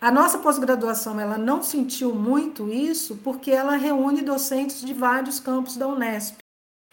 A 0.02 0.12
nossa 0.12 0.38
pós-graduação 0.38 1.20
ela 1.20 1.38
não 1.38 1.62
sentiu 1.62 2.16
muito 2.16 2.70
isso 2.70 3.18
porque 3.18 3.52
ela 3.52 3.76
reúne 3.76 4.22
docentes 4.22 4.82
de 4.82 4.94
vários 4.94 5.42
campos 5.42 5.76
da 5.76 5.88
Unesp. 5.88 6.38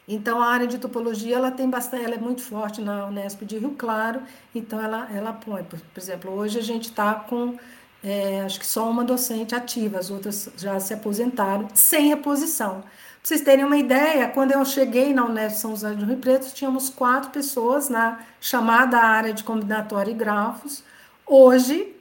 Então, 0.08 0.40
a 0.40 0.46
área 0.46 0.66
de 0.66 0.78
topologia, 0.78 1.36
ela 1.36 1.50
tem 1.50 1.68
bastante, 1.68 2.04
ela 2.04 2.14
é 2.14 2.18
muito 2.18 2.40
forte 2.42 2.80
na 2.80 3.06
Unesp 3.06 3.42
de 3.44 3.58
Rio 3.58 3.74
Claro, 3.76 4.22
então 4.54 4.80
ela, 4.80 5.08
ela 5.12 5.32
põe, 5.32 5.64
por, 5.64 5.80
por 5.80 6.00
exemplo, 6.00 6.30
hoje 6.32 6.58
a 6.58 6.62
gente 6.62 6.84
está 6.84 7.14
com, 7.14 7.56
é, 8.06 8.42
acho 8.42 8.60
que 8.60 8.66
só 8.66 8.88
uma 8.88 9.02
docente 9.02 9.52
ativa, 9.52 9.98
as 9.98 10.12
outras 10.12 10.48
já 10.56 10.78
se 10.78 10.94
aposentaram, 10.94 11.68
sem 11.74 12.06
reposição. 12.06 12.82
Para 12.82 12.90
vocês 13.24 13.40
terem 13.40 13.64
uma 13.64 13.76
ideia, 13.76 14.28
quando 14.28 14.52
eu 14.52 14.64
cheguei 14.64 15.12
na 15.12 15.24
Unesp 15.24 15.58
São 15.58 15.72
José 15.72 15.92
do 15.92 16.04
Rio 16.04 16.18
Preto, 16.18 16.54
tínhamos 16.54 16.88
quatro 16.88 17.30
pessoas 17.30 17.88
na 17.88 18.24
chamada 18.40 18.98
área 18.98 19.32
de 19.32 19.42
combinatória 19.42 20.12
e 20.12 20.14
grafos. 20.14 20.84
Hoje, 21.26 21.96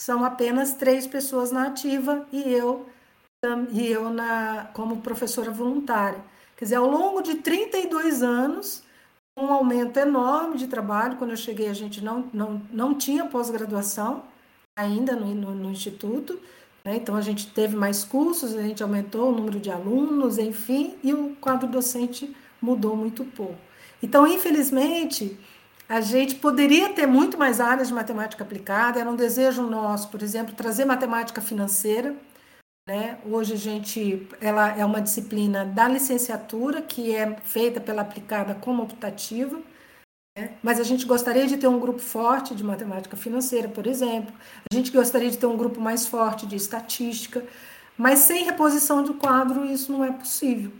são 0.00 0.24
apenas 0.24 0.72
três 0.72 1.06
pessoas 1.06 1.52
na 1.52 1.66
ativa 1.66 2.26
e 2.32 2.50
eu, 2.50 2.88
e 3.70 3.86
eu 3.86 4.08
na, 4.08 4.70
como 4.72 5.02
professora 5.02 5.50
voluntária. 5.50 6.24
Quer 6.56 6.64
dizer, 6.64 6.76
ao 6.76 6.88
longo 6.88 7.20
de 7.20 7.34
32 7.34 8.22
anos, 8.22 8.82
um 9.38 9.52
aumento 9.52 9.98
enorme 9.98 10.56
de 10.56 10.68
trabalho. 10.68 11.16
Quando 11.18 11.32
eu 11.32 11.36
cheguei, 11.36 11.68
a 11.68 11.74
gente 11.74 12.02
não, 12.02 12.30
não, 12.32 12.62
não 12.72 12.94
tinha 12.94 13.26
pós-graduação 13.26 14.32
ainda 14.76 15.14
no, 15.14 15.34
no, 15.34 15.54
no 15.54 15.70
Instituto, 15.70 16.38
né? 16.84 16.96
então 16.96 17.16
a 17.16 17.20
gente 17.20 17.48
teve 17.48 17.76
mais 17.76 18.04
cursos, 18.04 18.54
a 18.54 18.62
gente 18.62 18.82
aumentou 18.82 19.30
o 19.30 19.36
número 19.36 19.60
de 19.60 19.70
alunos, 19.70 20.38
enfim, 20.38 20.94
e 21.02 21.12
o 21.12 21.36
quadro 21.40 21.68
docente 21.68 22.34
mudou 22.60 22.96
muito 22.96 23.24
pouco. 23.24 23.58
Então, 24.02 24.26
infelizmente, 24.26 25.38
a 25.88 26.00
gente 26.00 26.34
poderia 26.36 26.90
ter 26.90 27.06
muito 27.06 27.38
mais 27.38 27.60
áreas 27.60 27.88
de 27.88 27.94
matemática 27.94 28.44
aplicada, 28.44 29.00
era 29.00 29.10
um 29.10 29.16
desejo 29.16 29.62
nosso, 29.62 30.08
por 30.08 30.22
exemplo, 30.22 30.54
trazer 30.54 30.84
matemática 30.84 31.40
financeira 31.40 32.14
né? 32.86 33.18
Hoje 33.24 33.54
a 33.54 33.56
gente, 33.56 34.28
ela 34.42 34.76
é 34.76 34.84
uma 34.84 35.00
disciplina 35.00 35.64
da 35.64 35.88
licenciatura 35.88 36.82
que 36.82 37.14
é 37.16 37.34
feita 37.40 37.80
pela 37.80 38.02
aplicada 38.02 38.54
como 38.54 38.82
optativa? 38.82 39.58
Mas 40.62 40.80
a 40.80 40.82
gente 40.82 41.06
gostaria 41.06 41.46
de 41.46 41.56
ter 41.56 41.68
um 41.68 41.78
grupo 41.78 42.00
forte 42.00 42.54
de 42.54 42.64
matemática 42.64 43.16
financeira, 43.16 43.68
por 43.68 43.86
exemplo. 43.86 44.34
A 44.70 44.74
gente 44.74 44.90
gostaria 44.90 45.30
de 45.30 45.38
ter 45.38 45.46
um 45.46 45.56
grupo 45.56 45.80
mais 45.80 46.06
forte 46.06 46.46
de 46.46 46.56
estatística, 46.56 47.44
mas 47.96 48.20
sem 48.20 48.44
reposição 48.44 49.02
do 49.02 49.14
quadro 49.14 49.64
isso 49.64 49.92
não 49.92 50.04
é 50.04 50.10
possível. 50.10 50.72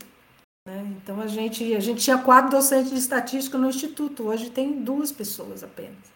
Né? 0.67 0.95
Então 0.97 1.21
a 1.21 1.27
gente, 1.27 1.73
a 1.73 1.79
gente 1.79 2.03
tinha 2.03 2.17
quatro 2.17 2.51
docentes 2.51 2.91
de 2.91 2.99
estatística 2.99 3.57
no 3.57 3.69
instituto, 3.69 4.23
hoje 4.23 4.49
tem 4.49 4.83
duas 4.83 5.11
pessoas 5.11 5.63
apenas. 5.63 6.13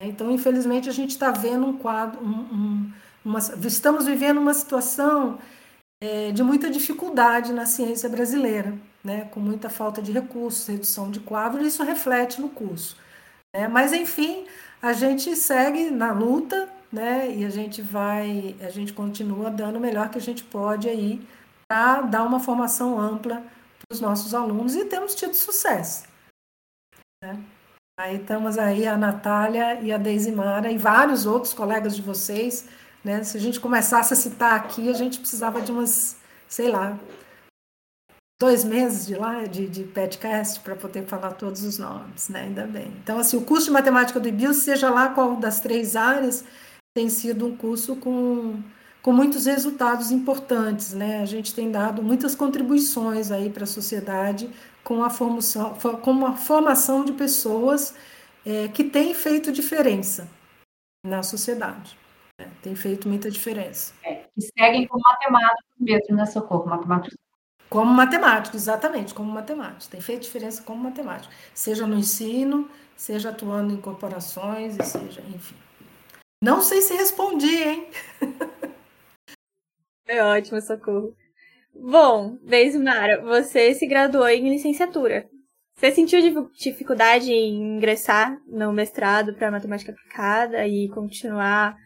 Então 0.00 0.30
infelizmente 0.30 0.88
a 0.88 0.92
gente 0.92 1.10
está 1.10 1.30
vendo 1.30 1.66
um 1.66 1.76
quadro, 1.76 2.24
um, 2.24 2.30
um 2.30 2.92
uma, 3.24 3.40
estamos 3.66 4.06
vivendo 4.06 4.38
uma 4.38 4.54
situação 4.54 5.38
é, 6.02 6.30
de 6.32 6.42
muita 6.42 6.70
dificuldade 6.70 7.52
na 7.52 7.66
ciência 7.66 8.08
brasileira, 8.08 8.78
né, 9.02 9.28
com 9.30 9.40
muita 9.40 9.70
falta 9.70 10.02
de 10.02 10.12
recursos, 10.12 10.66
redução 10.66 11.10
de 11.10 11.20
quadro, 11.20 11.64
isso 11.64 11.82
reflete 11.82 12.40
no 12.40 12.48
curso. 12.48 12.96
Né? 13.54 13.68
Mas, 13.68 13.92
enfim, 13.92 14.46
a 14.82 14.92
gente 14.92 15.34
segue 15.36 15.90
na 15.90 16.12
luta 16.12 16.68
né, 16.92 17.30
e 17.34 17.44
a 17.44 17.50
gente 17.50 17.82
vai, 17.82 18.56
a 18.60 18.70
gente 18.70 18.92
continua 18.92 19.50
dando 19.50 19.76
o 19.76 19.80
melhor 19.80 20.10
que 20.10 20.18
a 20.18 20.20
gente 20.20 20.42
pode 20.44 20.88
aí 20.88 21.26
para 21.66 22.02
dar 22.02 22.24
uma 22.24 22.40
formação 22.40 22.98
ampla 22.98 23.36
para 23.36 23.94
os 23.94 24.00
nossos 24.00 24.34
alunos 24.34 24.74
e 24.74 24.84
temos 24.84 25.14
tido 25.14 25.34
sucesso. 25.34 26.06
Né? 27.22 27.38
Aí 27.98 28.16
estamos 28.16 28.58
aí 28.58 28.86
a 28.86 28.96
Natália 28.96 29.80
e 29.80 29.92
a 29.92 29.98
Deisimara 29.98 30.70
e 30.70 30.78
vários 30.78 31.26
outros 31.26 31.52
colegas 31.52 31.96
de 31.96 32.02
vocês 32.02 32.68
né? 33.02 33.22
Se 33.24 33.36
a 33.36 33.40
gente 33.40 33.60
começasse 33.60 34.12
a 34.12 34.16
citar 34.16 34.54
aqui, 34.54 34.88
a 34.88 34.92
gente 34.92 35.18
precisava 35.18 35.60
de 35.60 35.70
umas, 35.70 36.16
sei 36.48 36.70
lá, 36.70 36.98
dois 38.40 38.64
meses 38.64 39.06
de 39.06 39.16
lá 39.16 39.44
de, 39.44 39.68
de 39.68 39.84
podcast 39.84 40.60
para 40.60 40.76
poder 40.76 41.04
falar 41.06 41.32
todos 41.32 41.64
os 41.64 41.78
nomes, 41.78 42.28
né? 42.28 42.42
Ainda 42.42 42.66
bem. 42.66 42.86
Então, 43.02 43.18
assim, 43.18 43.36
o 43.36 43.44
curso 43.44 43.66
de 43.66 43.72
matemática 43.72 44.20
do 44.20 44.28
IBIL, 44.28 44.54
seja 44.54 44.90
lá 44.90 45.08
qual 45.08 45.36
das 45.36 45.60
três 45.60 45.96
áreas, 45.96 46.44
tem 46.94 47.08
sido 47.08 47.46
um 47.46 47.56
curso 47.56 47.96
com, 47.96 48.62
com 49.02 49.12
muitos 49.12 49.46
resultados 49.46 50.12
importantes, 50.12 50.94
né? 50.94 51.20
A 51.20 51.26
gente 51.26 51.52
tem 51.52 51.70
dado 51.70 52.02
muitas 52.02 52.34
contribuições 52.34 53.32
aí 53.32 53.50
para 53.50 53.64
a 53.64 53.66
sociedade 53.66 54.48
com 54.84 55.02
a 55.02 55.10
formação, 55.10 55.76
com 56.02 56.26
a 56.26 56.36
formação 56.36 57.04
de 57.04 57.12
pessoas 57.12 57.94
é, 58.46 58.68
que 58.68 58.84
têm 58.84 59.14
feito 59.14 59.52
diferença 59.52 60.28
na 61.04 61.22
sociedade. 61.24 61.98
É, 62.40 62.46
tem 62.62 62.76
feito 62.76 63.08
muita 63.08 63.30
diferença. 63.30 63.92
É, 64.04 64.26
seguem 64.56 64.86
como 64.86 65.02
matemáticos 65.02 65.74
mesmo, 65.80 66.16
né, 66.16 66.24
Socorro? 66.24 66.66
Matemáticos. 66.66 67.18
Como 67.68 67.92
matemático, 67.92 68.56
exatamente, 68.56 69.12
como 69.12 69.30
matemático. 69.30 69.90
Tem 69.90 70.00
feito 70.00 70.22
diferença 70.22 70.62
como 70.62 70.82
matemático. 70.82 71.32
Seja 71.54 71.86
no 71.86 71.96
ensino, 71.96 72.70
seja 72.96 73.30
atuando 73.30 73.74
em 73.74 73.80
corporações, 73.80 74.74
seja, 74.84 75.20
enfim. 75.28 75.56
Não 76.42 76.62
sei 76.62 76.80
se 76.80 76.94
respondi, 76.94 77.62
hein? 77.62 77.90
É 80.10 80.24
ótimo, 80.24 80.58
socorro. 80.62 81.14
Bom, 81.74 82.38
Beismara, 82.42 83.20
você 83.20 83.74
se 83.74 83.86
graduou 83.86 84.26
em 84.26 84.48
licenciatura. 84.48 85.28
Você 85.76 85.92
sentiu 85.92 86.50
dificuldade 86.50 87.30
em 87.30 87.76
ingressar 87.76 88.40
no 88.46 88.72
mestrado 88.72 89.34
para 89.34 89.50
matemática 89.50 89.92
aplicada 89.92 90.66
e 90.66 90.88
continuar 90.88 91.76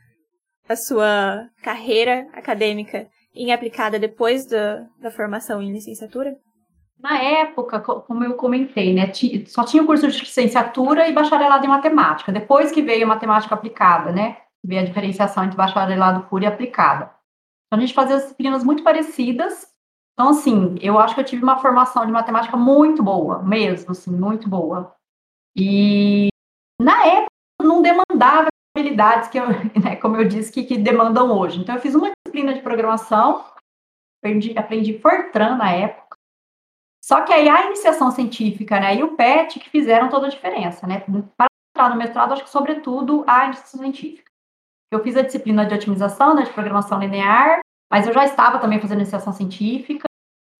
a 0.68 0.76
sua 0.76 1.48
carreira 1.64 2.28
acadêmica 2.32 3.08
em 3.34 3.52
aplicada 3.52 3.98
depois 3.98 4.46
da, 4.46 4.86
da 4.98 5.10
formação 5.10 5.62
em 5.62 5.72
licenciatura? 5.72 6.36
Na 6.98 7.18
época, 7.18 7.80
como 7.80 8.22
eu 8.22 8.34
comentei, 8.34 8.94
né, 8.94 9.10
só 9.46 9.64
tinha 9.64 9.82
o 9.82 9.86
curso 9.86 10.06
de 10.06 10.20
licenciatura 10.20 11.08
e 11.08 11.12
bacharelado 11.12 11.66
em 11.66 11.68
matemática. 11.68 12.30
Depois 12.30 12.70
que 12.70 12.80
veio 12.80 13.04
a 13.04 13.08
matemática 13.08 13.54
aplicada, 13.54 14.12
né, 14.12 14.36
veio 14.64 14.82
a 14.82 14.84
diferenciação 14.84 15.42
entre 15.42 15.56
bacharelado 15.56 16.28
puro 16.28 16.44
e 16.44 16.46
aplicada. 16.46 17.10
Então, 17.66 17.78
a 17.78 17.80
gente 17.80 17.94
fazia 17.94 18.18
disciplinas 18.18 18.62
muito 18.62 18.84
parecidas. 18.84 19.66
Então, 20.12 20.28
assim, 20.28 20.76
eu 20.80 20.98
acho 20.98 21.14
que 21.14 21.20
eu 21.20 21.24
tive 21.24 21.42
uma 21.42 21.58
formação 21.58 22.06
de 22.06 22.12
matemática 22.12 22.56
muito 22.56 23.02
boa, 23.02 23.42
mesmo, 23.42 23.90
assim, 23.90 24.12
muito 24.12 24.48
boa. 24.48 24.94
E 25.56 26.28
na 26.80 27.04
época 27.04 27.32
não 27.62 27.82
demandava 27.82 28.48
habilidades 28.76 29.28
que 29.28 29.38
eu, 29.38 29.46
né, 29.82 29.96
como 29.96 30.16
eu 30.16 30.28
disse, 30.28 30.52
que, 30.52 30.62
que, 30.62 30.78
demandam 30.78 31.36
hoje. 31.36 31.60
Então, 31.60 31.74
eu 31.74 31.80
fiz 31.80 31.94
uma 31.94 32.12
disciplina 32.32 32.54
de 32.54 32.62
programação, 32.62 33.44
aprendi, 34.18 34.58
aprendi 34.58 34.98
Fortran 34.98 35.56
na 35.56 35.70
época. 35.70 36.16
Só 37.04 37.20
que 37.22 37.32
aí 37.32 37.48
a 37.48 37.66
iniciação 37.66 38.10
científica 38.10 38.80
né, 38.80 38.96
e 38.96 39.02
o 39.02 39.16
PET 39.16 39.60
que 39.60 39.68
fizeram 39.68 40.08
toda 40.08 40.26
a 40.26 40.30
diferença. 40.30 40.86
Né? 40.86 41.00
Para 41.36 41.48
entrar 41.70 41.90
no 41.90 41.96
mestrado, 41.96 42.32
acho 42.32 42.44
que 42.44 42.50
sobretudo 42.50 43.24
a 43.26 43.46
iniciação 43.46 43.80
científica. 43.80 44.30
Eu 44.90 45.02
fiz 45.02 45.16
a 45.16 45.22
disciplina 45.22 45.66
de 45.66 45.74
otimização, 45.74 46.34
né, 46.34 46.42
de 46.42 46.52
programação 46.52 46.98
linear, 46.98 47.60
mas 47.90 48.06
eu 48.06 48.14
já 48.14 48.24
estava 48.24 48.58
também 48.58 48.80
fazendo 48.80 49.00
iniciação 49.00 49.32
científica. 49.32 50.04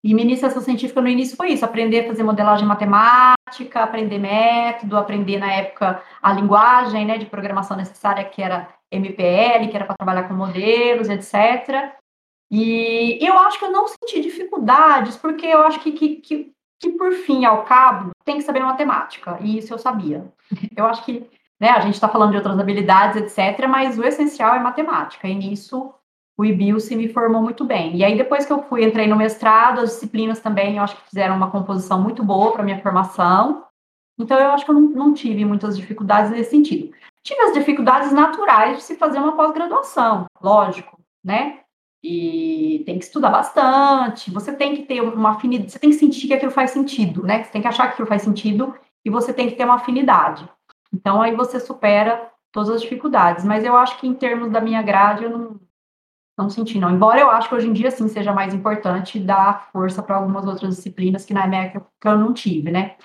E 0.05 0.12
minha 0.15 0.27
iniciação 0.27 0.61
científica 0.61 1.01
no 1.01 1.09
início 1.09 1.36
foi 1.36 1.53
isso: 1.53 1.65
aprender 1.65 2.01
a 2.01 2.09
fazer 2.09 2.23
modelagem 2.23 2.66
matemática, 2.66 3.82
aprender 3.82 4.19
método, 4.19 4.97
aprender 4.97 5.39
na 5.39 5.53
época 5.53 6.03
a 6.20 6.32
linguagem 6.32 7.07
né, 7.07 7.19
de 7.19 7.27
programação 7.27 7.77
necessária, 7.77 8.24
que 8.24 8.43
era 8.43 8.69
MPL, 8.93 9.69
que 9.69 9.77
era 9.77 9.85
para 9.85 9.97
trabalhar 9.97 10.28
com 10.28 10.35
modelos, 10.35 11.09
etc. 11.09 11.93
E 12.51 13.19
eu 13.20 13.39
acho 13.39 13.59
que 13.59 13.64
eu 13.64 13.73
não 13.73 13.86
senti 13.89 14.20
dificuldades, 14.20 15.16
porque 15.16 15.47
eu 15.47 15.62
acho 15.62 15.81
que, 15.81 15.93
que, 15.93 16.16
que, 16.16 16.52
que 16.78 16.90
por 16.90 17.12
fim, 17.12 17.44
ao 17.44 17.64
cabo, 17.64 18.10
tem 18.24 18.36
que 18.36 18.43
saber 18.43 18.60
matemática, 18.60 19.39
e 19.40 19.59
isso 19.59 19.73
eu 19.73 19.78
sabia. 19.78 20.31
Eu 20.77 20.85
acho 20.86 21.05
que 21.05 21.27
né, 21.59 21.70
a 21.70 21.81
gente 21.81 21.94
está 21.94 22.09
falando 22.09 22.32
de 22.32 22.36
outras 22.36 22.59
habilidades, 22.59 23.16
etc., 23.16 23.66
mas 23.69 23.98
o 23.98 24.05
essencial 24.05 24.55
é 24.55 24.59
matemática, 24.59 25.28
e 25.28 25.35
nisso 25.35 25.94
o 26.36 26.44
IBIL 26.44 26.81
se 26.81 26.97
me 26.97 27.09
formou 27.09 27.43
muito 27.43 27.64
bem. 27.64 27.97
E 27.97 28.05
aí, 28.05 28.16
depois 28.16 28.44
que 28.44 28.52
eu 28.52 28.62
fui, 28.64 28.85
entrei 28.85 29.06
no 29.06 29.16
mestrado, 29.16 29.81
as 29.81 29.90
disciplinas 29.90 30.40
também, 30.40 30.77
eu 30.77 30.82
acho 30.82 30.97
que 30.97 31.09
fizeram 31.09 31.36
uma 31.36 31.51
composição 31.51 32.01
muito 32.01 32.24
boa 32.24 32.52
para 32.52 32.62
minha 32.64 32.81
formação. 32.81 33.64
Então, 34.19 34.39
eu 34.39 34.51
acho 34.51 34.64
que 34.64 34.70
eu 34.70 34.74
não, 34.74 34.82
não, 34.82 35.14
tive 35.14 35.44
muitas 35.44 35.77
dificuldades 35.77 36.31
nesse 36.31 36.51
sentido. 36.51 36.93
Tive 37.24 37.40
as 37.40 37.53
dificuldades 37.53 38.12
naturais 38.12 38.78
de 38.78 38.82
se 38.82 38.97
fazer 38.97 39.19
uma 39.19 39.36
pós-graduação, 39.36 40.27
lógico, 40.40 40.99
né? 41.23 41.61
E 42.03 42.82
tem 42.85 42.99
que 42.99 43.05
estudar 43.05 43.31
bastante, 43.31 44.31
você 44.31 44.53
tem 44.53 44.74
que 44.74 44.82
ter 44.82 45.01
uma 45.01 45.31
afinidade, 45.31 45.70
você 45.70 45.78
tem 45.78 45.90
que 45.90 45.97
sentir 45.97 46.27
que 46.27 46.35
aquilo 46.35 46.51
faz 46.51 46.73
sentido, 46.73 47.23
né? 47.23 47.44
Você 47.44 47.53
tem 47.53 47.62
que 47.62 47.69
achar 47.69 47.86
que 47.86 47.93
aquilo 47.93 48.09
faz 48.09 48.23
sentido 48.23 48.74
e 49.05 49.11
você 49.11 49.32
tem 49.32 49.49
que 49.49 49.55
ter 49.55 49.65
uma 49.65 49.77
afinidade. 49.77 50.49
Então, 50.93 51.23
aí 51.23 51.35
você 51.35 51.61
supera 51.61 52.31
todas 52.53 52.70
as 52.70 52.82
dificuldades. 52.82 53.44
Mas 53.44 53.65
eu 53.65 53.77
acho 53.77 53.99
que, 53.99 54.07
em 54.07 54.15
termos 54.15 54.51
da 54.51 54.61
minha 54.61 54.82
grade, 54.82 55.24
eu 55.24 55.31
não, 55.31 55.61
não 56.39 56.51
senti, 56.51 56.78
não. 56.78 56.90
Embora 56.90 57.20
eu 57.20 57.31
acho 57.31 57.49
que 57.49 57.55
hoje 57.55 57.69
em 57.69 57.73
dia, 57.73 57.90
sim, 57.90 58.07
seja 58.09 58.32
mais 58.32 58.53
importante 58.53 59.19
dar 59.19 59.70
força 59.73 60.03
para 60.03 60.16
algumas 60.16 60.47
outras 60.47 60.77
disciplinas 60.77 61.24
que 61.24 61.35
na 61.35 61.47
época 61.47 61.89
eu 62.05 62.19
não 62.19 62.35
tive, 62.35 62.70
né? 62.70 62.97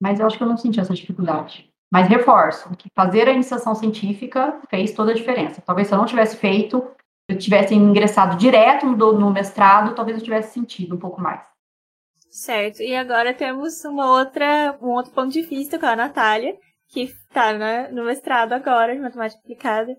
Mas 0.00 0.20
eu 0.20 0.26
acho 0.26 0.36
que 0.36 0.44
eu 0.44 0.48
não 0.48 0.56
senti 0.56 0.78
essa 0.78 0.94
dificuldade. 0.94 1.68
Mas 1.90 2.08
reforço 2.08 2.70
que 2.76 2.90
fazer 2.94 3.28
a 3.28 3.32
iniciação 3.32 3.74
científica 3.74 4.60
fez 4.68 4.92
toda 4.92 5.12
a 5.12 5.14
diferença. 5.14 5.62
Talvez 5.64 5.88
se 5.88 5.94
eu 5.94 5.98
não 5.98 6.06
tivesse 6.06 6.36
feito, 6.36 6.86
eu 7.28 7.38
tivesse 7.38 7.74
ingressado 7.74 8.36
direto 8.36 8.86
no, 8.86 9.12
no 9.12 9.32
mestrado, 9.32 9.94
talvez 9.94 10.18
eu 10.18 10.24
tivesse 10.24 10.52
sentido 10.52 10.94
um 10.94 10.98
pouco 10.98 11.20
mais. 11.20 11.42
Certo. 12.30 12.82
E 12.82 12.94
agora 12.94 13.32
temos 13.32 13.84
uma 13.84 14.18
outra, 14.18 14.78
um 14.82 14.90
outro 14.90 15.12
ponto 15.12 15.32
de 15.32 15.42
vista 15.42 15.78
com 15.78 15.86
a 15.86 15.96
Natália, 15.96 16.56
que 16.88 17.02
está 17.02 17.52
né, 17.52 17.88
no 17.88 18.04
mestrado 18.04 18.52
agora 18.52 18.94
de 18.94 19.00
matemática 19.00 19.40
aplicada. 19.42 19.96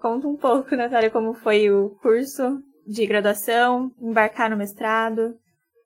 Conta 0.00 0.26
um 0.26 0.36
pouco, 0.36 0.74
Natália, 0.74 1.10
como 1.10 1.34
foi 1.34 1.70
o 1.70 1.90
curso 2.02 2.60
de 2.86 3.06
graduação, 3.06 3.92
embarcar 4.00 4.50
no 4.50 4.56
mestrado, 4.56 5.36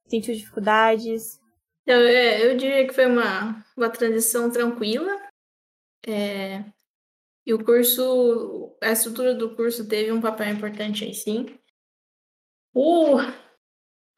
sentiu 0.07 0.35
dificuldades? 0.35 1.39
Eu, 1.87 2.01
é, 2.01 2.47
eu 2.47 2.57
diria 2.57 2.87
que 2.87 2.95
foi 2.95 3.07
uma, 3.07 3.63
uma 3.77 3.91
transição 3.91 4.51
tranquila. 4.51 5.13
É, 6.07 6.65
e 7.47 7.53
o 7.53 7.63
curso, 7.63 8.77
a 8.83 8.93
estrutura 8.93 9.35
do 9.35 9.55
curso 9.55 9.87
teve 9.87 10.11
um 10.13 10.21
papel 10.21 10.49
importante 10.49 11.05
aí, 11.05 11.15
sim. 11.15 11.47
O, 12.75 13.17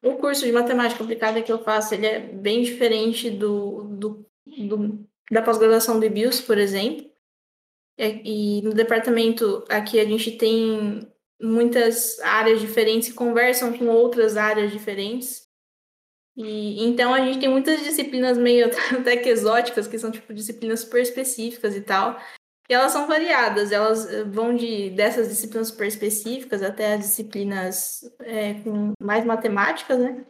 o 0.03 0.15
curso 0.17 0.45
de 0.45 0.51
matemática 0.51 1.03
aplicada 1.03 1.41
que 1.41 1.51
eu 1.51 1.63
faço, 1.63 1.93
ele 1.93 2.05
é 2.05 2.19
bem 2.19 2.63
diferente 2.63 3.29
do, 3.29 3.83
do, 3.83 4.29
do 4.45 5.07
da 5.29 5.41
pós-graduação 5.41 5.99
do 5.99 6.05
IBIUS, 6.05 6.41
por 6.41 6.57
exemplo. 6.57 7.05
E, 7.97 8.59
e 8.59 8.61
no 8.61 8.73
departamento 8.73 9.63
aqui 9.69 9.99
a 9.99 10.05
gente 10.05 10.31
tem 10.31 11.07
muitas 11.41 12.19
áreas 12.19 12.61
diferentes 12.61 13.09
que 13.09 13.15
conversam 13.15 13.77
com 13.77 13.87
outras 13.87 14.37
áreas 14.37 14.71
diferentes. 14.71 15.46
E 16.37 16.85
então 16.85 17.13
a 17.13 17.19
gente 17.19 17.39
tem 17.39 17.49
muitas 17.49 17.81
disciplinas 17.81 18.37
meio 18.37 18.69
até 18.97 19.17
que 19.17 19.27
exóticas, 19.27 19.87
que 19.87 19.97
são 19.97 20.11
tipo 20.11 20.33
disciplinas 20.33 20.81
super 20.81 21.01
específicas 21.01 21.75
e 21.75 21.81
tal. 21.81 22.19
E 22.69 22.73
elas 22.73 22.91
são 22.91 23.07
variadas, 23.07 23.71
elas 23.71 24.11
eh, 24.11 24.23
vão 24.25 24.55
de 24.55 24.89
dessas 24.91 25.29
disciplinas 25.29 25.69
super 25.69 25.87
específicas 25.87 26.61
até 26.61 26.93
as 26.93 26.99
disciplinas 26.99 28.01
é, 28.19 28.55
com 28.55 28.91
mais 29.01 29.25
matemáticas, 29.25 29.97
né? 29.97 30.25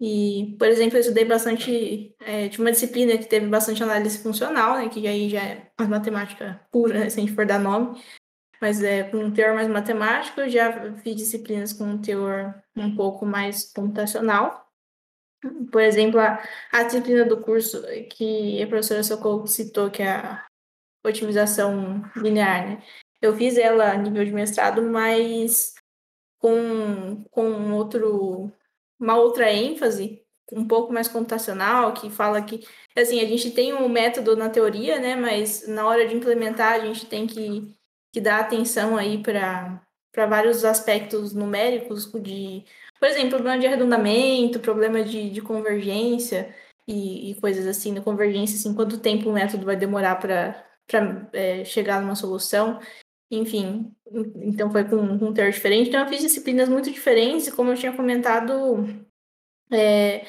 E, 0.00 0.54
por 0.58 0.68
exemplo, 0.68 0.96
eu 0.96 1.00
estudei 1.00 1.24
bastante, 1.24 2.14
é, 2.20 2.48
tinha 2.48 2.64
uma 2.64 2.72
disciplina 2.72 3.16
que 3.16 3.26
teve 3.26 3.46
bastante 3.46 3.82
análise 3.82 4.18
funcional, 4.18 4.76
né? 4.76 4.88
Que 4.88 5.06
aí 5.08 5.30
já 5.30 5.42
é 5.42 5.70
mais 5.78 5.90
matemática 5.90 6.60
pura, 6.70 7.00
né, 7.00 7.10
se 7.10 7.18
a 7.18 7.24
gente 7.24 7.34
for 7.34 7.46
dar 7.46 7.58
nome. 7.58 8.00
Mas 8.60 8.82
é 8.82 9.04
com 9.04 9.18
um 9.18 9.32
teor 9.32 9.54
mais 9.54 9.68
matemático, 9.68 10.40
eu 10.40 10.48
já 10.48 10.94
fiz 10.96 11.16
disciplinas 11.16 11.72
com 11.72 11.84
um 11.84 12.00
teor 12.00 12.54
um 12.76 12.94
pouco 12.94 13.24
mais 13.26 13.72
computacional. 13.72 14.63
Por 15.70 15.82
exemplo, 15.82 16.20
a, 16.20 16.42
a 16.72 16.82
disciplina 16.82 17.24
do 17.24 17.40
curso 17.40 17.82
que 18.10 18.62
a 18.62 18.66
professora 18.66 19.02
Socorro 19.02 19.46
citou, 19.46 19.90
que 19.90 20.02
é 20.02 20.10
a 20.10 20.46
otimização 21.04 22.02
linear, 22.16 22.66
né? 22.66 22.82
Eu 23.20 23.34
fiz 23.34 23.56
ela 23.56 23.92
a 23.92 23.96
nível 23.96 24.24
de 24.24 24.32
mestrado, 24.32 24.82
mas 24.82 25.74
com, 26.38 27.24
com 27.30 27.72
outro, 27.72 28.52
uma 29.00 29.16
outra 29.16 29.50
ênfase, 29.50 30.22
um 30.52 30.66
pouco 30.66 30.92
mais 30.92 31.08
computacional, 31.08 31.94
que 31.94 32.10
fala 32.10 32.42
que, 32.42 32.66
assim, 32.96 33.20
a 33.20 33.24
gente 33.24 33.50
tem 33.50 33.72
um 33.72 33.88
método 33.88 34.36
na 34.36 34.50
teoria, 34.50 34.98
né? 34.98 35.16
Mas 35.16 35.66
na 35.66 35.86
hora 35.86 36.06
de 36.06 36.14
implementar, 36.14 36.74
a 36.74 36.80
gente 36.80 37.06
tem 37.06 37.26
que, 37.26 37.74
que 38.12 38.20
dar 38.20 38.40
atenção 38.40 38.96
aí 38.96 39.22
para 39.22 39.82
vários 40.28 40.64
aspectos 40.64 41.32
numéricos 41.32 42.12
de, 42.12 42.64
por 42.98 43.08
exemplo, 43.08 43.30
problema 43.30 43.58
de 43.58 43.66
arredondamento, 43.66 44.60
problema 44.60 45.02
de, 45.02 45.30
de 45.30 45.40
convergência 45.40 46.54
e, 46.86 47.30
e 47.30 47.40
coisas 47.40 47.66
assim, 47.66 47.92
na 47.92 48.00
convergência, 48.00 48.56
assim, 48.56 48.74
quanto 48.74 49.00
tempo 49.00 49.28
o 49.28 49.32
método 49.32 49.64
vai 49.66 49.76
demorar 49.76 50.16
para 50.16 50.64
para 50.86 51.30
é, 51.32 51.64
chegar 51.64 52.00
numa 52.00 52.14
solução. 52.14 52.78
Enfim, 53.30 53.94
então 54.36 54.70
foi 54.70 54.84
com, 54.84 55.18
com 55.18 55.26
um 55.26 55.34
teor 55.34 55.50
diferente. 55.50 55.88
Então 55.88 56.02
eu 56.02 56.08
fiz 56.08 56.20
disciplinas 56.20 56.68
muito 56.68 56.90
diferentes, 56.90 57.46
e 57.46 57.52
como 57.52 57.70
eu 57.70 57.76
tinha 57.76 57.96
comentado, 57.96 58.84
é, 59.72 60.26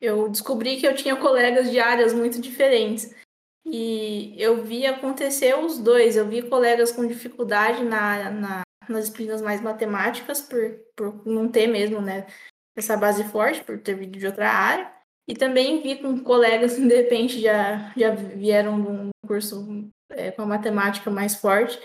eu 0.00 0.28
descobri 0.28 0.78
que 0.78 0.86
eu 0.86 0.94
tinha 0.94 1.16
colegas 1.16 1.70
de 1.70 1.78
áreas 1.78 2.12
muito 2.12 2.40
diferentes. 2.40 3.14
E 3.66 4.34
eu 4.38 4.64
vi 4.64 4.86
acontecer 4.86 5.54
os 5.58 5.78
dois. 5.78 6.16
Eu 6.16 6.26
vi 6.26 6.42
colegas 6.42 6.90
com 6.90 7.06
dificuldade 7.06 7.84
na, 7.84 8.30
na, 8.30 8.62
nas 8.92 9.04
disciplinas 9.04 9.42
mais 9.42 9.60
matemáticas, 9.60 10.40
por, 10.40 10.78
por 10.96 11.26
não 11.26 11.48
ter 11.48 11.66
mesmo 11.66 12.00
né, 12.00 12.26
essa 12.76 12.96
base 12.96 13.24
forte, 13.24 13.62
por 13.62 13.78
ter 13.78 13.94
vindo 13.94 14.18
de 14.18 14.26
outra 14.26 14.50
área. 14.50 14.90
E 15.26 15.34
também 15.34 15.82
vi 15.82 15.96
com 15.96 16.18
colegas 16.20 16.74
que 16.74 16.80
de 16.88 16.94
repente 16.94 17.40
já, 17.40 17.92
já 17.96 18.10
vieram 18.14 18.80
de 18.80 18.88
um 18.88 19.10
curso 19.26 19.90
é, 20.10 20.30
com 20.30 20.42
a 20.42 20.46
matemática 20.46 21.10
mais 21.10 21.36
forte. 21.36 21.78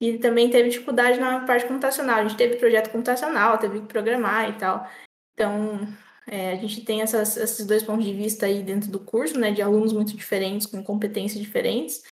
E 0.00 0.16
também 0.16 0.48
teve 0.48 0.70
dificuldade 0.70 1.20
na 1.20 1.44
parte 1.44 1.66
computacional. 1.66 2.16
A 2.16 2.22
gente 2.22 2.38
teve 2.38 2.56
projeto 2.56 2.90
computacional, 2.90 3.58
teve 3.58 3.80
que 3.80 3.86
programar 3.86 4.48
e 4.48 4.58
tal. 4.58 4.88
Então, 5.34 5.78
é, 6.26 6.52
a 6.52 6.56
gente 6.56 6.82
tem 6.84 7.02
essas, 7.02 7.36
esses 7.36 7.66
dois 7.66 7.82
pontos 7.82 8.04
de 8.04 8.14
vista 8.14 8.46
aí 8.46 8.62
dentro 8.62 8.90
do 8.90 9.00
curso, 9.00 9.38
né, 9.38 9.50
de 9.50 9.60
alunos 9.60 9.92
muito 9.92 10.16
diferentes, 10.16 10.66
com 10.66 10.82
competências 10.82 11.42
diferentes. 11.42 12.02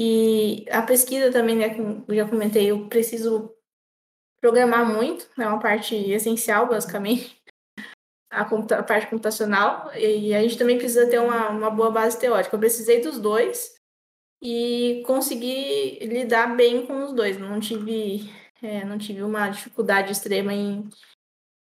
E 0.00 0.64
a 0.70 0.80
pesquisa 0.80 1.32
também, 1.32 1.56
né, 1.56 1.74
já 2.14 2.28
comentei, 2.28 2.70
eu 2.70 2.88
preciso 2.88 3.52
programar 4.40 4.86
muito, 4.86 5.28
é 5.36 5.44
uma 5.44 5.58
parte 5.58 5.96
essencial, 5.96 6.68
basicamente, 6.68 7.42
a, 8.30 8.42
a 8.42 8.82
parte 8.84 9.08
computacional. 9.08 9.90
E 9.96 10.32
a 10.32 10.40
gente 10.40 10.56
também 10.56 10.78
precisa 10.78 11.10
ter 11.10 11.18
uma, 11.18 11.48
uma 11.48 11.70
boa 11.70 11.90
base 11.90 12.16
teórica. 12.16 12.54
Eu 12.54 12.60
precisei 12.60 13.00
dos 13.00 13.18
dois, 13.18 13.76
e 14.40 15.02
consegui 15.04 15.98
lidar 16.06 16.54
bem 16.56 16.86
com 16.86 17.04
os 17.04 17.12
dois. 17.12 17.38
Não 17.38 17.58
tive, 17.58 18.30
é, 18.62 18.84
não 18.84 18.98
tive 18.98 19.22
uma 19.22 19.48
dificuldade 19.48 20.12
extrema 20.12 20.52
em. 20.52 20.88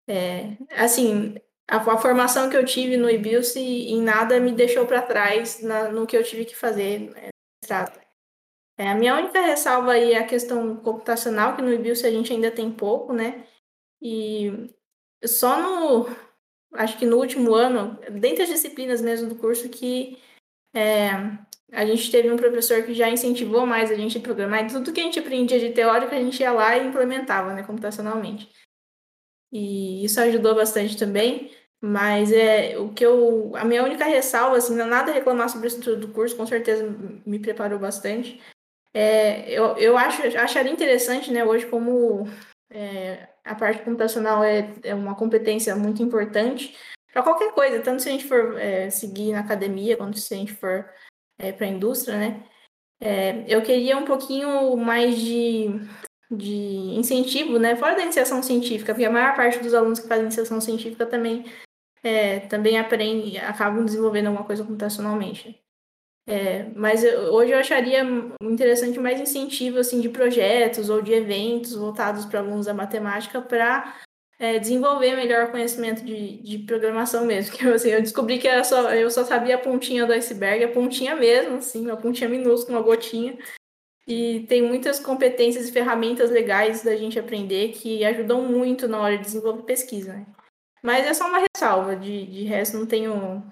É, 0.08 0.58
assim, 0.72 1.36
a, 1.68 1.78
a, 1.78 1.98
formação 1.98 2.50
que 2.50 2.56
eu 2.56 2.64
tive 2.64 2.98
no 2.98 3.10
IBILS 3.10 3.56
em 3.56 4.02
nada 4.02 4.40
me 4.40 4.52
deixou 4.52 4.86
para 4.86 5.02
trás 5.02 5.62
na, 5.62 5.90
no 5.90 6.06
que 6.06 6.16
eu 6.16 6.24
tive 6.24 6.46
que 6.46 6.56
fazer. 6.56 7.10
Né, 7.10 7.30
é, 8.78 8.90
a 8.90 8.96
minha 8.96 9.16
única 9.16 9.42
ressalva 9.42 9.94
aí 9.94 10.14
é 10.14 10.20
a 10.20 10.28
questão 10.28 10.76
computacional, 10.78 11.56
que 11.56 11.62
no 11.62 11.74
IBILS 11.74 12.04
a 12.04 12.12
gente 12.12 12.32
ainda 12.32 12.52
tem 12.52 12.72
pouco, 12.72 13.12
né? 13.12 13.44
E 14.02 14.70
só 15.26 15.60
no. 15.60 16.08
Acho 16.74 16.98
que 17.00 17.06
no 17.06 17.18
último 17.18 17.56
ano, 17.56 17.98
dentre 18.12 18.44
as 18.44 18.50
disciplinas 18.50 19.02
mesmo 19.02 19.30
do 19.30 19.36
curso, 19.36 19.70
que 19.70 20.18
é, 20.76 21.10
a 21.72 21.86
gente 21.86 22.12
teve 22.12 22.32
um 22.32 22.38
professor 22.38 22.84
que 22.84 22.94
já 22.94 23.10
incentivou 23.10 23.66
mais 23.66 23.90
a 23.90 23.96
gente 23.96 24.18
a 24.18 24.22
programar, 24.22 24.66
e 24.66 24.68
tudo 24.68 24.94
que 24.94 25.00
a 25.02 25.04
gente 25.04 25.20
aprendia 25.20 25.60
de 25.60 25.72
teórico, 25.72 26.14
a 26.14 26.20
gente 26.20 26.40
ia 26.40 26.52
lá 26.52 26.78
e 26.78 26.88
implementava, 26.88 27.54
né, 27.54 27.64
computacionalmente. 27.64 28.50
E 29.52 30.04
isso 30.06 30.20
ajudou 30.20 30.54
bastante 30.54 30.98
também, 30.98 31.52
mas 31.82 32.32
é 32.32 32.78
o 32.78 32.94
que 32.94 33.04
eu. 33.04 33.56
A 33.56 33.66
minha 33.66 33.84
única 33.84 34.06
ressalva, 34.06 34.58
assim, 34.58 34.76
não 34.76 34.86
é 34.86 34.90
nada 34.90 35.12
reclamar 35.12 35.50
sobre 35.50 35.66
a 35.68 35.70
estrutura 35.70 35.96
do 35.96 36.10
curso, 36.10 36.36
com 36.36 36.46
certeza 36.46 36.86
me 37.26 37.40
preparou 37.40 37.80
bastante. 37.80 38.40
É, 39.00 39.48
eu, 39.52 39.78
eu 39.78 39.96
acho, 39.96 40.24
acharia 40.40 40.72
interessante, 40.72 41.32
né, 41.32 41.46
hoje, 41.46 41.68
como 41.68 42.28
é, 42.72 43.30
a 43.46 43.54
parte 43.54 43.84
computacional 43.84 44.44
é, 44.44 44.74
é 44.82 44.96
uma 44.96 45.14
competência 45.14 45.76
muito 45.76 46.02
importante 46.02 46.76
para 47.14 47.22
qualquer 47.22 47.54
coisa, 47.54 47.80
tanto 47.80 48.02
se 48.02 48.10
a 48.10 48.12
gente 48.12 48.26
for 48.26 48.60
é, 48.60 48.90
seguir 48.90 49.34
na 49.34 49.42
academia, 49.42 49.96
quanto 49.96 50.18
se 50.18 50.34
a 50.34 50.38
gente 50.38 50.52
for 50.52 50.84
é, 51.38 51.52
para 51.52 51.68
a 51.68 51.70
indústria, 51.70 52.18
né? 52.18 52.44
É, 53.00 53.46
eu 53.48 53.62
queria 53.62 53.96
um 53.96 54.04
pouquinho 54.04 54.76
mais 54.76 55.16
de, 55.20 55.68
de 56.32 56.56
incentivo, 56.98 57.60
né? 57.60 57.76
Fora 57.76 57.96
da 57.96 58.02
iniciação 58.02 58.42
científica, 58.42 58.96
porque 58.96 59.06
a 59.06 59.12
maior 59.12 59.36
parte 59.36 59.60
dos 59.60 59.76
alunos 59.76 60.00
que 60.00 60.08
fazem 60.08 60.26
iniciação 60.26 60.60
científica 60.60 61.06
também, 61.06 61.46
é, 62.04 62.40
também 62.48 62.80
aprende, 62.80 63.38
acabam 63.38 63.86
desenvolvendo 63.86 64.26
alguma 64.26 64.44
coisa 64.44 64.64
computacionalmente. 64.64 65.67
É, 66.30 66.66
mas 66.76 67.06
eu, 67.06 67.34
hoje 67.34 67.54
eu 67.54 67.58
acharia 67.58 68.04
interessante 68.42 69.00
mais 69.00 69.18
incentivo 69.20 69.80
assim 69.80 70.02
de 70.02 70.10
projetos 70.10 70.90
ou 70.90 71.02
de 71.02 71.14
eventos 71.14 71.74
voltados 71.74 72.26
para 72.26 72.42
alunos 72.42 72.66
da 72.66 72.74
matemática 72.74 73.42
para 73.42 73.96
é, 74.38 74.60
desenvolver 74.60 75.16
melhor 75.16 75.52
conhecimento 75.52 76.04
de, 76.04 76.42
de 76.42 76.60
programação 76.60 77.26
mesmo. 77.26 77.56
Que 77.58 77.68
assim, 77.68 77.90
eu 77.90 78.02
descobri 78.02 78.38
que 78.38 78.64
só, 78.64 78.94
eu 78.94 79.10
só 79.10 79.24
sabia 79.24 79.56
a 79.56 79.60
pontinha 79.60 80.06
do 80.06 80.14
iceberg, 80.14 80.64
a 80.64 80.72
pontinha 80.72 81.16
mesmo, 81.16 81.56
assim, 81.58 81.86
uma 81.86 81.98
pontinha 81.98 82.30
minúscula, 82.30 82.78
uma 82.78 82.86
gotinha. 82.86 83.38
E 84.08 84.46
tem 84.48 84.62
muitas 84.62 85.00
competências 85.00 85.68
e 85.68 85.72
ferramentas 85.72 86.30
legais 86.30 86.82
da 86.82 86.96
gente 86.96 87.20
aprender 87.20 87.74
que 87.74 88.06
ajudam 88.06 88.42
muito 88.44 88.88
na 88.88 89.02
hora 89.02 89.18
de 89.18 89.24
desenvolver 89.24 89.64
pesquisa. 89.64 90.14
Né? 90.14 90.26
Mas 90.82 91.06
é 91.06 91.14
só 91.14 91.28
uma 91.28 91.40
ressalva, 91.40 91.96
de, 91.96 92.26
de 92.26 92.44
resto 92.44 92.78
não 92.78 92.86
tenho, 92.86 93.44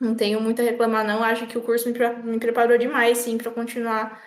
não 0.00 0.14
tenho 0.14 0.40
muito 0.40 0.60
a 0.60 0.64
reclamar 0.64 1.06
não. 1.06 1.22
Acho 1.22 1.46
que 1.46 1.58
o 1.58 1.62
curso 1.62 1.88
me, 1.90 1.98
me 2.24 2.38
preparou 2.38 2.76
demais, 2.78 3.18
sim, 3.18 3.38
para 3.38 3.50
continuar, 3.50 4.22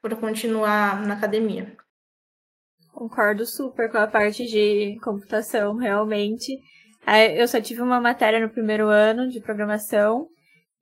para 0.00 0.16
continuar 0.16 1.06
na 1.06 1.14
academia. 1.14 1.76
Concordo 2.92 3.44
super 3.44 3.90
com 3.90 3.98
a 3.98 4.06
parte 4.06 4.46
de 4.46 4.98
computação, 5.02 5.76
realmente. 5.76 6.58
Eu 7.36 7.46
só 7.46 7.60
tive 7.60 7.82
uma 7.82 8.00
matéria 8.00 8.40
no 8.40 8.48
primeiro 8.48 8.88
ano 8.88 9.28
de 9.28 9.40
programação 9.40 10.28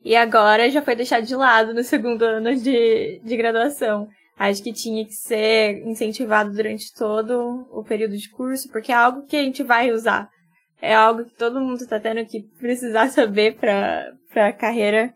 e 0.03 0.15
agora 0.15 0.71
já 0.71 0.81
foi 0.81 0.95
deixado 0.95 1.25
de 1.27 1.35
lado 1.35 1.75
no 1.75 1.83
segundo 1.83 2.23
ano 2.23 2.55
de, 2.55 3.21
de 3.25 3.37
graduação. 3.37 4.09
Acho 4.37 4.63
que 4.63 4.73
tinha 4.73 5.05
que 5.05 5.13
ser 5.13 5.87
incentivado 5.87 6.53
durante 6.53 6.93
todo 6.93 7.67
o 7.71 7.85
período 7.85 8.17
de 8.17 8.29
curso, 8.31 8.71
porque 8.71 8.93
é 8.93 8.95
algo 8.95 9.27
que 9.27 9.37
a 9.37 9.43
gente 9.43 9.63
vai 9.63 9.91
usar. 9.91 10.29
é 10.81 10.95
algo 10.95 11.25
que 11.25 11.35
todo 11.35 11.61
mundo 11.61 11.83
está 11.83 11.99
tendo 11.99 12.25
que 12.27 12.43
precisar 12.59 13.09
saber 13.11 13.57
para 13.57 14.13
a 14.41 14.53
carreira. 14.53 15.15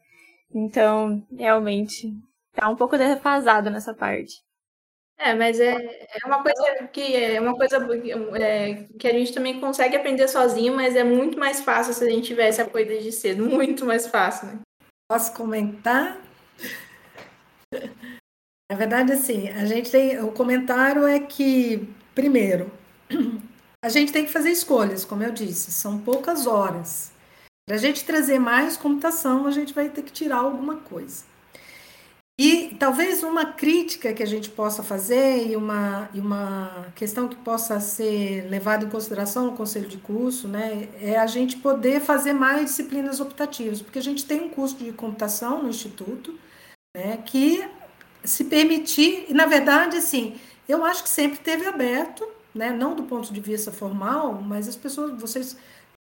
Então, 0.55 1.27
realmente, 1.36 2.12
tá 2.53 2.69
um 2.69 2.77
pouco 2.77 2.97
defasado 2.97 3.70
nessa 3.70 3.95
parte. 3.95 4.43
É, 5.19 5.35
mas 5.35 5.59
é, 5.59 5.74
é 5.74 6.27
uma 6.27 6.43
coisa 6.45 6.89
que 6.93 7.16
é 7.16 7.40
uma 7.40 7.57
coisa 7.57 7.77
é, 8.40 8.85
que 8.99 9.09
a 9.09 9.12
gente 9.12 9.32
também 9.32 9.59
consegue 9.59 9.97
aprender 9.97 10.28
sozinho, 10.28 10.77
mas 10.77 10.95
é 10.95 11.03
muito 11.03 11.36
mais 11.36 11.61
fácil 11.61 11.93
se 11.93 12.05
a 12.05 12.09
gente 12.09 12.28
tivesse 12.28 12.61
apoio 12.61 12.86
desde 12.86 13.11
cedo, 13.11 13.45
muito 13.51 13.85
mais 13.85 14.07
fácil, 14.07 14.47
né? 14.47 14.61
Posso 15.11 15.32
comentar? 15.35 16.20
Na 18.70 18.77
verdade, 18.77 19.12
assim, 19.12 19.49
a 19.49 19.65
gente 19.65 19.90
tem. 19.90 20.20
O 20.20 20.31
comentário 20.31 21.07
é 21.07 21.19
que, 21.19 21.89
primeiro, 22.15 22.70
a 23.82 23.89
gente 23.89 24.12
tem 24.12 24.24
que 24.24 24.31
fazer 24.31 24.51
escolhas, 24.51 25.05
como 25.05 25.24
eu 25.24 25.32
disse, 25.32 25.73
são 25.73 25.99
poucas 25.99 26.47
horas. 26.47 27.11
Para 27.69 27.77
a 27.77 27.78
gente 27.78 28.03
trazer 28.03 28.39
mais 28.39 28.78
computação, 28.78 29.47
a 29.47 29.51
gente 29.51 29.74
vai 29.74 29.90
ter 29.90 30.01
que 30.01 30.11
tirar 30.11 30.39
alguma 30.39 30.77
coisa. 30.77 31.23
E 32.40 32.74
talvez 32.81 33.23
uma 33.23 33.45
crítica 33.45 34.15
que 34.15 34.23
a 34.23 34.27
gente 34.27 34.49
possa 34.49 34.82
fazer 34.82 35.47
e 35.47 35.55
uma, 35.55 36.09
e 36.15 36.19
uma 36.19 36.86
questão 36.95 37.28
que 37.28 37.36
possa 37.36 37.78
ser 37.78 38.49
levada 38.49 38.86
em 38.86 38.89
consideração 38.89 39.45
no 39.45 39.53
conselho 39.53 39.86
de 39.86 39.99
curso, 39.99 40.49
né, 40.49 40.89
é 40.99 41.19
a 41.19 41.27
gente 41.27 41.59
poder 41.59 42.01
fazer 42.01 42.32
mais 42.32 42.65
disciplinas 42.70 43.20
optativas, 43.20 43.82
porque 43.82 43.99
a 43.99 44.03
gente 44.03 44.24
tem 44.24 44.40
um 44.40 44.49
curso 44.49 44.77
de 44.77 44.90
computação 44.93 45.62
no 45.62 45.69
Instituto, 45.69 46.39
né, 46.97 47.19
que 47.19 47.69
se 48.24 48.45
permitir, 48.45 49.27
e 49.28 49.35
na 49.35 49.45
verdade, 49.45 49.99
assim, 49.99 50.40
eu 50.66 50.86
acho 50.86 51.03
que 51.03 51.11
sempre 51.11 51.40
teve 51.40 51.66
aberto, 51.66 52.27
né, 52.55 52.70
não 52.70 52.95
do 52.95 53.03
ponto 53.03 53.31
de 53.31 53.40
vista 53.43 53.70
formal, 53.70 54.40
mas 54.40 54.66
as 54.66 54.77
pessoas, 54.77 55.20
vocês 55.20 55.55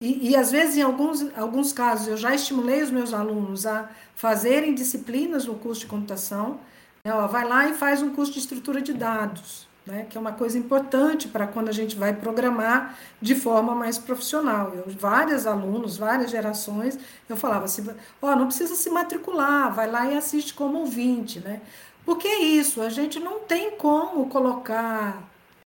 e, 0.05 0.33
e, 0.33 0.37
às 0.37 0.53
vezes, 0.53 0.77
em 0.77 0.83
alguns, 0.83 1.27
alguns 1.35 1.73
casos, 1.73 2.09
eu 2.09 2.17
já 2.19 2.35
estimulei 2.35 2.83
os 2.83 2.91
meus 2.91 3.15
alunos 3.15 3.65
a 3.65 3.89
fazerem 4.15 4.75
disciplinas 4.75 5.47
no 5.47 5.55
curso 5.55 5.81
de 5.81 5.87
computação. 5.87 6.61
Né? 7.03 7.15
Ó, 7.15 7.27
vai 7.27 7.49
lá 7.49 7.67
e 7.71 7.73
faz 7.73 8.03
um 8.03 8.11
curso 8.11 8.31
de 8.31 8.39
estrutura 8.39 8.83
de 8.83 8.93
dados, 8.93 9.67
né? 9.87 10.05
que 10.11 10.19
é 10.19 10.21
uma 10.21 10.33
coisa 10.33 10.59
importante 10.59 11.27
para 11.27 11.47
quando 11.47 11.71
a 11.71 11.73
gente 11.73 11.97
vai 11.97 12.13
programar 12.13 12.99
de 13.19 13.35
forma 13.35 13.75
mais 13.75 13.97
profissional. 13.97 14.75
Eu, 14.75 14.85
vários 14.89 15.47
alunos, 15.47 15.97
várias 15.97 16.31
gerações, 16.31 16.99
eu 17.27 17.37
falava 17.37 17.65
assim: 17.65 17.83
ó, 18.21 18.37
não 18.37 18.49
precisa 18.49 18.75
se 18.75 18.91
matricular, 18.91 19.73
vai 19.75 19.91
lá 19.91 20.07
e 20.07 20.19
assiste 20.19 20.53
como 20.53 20.81
ouvinte. 20.81 21.41
Né? 21.41 21.63
Porque 22.05 22.29
é 22.29 22.43
isso, 22.43 22.83
a 22.83 22.91
gente 22.91 23.19
não 23.19 23.41
tem 23.41 23.71
como 23.79 24.29
colocar 24.29 25.31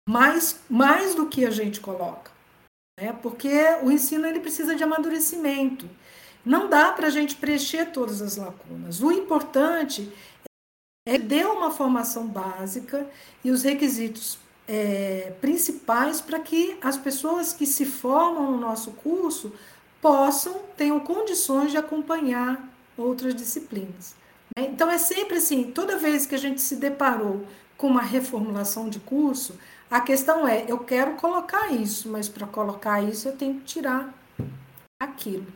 mais, 0.08 0.58
mais 0.68 1.14
do 1.14 1.26
que 1.26 1.46
a 1.46 1.50
gente 1.50 1.78
coloca 1.78 2.35
né? 2.98 3.12
porque 3.22 3.52
o 3.82 3.90
ensino 3.90 4.26
ele 4.26 4.40
precisa 4.40 4.74
de 4.74 4.82
amadurecimento. 4.82 5.88
Não 6.44 6.68
dá 6.68 6.92
para 6.92 7.08
a 7.08 7.10
gente 7.10 7.36
preencher 7.36 7.86
todas 7.86 8.22
as 8.22 8.36
lacunas. 8.36 9.02
O 9.02 9.10
importante 9.10 10.12
é 11.06 11.18
ter 11.18 11.46
uma 11.46 11.70
formação 11.70 12.26
básica 12.26 13.08
e 13.44 13.50
os 13.50 13.62
requisitos 13.62 14.38
é, 14.66 15.32
principais 15.40 16.20
para 16.20 16.40
que 16.40 16.76
as 16.80 16.96
pessoas 16.96 17.52
que 17.52 17.66
se 17.66 17.84
formam 17.84 18.52
no 18.52 18.58
nosso 18.58 18.92
curso 18.92 19.52
possam, 20.00 20.60
tenham 20.76 20.98
condições 21.00 21.70
de 21.70 21.76
acompanhar 21.76 22.68
outras 22.96 23.34
disciplinas. 23.34 24.14
Né? 24.56 24.68
Então, 24.72 24.90
é 24.90 24.98
sempre 24.98 25.36
assim: 25.36 25.70
toda 25.70 25.98
vez 25.98 26.26
que 26.26 26.34
a 26.34 26.38
gente 26.38 26.60
se 26.60 26.76
deparou 26.76 27.46
com 27.76 27.88
uma 27.88 28.02
reformulação 28.02 28.88
de 28.88 28.98
curso, 28.98 29.54
a 29.90 30.00
questão 30.00 30.46
é, 30.46 30.64
eu 30.68 30.78
quero 30.78 31.14
colocar 31.14 31.72
isso, 31.72 32.08
mas 32.08 32.28
para 32.28 32.46
colocar 32.46 33.02
isso 33.02 33.28
eu 33.28 33.36
tenho 33.36 33.54
que 33.56 33.64
tirar 33.64 34.12
aquilo. 35.00 35.46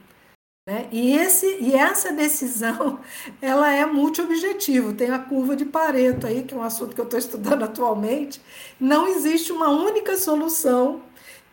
Né? 0.69 0.89
E, 0.93 1.16
esse, 1.16 1.47
e 1.61 1.74
essa 1.74 2.12
decisão, 2.12 3.01
ela 3.43 3.73
é 3.73 3.85
multiobjetivo. 3.85 4.93
Tem 4.93 5.11
a 5.11 5.19
curva 5.19 5.57
de 5.57 5.65
Pareto 5.65 6.27
aí, 6.27 6.44
que 6.44 6.55
é 6.55 6.57
um 6.57 6.62
assunto 6.62 6.94
que 6.94 7.01
eu 7.01 7.05
estou 7.05 7.19
estudando 7.19 7.65
atualmente. 7.65 8.40
Não 8.78 9.09
existe 9.09 9.52
uma 9.52 9.69
única 9.69 10.16
solução 10.16 11.02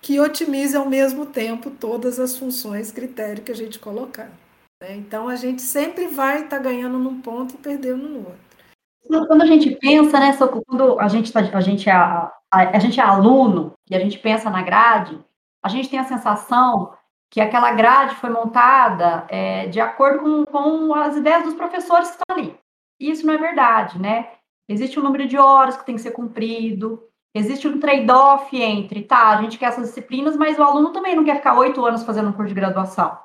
que 0.01 0.19
otimize 0.19 0.77
ao 0.77 0.87
mesmo 0.87 1.25
tempo 1.25 1.71
todas 1.71 2.19
as 2.19 2.37
funções, 2.37 2.91
critério 2.91 3.43
que 3.43 3.51
a 3.51 3.55
gente 3.55 3.79
colocar. 3.79 4.31
Né? 4.81 4.95
Então, 4.97 5.27
a 5.27 5.35
gente 5.35 5.63
sempre 5.63 6.07
vai 6.07 6.43
estar 6.43 6.57
tá 6.57 6.63
ganhando 6.63 6.99
num 6.99 7.19
ponto 7.19 7.55
e 7.55 7.57
perdendo 7.57 8.07
no 8.07 8.19
outro. 8.19 8.46
Quando 9.07 9.41
a 9.41 9.45
gente 9.45 9.71
pensa, 9.71 10.19
né, 10.19 10.35
quando 10.67 10.99
a 10.99 11.07
gente, 11.07 11.31
tá, 11.31 11.39
a 11.39 11.61
gente 11.61 11.89
é 11.89 11.93
a, 11.93 12.31
a 12.51 12.79
gente 12.79 12.99
é 12.99 13.03
aluno 13.03 13.73
e 13.89 13.95
a 13.95 13.99
gente 13.99 14.17
pensa 14.19 14.49
na 14.49 14.61
grade, 14.61 15.19
a 15.63 15.69
gente 15.69 15.89
tem 15.89 15.99
a 15.99 16.03
sensação 16.03 16.93
que 17.29 17.41
aquela 17.41 17.71
grade 17.73 18.15
foi 18.15 18.29
montada 18.29 19.25
é, 19.29 19.67
de 19.67 19.81
acordo 19.81 20.19
com, 20.19 20.45
com 20.45 20.93
as 20.93 21.15
ideias 21.17 21.43
dos 21.43 21.53
professores 21.53 22.09
que 22.09 22.15
estão 22.15 22.37
ali. 22.37 22.57
E 22.99 23.11
isso 23.11 23.25
não 23.25 23.33
é 23.33 23.37
verdade, 23.37 23.99
né? 23.99 24.29
Existe 24.69 24.99
um 24.99 25.03
número 25.03 25.27
de 25.27 25.37
horas 25.37 25.77
que 25.77 25.85
tem 25.85 25.95
que 25.95 26.01
ser 26.01 26.11
cumprido, 26.11 27.03
existe 27.35 27.67
um 27.67 27.79
trade-off 27.79 28.55
entre, 28.55 29.03
tá, 29.03 29.37
a 29.37 29.41
gente 29.41 29.57
quer 29.57 29.67
essas 29.67 29.89
disciplinas, 29.89 30.35
mas 30.37 30.57
o 30.57 30.63
aluno 30.63 30.91
também 30.91 31.15
não 31.15 31.23
quer 31.23 31.35
ficar 31.35 31.57
oito 31.57 31.85
anos 31.85 32.03
fazendo 32.03 32.29
um 32.29 32.33
curso 32.33 32.53
de 32.53 32.59
graduação. 32.59 33.17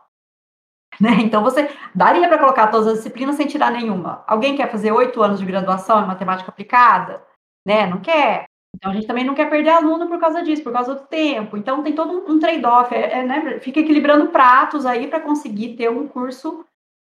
Né? 1.03 1.17
Então, 1.23 1.43
você 1.43 1.69
daria 1.93 2.29
para 2.29 2.39
colocar 2.39 2.69
todas 2.69 2.87
as 2.87 2.99
disciplinas 2.99 3.35
sem 3.35 3.49
tirar 3.49 3.73
nenhuma. 3.73 4.23
Alguém 4.25 4.57
quer 4.57 4.71
fazer 4.71 4.93
oito 4.93 5.21
anos 5.21 5.41
de 5.41 5.45
graduação 5.45 6.01
em 6.01 6.07
matemática 6.07 6.49
aplicada? 6.49 7.21
Né? 7.67 7.89
Não 7.89 8.01
quer. 8.01 8.45
Então, 8.77 8.93
a 8.93 8.95
gente 8.95 9.09
também 9.09 9.25
não 9.25 9.35
quer 9.35 9.51
perder 9.51 9.71
aluno 9.71 10.07
por 10.07 10.21
causa 10.21 10.45
disso, 10.45 10.63
por 10.63 10.73
causa 10.73 10.95
do 10.95 11.01
tempo. 11.09 11.57
Então, 11.57 11.83
tem 11.83 11.93
todo 11.93 12.25
um 12.31 12.39
trade-off, 12.39 12.95
é, 12.95 13.19
é, 13.19 13.25
né? 13.25 13.59
fica 13.59 13.81
equilibrando 13.81 14.29
pratos 14.29 14.87
aí 14.87 15.09
para 15.09 15.19
conseguir 15.19 15.75
ter 15.75 15.91
um 15.91 16.07
curso 16.07 16.65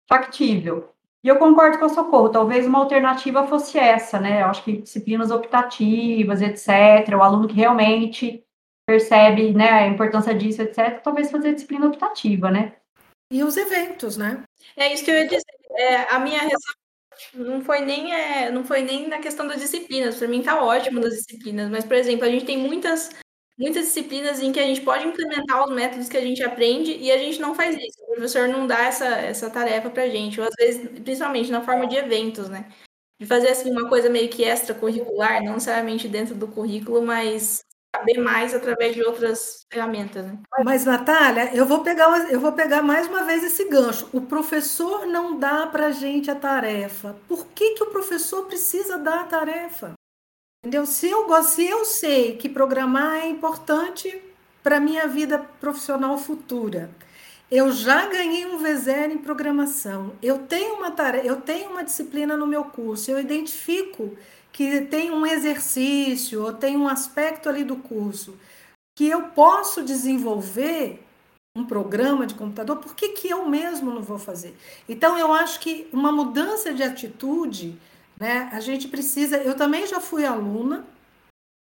factível. 0.09 0.91
E 1.23 1.29
eu 1.29 1.37
concordo 1.37 1.79
com 1.79 1.87
o 1.87 1.89
Socorro, 1.89 2.29
talvez 2.29 2.67
uma 2.67 2.81
alternativa 2.81 3.47
fosse 3.47 3.79
essa, 3.79 4.21
né? 4.21 4.43
Eu 4.43 4.47
acho 4.47 4.63
que 4.63 4.83
disciplinas 4.83 5.31
optativas, 5.31 6.43
etc., 6.43 7.15
o 7.17 7.23
aluno 7.23 7.49
que 7.49 7.55
realmente 7.55 8.45
percebe 8.87 9.55
né, 9.55 9.71
a 9.71 9.87
importância 9.87 10.35
disso, 10.35 10.61
etc., 10.61 11.01
talvez 11.03 11.31
fazer 11.31 11.55
disciplina 11.55 11.87
optativa, 11.87 12.51
né? 12.51 12.75
E 13.31 13.43
os 13.43 13.57
eventos, 13.57 14.17
né? 14.17 14.43
É 14.77 14.93
isso 14.93 15.05
que 15.05 15.11
eu 15.11 15.15
ia 15.15 15.27
dizer. 15.27 15.43
É, 15.77 15.97
a 16.15 16.19
minha 16.19 16.41
não 17.35 17.63
foi 17.63 17.81
nem 17.81 18.13
é, 18.13 18.51
não 18.51 18.65
foi 18.65 18.83
nem 18.83 19.09
na 19.09 19.19
questão 19.19 19.47
das 19.47 19.61
disciplinas. 19.61 20.17
Para 20.17 20.29
mim 20.29 20.43
tá 20.43 20.63
ótimo 20.63 21.01
das 21.01 21.15
disciplinas, 21.15 21.71
mas 21.71 21.85
por 21.85 21.95
exemplo, 21.95 22.25
a 22.25 22.31
gente 22.31 22.45
tem 22.47 22.59
muitas 22.59 23.11
muitas 23.59 23.87
disciplinas 23.87 24.41
em 24.43 24.53
que 24.53 24.61
a 24.61 24.65
gente 24.67 24.81
pode 24.81 25.07
implementar 25.07 25.65
os 25.65 25.73
métodos 25.75 26.09
que 26.09 26.17
a 26.17 26.21
gente 26.21 26.43
aprende 26.43 26.93
e 26.97 27.11
a 27.13 27.19
gente 27.19 27.41
não 27.41 27.55
faz 27.55 27.77
isso. 27.77 28.03
O 28.03 28.15
professor 28.15 28.49
não 28.49 28.67
dá 28.67 28.81
essa, 28.87 29.07
essa 29.07 29.51
tarefa 29.51 29.93
a 30.01 30.09
gente, 30.09 30.41
ou 30.41 30.47
às 30.47 30.55
vezes, 30.57 30.89
principalmente 31.01 31.51
na 31.51 31.63
forma 31.63 31.87
de 31.87 31.97
eventos, 31.97 32.49
né? 32.49 32.69
De 33.21 33.27
fazer 33.27 33.51
assim 33.51 33.71
uma 33.71 33.89
coisa 33.89 34.11
meio 34.11 34.29
que 34.29 34.43
extracurricular, 34.45 35.43
não 35.45 35.55
necessariamente 35.55 36.09
dentro 36.09 36.35
do 36.35 36.49
currículo, 36.49 37.03
mas 37.03 37.65
saber 37.95 38.19
mais 38.19 38.55
através 38.55 38.95
de 38.95 39.03
outras 39.03 39.65
ferramentas. 39.71 40.27
Né? 40.27 40.39
Mas, 40.65 40.85
Natália, 40.85 41.55
eu 41.55 41.65
vou, 41.65 41.83
pegar, 41.83 42.31
eu 42.31 42.41
vou 42.41 42.53
pegar 42.53 42.83
mais 42.83 43.07
uma 43.07 43.23
vez 43.25 43.45
esse 43.45 43.65
gancho. 43.69 44.09
O 44.13 44.23
professor 44.23 45.07
não 45.07 45.39
dá 45.39 45.67
para 45.67 45.87
a 45.87 45.93
gente 45.93 46.31
a 46.31 46.35
tarefa. 46.35 47.17
Por 47.29 47.47
que, 47.49 47.75
que 47.75 47.83
o 47.83 47.91
professor 47.91 48.47
precisa 48.47 48.99
dar 48.99 49.21
a 49.21 49.25
tarefa? 49.25 49.93
Entendeu? 50.65 50.87
Se 50.87 51.09
eu, 51.09 51.43
se 51.43 51.67
eu 51.67 51.85
sei 51.85 52.37
que 52.37 52.49
programar 52.49 53.19
é 53.19 53.29
importante 53.29 54.23
para 54.63 54.81
minha 54.81 55.07
vida 55.07 55.39
profissional 55.61 56.17
futura, 56.19 56.91
eu 57.51 57.71
já 57.71 58.07
ganhei 58.07 58.47
um 58.47 58.59
V0 58.59 59.13
em 59.13 59.19
programação, 59.19 60.13
eu 60.23 60.39
tenho 60.39 60.77
uma 60.77 60.91
tarefa, 60.91 61.27
eu 61.27 61.37
tenho 61.37 61.71
uma 61.71 61.85
disciplina 61.85 62.37
no 62.37 62.47
meu 62.47 62.65
curso, 62.65 63.11
eu 63.11 63.21
identifico 63.21 64.17
que 64.55 64.83
tem 64.83 65.11
um 65.11 65.27
exercício 65.27 66.45
ou 66.45 66.53
tem 66.53 66.77
um 66.77 66.87
aspecto 66.87 67.49
ali 67.49 67.65
do 67.65 67.75
curso 67.75 68.39
que 68.97 69.09
eu 69.09 69.23
posso 69.31 69.83
desenvolver 69.83 71.05
um 71.57 71.65
programa 71.65 72.25
de 72.25 72.37
computador, 72.37 72.77
por 72.77 72.95
que, 72.95 73.09
que 73.09 73.29
eu 73.29 73.49
mesmo 73.49 73.91
não 73.91 74.01
vou 74.01 74.19
fazer? 74.19 74.57
Então, 74.89 75.19
eu 75.19 75.33
acho 75.33 75.59
que 75.59 75.89
uma 75.93 76.13
mudança 76.13 76.73
de 76.73 76.85
atitude, 76.85 77.77
né, 78.19 78.49
a 78.53 78.61
gente 78.61 78.87
precisa. 78.87 79.39
Eu 79.39 79.57
também 79.57 79.89
já 79.89 80.01
fui 80.01 80.25
aluna, 80.25 80.85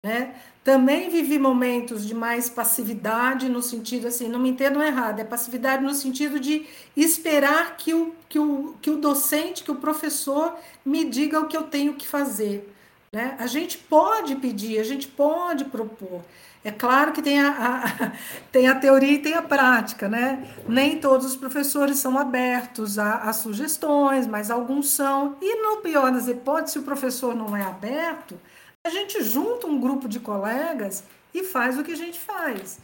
né, 0.05 0.35
também 0.63 1.09
vivi 1.09 1.39
momentos 1.39 2.05
de 2.05 2.13
mais 2.13 2.51
passividade, 2.51 3.49
no 3.49 3.63
sentido 3.63 4.07
assim, 4.07 4.27
não 4.27 4.39
me 4.39 4.49
entendam 4.49 4.83
errado, 4.83 5.19
é 5.19 5.23
passividade 5.23 5.83
no 5.83 5.93
sentido 5.95 6.39
de 6.39 6.67
esperar 6.95 7.77
que 7.77 7.95
o, 7.95 8.13
que 8.29 8.37
o, 8.37 8.75
que 8.79 8.91
o 8.91 8.97
docente, 8.97 9.63
que 9.63 9.71
o 9.71 9.75
professor 9.75 10.55
me 10.85 11.05
diga 11.05 11.39
o 11.39 11.47
que 11.47 11.57
eu 11.57 11.63
tenho 11.63 11.95
que 11.95 12.07
fazer. 12.07 12.74
Né? 13.15 13.33
A 13.39 13.47
gente 13.47 13.77
pode 13.77 14.35
pedir, 14.35 14.77
a 14.77 14.83
gente 14.83 15.07
pode 15.07 15.63
propor. 15.63 16.21
É 16.65 16.69
claro 16.69 17.13
que 17.13 17.21
tem 17.21 17.39
a, 17.39 17.49
a, 17.49 18.11
tem 18.51 18.67
a 18.67 18.75
teoria 18.75 19.13
e 19.13 19.19
tem 19.19 19.35
a 19.35 19.41
prática, 19.41 20.09
né? 20.09 20.45
Nem 20.67 20.99
todos 20.99 21.25
os 21.25 21.33
professores 21.37 21.97
são 21.97 22.19
abertos 22.19 22.99
a, 22.99 23.19
a 23.19 23.31
sugestões, 23.31 24.27
mas 24.27 24.51
alguns 24.51 24.89
são. 24.89 25.37
E 25.41 25.61
no 25.61 25.77
pior 25.77 26.11
das 26.11 26.27
hipóteses, 26.27 26.71
se 26.71 26.79
o 26.79 26.83
professor 26.83 27.33
não 27.33 27.55
é 27.55 27.63
aberto, 27.63 28.37
a 28.83 28.89
gente 28.89 29.23
junta 29.23 29.65
um 29.65 29.79
grupo 29.79 30.09
de 30.09 30.19
colegas 30.19 31.05
e 31.33 31.41
faz 31.41 31.79
o 31.79 31.85
que 31.85 31.93
a 31.93 31.97
gente 31.97 32.19
faz. 32.19 32.79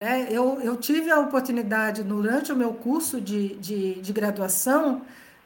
É, 0.00 0.32
eu, 0.32 0.62
eu 0.62 0.78
tive 0.78 1.10
a 1.10 1.20
oportunidade, 1.20 2.02
durante 2.02 2.50
o 2.50 2.56
meu 2.56 2.72
curso 2.72 3.20
de, 3.20 3.54
de, 3.56 4.00
de 4.00 4.12
graduação, 4.14 5.02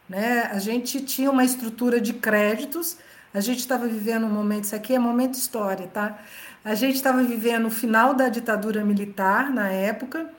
né, 0.09 0.43
a 0.53 0.61
gente 0.61 1.01
tinha 1.01 1.29
uma 1.29 1.45
estrutura 1.45 2.01
de 2.01 2.13
créditos, 2.13 2.99
a 3.33 3.41
gente 3.41 3.59
estava 3.59 3.87
vivendo 3.87 4.27
um 4.27 4.31
momento, 4.31 4.65
isso 4.65 4.75
aqui 4.75 4.95
é 4.95 4.99
momento 4.99 5.35
história, 5.35 5.87
tá? 5.89 6.19
A 6.65 6.75
gente 6.75 6.97
estava 6.97 7.23
vivendo 7.23 7.67
o 7.67 7.71
final 7.71 8.15
da 8.15 8.29
ditadura 8.29 8.85
militar 8.85 9.51
na 9.51 9.69
época, 9.69 10.31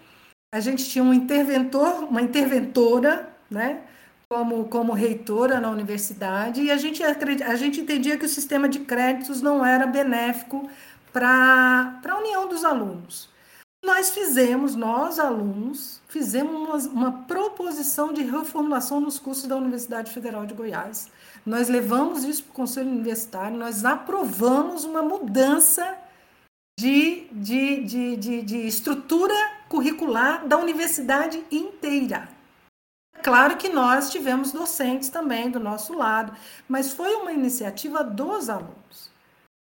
a 0.51 0.59
gente 0.59 0.89
tinha 0.89 1.03
um 1.03 1.13
interventor, 1.13 2.05
uma 2.05 2.21
interventora, 2.21 3.29
né, 3.49 3.81
como, 4.27 4.65
como 4.65 4.93
reitora 4.93 5.59
na 5.59 5.69
universidade, 5.69 6.61
e 6.61 6.71
a 6.71 6.77
gente, 6.77 7.03
a 7.03 7.55
gente 7.55 7.81
entendia 7.81 8.17
que 8.17 8.25
o 8.25 8.29
sistema 8.29 8.67
de 8.67 8.79
créditos 8.79 9.41
não 9.41 9.65
era 9.65 9.87
benéfico 9.87 10.69
para 11.11 11.99
a 12.07 12.17
união 12.17 12.47
dos 12.47 12.63
alunos. 12.63 13.29
Nós 13.83 14.09
fizemos, 14.09 14.75
nós 14.75 15.19
alunos, 15.19 16.01
fizemos 16.07 16.85
uma, 16.85 16.93
uma, 16.93 17.11
proposição 17.23 18.11
de 18.13 18.23
reformulação 18.23 18.99
nos 18.99 19.17
cursos 19.17 19.47
da 19.47 19.55
Universidade 19.55 20.11
Federal 20.11 20.45
de 20.45 20.53
Goiás. 20.53 21.09
Nós 21.45 21.69
levamos 21.69 22.23
isso 22.23 22.43
para 22.43 22.51
o 22.51 22.55
Conselho 22.55 22.89
Universitário, 22.89 23.57
nós 23.57 23.85
aprovamos 23.85 24.83
uma 24.83 25.01
mudança 25.01 25.97
de, 26.79 27.27
de, 27.31 27.83
de, 27.83 28.15
de, 28.15 28.41
de 28.41 28.57
estrutura 28.67 29.33
curricular 29.67 30.47
da 30.47 30.57
universidade 30.57 31.43
inteira. 31.51 32.29
Claro 33.21 33.57
que 33.57 33.67
nós 33.67 34.09
tivemos 34.09 34.51
docentes 34.51 35.09
também 35.09 35.49
do 35.49 35.59
nosso 35.59 35.93
lado, 35.93 36.33
mas 36.67 36.93
foi 36.93 37.15
uma 37.15 37.33
iniciativa 37.33 38.03
dos 38.03 38.49
alunos. 38.49 39.11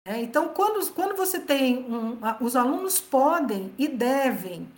É, 0.07 0.21
então, 0.21 0.49
quando, 0.49 0.87
quando 0.93 1.17
você 1.17 1.39
tem 1.39 1.79
um, 1.79 2.19
os 2.41 2.57
alunos 2.57 3.01
podem 3.01 3.73
e 3.79 3.89
devem 3.89 4.69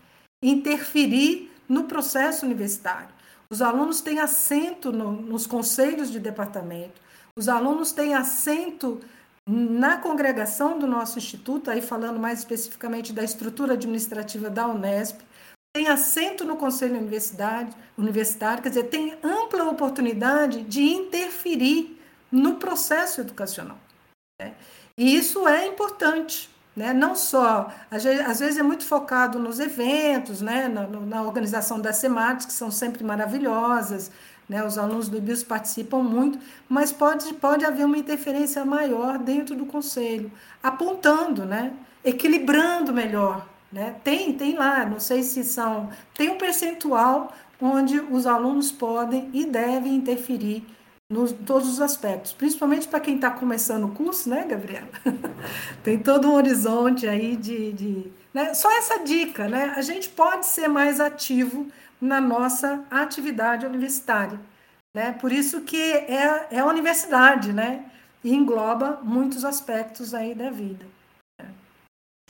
interferir 0.43 1.51
no 1.69 1.85
processo 1.85 2.45
universitário. 2.45 3.16
Os 3.49 3.63
alunos 3.63 4.01
têm 4.01 4.19
assento 4.19 4.93
no, 4.93 5.13
nos 5.13 5.47
conselhos 5.47 6.11
de 6.11 6.19
departamento, 6.19 7.01
os 7.37 7.49
alunos 7.49 7.93
têm 7.93 8.15
assento 8.15 9.01
na 9.49 9.99
congregação 9.99 10.79
do 10.79 10.87
nosso 10.87 11.19
instituto, 11.19 11.71
aí 11.71 11.81
falando 11.81 12.19
mais 12.19 12.41
especificamente 12.41 13.13
da 13.13 13.23
estrutura 13.23 13.75
administrativa 13.75 14.51
da 14.51 14.67
Unesp, 14.67 15.21
tem 15.73 15.89
assento 15.89 16.45
no 16.45 16.57
conselho 16.57 16.97
universidade, 16.97 17.71
universitário, 17.99 18.63
quer 18.63 18.71
dizer, 18.71 18.85
tem 18.85 19.17
ampla 19.23 19.69
oportunidade 19.69 20.63
de 20.63 20.83
interferir 20.83 22.01
no 22.33 22.55
processo 22.55 23.21
educacional. 23.21 23.79
Né? 24.41 24.55
E 24.97 25.15
isso 25.15 25.47
é 25.47 25.67
importante, 25.67 26.49
né? 26.77 26.93
não 26.93 27.17
só, 27.17 27.73
às 27.91 28.05
vezes 28.05 28.59
é 28.59 28.63
muito 28.63 28.85
focado 28.85 29.39
nos 29.39 29.59
eventos, 29.59 30.43
né? 30.43 30.69
na, 30.69 30.87
na 30.87 31.23
organização 31.23 31.81
das 31.81 31.97
semates, 31.97 32.45
que 32.45 32.53
são 32.53 32.71
sempre 32.71 33.03
maravilhosas, 33.03 34.11
né? 34.47 34.63
os 34.65 34.77
alunos 34.77 35.09
do 35.09 35.19
BIOS 35.19 35.43
participam 35.43 36.03
muito, 36.03 36.39
mas 36.69 36.93
pode, 36.93 37.33
pode 37.35 37.65
haver 37.65 37.87
uma 37.87 37.97
interferência 37.97 38.63
maior 38.63 39.19
dentro 39.19 39.57
do 39.57 39.65
conselho, 39.65 40.31
apontando, 40.63 41.47
né? 41.47 41.73
equilibrando 42.05 42.93
melhor. 42.93 43.47
Né? 43.73 43.97
Tem, 44.05 44.35
tem 44.35 44.55
lá, 44.55 44.85
não 44.85 45.01
sei 45.01 45.23
se 45.23 45.43
são, 45.45 45.89
tem 46.15 46.29
um 46.29 46.37
percentual 46.37 47.33
onde 47.61 47.99
os 47.99 48.27
alunos 48.27 48.71
podem 48.71 49.31
e 49.33 49.47
devem 49.47 49.95
interferir 49.95 50.65
nos 51.11 51.33
todos 51.33 51.69
os 51.69 51.81
aspectos, 51.81 52.33
principalmente 52.33 52.89
para 52.89 53.01
quem 53.01 53.17
está 53.17 53.31
começando 53.31 53.85
o 53.85 53.93
curso, 53.93 54.29
né, 54.29 54.45
Gabriela? 54.45 54.89
Tem 55.83 55.99
todo 55.99 56.29
um 56.29 56.35
horizonte 56.35 57.07
aí 57.07 57.37
de. 57.37 57.73
de 57.73 58.13
né? 58.35 58.53
Só 58.55 58.71
essa 58.77 58.99
dica, 58.99 59.49
né? 59.49 59.73
A 59.77 59.83
gente 59.83 60.09
pode 60.09 60.47
ser 60.47 60.69
mais 60.69 61.01
ativo 61.01 61.69
na 62.01 62.21
nossa 62.21 62.85
atividade 62.91 63.65
universitária. 63.65 64.39
Né? 64.95 65.13
Por 65.13 65.33
isso 65.33 65.61
que 65.63 65.77
é, 65.77 66.49
é 66.51 66.59
a 66.59 66.67
universidade, 66.67 67.53
né? 67.53 67.85
E 68.25 68.35
engloba 68.35 69.01
muitos 69.03 69.45
aspectos 69.45 70.13
aí 70.13 70.35
da 70.35 70.51
vida. 70.51 70.85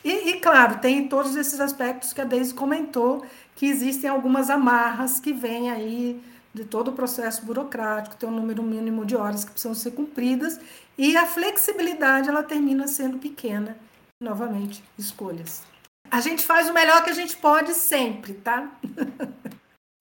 E, 0.05 0.31
e, 0.31 0.41
claro, 0.41 0.79
tem 0.79 1.09
todos 1.09 1.35
esses 1.35 1.59
aspectos 1.59 2.13
que 2.13 2.21
a 2.21 2.25
Deise 2.25 2.55
comentou, 2.55 3.27
que 3.57 3.67
existem 3.67 4.09
algumas 4.09 4.51
amarras 4.51 5.19
que 5.19 5.33
vêm 5.33 5.71
aí 5.71 6.23
de 6.57 6.65
todo 6.65 6.89
o 6.89 6.93
processo 6.95 7.45
burocrático, 7.45 8.17
tem 8.17 8.29
um 8.29 8.33
número 8.33 8.63
mínimo 8.63 9.05
de 9.05 9.15
horas 9.15 9.45
que 9.45 9.53
precisam 9.53 9.75
ser 9.75 9.91
cumpridas, 9.91 10.59
e 10.97 11.15
a 11.17 11.27
flexibilidade 11.27 12.29
ela 12.29 12.43
termina 12.43 12.89
sendo 12.89 13.19
pequena. 13.19 13.77
Novamente, 14.19 14.83
escolhas. 14.99 15.63
A 16.11 16.21
gente 16.21 16.43
faz 16.43 16.71
o 16.71 16.73
melhor 16.73 17.05
que 17.05 17.11
a 17.11 17.15
gente 17.15 17.37
pode 17.37 17.75
sempre, 17.75 18.35
tá? 18.35 18.73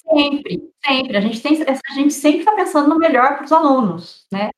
Sempre, 0.08 0.72
sempre. 0.86 1.18
A 1.18 1.20
gente, 1.20 1.42
tem, 1.42 1.64
a 1.64 1.94
gente 1.96 2.14
sempre 2.14 2.42
está 2.42 2.52
pensando 2.52 2.88
no 2.88 3.00
melhor 3.00 3.38
para 3.38 3.46
os 3.46 3.52
alunos, 3.52 4.28
né? 4.32 4.52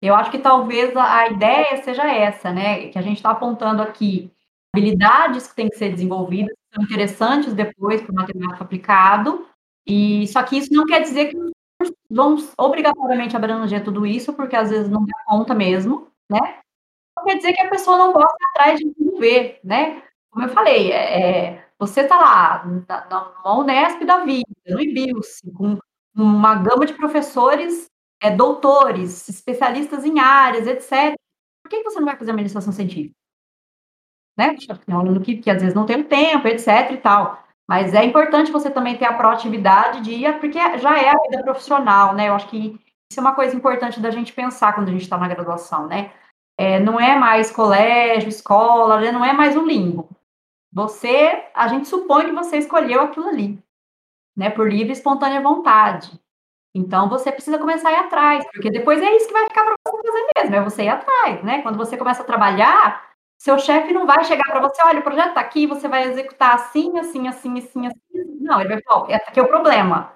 Eu 0.00 0.14
acho 0.14 0.30
que 0.30 0.38
talvez 0.38 0.96
a, 0.96 1.26
ideia 1.26 1.82
seja 1.82 2.08
essa, 2.08 2.52
né? 2.52 2.88
Que 2.88 2.96
a 2.96 3.02
gente 3.02 3.16
está 3.16 3.30
apontando 3.30 3.82
aqui 3.82 4.30
habilidades 4.72 5.48
que 5.48 5.56
têm 5.56 5.68
que 5.68 5.76
ser 5.76 5.90
desenvolvidas, 5.90 6.54
que 6.54 6.74
são 6.76 6.84
interessantes 6.84 7.52
depois 7.52 8.00
para 8.00 8.12
o 8.12 8.14
matemático 8.14 8.62
aplicado, 8.62 9.44
e 9.86 10.26
só 10.28 10.42
que 10.42 10.56
isso 10.58 10.72
não 10.72 10.86
quer 10.86 11.00
dizer 11.00 11.30
que 11.30 11.36
vão 12.10 12.36
obrigatoriamente 12.58 13.36
abranger 13.36 13.82
tudo 13.82 14.06
isso, 14.06 14.32
porque 14.34 14.56
às 14.56 14.70
vezes 14.70 14.88
não 14.88 15.04
dá 15.04 15.24
conta 15.26 15.54
mesmo, 15.54 16.08
né? 16.30 16.60
Não 17.16 17.24
quer 17.24 17.36
dizer 17.36 17.52
que 17.52 17.62
a 17.62 17.70
pessoa 17.70 17.98
não 17.98 18.12
gosta 18.12 18.36
atrás 18.50 18.78
de 18.78 18.90
desenvolver, 18.90 19.60
né? 19.64 20.02
Como 20.30 20.46
eu 20.46 20.48
falei, 20.50 20.92
é, 20.92 21.56
é 21.56 21.68
você 21.78 22.02
está 22.02 22.16
lá 22.16 22.64
na, 22.88 23.06
na 23.44 23.58
Unesp 23.58 24.04
da 24.04 24.24
vida, 24.24 24.46
no 24.68 24.80
IBIUS, 24.80 25.40
com 25.56 25.78
uma 26.14 26.54
gama 26.54 26.86
de 26.86 26.94
professores, 26.94 27.86
é, 28.22 28.30
doutores, 28.30 29.28
especialistas 29.28 30.04
em 30.04 30.20
áreas, 30.20 30.66
etc. 30.66 31.14
Por 31.62 31.68
que 31.70 31.82
você 31.82 31.98
não 31.98 32.06
vai 32.06 32.16
fazer 32.16 32.30
administração 32.30 32.72
científica? 32.72 33.14
Né? 34.38 34.56
Tem 34.56 34.94
um 34.94 35.00
aluno 35.00 35.20
que, 35.20 35.36
que 35.36 35.50
às 35.50 35.60
vezes 35.60 35.74
não 35.74 35.84
tem 35.84 36.00
o 36.00 36.08
tempo, 36.08 36.46
etc. 36.46 36.92
e 36.92 36.96
tal. 36.98 37.42
Mas 37.72 37.94
é 37.94 38.04
importante 38.04 38.52
você 38.52 38.70
também 38.70 38.98
ter 38.98 39.06
a 39.06 39.14
proatividade 39.14 40.02
de 40.02 40.12
ir, 40.12 40.38
porque 40.40 40.58
já 40.76 40.98
é 40.98 41.08
a 41.08 41.22
vida 41.22 41.42
profissional, 41.42 42.14
né? 42.14 42.28
Eu 42.28 42.34
acho 42.34 42.46
que 42.48 42.78
isso 43.10 43.18
é 43.18 43.20
uma 43.22 43.34
coisa 43.34 43.56
importante 43.56 43.98
da 43.98 44.10
gente 44.10 44.30
pensar 44.30 44.74
quando 44.74 44.88
a 44.88 44.90
gente 44.90 45.04
está 45.04 45.16
na 45.16 45.26
graduação, 45.26 45.86
né? 45.86 46.12
É, 46.58 46.78
não 46.78 47.00
é 47.00 47.18
mais 47.18 47.50
colégio, 47.50 48.28
escola, 48.28 49.00
né? 49.00 49.10
não 49.10 49.24
é 49.24 49.32
mais 49.32 49.56
um 49.56 49.64
limbo. 49.64 50.06
Você, 50.70 51.46
a 51.54 51.66
gente 51.66 51.88
supõe 51.88 52.26
que 52.26 52.32
você 52.32 52.58
escolheu 52.58 53.00
aquilo 53.00 53.28
ali, 53.28 53.58
né? 54.36 54.50
Por 54.50 54.70
livre 54.70 54.90
e 54.90 54.92
espontânea 54.92 55.40
vontade. 55.40 56.12
Então 56.74 57.08
você 57.08 57.32
precisa 57.32 57.58
começar 57.58 57.88
a 57.88 57.92
ir 57.92 58.00
atrás, 58.00 58.44
porque 58.52 58.70
depois 58.70 59.00
é 59.00 59.16
isso 59.16 59.28
que 59.28 59.32
vai 59.32 59.44
ficar 59.44 59.64
para 59.64 59.74
você 59.86 59.96
fazer 59.96 60.26
mesmo, 60.36 60.56
é 60.56 60.62
você 60.62 60.82
ir 60.82 60.88
atrás, 60.90 61.42
né? 61.42 61.62
Quando 61.62 61.78
você 61.78 61.96
começa 61.96 62.22
a 62.22 62.26
trabalhar, 62.26 63.11
seu 63.42 63.58
chefe 63.58 63.92
não 63.92 64.06
vai 64.06 64.22
chegar 64.24 64.44
para 64.44 64.60
você, 64.60 64.80
olha, 64.84 65.00
o 65.00 65.02
projeto 65.02 65.30
está 65.30 65.40
aqui, 65.40 65.66
você 65.66 65.88
vai 65.88 66.04
executar 66.04 66.54
assim, 66.54 66.96
assim, 66.96 67.26
assim, 67.26 67.58
assim, 67.58 67.86
assim. 67.88 68.00
Não, 68.40 68.60
ele 68.60 68.68
vai 68.68 68.82
falar, 68.82 69.16
aqui 69.16 69.40
é 69.40 69.42
o 69.42 69.48
problema. 69.48 70.12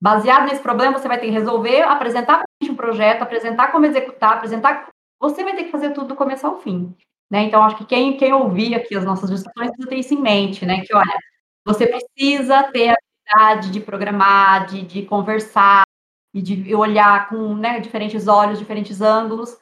Baseado 0.00 0.44
nesse 0.44 0.62
problema, 0.62 0.96
você 0.96 1.08
vai 1.08 1.18
ter 1.18 1.26
que 1.26 1.32
resolver, 1.32 1.82
apresentar 1.82 2.38
para 2.38 2.70
um 2.72 2.76
projeto, 2.76 3.22
apresentar 3.22 3.72
como 3.72 3.84
executar, 3.84 4.34
apresentar. 4.34 4.88
Você 5.20 5.42
vai 5.42 5.56
ter 5.56 5.64
que 5.64 5.72
fazer 5.72 5.90
tudo 5.90 6.08
do 6.08 6.14
começo 6.14 6.46
ao 6.46 6.60
fim. 6.60 6.94
Né? 7.28 7.42
Então, 7.42 7.64
acho 7.64 7.76
que 7.78 7.84
quem, 7.84 8.16
quem 8.16 8.32
ouvir 8.32 8.76
aqui 8.76 8.96
as 8.96 9.04
nossas 9.04 9.28
discussões 9.28 9.70
precisa 9.70 9.88
ter 9.88 9.96
isso 9.96 10.14
em 10.14 10.20
mente, 10.22 10.64
né? 10.64 10.82
Que, 10.82 10.94
olha, 10.94 11.18
você 11.66 11.84
precisa 11.84 12.62
ter 12.70 12.90
a 12.90 12.94
habilidade 12.94 13.72
de 13.72 13.80
programar, 13.80 14.66
de, 14.66 14.82
de 14.82 15.02
conversar, 15.02 15.82
e 16.32 16.42
de 16.42 16.74
olhar 16.74 17.28
com 17.28 17.54
né, 17.54 17.80
diferentes 17.80 18.28
olhos, 18.28 18.58
diferentes 18.58 19.00
ângulos. 19.00 19.58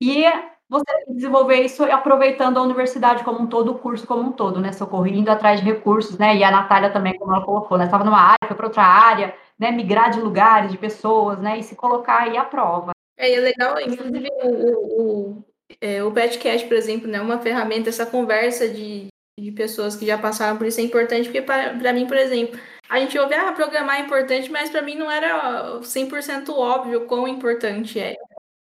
E 0.00 0.24
você 0.70 0.84
desenvolver 1.08 1.62
isso 1.62 1.82
aproveitando 1.82 2.58
a 2.58 2.62
universidade 2.62 3.24
como 3.24 3.40
um 3.40 3.46
todo, 3.48 3.72
o 3.72 3.78
curso 3.78 4.06
como 4.06 4.22
um 4.22 4.32
todo, 4.32 4.60
né? 4.60 4.72
Socorrendo 4.72 5.28
atrás 5.28 5.58
de 5.60 5.66
recursos, 5.66 6.16
né? 6.16 6.36
E 6.36 6.44
a 6.44 6.50
Natália 6.50 6.92
também, 6.92 7.18
como 7.18 7.34
ela 7.34 7.44
colocou, 7.44 7.76
né? 7.76 7.86
Estava 7.86 8.04
numa 8.04 8.20
área, 8.20 8.46
foi 8.46 8.56
para 8.56 8.66
outra 8.66 8.84
área, 8.84 9.34
né? 9.58 9.72
Migrar 9.72 10.12
de 10.12 10.20
lugares, 10.20 10.70
de 10.70 10.78
pessoas, 10.78 11.40
né? 11.40 11.58
E 11.58 11.64
se 11.64 11.74
colocar 11.74 12.22
aí 12.22 12.36
à 12.36 12.44
prova. 12.44 12.92
É, 13.18 13.34
é 13.34 13.40
legal, 13.40 13.80
inclusive, 13.80 14.28
o, 14.44 15.02
o, 15.02 15.44
é, 15.80 16.04
o 16.04 16.12
podcast, 16.12 16.66
por 16.68 16.76
exemplo, 16.76 17.08
né? 17.08 17.20
Uma 17.20 17.40
ferramenta, 17.40 17.88
essa 17.88 18.06
conversa 18.06 18.68
de, 18.68 19.08
de 19.36 19.50
pessoas 19.50 19.96
que 19.96 20.06
já 20.06 20.16
passaram 20.16 20.56
por 20.56 20.68
isso 20.68 20.80
é 20.80 20.84
importante, 20.84 21.24
porque 21.24 21.42
para 21.42 21.92
mim, 21.92 22.06
por 22.06 22.16
exemplo, 22.16 22.56
a 22.88 23.00
gente 23.00 23.18
ouve, 23.18 23.34
ah, 23.34 23.52
programar 23.52 23.96
é 23.96 24.04
importante, 24.04 24.48
mas 24.50 24.70
para 24.70 24.82
mim 24.82 24.94
não 24.94 25.10
era 25.10 25.80
100% 25.80 26.50
óbvio 26.50 27.06
quão 27.06 27.26
importante 27.26 27.98
é. 27.98 28.14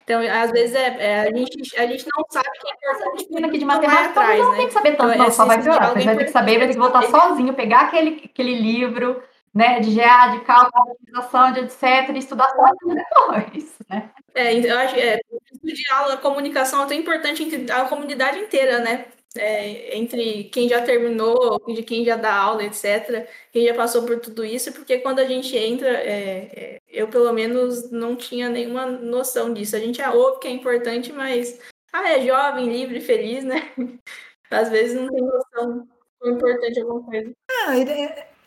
Então, 0.09 0.21
às 0.21 0.51
vezes, 0.51 0.73
é, 0.73 0.87
é, 0.99 1.21
a, 1.21 1.25
gente, 1.25 1.79
a 1.79 1.85
gente 1.85 2.03
não 2.17 2.25
sabe 2.31 2.49
que 2.59 2.67
é 2.67 2.71
importante. 2.73 3.45
aqui 3.45 3.57
de 3.59 3.65
matemática, 3.65 4.09
atrás, 4.09 4.39
não 4.39 4.51
né? 4.53 4.57
tem 4.57 4.67
que 4.67 4.73
saber 4.73 4.95
tanto, 4.95 5.13
então, 5.13 5.23
não, 5.23 5.31
só 5.31 5.45
vai 5.45 5.61
piorar. 5.61 5.93
Você 5.93 6.03
vai 6.03 6.17
ter 6.17 6.25
que 6.25 6.31
saber, 6.31 6.57
vai 6.57 6.67
ter 6.67 6.73
que 6.73 6.79
voltar 6.79 7.03
sozinho, 7.03 7.53
pegar 7.53 7.81
aquele, 7.81 8.23
aquele 8.25 8.55
livro, 8.55 9.21
né, 9.53 9.79
de 9.79 9.93
GA, 9.93 10.29
de 10.29 10.39
cálculo, 10.45 10.83
de 10.85 10.91
optimização, 10.93 11.51
de 11.51 11.59
etc, 11.59 12.09
e 12.09 12.17
estudar 12.17 12.49
sozinho 12.49 12.95
depois, 12.95 13.75
né? 13.87 14.09
É, 14.33 14.55
eu 14.55 14.79
acho 14.79 14.95
que 14.95 14.99
é, 14.99 15.19
de 15.63 15.91
aula, 15.91 16.15
a 16.15 16.17
comunicação 16.17 16.81
é 16.81 16.87
tão 16.87 16.97
importante 16.97 17.43
entre 17.43 17.71
a 17.71 17.85
comunidade 17.85 18.39
inteira, 18.39 18.79
né? 18.79 19.05
É, 19.35 19.97
entre 19.97 20.45
quem 20.45 20.67
já 20.67 20.81
terminou, 20.81 21.61
de 21.67 21.83
quem 21.83 22.03
já 22.03 22.15
dá 22.15 22.33
aula, 22.33 22.63
etc., 22.63 23.27
quem 23.51 23.65
já 23.65 23.73
passou 23.73 24.03
por 24.03 24.19
tudo 24.19 24.43
isso, 24.43 24.71
porque 24.71 24.99
quando 24.99 25.19
a 25.19 25.25
gente 25.25 25.55
entra, 25.55 25.89
é, 25.89 26.49
é, 26.53 26.81
eu 26.87 27.07
pelo 27.07 27.31
menos 27.31 27.91
não 27.91 28.15
tinha 28.15 28.49
nenhuma 28.49 28.85
noção 28.85 29.53
disso. 29.53 29.75
A 29.75 29.79
gente 29.79 30.01
ouve 30.01 30.39
que 30.39 30.47
é 30.47 30.51
importante, 30.51 31.13
mas 31.13 31.59
ah, 31.93 32.09
é 32.09 32.25
jovem, 32.25 32.71
livre, 32.71 33.01
feliz, 33.01 33.43
né? 33.43 33.71
Às 34.49 34.69
vezes 34.69 34.99
não 34.99 35.09
tem 35.09 35.21
noção 35.21 35.87
do 36.21 36.29
importante 36.29 36.79
alguma 36.79 37.03
coisa. 37.03 37.31
Ah, 37.51 37.77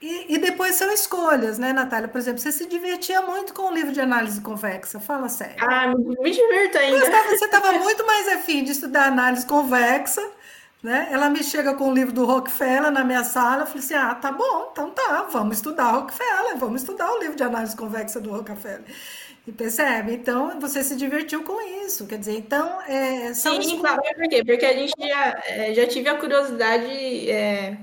e, 0.00 0.34
e, 0.34 0.38
depois 0.38 0.74
são 0.74 0.92
escolhas, 0.92 1.60
né, 1.60 1.72
Natália? 1.72 2.08
Por 2.08 2.18
exemplo, 2.18 2.40
você 2.40 2.50
se 2.50 2.66
divertia 2.66 3.22
muito 3.22 3.54
com 3.54 3.70
o 3.70 3.72
livro 3.72 3.92
de 3.92 4.00
análise 4.00 4.40
convexa, 4.40 4.98
fala 4.98 5.28
sério. 5.28 5.54
Ah, 5.60 5.94
me 5.94 6.30
divirto 6.32 6.76
ainda. 6.76 6.98
Você 6.98 7.44
estava 7.44 7.72
muito 7.78 8.04
mais 8.04 8.26
afim 8.26 8.64
de 8.64 8.72
estudar 8.72 9.06
análise 9.06 9.46
convexa 9.46 10.20
né? 10.82 11.08
Ela 11.10 11.30
me 11.30 11.44
chega 11.44 11.74
com 11.74 11.90
o 11.90 11.94
livro 11.94 12.12
do 12.12 12.24
Rockefeller 12.24 12.90
na 12.90 13.04
minha 13.04 13.22
sala, 13.24 13.62
eu 13.62 13.66
falei 13.66 13.82
assim, 13.82 13.94
ah, 13.94 14.14
tá 14.14 14.32
bom, 14.32 14.70
então 14.72 14.90
tá, 14.90 15.28
vamos 15.30 15.56
estudar 15.56 15.92
Rockefeller, 15.92 16.56
vamos 16.58 16.82
estudar 16.82 17.12
o 17.12 17.18
livro 17.20 17.36
de 17.36 17.42
análise 17.42 17.76
convexa 17.76 18.20
do 18.20 18.30
Rockefeller. 18.30 18.84
E 19.46 19.50
percebe? 19.50 20.12
Então, 20.12 20.60
você 20.60 20.84
se 20.84 20.94
divertiu 20.94 21.42
com 21.42 21.60
isso, 21.84 22.06
quer 22.06 22.18
dizer, 22.18 22.36
então... 22.38 22.80
É, 22.82 23.34
são 23.34 23.60
Sim, 23.60 23.80
claro, 23.80 24.00
por 24.00 24.28
quê? 24.28 24.44
Porque 24.44 24.64
a 24.64 24.72
gente 24.72 24.94
já, 24.98 25.42
é, 25.46 25.74
já 25.74 25.86
tive 25.86 26.08
a 26.08 26.16
curiosidade 26.16 27.30
é, 27.30 27.76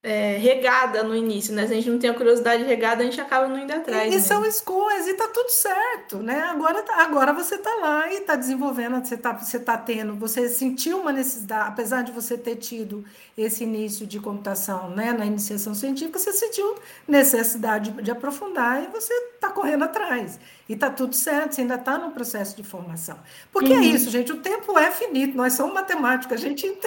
é, 0.00 0.36
regada 0.36 1.02
no 1.02 1.14
início, 1.14 1.52
né? 1.52 1.66
Se 1.66 1.72
a 1.72 1.76
gente 1.76 1.90
não 1.90 1.98
tem 1.98 2.08
a 2.08 2.14
curiosidade 2.14 2.62
regada, 2.62 3.02
a 3.02 3.04
gente 3.04 3.20
acaba 3.20 3.48
não 3.48 3.58
indo 3.58 3.72
atrás. 3.72 4.14
E, 4.14 4.16
e 4.16 4.20
são 4.20 4.44
escolhas, 4.44 5.08
e 5.08 5.14
tá 5.14 5.26
tudo 5.28 5.50
certo, 5.50 6.18
né? 6.18 6.40
Agora, 6.42 6.82
tá, 6.82 7.02
agora 7.02 7.32
você 7.32 7.58
tá 7.58 7.74
lá 7.80 8.12
e 8.12 8.20
tá 8.20 8.36
desenvolvendo, 8.36 9.04
você 9.04 9.16
tá, 9.16 9.32
você 9.32 9.58
tá 9.58 9.76
tendo, 9.76 10.14
você 10.14 10.48
sentiu 10.48 11.00
uma 11.00 11.12
necessidade, 11.12 11.68
apesar 11.70 12.02
de 12.02 12.12
você 12.12 12.38
ter 12.38 12.56
tido 12.56 13.04
esse 13.36 13.64
início 13.64 14.06
de 14.06 14.20
computação, 14.20 14.90
né? 14.90 15.12
Na 15.12 15.26
iniciação 15.26 15.74
científica, 15.74 16.18
você 16.18 16.32
sentiu 16.32 16.76
necessidade 17.06 17.90
de, 17.90 18.02
de 18.02 18.10
aprofundar 18.10 18.84
e 18.84 18.86
você 18.86 19.12
tá 19.40 19.50
correndo 19.50 19.82
atrás. 19.82 20.38
E 20.68 20.76
tá 20.76 20.90
tudo 20.90 21.14
certo, 21.14 21.54
você 21.54 21.62
ainda 21.62 21.76
está 21.76 21.96
no 21.96 22.10
processo 22.10 22.54
de 22.54 22.62
formação. 22.62 23.18
Porque 23.50 23.72
é 23.72 23.76
uhum. 23.76 23.82
é 23.82 23.86
isso, 23.86 24.10
gente, 24.10 24.30
o 24.30 24.40
tempo 24.40 24.78
é 24.78 24.90
finito, 24.90 25.36
nós 25.36 25.54
somos 25.54 25.72
matemáticos, 25.72 26.32
a 26.32 26.36
gente. 26.36 26.66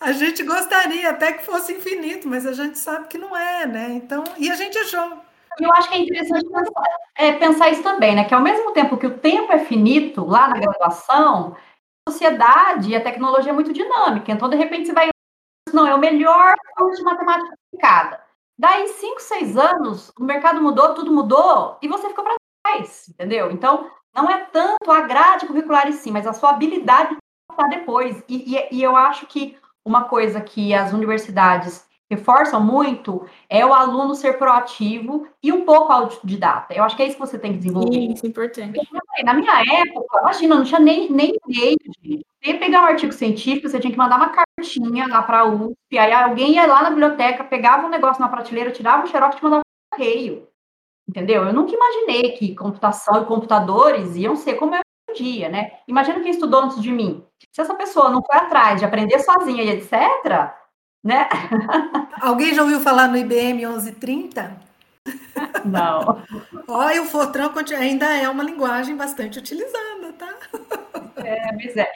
A 0.00 0.12
gente 0.12 0.44
gostaria 0.44 1.10
até 1.10 1.32
que 1.32 1.44
fosse 1.44 1.72
infinito, 1.72 2.28
mas 2.28 2.46
a 2.46 2.52
gente 2.52 2.78
sabe 2.78 3.08
que 3.08 3.18
não 3.18 3.36
é, 3.36 3.66
né? 3.66 3.94
Então, 3.94 4.22
e 4.36 4.48
a 4.48 4.54
gente 4.54 4.78
achou. 4.78 5.20
Eu 5.58 5.72
acho 5.72 5.88
que 5.88 5.96
é 5.96 5.98
interessante 5.98 6.48
pensar, 6.48 6.84
é, 7.16 7.32
pensar 7.32 7.70
isso 7.70 7.82
também, 7.82 8.14
né? 8.14 8.24
Que 8.24 8.32
ao 8.32 8.40
mesmo 8.40 8.70
tempo 8.72 8.96
que 8.96 9.08
o 9.08 9.18
tempo 9.18 9.52
é 9.52 9.58
finito 9.58 10.24
lá 10.24 10.46
na 10.48 10.58
graduação, 10.58 11.56
a 12.06 12.12
sociedade 12.12 12.90
e 12.90 12.94
a 12.94 13.02
tecnologia 13.02 13.50
é 13.50 13.54
muito 13.54 13.72
dinâmica. 13.72 14.30
Então, 14.30 14.48
de 14.48 14.56
repente, 14.56 14.86
você 14.86 14.92
vai. 14.92 15.08
Não, 15.72 15.84
é 15.84 15.94
o 15.94 15.98
melhor 15.98 16.54
curso 16.76 16.98
de 16.98 17.04
matemática 17.04 17.52
aplicada. 17.52 18.22
Daí, 18.56 18.88
cinco, 18.88 19.20
seis 19.20 19.56
anos, 19.56 20.12
o 20.18 20.24
mercado 20.24 20.62
mudou, 20.62 20.94
tudo 20.94 21.12
mudou, 21.12 21.76
e 21.82 21.88
você 21.88 22.08
ficou 22.08 22.24
para 22.24 22.37
trás, 22.68 23.08
entendeu? 23.08 23.50
Então, 23.50 23.90
não 24.14 24.28
é 24.28 24.44
tanto 24.52 24.90
a 24.90 25.02
grade 25.02 25.46
curricular 25.46 25.88
em 25.88 25.92
si, 25.92 26.10
mas 26.10 26.26
a 26.26 26.32
sua 26.32 26.50
habilidade 26.50 27.14
de 27.14 27.68
depois. 27.70 28.22
E, 28.28 28.56
e, 28.56 28.76
e 28.78 28.82
eu 28.82 28.96
acho 28.96 29.26
que 29.26 29.56
uma 29.84 30.04
coisa 30.04 30.40
que 30.40 30.74
as 30.74 30.92
universidades 30.92 31.86
reforçam 32.10 32.60
muito 32.60 33.26
é 33.50 33.64
o 33.66 33.74
aluno 33.74 34.14
ser 34.14 34.38
proativo 34.38 35.28
e 35.42 35.52
um 35.52 35.64
pouco 35.64 35.92
autodidata. 35.92 36.72
Eu 36.72 36.82
acho 36.84 36.96
que 36.96 37.02
é 37.02 37.06
isso 37.06 37.16
que 37.16 37.26
você 37.26 37.38
tem 37.38 37.52
que 37.52 37.58
desenvolver. 37.58 37.98
Isso, 37.98 38.24
é 38.24 38.28
importante. 38.28 38.80
Na 39.24 39.34
minha 39.34 39.60
época, 39.60 40.20
imagina, 40.20 40.54
não 40.54 40.64
tinha 40.64 40.80
nem, 40.80 41.10
nem 41.10 41.34
e-mail, 41.46 41.76
gente. 42.02 42.26
Você 42.40 42.52
ia 42.52 42.58
pegar 42.58 42.82
um 42.82 42.86
artigo 42.86 43.12
científico, 43.12 43.68
você 43.68 43.80
tinha 43.80 43.90
que 43.90 43.98
mandar 43.98 44.16
uma 44.16 44.30
cartinha 44.30 45.08
lá 45.08 45.22
para 45.22 45.40
a 45.40 45.44
USP, 45.44 45.98
aí 45.98 46.12
alguém 46.12 46.54
ia 46.54 46.66
lá 46.66 46.82
na 46.82 46.90
biblioteca, 46.90 47.42
pegava 47.44 47.86
um 47.86 47.90
negócio 47.90 48.22
na 48.22 48.28
prateleira, 48.28 48.70
tirava 48.70 49.04
o 49.04 49.08
xerox 49.08 49.34
e 49.34 49.38
te 49.38 49.44
mandava 49.44 49.62
um 49.62 49.96
correio. 49.96 50.48
Entendeu? 51.08 51.44
Eu 51.44 51.52
nunca 51.54 51.74
imaginei 51.74 52.32
que 52.32 52.54
computação 52.54 53.22
e 53.22 53.26
computadores 53.26 54.14
iam 54.14 54.36
ser 54.36 54.54
como 54.54 54.74
é 54.74 54.80
um 55.08 55.14
dia, 55.14 55.48
né? 55.48 55.72
Imagina 55.88 56.20
quem 56.20 56.30
estudou 56.30 56.60
antes 56.60 56.82
de 56.82 56.92
mim. 56.92 57.24
Se 57.50 57.62
essa 57.62 57.74
pessoa 57.74 58.10
não 58.10 58.22
foi 58.22 58.36
atrás 58.36 58.78
de 58.78 58.84
aprender 58.84 59.18
sozinha 59.20 59.62
e 59.62 59.70
etc., 59.70 60.52
né? 61.02 61.28
Alguém 62.20 62.52
já 62.52 62.62
ouviu 62.62 62.80
falar 62.80 63.08
no 63.08 63.16
IBM 63.16 63.54
1130? 63.54 64.60
Não. 65.64 66.22
Olha, 66.68 67.02
o 67.02 67.06
Fortran 67.06 67.50
ainda 67.78 68.06
é 68.14 68.28
uma 68.28 68.44
linguagem 68.44 68.94
bastante 68.94 69.38
utilizada, 69.38 70.12
tá? 70.18 70.34
É, 71.16 71.52
mas 71.52 71.76
é. 71.76 71.90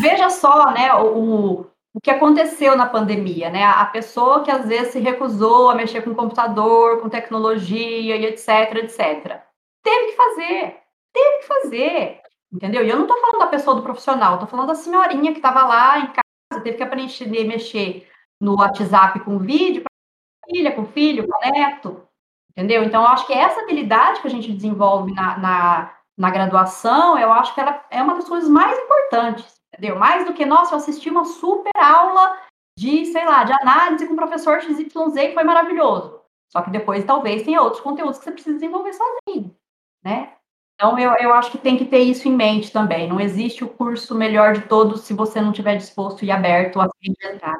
Veja 0.00 0.28
só, 0.30 0.72
né, 0.72 0.92
o, 0.94 1.66
o 1.96 2.00
que 2.00 2.10
aconteceu 2.10 2.76
na 2.76 2.84
pandemia, 2.84 3.48
né? 3.48 3.64
A 3.64 3.86
pessoa 3.86 4.44
que 4.44 4.50
às 4.50 4.68
vezes 4.68 4.92
se 4.92 5.00
recusou 5.00 5.70
a 5.70 5.74
mexer 5.74 6.02
com 6.02 6.14
computador, 6.14 7.00
com 7.00 7.08
tecnologia 7.08 8.16
e 8.16 8.26
etc, 8.26 8.74
etc. 8.84 9.40
Teve 9.82 10.08
que 10.08 10.12
fazer, 10.12 10.82
teve 11.10 11.38
que 11.38 11.46
fazer. 11.46 12.20
Entendeu? 12.52 12.84
E 12.84 12.90
eu 12.90 12.96
não 12.96 13.06
estou 13.06 13.18
falando 13.18 13.38
da 13.38 13.46
pessoa 13.46 13.76
do 13.76 13.82
profissional, 13.82 14.34
estou 14.34 14.46
falando 14.46 14.66
da 14.68 14.74
senhorinha 14.74 15.32
que 15.32 15.38
estava 15.38 15.64
lá 15.64 15.98
em 16.00 16.06
casa, 16.08 16.62
teve 16.62 16.76
que 16.76 16.82
aprender 16.82 17.44
a 17.44 17.48
mexer 17.48 18.06
no 18.38 18.58
WhatsApp 18.58 19.20
com 19.20 19.38
vídeo, 19.38 19.82
para 19.82 20.54
filha, 20.54 20.72
com 20.72 20.84
filho, 20.84 21.26
com 21.26 21.50
neto. 21.50 22.06
Entendeu? 22.50 22.84
Então, 22.84 23.04
eu 23.04 23.08
acho 23.08 23.26
que 23.26 23.32
essa 23.32 23.62
habilidade 23.62 24.20
que 24.20 24.26
a 24.26 24.30
gente 24.30 24.52
desenvolve 24.52 25.14
na, 25.14 25.38
na, 25.38 25.94
na 26.16 26.30
graduação, 26.30 27.18
eu 27.18 27.32
acho 27.32 27.54
que 27.54 27.60
ela 27.60 27.82
é 27.90 28.02
uma 28.02 28.16
das 28.16 28.28
coisas 28.28 28.50
mais 28.50 28.78
importantes. 28.78 29.55
Entendeu? 29.76 29.98
Mais 29.98 30.24
do 30.24 30.32
que, 30.32 30.46
nossa, 30.46 30.74
eu 30.74 30.78
assisti 30.78 31.10
uma 31.10 31.24
super 31.24 31.72
aula 31.76 32.38
de, 32.78 33.06
sei 33.06 33.24
lá, 33.24 33.44
de 33.44 33.52
análise 33.52 34.06
com 34.06 34.14
o 34.14 34.16
professor 34.16 34.60
XYZ 34.60 34.86
que 34.86 35.34
foi 35.34 35.44
maravilhoso. 35.44 36.20
Só 36.50 36.62
que 36.62 36.70
depois 36.70 37.04
talvez 37.04 37.42
tenha 37.42 37.60
outros 37.60 37.82
conteúdos 37.82 38.18
que 38.18 38.24
você 38.24 38.32
precisa 38.32 38.54
desenvolver 38.54 38.94
sozinho, 38.94 39.54
né? 40.02 40.32
Então, 40.74 40.98
eu, 40.98 41.10
eu 41.16 41.32
acho 41.32 41.50
que 41.50 41.58
tem 41.58 41.76
que 41.76 41.86
ter 41.86 42.00
isso 42.00 42.28
em 42.28 42.36
mente 42.36 42.70
também. 42.70 43.08
Não 43.08 43.18
existe 43.18 43.64
o 43.64 43.68
curso 43.68 44.14
melhor 44.14 44.52
de 44.52 44.62
todos 44.62 45.02
se 45.02 45.14
você 45.14 45.40
não 45.40 45.50
estiver 45.50 45.76
disposto 45.76 46.24
e 46.24 46.30
aberto 46.30 46.80
a 46.80 46.88
entrar. 47.02 47.58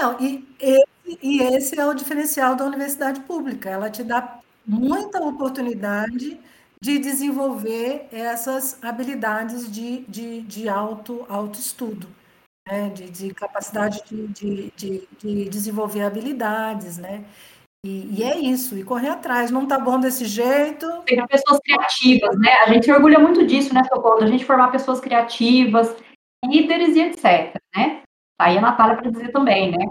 Não, 0.00 0.20
e, 0.20 0.48
e 1.22 1.42
esse 1.42 1.78
é 1.78 1.86
o 1.86 1.94
diferencial 1.94 2.56
da 2.56 2.64
universidade 2.64 3.20
pública. 3.20 3.70
Ela 3.70 3.88
te 3.88 4.02
dá 4.02 4.40
muita 4.66 5.22
oportunidade 5.22 6.40
de 6.82 6.98
desenvolver 6.98 8.08
essas 8.10 8.82
habilidades 8.82 9.70
de, 9.70 9.98
de, 10.08 10.40
de 10.42 10.68
auto, 10.68 11.26
autoestudo, 11.28 12.08
né? 12.66 12.88
de, 12.88 13.10
de 13.10 13.34
capacidade 13.34 14.02
de, 14.06 14.26
de, 14.28 14.72
de, 14.76 15.08
de 15.18 15.48
desenvolver 15.48 16.02
habilidades, 16.02 16.96
né? 16.96 17.24
E, 17.84 18.20
e, 18.20 18.22
é 18.22 18.38
isso, 18.38 18.76
e 18.76 18.84
correr 18.84 19.08
atrás, 19.08 19.50
não 19.50 19.66
tá 19.66 19.78
bom 19.78 19.98
desse 19.98 20.26
jeito. 20.26 20.86
Tem 21.06 21.26
pessoas 21.26 21.58
criativas, 21.60 22.38
né? 22.38 22.50
A 22.64 22.72
gente 22.72 22.84
se 22.84 22.92
orgulha 22.92 23.18
muito 23.18 23.46
disso, 23.46 23.72
né, 23.72 23.82
Socorro? 23.84 24.22
A 24.22 24.26
gente 24.26 24.44
formar 24.44 24.70
pessoas 24.70 25.00
criativas, 25.00 25.96
líderes 26.44 26.94
e 26.94 27.00
etc, 27.00 27.56
né? 27.74 28.02
Aí 28.38 28.58
a 28.58 28.60
Natália 28.60 28.96
para 28.96 29.10
dizer 29.10 29.32
também, 29.32 29.70
né? 29.70 29.86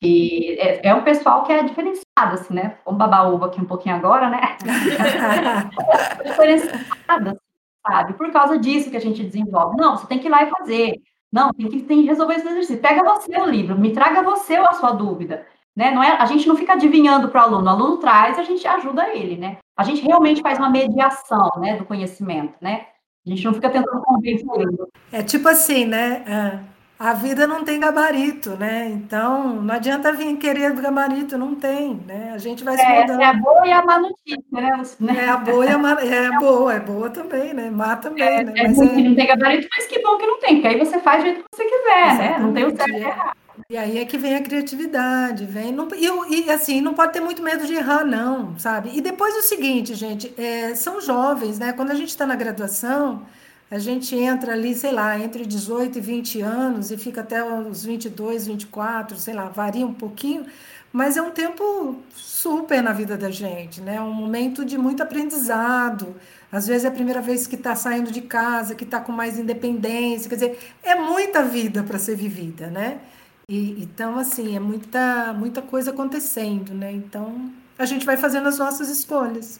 Que 0.00 0.56
é, 0.60 0.88
é, 0.88 0.94
um 0.94 1.02
pessoal 1.02 1.44
que 1.44 1.52
é 1.52 1.64
diferenciado, 1.64 2.04
assim, 2.30 2.54
né? 2.54 2.76
Vamos 2.84 2.98
babar 2.98 3.32
uva 3.32 3.46
aqui 3.46 3.60
um 3.60 3.64
pouquinho 3.64 3.96
agora, 3.96 4.28
né? 4.28 4.56
diferenciada, 6.24 7.40
sabe? 7.86 8.12
Por 8.14 8.30
causa 8.30 8.58
disso 8.58 8.90
que 8.90 8.96
a 8.96 9.00
gente 9.00 9.22
desenvolve. 9.22 9.76
Não, 9.76 9.96
você 9.96 10.06
tem 10.06 10.18
que 10.18 10.26
ir 10.26 10.30
lá 10.30 10.42
e 10.42 10.50
fazer. 10.50 11.00
Não, 11.32 11.52
tem 11.52 11.68
que, 11.68 11.82
tem 11.82 12.02
que 12.02 12.08
resolver 12.08 12.34
esse 12.34 12.46
exercício. 12.46 12.82
Pega 12.82 13.02
você 13.02 13.36
o 13.38 13.46
livro, 13.46 13.78
me 13.78 13.92
traga 13.92 14.22
você 14.22 14.56
a 14.56 14.72
sua 14.74 14.92
dúvida. 14.92 15.46
Né? 15.74 15.90
Não 15.90 16.02
é, 16.02 16.12
a 16.18 16.26
gente 16.26 16.46
não 16.46 16.56
fica 16.56 16.74
adivinhando 16.74 17.28
para 17.28 17.40
o 17.40 17.44
aluno, 17.44 17.64
o 17.64 17.68
aluno 17.70 17.96
traz, 17.96 18.38
a 18.38 18.42
gente 18.42 18.66
ajuda 18.66 19.08
ele, 19.08 19.36
né? 19.38 19.56
A 19.74 19.84
gente 19.84 20.02
realmente 20.02 20.42
faz 20.42 20.58
uma 20.58 20.68
mediação, 20.68 21.50
né, 21.56 21.76
do 21.76 21.86
conhecimento, 21.86 22.54
né? 22.60 22.88
A 23.26 23.30
gente 23.30 23.42
não 23.44 23.54
fica 23.54 23.70
tentando 23.70 24.02
convencer 24.02 24.46
ele. 24.54 24.76
É 25.10 25.22
tipo 25.22 25.48
assim, 25.48 25.86
né? 25.86 26.24
É, 26.26 26.58
a 27.02 27.14
vida 27.14 27.48
não 27.48 27.64
tem 27.64 27.80
gabarito, 27.80 28.50
né? 28.50 28.88
Então, 28.88 29.60
não 29.60 29.74
adianta 29.74 30.12
vir 30.12 30.36
querer 30.36 30.72
gabarito, 30.74 31.36
não 31.36 31.56
tem, 31.56 31.94
né? 32.06 32.30
A 32.32 32.38
gente 32.38 32.62
vai 32.62 32.76
se 32.76 32.84
é, 32.84 33.00
mudando. 33.00 33.20
É 33.20 33.24
a 33.24 33.32
boa 33.32 33.66
e 33.66 33.72
a 33.72 33.84
má 33.84 33.98
notícia, 33.98 34.94
né? 35.00 35.16
É 35.18 35.28
a 35.28 35.36
boa 35.36 35.66
e 35.66 35.68
a 35.68 35.78
má, 35.78 36.00
é 36.00 36.30
boa, 36.38 36.74
é 36.74 36.78
boa 36.78 37.10
também, 37.10 37.52
né? 37.52 37.70
Má 37.70 37.96
também, 37.96 38.22
é, 38.22 38.44
né? 38.44 38.52
É 38.56 38.68
mas 38.68 38.80
é... 38.80 38.84
não 38.84 39.16
tem 39.16 39.26
gabarito, 39.26 39.66
mas 39.76 39.86
que 39.88 40.00
bom 40.00 40.16
que 40.16 40.26
não 40.26 40.38
tem, 40.38 40.54
porque 40.54 40.68
aí 40.68 40.78
você 40.78 41.00
faz 41.00 41.24
do 41.24 41.26
jeito 41.26 41.40
que 41.40 41.56
você 41.56 41.64
quiser, 41.64 42.06
Exatamente. 42.06 42.30
né? 42.30 42.38
Não 42.38 42.52
tem 42.52 42.64
o 42.66 42.76
certo 42.76 42.92
e 42.92 43.02
errado. 43.02 43.36
E 43.68 43.76
aí 43.76 43.98
é 43.98 44.04
que 44.04 44.16
vem 44.16 44.36
a 44.36 44.42
criatividade, 44.42 45.44
vem. 45.44 45.72
Não, 45.72 45.88
e, 45.96 46.46
e, 46.46 46.50
assim, 46.50 46.80
não 46.80 46.94
pode 46.94 47.14
ter 47.14 47.20
muito 47.20 47.42
medo 47.42 47.66
de 47.66 47.74
errar, 47.74 48.04
não, 48.04 48.56
sabe? 48.60 48.90
E 48.94 49.00
depois 49.00 49.34
o 49.34 49.42
seguinte, 49.42 49.92
gente, 49.96 50.32
é, 50.40 50.76
são 50.76 51.00
jovens, 51.00 51.58
né? 51.58 51.72
Quando 51.72 51.90
a 51.90 51.94
gente 51.94 52.10
está 52.10 52.24
na 52.24 52.36
graduação, 52.36 53.26
a 53.72 53.78
gente 53.78 54.14
entra 54.14 54.52
ali, 54.52 54.74
sei 54.74 54.92
lá, 54.92 55.18
entre 55.18 55.46
18 55.46 55.96
e 55.96 56.00
20 56.02 56.40
anos 56.42 56.90
e 56.90 56.98
fica 56.98 57.22
até 57.22 57.42
os 57.42 57.82
22, 57.86 58.46
24, 58.46 59.16
sei 59.16 59.32
lá, 59.32 59.48
varia 59.48 59.86
um 59.86 59.94
pouquinho, 59.94 60.44
mas 60.92 61.16
é 61.16 61.22
um 61.22 61.30
tempo 61.30 61.96
super 62.14 62.82
na 62.82 62.92
vida 62.92 63.16
da 63.16 63.30
gente, 63.30 63.80
né? 63.80 63.98
Um 63.98 64.12
momento 64.12 64.62
de 64.62 64.76
muito 64.76 65.02
aprendizado. 65.02 66.14
Às 66.52 66.66
vezes 66.66 66.84
é 66.84 66.88
a 66.88 66.90
primeira 66.90 67.22
vez 67.22 67.46
que 67.46 67.54
está 67.56 67.74
saindo 67.74 68.12
de 68.12 68.20
casa, 68.20 68.74
que 68.74 68.84
está 68.84 69.00
com 69.00 69.10
mais 69.10 69.38
independência, 69.38 70.28
quer 70.28 70.34
dizer, 70.34 70.58
é 70.82 70.94
muita 70.94 71.42
vida 71.42 71.82
para 71.82 71.98
ser 71.98 72.14
vivida, 72.14 72.66
né? 72.66 73.00
E, 73.48 73.82
então, 73.82 74.18
assim, 74.18 74.54
é 74.54 74.60
muita, 74.60 75.32
muita 75.32 75.62
coisa 75.62 75.92
acontecendo, 75.92 76.74
né? 76.74 76.92
Então, 76.92 77.50
a 77.78 77.86
gente 77.86 78.04
vai 78.04 78.18
fazendo 78.18 78.48
as 78.48 78.58
nossas 78.58 78.90
escolhas. 78.90 79.58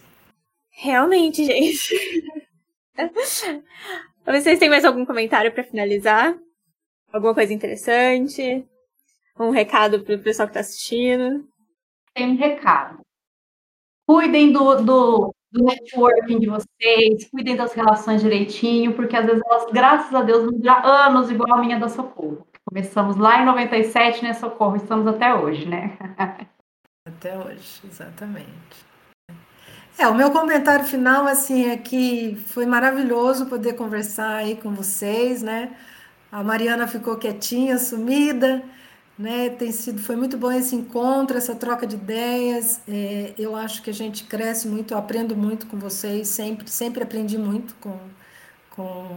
Realmente, 0.70 1.46
gente. 1.46 1.94
Vocês 4.24 4.58
têm 4.58 4.68
mais 4.68 4.84
algum 4.84 5.04
comentário 5.04 5.52
para 5.52 5.64
finalizar? 5.64 6.36
Alguma 7.12 7.34
coisa 7.34 7.52
interessante? 7.52 8.66
Um 9.38 9.50
recado 9.50 10.02
para 10.02 10.14
o 10.14 10.22
pessoal 10.22 10.48
que 10.48 10.52
está 10.52 10.60
assistindo? 10.60 11.46
Tem 12.14 12.30
um 12.30 12.36
recado. 12.36 13.00
Cuidem 14.06 14.52
do, 14.52 14.76
do, 14.76 15.34
do 15.50 15.64
networking 15.64 16.38
de 16.38 16.48
vocês, 16.48 17.30
cuidem 17.30 17.56
das 17.56 17.72
relações 17.72 18.20
direitinho, 18.20 18.94
porque 18.94 19.16
às 19.16 19.26
vezes 19.26 19.42
elas, 19.44 19.72
graças 19.72 20.14
a 20.14 20.22
Deus, 20.22 20.44
vão 20.44 20.58
durar 20.58 20.84
anos 20.84 21.30
igual 21.30 21.58
a 21.58 21.60
minha 21.60 21.78
da 21.78 21.88
Socorro. 21.88 22.46
Começamos 22.64 23.16
lá 23.16 23.42
em 23.42 23.46
97, 23.46 24.22
né, 24.22 24.34
Socorro? 24.34 24.76
Estamos 24.76 25.06
até 25.06 25.34
hoje, 25.34 25.66
né? 25.66 25.96
Até 27.04 27.36
hoje, 27.36 27.80
exatamente. 27.84 28.91
É, 29.98 30.08
o 30.08 30.14
meu 30.14 30.30
comentário 30.30 30.84
final, 30.84 31.26
assim, 31.26 31.66
é 31.70 31.76
que 31.76 32.36
foi 32.46 32.66
maravilhoso 32.66 33.46
poder 33.46 33.74
conversar 33.74 34.36
aí 34.36 34.56
com 34.56 34.74
vocês, 34.74 35.42
né? 35.42 35.76
A 36.30 36.42
Mariana 36.42 36.88
ficou 36.88 37.16
quietinha, 37.16 37.78
sumida, 37.78 38.62
né? 39.18 39.50
Tem 39.50 39.70
sido, 39.70 40.00
foi 40.02 40.16
muito 40.16 40.36
bom 40.38 40.50
esse 40.50 40.74
encontro, 40.74 41.36
essa 41.36 41.54
troca 41.54 41.86
de 41.86 41.96
ideias. 41.96 42.80
É, 42.88 43.34
eu 43.38 43.54
acho 43.54 43.82
que 43.82 43.90
a 43.90 43.94
gente 43.94 44.24
cresce 44.24 44.66
muito, 44.66 44.94
eu 44.94 44.98
aprendo 44.98 45.36
muito 45.36 45.66
com 45.66 45.78
vocês, 45.78 46.28
sempre, 46.28 46.68
sempre 46.70 47.02
aprendi 47.04 47.38
muito 47.38 47.74
com, 47.76 47.98
com, 48.70 49.08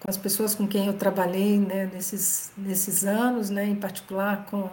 com 0.00 0.10
as 0.10 0.16
pessoas 0.18 0.54
com 0.54 0.66
quem 0.68 0.86
eu 0.86 0.94
trabalhei, 0.94 1.58
né? 1.58 1.90
Nesses, 1.92 2.52
nesses 2.56 3.04
anos, 3.04 3.50
né? 3.50 3.64
Em 3.66 3.76
particular 3.76 4.46
com 4.50 4.70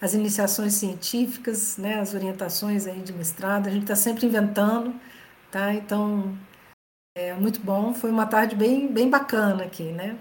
as 0.00 0.14
iniciações 0.14 0.74
científicas, 0.74 1.76
né, 1.78 1.98
as 1.98 2.14
orientações 2.14 2.86
aí 2.86 3.00
de 3.00 3.12
mestrado, 3.12 3.66
a 3.66 3.70
gente 3.70 3.82
está 3.82 3.96
sempre 3.96 4.26
inventando, 4.26 4.94
tá? 5.50 5.72
Então, 5.72 6.36
é 7.16 7.32
muito 7.34 7.60
bom, 7.60 7.94
foi 7.94 8.10
uma 8.10 8.26
tarde 8.26 8.54
bem, 8.54 8.92
bem 8.92 9.08
bacana 9.08 9.64
aqui, 9.64 9.84
né? 9.84 10.16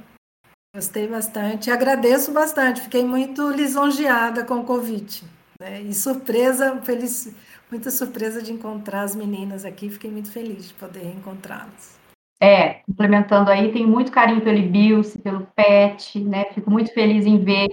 Gostei 0.73 1.07
bastante, 1.07 1.71
agradeço 1.71 2.31
bastante, 2.31 2.81
fiquei 2.81 3.03
muito 3.03 3.49
lisonjeada 3.49 4.43
com 4.43 4.55
o 4.55 4.65
convite, 4.65 5.23
né? 5.59 5.81
E 5.81 5.93
surpresa, 5.93 6.81
feliz, 6.81 7.33
muita 7.69 7.91
surpresa 7.91 8.41
de 8.41 8.51
encontrar 8.51 9.01
as 9.01 9.15
meninas 9.15 9.65
aqui, 9.65 9.89
fiquei 9.89 10.09
muito 10.09 10.31
feliz 10.31 10.69
de 10.69 10.73
poder 10.73 11.05
encontrá-las. 11.05 11.99
É, 12.41 12.81
complementando 12.85 13.49
aí, 13.49 13.71
tenho 13.71 13.87
muito 13.87 14.11
carinho 14.11 14.41
pelo 14.41 14.57
Ibilce, 14.57 15.19
pelo 15.19 15.47
PET, 15.55 16.19
né? 16.19 16.45
Fico 16.53 16.69
muito 16.69 16.93
feliz 16.93 17.25
em 17.25 17.41
ver 17.41 17.69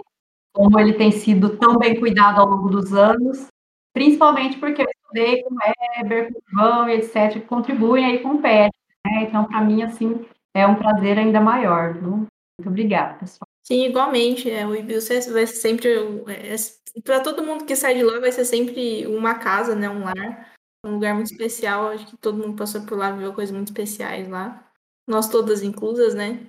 como 0.52 0.78
ele 0.78 0.94
tem 0.94 1.10
sido 1.10 1.56
tão 1.56 1.78
bem 1.78 1.98
cuidado 1.98 2.40
ao 2.40 2.46
longo 2.46 2.68
dos 2.68 2.92
anos, 2.92 3.46
principalmente 3.92 4.58
porque 4.58 4.82
eu 4.82 4.86
estudei 4.88 5.42
com 5.42 5.54
o 5.54 5.58
Weber, 5.58 6.32
com 6.32 6.38
o 6.38 6.42
João, 6.50 6.88
etc., 6.88 7.32
que 7.32 7.40
contribuem 7.40 8.04
aí 8.04 8.18
com 8.20 8.30
o 8.30 8.42
PET. 8.42 8.72
Né? 9.06 9.22
Então, 9.22 9.44
para 9.44 9.60
mim, 9.62 9.82
assim, 9.82 10.24
é 10.54 10.66
um 10.66 10.76
prazer 10.76 11.18
ainda 11.18 11.40
maior. 11.40 11.94
Viu? 11.94 12.10
Muito 12.10 12.68
obrigada, 12.68 13.18
pessoal. 13.18 13.48
Sim, 13.64 13.86
igualmente. 13.86 14.50
É, 14.50 14.66
o 14.66 14.74
IBIUS 14.74 15.08
vai 15.08 15.46
ser 15.46 15.56
sempre. 15.56 15.88
É, 16.28 16.54
para 17.02 17.20
todo 17.20 17.44
mundo 17.44 17.64
que 17.64 17.76
sai 17.76 17.94
de 17.94 18.02
lá, 18.02 18.20
vai 18.20 18.32
ser 18.32 18.44
sempre 18.44 19.06
uma 19.06 19.34
casa, 19.36 19.74
né? 19.74 19.88
Um 19.88 20.04
lar. 20.04 20.52
Um 20.84 20.94
lugar 20.94 21.14
muito 21.14 21.30
especial. 21.30 21.88
Acho 21.88 22.06
que 22.06 22.16
todo 22.16 22.38
mundo 22.38 22.56
passou 22.56 22.84
por 22.84 22.98
lá, 22.98 23.12
viveu 23.12 23.32
coisas 23.32 23.54
muito 23.54 23.68
especiais 23.68 24.28
lá. 24.28 24.68
Nós 25.08 25.28
todas 25.28 25.62
inclusas, 25.62 26.14
né? 26.14 26.46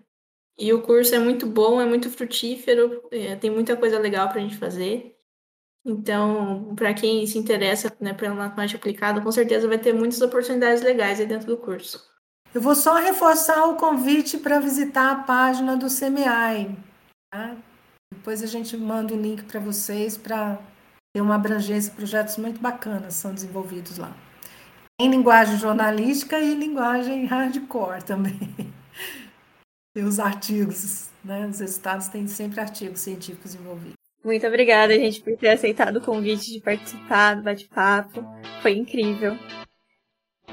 E 0.57 0.71
o 0.71 0.81
curso 0.81 1.15
é 1.15 1.19
muito 1.19 1.47
bom, 1.47 1.81
é 1.81 1.85
muito 1.85 2.09
frutífero, 2.09 3.03
é, 3.11 3.35
tem 3.35 3.49
muita 3.49 3.75
coisa 3.75 3.97
legal 3.97 4.29
para 4.29 4.39
a 4.39 4.41
gente 4.41 4.57
fazer. 4.57 5.17
Então, 5.85 6.73
para 6.75 6.93
quem 6.93 7.25
se 7.27 7.37
interessa 7.37 7.95
né, 7.99 8.13
pela 8.13 8.33
matemática 8.33 8.77
aplicada, 8.77 9.19
com 9.19 9.31
certeza 9.31 9.67
vai 9.67 9.77
ter 9.77 9.93
muitas 9.93 10.21
oportunidades 10.21 10.81
legais 10.81 11.19
aí 11.19 11.25
dentro 11.25 11.47
do 11.47 11.57
curso. 11.57 12.09
Eu 12.53 12.61
vou 12.61 12.75
só 12.75 12.95
reforçar 12.95 13.65
o 13.65 13.75
convite 13.75 14.37
para 14.37 14.59
visitar 14.59 15.11
a 15.11 15.23
página 15.23 15.75
do 15.75 15.87
CMI. 15.87 16.77
Tá? 17.31 17.57
Depois 18.13 18.43
a 18.43 18.45
gente 18.45 18.77
manda 18.77 19.13
o 19.13 19.19
link 19.19 19.43
para 19.43 19.59
vocês 19.59 20.15
para 20.17 20.61
ter 21.13 21.21
uma 21.21 21.35
abrangência, 21.35 21.93
projetos 21.93 22.37
muito 22.37 22.61
bacanas 22.61 23.15
são 23.15 23.33
desenvolvidos 23.33 23.97
lá. 23.97 24.15
Em 25.01 25.09
linguagem 25.09 25.57
jornalística 25.57 26.39
e 26.39 26.53
linguagem 26.53 27.25
hardcore 27.25 28.03
também. 28.03 28.39
Tem 29.93 30.03
os 30.03 30.19
artigos, 30.19 31.09
né? 31.23 31.45
Os 31.47 31.59
resultados 31.59 32.07
têm 32.07 32.27
sempre 32.27 32.59
artigos 32.59 33.01
científicos 33.01 33.53
envolvidos. 33.53 33.93
Muito 34.23 34.47
obrigada, 34.47 34.93
gente, 34.93 35.21
por 35.21 35.37
ter 35.37 35.49
aceitado 35.49 35.97
o 35.97 36.01
convite 36.01 36.51
de 36.51 36.61
participar 36.61 37.35
do 37.35 37.43
bate-papo. 37.43 38.23
Foi 38.61 38.71
incrível. 38.71 39.37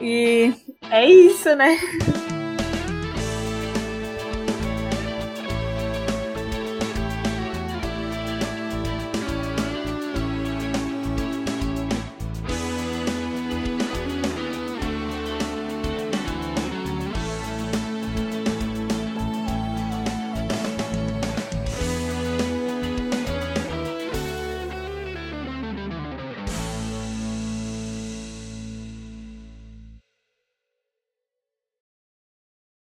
E 0.00 0.52
é 0.90 1.08
isso, 1.08 1.54
né? 1.54 1.78